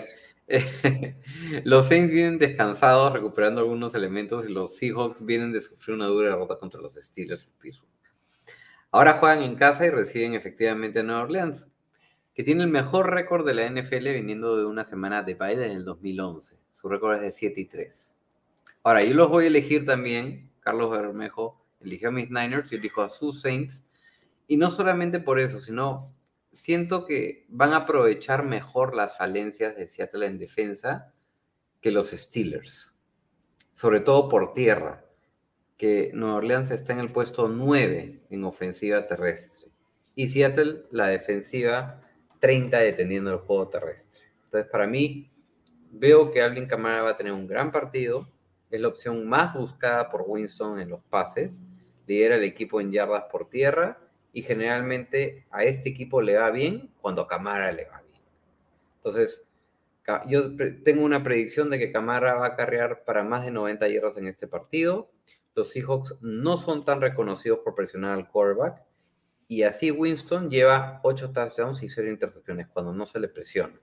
los 1.64 1.88
Saints 1.88 2.12
vienen 2.12 2.38
descansados, 2.38 3.14
recuperando 3.14 3.62
algunos 3.62 3.94
elementos, 3.96 4.46
y 4.48 4.52
los 4.52 4.76
Seahawks 4.76 5.26
vienen 5.26 5.52
de 5.52 5.62
sufrir 5.62 5.96
una 5.96 6.06
dura 6.06 6.30
derrota 6.30 6.58
contra 6.58 6.82
los 6.82 6.94
Steelers 6.94 7.48
en 7.48 7.54
Pittsburgh. 7.60 7.91
Ahora 8.92 9.14
juegan 9.14 9.42
en 9.42 9.56
casa 9.56 9.86
y 9.86 9.90
reciben 9.90 10.34
efectivamente 10.34 11.00
a 11.00 11.04
Nueva 11.04 11.22
Orleans, 11.22 11.66
que 12.34 12.44
tiene 12.44 12.64
el 12.64 12.70
mejor 12.70 13.10
récord 13.10 13.46
de 13.46 13.54
la 13.54 13.70
NFL 13.70 14.10
viniendo 14.14 14.58
de 14.58 14.66
una 14.66 14.84
semana 14.84 15.24
de 15.24 15.36
baile 15.36 15.66
en 15.66 15.78
el 15.78 15.86
2011. 15.86 16.58
Su 16.74 16.90
récord 16.90 17.16
es 17.16 17.22
de 17.22 17.32
7 17.32 17.62
y 17.62 17.66
3. 17.66 18.14
Ahora, 18.84 19.04
yo 19.04 19.14
los 19.14 19.30
voy 19.30 19.46
a 19.46 19.48
elegir 19.48 19.86
también. 19.86 20.52
Carlos 20.60 20.92
Bermejo 20.92 21.66
eligió 21.80 22.10
a 22.10 22.12
mis 22.12 22.30
Niners 22.30 22.72
y 22.72 22.76
elijo 22.76 23.02
a 23.02 23.08
sus 23.08 23.42
Saints. 23.42 23.86
Y 24.48 24.58
no 24.58 24.70
solamente 24.70 25.20
por 25.20 25.40
eso, 25.40 25.62
sino 25.62 26.14
siento 26.52 27.06
que 27.06 27.46
van 27.48 27.72
a 27.72 27.78
aprovechar 27.78 28.44
mejor 28.44 28.94
las 28.94 29.18
falencias 29.18 29.76
de 29.78 29.88
Seattle 29.88 30.26
en 30.26 30.38
defensa 30.38 31.14
que 31.80 31.92
los 31.92 32.10
Steelers. 32.10 32.94
Sobre 33.74 34.02
todo 34.02 34.28
por 34.28 34.54
tierra, 34.54 35.06
que 35.82 36.12
Nueva 36.14 36.36
Orleans 36.36 36.70
está 36.70 36.94
en 36.94 37.00
el 37.00 37.12
puesto 37.12 37.48
9 37.48 38.20
en 38.30 38.44
ofensiva 38.44 39.08
terrestre. 39.08 39.72
Y 40.14 40.28
Seattle, 40.28 40.84
la 40.92 41.08
defensiva 41.08 42.04
30 42.40 42.78
deteniendo 42.78 43.32
el 43.32 43.40
juego 43.40 43.68
terrestre. 43.68 44.26
Entonces, 44.44 44.70
para 44.70 44.86
mí, 44.86 45.32
veo 45.90 46.30
que 46.30 46.44
Alvin 46.44 46.68
Kamara 46.68 47.02
va 47.02 47.10
a 47.10 47.18
tener 47.18 47.34
un 47.34 47.48
gran 47.48 47.72
partido. 47.72 48.30
Es 48.70 48.80
la 48.80 48.90
opción 48.90 49.28
más 49.28 49.56
buscada 49.56 50.12
por 50.12 50.24
Winston 50.28 50.80
en 50.80 50.90
los 50.90 51.02
pases. 51.06 51.64
Lidera 52.06 52.36
el 52.36 52.44
equipo 52.44 52.80
en 52.80 52.92
yardas 52.92 53.24
por 53.32 53.50
tierra 53.50 53.98
y 54.34 54.44
generalmente 54.44 55.48
a 55.50 55.64
este 55.64 55.90
equipo 55.90 56.22
le 56.22 56.36
va 56.36 56.52
bien 56.52 56.92
cuando 57.02 57.24
a 57.24 57.28
Camara 57.28 57.72
le 57.72 57.86
va 57.86 58.04
bien. 58.08 58.22
Entonces, 58.98 59.44
yo 60.28 60.56
tengo 60.84 61.04
una 61.04 61.24
predicción 61.24 61.72
de 61.72 61.80
que 61.80 61.92
Camara 61.92 62.36
va 62.36 62.46
a 62.46 62.56
carrear 62.56 63.04
para 63.04 63.24
más 63.24 63.46
de 63.46 63.50
90 63.50 63.88
yardas 63.88 64.18
en 64.18 64.28
este 64.28 64.46
partido. 64.46 65.10
Los 65.56 65.70
Seahawks 65.72 66.16
no 66.22 66.58
son 66.58 66.86
tan 66.86 67.02
reconocidos 67.02 67.60
por 67.60 67.76
presionar 67.76 68.14
al 68.14 68.30
quarterback 68.30 68.84
y 69.52 69.64
así 69.64 69.92
Winston 69.92 70.50
lleva 70.50 71.02
8 71.04 71.32
touchdowns 71.34 71.84
y 71.84 71.90
0 71.90 72.10
intercepciones 72.10 72.68
cuando 72.70 72.94
no 72.94 73.06
se 73.06 73.20
le 73.20 73.28
presiona. 73.28 73.78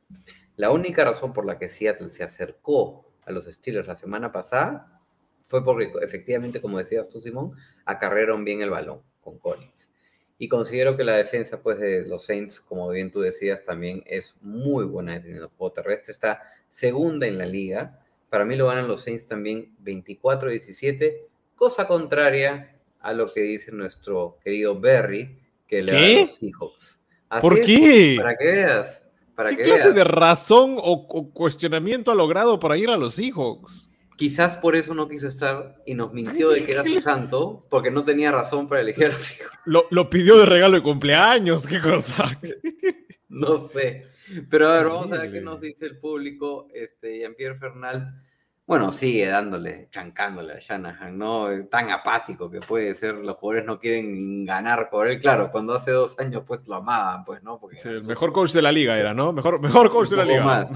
La 0.56 0.70
única 0.70 1.04
razón 1.04 1.34
por 1.34 1.44
la 1.44 1.58
que 1.58 1.68
Seattle 1.68 2.08
se 2.08 2.24
acercó 2.24 3.12
a 3.26 3.32
los 3.32 3.44
Steelers 3.44 3.86
la 3.86 3.94
semana 3.94 4.32
pasada 4.32 4.98
fue 5.46 5.62
porque 5.62 5.92
efectivamente, 6.02 6.62
como 6.62 6.78
decías 6.78 7.08
tú, 7.10 7.20
Simón, 7.20 7.52
acarrearon 7.84 8.44
bien 8.44 8.62
el 8.62 8.70
balón 8.70 9.02
con 9.20 9.38
Collins. 9.38 9.92
Y 10.38 10.48
considero 10.48 10.96
que 10.96 11.04
la 11.04 11.16
defensa 11.16 11.62
pues, 11.62 11.78
de 11.78 12.06
los 12.06 12.24
Saints, 12.24 12.60
como 12.60 12.88
bien 12.88 13.10
tú 13.10 13.20
decías, 13.20 13.64
también 13.64 14.02
es 14.06 14.36
muy 14.40 14.84
buena 14.86 15.12
deteniendo 15.12 15.46
el 15.46 15.50
juego 15.50 15.72
terrestre. 15.74 16.12
Está 16.12 16.42
segunda 16.68 17.26
en 17.26 17.36
la 17.36 17.44
liga. 17.44 18.00
Para 18.30 18.44
mí 18.44 18.56
lo 18.56 18.68
ganan 18.68 18.88
los 18.88 19.02
Saints 19.02 19.26
también 19.26 19.76
24-17, 19.82 21.27
cosa 21.58 21.86
contraria 21.88 22.76
a 23.00 23.12
lo 23.12 23.26
que 23.32 23.42
dice 23.42 23.72
nuestro 23.72 24.38
querido 24.42 24.78
Berry, 24.78 25.38
que 25.66 25.82
le 25.82 25.92
da 25.92 25.98
¿Qué? 25.98 26.16
a 26.16 26.20
los 26.22 26.36
Seahawks. 26.36 27.04
Así 27.28 27.42
¿Por 27.42 27.58
es, 27.58 27.66
qué? 27.66 28.14
Para 28.16 28.36
que 28.36 28.44
veas. 28.44 29.04
Para 29.34 29.50
¿Qué 29.50 29.56
que 29.58 29.62
clase 29.64 29.82
veas. 29.84 29.94
de 29.96 30.04
razón 30.04 30.76
o, 30.78 31.06
o 31.08 31.30
cuestionamiento 31.32 32.10
ha 32.10 32.14
logrado 32.14 32.58
para 32.58 32.76
ir 32.78 32.88
a 32.88 32.96
los 32.96 33.16
Seahawks? 33.16 33.88
Quizás 34.16 34.56
por 34.56 34.74
eso 34.74 34.94
no 34.94 35.08
quiso 35.08 35.28
estar 35.28 35.76
y 35.84 35.94
nos 35.94 36.12
mintió 36.12 36.50
de 36.50 36.64
que 36.64 36.72
era 36.72 36.82
su 36.82 37.00
santo, 37.00 37.66
porque 37.70 37.90
no 37.90 38.04
tenía 38.04 38.32
razón 38.32 38.66
para 38.68 38.80
elegir 38.80 39.06
a 39.06 39.08
los 39.08 39.18
Seahawks. 39.18 39.58
Lo, 39.64 39.84
lo 39.90 40.08
pidió 40.10 40.38
de 40.38 40.46
regalo 40.46 40.76
de 40.76 40.82
cumpleaños, 40.82 41.66
qué 41.66 41.80
cosa. 41.80 42.24
No 43.30 43.68
sé. 43.68 44.06
Pero 44.50 44.68
a 44.68 44.78
ver, 44.78 44.86
vamos 44.86 45.12
a 45.12 45.22
ver 45.22 45.32
qué 45.32 45.40
nos 45.42 45.60
dice 45.60 45.84
el 45.84 45.98
público. 45.98 46.66
Este, 46.72 47.18
Jean-Pierre 47.18 47.58
Fernal, 47.58 48.22
bueno, 48.68 48.92
sigue 48.92 49.24
dándole, 49.26 49.88
chancándole 49.90 50.52
a 50.52 50.58
Shanahan, 50.58 51.16
¿no? 51.16 51.46
Tan 51.70 51.90
apático 51.90 52.50
que 52.50 52.60
puede 52.60 52.94
ser, 52.94 53.14
los 53.14 53.36
jugadores 53.38 53.66
no 53.66 53.80
quieren 53.80 54.44
ganar 54.44 54.90
por 54.90 55.08
él. 55.08 55.18
Claro, 55.18 55.50
cuando 55.50 55.72
hace 55.74 55.90
dos 55.90 56.18
años, 56.18 56.42
pues 56.46 56.60
lo 56.66 56.74
amaban, 56.74 57.24
pues, 57.24 57.42
¿no? 57.42 57.58
Porque 57.58 57.80
Sí, 57.80 57.88
el 57.88 58.04
mejor 58.04 58.30
coach 58.30 58.52
de 58.52 58.60
la 58.60 58.70
liga 58.70 58.98
era, 58.98 59.14
¿no? 59.14 59.32
Mejor, 59.32 59.58
mejor 59.58 59.90
coach 59.90 60.10
de 60.10 60.16
la 60.18 60.24
liga. 60.26 60.44
más. 60.44 60.70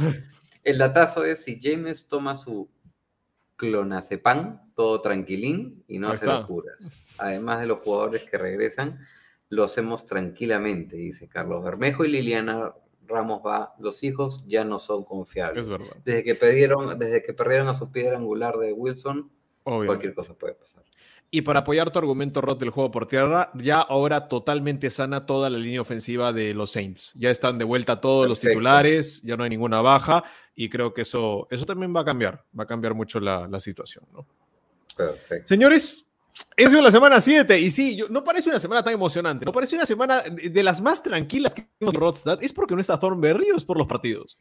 El 0.65 0.79
datazo 0.79 1.23
es 1.27 1.45
si 1.45 1.61
James 1.63 2.07
toma 2.09 2.35
su 2.35 2.71
clonazepam, 3.57 4.73
todo 4.75 5.03
tranquilín 5.03 5.85
y 5.87 5.99
no 5.99 6.09
Ahí 6.09 6.15
hace 6.15 6.25
está. 6.25 6.41
locuras. 6.41 6.77
Además 7.19 7.61
de 7.61 7.67
los 7.67 7.81
jugadores 7.81 8.23
que 8.25 8.39
regresan, 8.39 9.01
lo 9.51 9.65
hacemos 9.65 10.07
tranquilamente, 10.07 10.97
dice 10.97 11.29
Carlos 11.29 11.63
Bermejo 11.63 12.07
y 12.07 12.09
Liliana 12.09 12.73
Ramos 13.13 13.43
va, 13.45 13.75
los 13.79 14.03
hijos 14.03 14.43
ya 14.47 14.65
no 14.65 14.79
son 14.79 15.05
confiables. 15.05 15.65
Es 15.65 15.71
verdad. 15.71 15.97
Desde 16.05 16.25
que 16.25 16.35
perdieron, 16.35 16.99
desde 16.99 17.23
que 17.23 17.33
perdieron 17.35 17.69
a 17.69 17.75
su 17.75 17.91
piedra 17.93 18.17
angular 18.17 18.57
de 18.59 18.73
Wilson, 18.73 19.31
Obviamente. 19.65 19.87
cualquier 19.87 20.15
cosa 20.15 20.35
puede 20.35 20.55
pasar. 20.55 20.83
Y 21.35 21.41
para 21.41 21.61
apoyar 21.61 21.91
tu 21.91 21.99
argumento, 21.99 22.43
Rod, 22.43 22.59
del 22.59 22.69
juego 22.69 22.91
por 22.91 23.07
tierra, 23.07 23.51
ya 23.55 23.81
ahora 23.81 24.29
totalmente 24.29 24.91
sana 24.91 25.25
toda 25.25 25.49
la 25.49 25.57
línea 25.57 25.81
ofensiva 25.81 26.31
de 26.31 26.53
los 26.53 26.73
Saints. 26.73 27.13
Ya 27.15 27.31
están 27.31 27.57
de 27.57 27.65
vuelta 27.65 28.03
todos 28.03 28.29
los 28.29 28.39
titulares, 28.39 29.23
ya 29.23 29.35
no 29.39 29.45
hay 29.45 29.49
ninguna 29.49 29.81
baja 29.81 30.25
y 30.55 30.69
creo 30.69 30.93
que 30.93 31.01
eso, 31.01 31.49
eso 31.51 31.65
también 31.65 31.97
va 31.97 32.01
a 32.01 32.05
cambiar, 32.05 32.45
va 32.59 32.65
a 32.65 32.67
cambiar 32.67 32.93
mucho 32.93 33.19
la, 33.19 33.49
la 33.49 33.61
situación. 33.61 34.05
¿no? 34.13 34.27
Perfecto. 34.95 35.49
Señores, 35.49 36.12
es 36.57 36.73
la 36.73 36.91
semana 36.91 37.21
7 37.21 37.59
y 37.59 37.71
sí, 37.71 37.97
yo- 37.97 38.09
no 38.09 38.25
parece 38.25 38.49
una 38.49 38.59
semana 38.59 38.83
tan 38.83 38.95
emocionante, 38.95 39.45
no 39.45 39.53
parece 39.53 39.77
una 39.77 39.87
semana 39.87 40.23
de, 40.23 40.63
las 40.63 40.81
más 40.81 41.03
tranquilas 41.03 41.55
que 41.55 41.67
hemos 41.81 41.95
Rodstad. 41.95 42.43
¿Es 42.43 42.53
porque 42.53 42.75
no 42.75 42.81
está 42.81 42.99
Thornberry 42.99 43.51
o 43.51 43.57
es 43.57 43.65
por 43.65 43.77
los 43.77 43.87
partidos? 43.87 44.39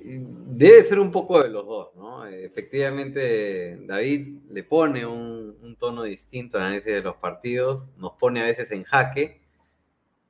Debe 0.00 0.82
ser 0.84 0.98
un 1.00 1.12
poco 1.12 1.42
de 1.42 1.50
los 1.50 1.66
dos. 1.66 1.88
Efectivamente, 2.30 3.76
David 3.86 4.38
le 4.50 4.62
pone 4.64 5.04
un, 5.04 5.56
un 5.60 5.76
tono 5.76 6.02
distinto 6.02 6.56
al 6.56 6.64
análisis 6.64 6.92
de 6.92 7.02
los 7.02 7.16
partidos, 7.16 7.84
nos 7.96 8.12
pone 8.12 8.40
a 8.42 8.46
veces 8.46 8.70
en 8.72 8.84
jaque, 8.84 9.40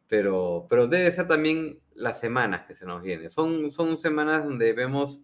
pero, 0.08 0.66
pero 0.68 0.86
debe 0.86 1.12
ser 1.12 1.28
también 1.28 1.78
las 1.94 2.18
semanas 2.18 2.66
que 2.66 2.74
se 2.74 2.86
nos 2.86 3.02
vienen. 3.02 3.30
Son, 3.30 3.70
son 3.70 3.96
semanas 3.98 4.44
donde 4.44 4.72
vemos 4.72 5.20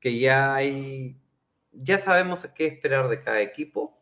que 0.00 0.18
ya 0.18 0.54
hay, 0.54 1.16
ya 1.72 1.98
sabemos 1.98 2.46
qué 2.54 2.66
esperar 2.66 3.08
de 3.08 3.20
cada 3.20 3.40
equipo, 3.40 3.98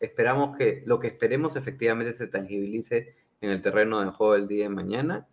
esperamos 0.00 0.56
que 0.56 0.82
lo 0.86 1.00
que 1.00 1.08
esperemos 1.08 1.56
efectivamente 1.56 2.14
se 2.14 2.26
tangibilice 2.26 3.16
en 3.40 3.50
el 3.50 3.62
terreno 3.62 4.00
del 4.00 4.10
juego 4.10 4.34
del 4.34 4.48
día 4.48 4.64
de 4.64 4.70
mañana 4.70 5.28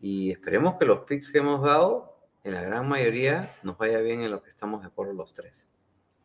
y 0.00 0.30
esperemos 0.30 0.76
que 0.78 0.84
los 0.84 1.00
picks 1.00 1.30
que 1.30 1.38
hemos 1.38 1.62
dado 1.62 2.18
en 2.44 2.54
la 2.54 2.62
gran 2.62 2.88
mayoría 2.88 3.56
nos 3.62 3.78
vaya 3.78 3.98
bien 3.98 4.22
en 4.22 4.30
lo 4.30 4.42
que 4.42 4.50
estamos 4.50 4.80
de 4.80 4.88
acuerdo 4.88 5.12
los 5.12 5.34
tres. 5.34 5.68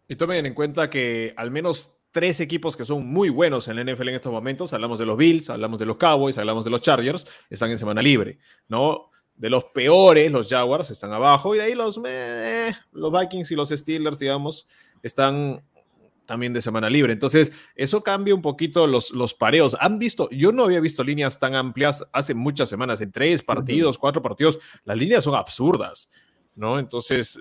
Y 0.07 0.15
tomen 0.15 0.45
en 0.45 0.53
cuenta 0.53 0.89
que 0.89 1.34
al 1.38 1.51
menos 1.51 1.95
tres 2.11 2.39
equipos 2.39 2.78
que 2.78 2.86
son 2.86 3.05
muy 3.05 3.30
buenos 3.30 3.67
en 3.67 3.76
la 3.76 3.84
NFL 3.84 4.09
en 4.09 4.15
estos 4.15 4.32
momentos, 4.32 4.71
hablamos 4.74 4.99
de 4.99 5.05
los 5.05 5.17
Bills, 5.17 5.49
hablamos 5.49 5.80
de 5.80 5.86
los 5.86 5.97
Cowboys, 5.97 6.38
hablamos 6.38 6.63
de 6.63 6.69
los 6.69 6.82
Chargers, 6.82 7.28
están 7.49 7.71
en 7.71 7.80
semana 7.80 8.01
libre, 8.01 8.38
¿no? 8.67 9.09
De 9.36 9.49
los 9.49 9.65
peores, 9.65 10.32
los 10.32 10.47
Jaguars 10.47 10.91
están 10.91 11.11
abajo 11.11 11.55
y 11.55 11.57
de 11.57 11.63
ahí 11.63 11.74
los, 11.74 11.97
meh, 11.97 12.71
los 12.91 13.11
Vikings 13.11 13.51
y 13.51 13.55
los 13.55 13.69
Steelers, 13.69 14.19
digamos, 14.19 14.67
están 15.01 15.63
también 16.26 16.53
de 16.53 16.61
semana 16.61 16.89
libre. 16.89 17.13
Entonces, 17.13 17.51
eso 17.76 18.03
cambia 18.03 18.36
un 18.36 18.41
poquito 18.41 18.88
los, 18.88 19.11
los 19.11 19.34
pareos. 19.34 19.76
Han 19.80 19.99
visto, 19.99 20.30
yo 20.30 20.51
no 20.51 20.65
había 20.65 20.80
visto 20.80 21.03
líneas 21.03 21.39
tan 21.39 21.55
amplias 21.55 22.05
hace 22.11 22.34
muchas 22.34 22.69
semanas, 22.69 23.01
en 23.01 23.11
tres 23.11 23.43
partidos, 23.43 23.97
cuatro 23.97 24.21
partidos, 24.21 24.59
las 24.86 24.97
líneas 24.97 25.24
son 25.24 25.36
absurdas, 25.36 26.09
¿no? 26.55 26.80
Entonces, 26.80 27.36
eh, 27.36 27.39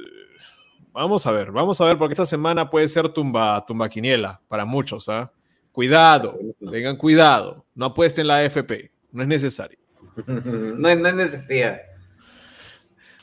vamos 0.92 1.26
a 1.26 1.32
ver, 1.32 1.52
vamos 1.52 1.80
a 1.80 1.84
ver, 1.84 1.98
porque 1.98 2.14
esta 2.14 2.26
semana 2.26 2.68
puede 2.68 2.88
ser 2.88 3.08
tumba, 3.08 3.64
tumba 3.66 3.88
quiniela 3.88 4.40
para 4.48 4.64
muchos, 4.64 5.08
¿ah? 5.08 5.32
Cuidado, 5.70 6.38
tengan 6.70 6.96
cuidado, 6.96 7.64
no 7.74 7.86
apuesten 7.86 8.26
la 8.26 8.38
AFP, 8.38 8.92
no 9.10 9.22
es 9.22 9.28
necesario. 9.28 9.78
no, 10.26 10.76
no 10.76 10.88
hay 10.88 11.14
necesidad. 11.14 11.80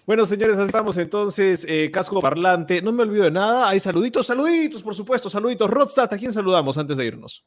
Bueno, 0.09 0.25
señores, 0.25 0.57
así 0.57 0.65
estamos 0.65 0.97
entonces. 0.97 1.63
eh, 1.69 1.91
casco 1.91 2.19
parlante. 2.19 2.81
No 2.81 2.91
me 2.91 3.03
olvido 3.03 3.25
de 3.25 3.29
nada. 3.29 3.69
Hay 3.69 3.79
saluditos, 3.79 4.25
saluditos, 4.25 4.81
por 4.81 4.95
supuesto. 4.95 5.29
Saluditos. 5.29 5.69
Rodstad, 5.69 6.11
¿a 6.11 6.17
quién 6.17 6.33
saludamos 6.33 6.79
antes 6.79 6.97
de 6.97 7.05
irnos? 7.05 7.45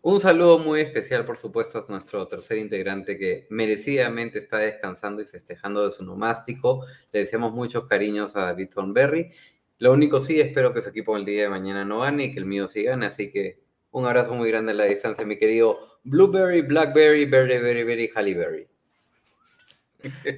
Un 0.00 0.18
saludo 0.18 0.58
muy 0.58 0.80
especial, 0.80 1.26
por 1.26 1.36
supuesto, 1.36 1.78
a 1.78 1.84
nuestro 1.90 2.26
tercer 2.26 2.56
integrante 2.56 3.18
que 3.18 3.46
merecidamente 3.50 4.38
está 4.38 4.56
descansando 4.56 5.20
y 5.20 5.26
festejando 5.26 5.86
de 5.86 5.92
su 5.92 6.02
nomástico. 6.02 6.86
Le 7.12 7.18
deseamos 7.18 7.52
muchos 7.52 7.84
cariños 7.84 8.34
a 8.34 8.46
David 8.46 8.70
Thornberry. 8.74 9.32
Lo 9.76 9.92
único 9.92 10.20
sí, 10.20 10.40
espero 10.40 10.72
que 10.72 10.80
su 10.80 10.88
equipo 10.88 11.18
el 11.18 11.26
día 11.26 11.42
de 11.42 11.48
mañana 11.50 11.84
no 11.84 11.98
gane 11.98 12.24
y 12.24 12.32
que 12.32 12.38
el 12.38 12.46
mío 12.46 12.66
sí 12.66 12.82
gane. 12.82 13.04
Así 13.04 13.30
que 13.30 13.60
un 13.90 14.06
abrazo 14.06 14.34
muy 14.34 14.48
grande 14.48 14.72
a 14.72 14.74
la 14.74 14.84
distancia, 14.84 15.26
mi 15.26 15.38
querido 15.38 15.78
Blueberry, 16.04 16.62
Blackberry, 16.62 17.26
Berry, 17.26 17.58
Berry, 17.58 17.84
Berry, 17.84 18.10
Halliberry. 18.14 18.69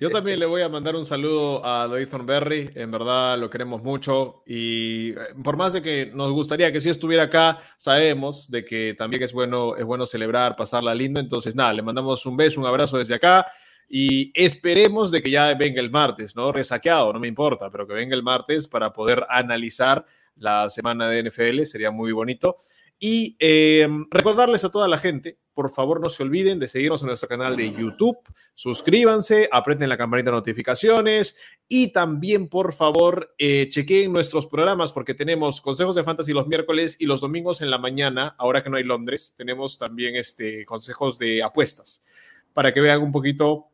Yo 0.00 0.10
también 0.10 0.38
le 0.38 0.46
voy 0.46 0.62
a 0.62 0.68
mandar 0.68 0.96
un 0.96 1.04
saludo 1.04 1.64
a 1.64 1.88
David 1.88 2.08
Thornberry. 2.08 2.70
En 2.74 2.90
verdad 2.90 3.38
lo 3.38 3.50
queremos 3.50 3.82
mucho. 3.82 4.42
Y 4.46 5.10
eh, 5.10 5.16
por 5.42 5.56
más 5.56 5.72
de 5.72 5.82
que 5.82 6.06
nos 6.06 6.32
gustaría 6.32 6.72
que 6.72 6.80
si 6.80 6.90
estuviera 6.90 7.24
acá, 7.24 7.60
sabemos 7.76 8.50
de 8.50 8.64
que 8.64 8.94
también 8.96 9.22
es 9.22 9.32
bueno, 9.32 9.76
es 9.76 9.84
bueno 9.84 10.06
celebrar, 10.06 10.56
pasarla 10.56 10.94
lindo. 10.94 11.20
Entonces, 11.20 11.54
nada, 11.54 11.72
le 11.72 11.82
mandamos 11.82 12.24
un 12.26 12.36
beso, 12.36 12.60
un 12.60 12.66
abrazo 12.66 12.98
desde 12.98 13.14
acá. 13.14 13.46
Y 13.88 14.32
esperemos 14.34 15.10
de 15.10 15.22
que 15.22 15.30
ya 15.30 15.52
venga 15.54 15.80
el 15.80 15.90
martes, 15.90 16.34
¿no? 16.34 16.50
Resaqueado, 16.50 17.12
no 17.12 17.20
me 17.20 17.28
importa, 17.28 17.70
pero 17.70 17.86
que 17.86 17.92
venga 17.92 18.14
el 18.14 18.22
martes 18.22 18.66
para 18.66 18.92
poder 18.92 19.26
analizar 19.28 20.04
la 20.36 20.68
semana 20.68 21.08
de 21.08 21.24
NFL. 21.24 21.64
Sería 21.64 21.90
muy 21.90 22.12
bonito. 22.12 22.56
Y 22.98 23.36
eh, 23.40 23.88
recordarles 24.10 24.64
a 24.64 24.70
toda 24.70 24.86
la 24.86 24.96
gente, 24.96 25.38
por 25.54 25.70
favor 25.70 26.00
no 26.00 26.08
se 26.08 26.22
olviden 26.22 26.58
de 26.58 26.68
seguirnos 26.68 27.02
en 27.02 27.08
nuestro 27.08 27.28
canal 27.28 27.56
de 27.56 27.72
YouTube, 27.72 28.18
suscríbanse, 28.54 29.48
aprieten 29.50 29.88
la 29.88 29.96
campanita 29.96 30.30
de 30.30 30.36
notificaciones 30.36 31.36
y 31.68 31.92
también, 31.92 32.48
por 32.48 32.72
favor, 32.72 33.34
eh, 33.38 33.68
chequeen 33.68 34.12
nuestros 34.12 34.46
programas 34.46 34.92
porque 34.92 35.14
tenemos 35.14 35.60
consejos 35.60 35.96
de 35.96 36.04
fantasy 36.04 36.32
los 36.32 36.46
miércoles 36.46 36.96
y 36.98 37.06
los 37.06 37.20
domingos 37.20 37.60
en 37.60 37.70
la 37.70 37.78
mañana, 37.78 38.34
ahora 38.38 38.62
que 38.62 38.70
no 38.70 38.76
hay 38.76 38.84
Londres, 38.84 39.34
tenemos 39.36 39.78
también 39.78 40.16
este, 40.16 40.64
consejos 40.64 41.18
de 41.18 41.42
apuestas 41.42 42.04
para 42.52 42.72
que 42.72 42.80
vean 42.80 43.02
un 43.02 43.12
poquito 43.12 43.71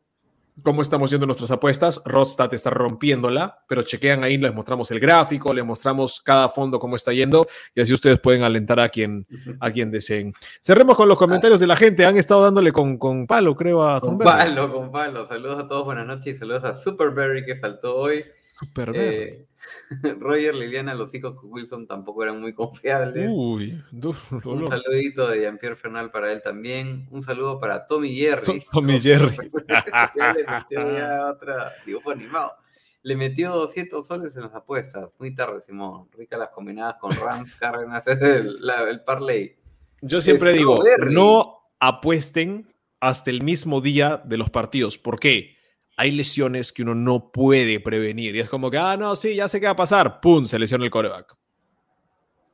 cómo 0.63 0.81
estamos 0.81 1.11
yendo 1.11 1.25
nuestras 1.25 1.51
apuestas. 1.51 2.01
Rodstad 2.05 2.53
está 2.53 2.69
rompiéndola, 2.69 3.63
pero 3.67 3.83
chequean 3.83 4.23
ahí, 4.23 4.37
les 4.37 4.53
mostramos 4.53 4.89
el 4.91 4.99
gráfico, 4.99 5.53
les 5.53 5.65
mostramos 5.65 6.21
cada 6.21 6.49
fondo 6.49 6.79
cómo 6.79 6.95
está 6.95 7.13
yendo 7.13 7.47
y 7.75 7.81
así 7.81 7.93
ustedes 7.93 8.19
pueden 8.19 8.43
alentar 8.43 8.79
a 8.79 8.89
quien, 8.89 9.25
a 9.59 9.71
quien 9.71 9.91
deseen. 9.91 10.33
Cerremos 10.61 10.95
con 10.95 11.07
los 11.07 11.17
comentarios 11.17 11.59
de 11.59 11.67
la 11.67 11.75
gente. 11.75 12.05
Han 12.05 12.17
estado 12.17 12.43
dándole 12.43 12.71
con, 12.71 12.97
con 12.97 13.27
palo, 13.27 13.55
creo, 13.55 13.83
a 13.83 13.99
Con 13.99 14.17
palo, 14.17 14.71
con 14.71 14.91
palo. 14.91 15.27
Saludos 15.27 15.59
a 15.59 15.67
todos, 15.67 15.85
buenas 15.85 16.05
noches 16.05 16.35
y 16.35 16.39
saludos 16.39 16.63
a 16.63 16.73
Superberry 16.73 17.45
que 17.45 17.55
faltó 17.55 17.97
hoy. 17.97 18.25
Super 18.59 18.91
Eh, 18.93 19.48
Roger, 20.19 20.55
Liliana, 20.55 20.93
los 20.95 21.13
hijos 21.13 21.35
con 21.35 21.51
Wilson 21.51 21.87
tampoco 21.87 22.23
eran 22.23 22.39
muy 22.39 22.53
confiables. 22.53 23.29
Uy, 23.31 23.81
du- 23.91 24.15
Un 24.31 24.41
dolor. 24.41 24.69
saludito 24.83 25.27
de 25.27 25.41
Jean-Pierre 25.41 25.75
Fernal 25.75 26.11
para 26.11 26.31
él 26.31 26.41
también. 26.43 27.07
Un 27.11 27.21
saludo 27.21 27.59
para 27.59 27.85
Tommy 27.87 28.15
Jerry. 28.15 28.63
Tommy 28.71 28.99
Jerry. 28.99 29.35
Le 30.15 30.45
metió 30.45 30.91
ya 30.97 31.27
otra 31.31 31.73
dibujo 31.85 32.11
animado. 32.11 32.53
Le 33.01 33.15
metió 33.15 33.51
200 33.51 34.05
soles 34.05 34.35
en 34.35 34.43
las 34.43 34.53
apuestas. 34.53 35.09
Muy 35.19 35.33
tarde, 35.33 35.61
Simón. 35.61 36.09
Rica 36.17 36.37
las 36.37 36.49
combinadas 36.49 36.95
con 36.99 37.11
Rams, 37.15 37.55
Cárdenas, 37.55 38.05
es 38.07 38.21
el, 38.21 38.57
la- 38.59 38.89
el 38.89 39.01
parlay. 39.01 39.55
Yo 40.01 40.19
siempre 40.21 40.53
digo, 40.53 40.83
no 41.09 41.59
apuesten 41.79 42.65
hasta 42.99 43.29
el 43.29 43.41
mismo 43.41 43.79
día 43.79 44.21
de 44.25 44.37
los 44.37 44.49
partidos. 44.49 44.97
¿Por 44.97 45.19
qué? 45.19 45.55
Hay 45.99 46.11
lesiones 46.11 46.71
que 46.71 46.83
uno 46.83 46.95
no 46.95 47.29
puede 47.29 47.81
prevenir. 47.81 48.33
Y 48.33 48.39
es 48.39 48.49
como 48.49 48.71
que, 48.71 48.77
ah, 48.77 48.95
no, 48.95 49.17
sí, 49.17 49.35
ya 49.35 49.49
sé 49.49 49.59
qué 49.59 49.65
va 49.65 49.73
a 49.73 49.75
pasar. 49.75 50.21
¡Pum! 50.21 50.45
Se 50.45 50.57
lesiona 50.57 50.85
el 50.85 50.89
coreback. 50.89 51.35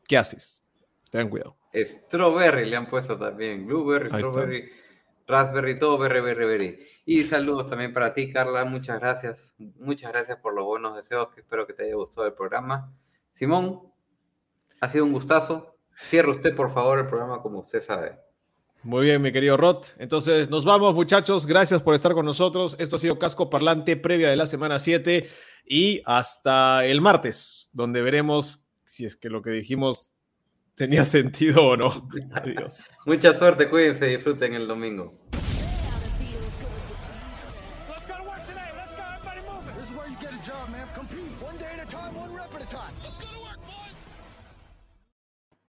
¿Qué 0.07 0.17
haces? 0.17 0.63
Tengan 1.11 1.30
cuidado. 1.30 1.55
Strawberry 1.72 2.65
le 2.67 2.76
han 2.76 2.89
puesto 2.89 3.19
también. 3.19 3.67
Blueberry, 3.67 4.09
Ahí 4.11 4.22
está. 4.22 4.31
strawberry, 4.31 4.72
raspberry, 5.27 5.77
todo 5.77 5.99
berry, 5.99 6.22
berry, 6.22 6.45
berry. 6.45 6.88
Y 7.05 7.22
saludos 7.22 7.67
también 7.67 7.93
para 7.93 8.15
ti, 8.15 8.34
Carla. 8.34 8.65
Muchas 8.65 8.99
gracias. 8.99 9.53
Muchas 9.59 10.11
gracias 10.11 10.39
por 10.39 10.55
los 10.55 10.65
buenos 10.65 10.95
deseos. 10.95 11.30
Que 11.30 11.41
espero 11.41 11.67
que 11.67 11.73
te 11.73 11.84
haya 11.84 11.93
gustado 11.93 12.26
el 12.26 12.34
programa. 12.34 12.91
Simón, 13.31 13.93
ha 14.81 14.88
sido 14.89 15.05
un 15.05 15.11
gustazo. 15.11 15.77
Cierre 16.09 16.31
usted, 16.31 16.55
por 16.55 16.73
favor, 16.73 16.97
el 16.97 17.05
programa 17.05 17.43
como 17.43 17.59
usted 17.59 17.80
sabe. 17.80 18.17
Muy 18.85 19.05
bien, 19.05 19.19
mi 19.19 19.31
querido 19.31 19.57
Rod. 19.57 19.83
Entonces, 19.97 20.47
nos 20.51 20.63
vamos, 20.63 20.93
muchachos. 20.93 21.47
Gracias 21.47 21.81
por 21.81 21.95
estar 21.95 22.13
con 22.13 22.23
nosotros. 22.23 22.75
Esto 22.79 22.97
ha 22.97 22.99
sido 22.99 23.17
Casco 23.17 23.49
Parlante 23.49 23.97
previa 23.97 24.29
de 24.29 24.35
la 24.35 24.45
semana 24.45 24.77
7 24.77 25.27
y 25.65 26.03
hasta 26.05 26.85
el 26.85 27.01
martes, 27.01 27.67
donde 27.73 28.03
veremos 28.03 28.63
si 28.85 29.05
es 29.05 29.15
que 29.15 29.31
lo 29.31 29.41
que 29.41 29.49
dijimos 29.49 30.11
tenía 30.75 31.03
sentido 31.05 31.63
o 31.65 31.75
no. 31.75 32.07
Adiós. 32.33 32.87
Mucha 33.07 33.33
suerte, 33.33 33.71
cuídense, 33.71 34.05
disfruten 34.05 34.53
el 34.53 34.67
domingo. 34.67 35.19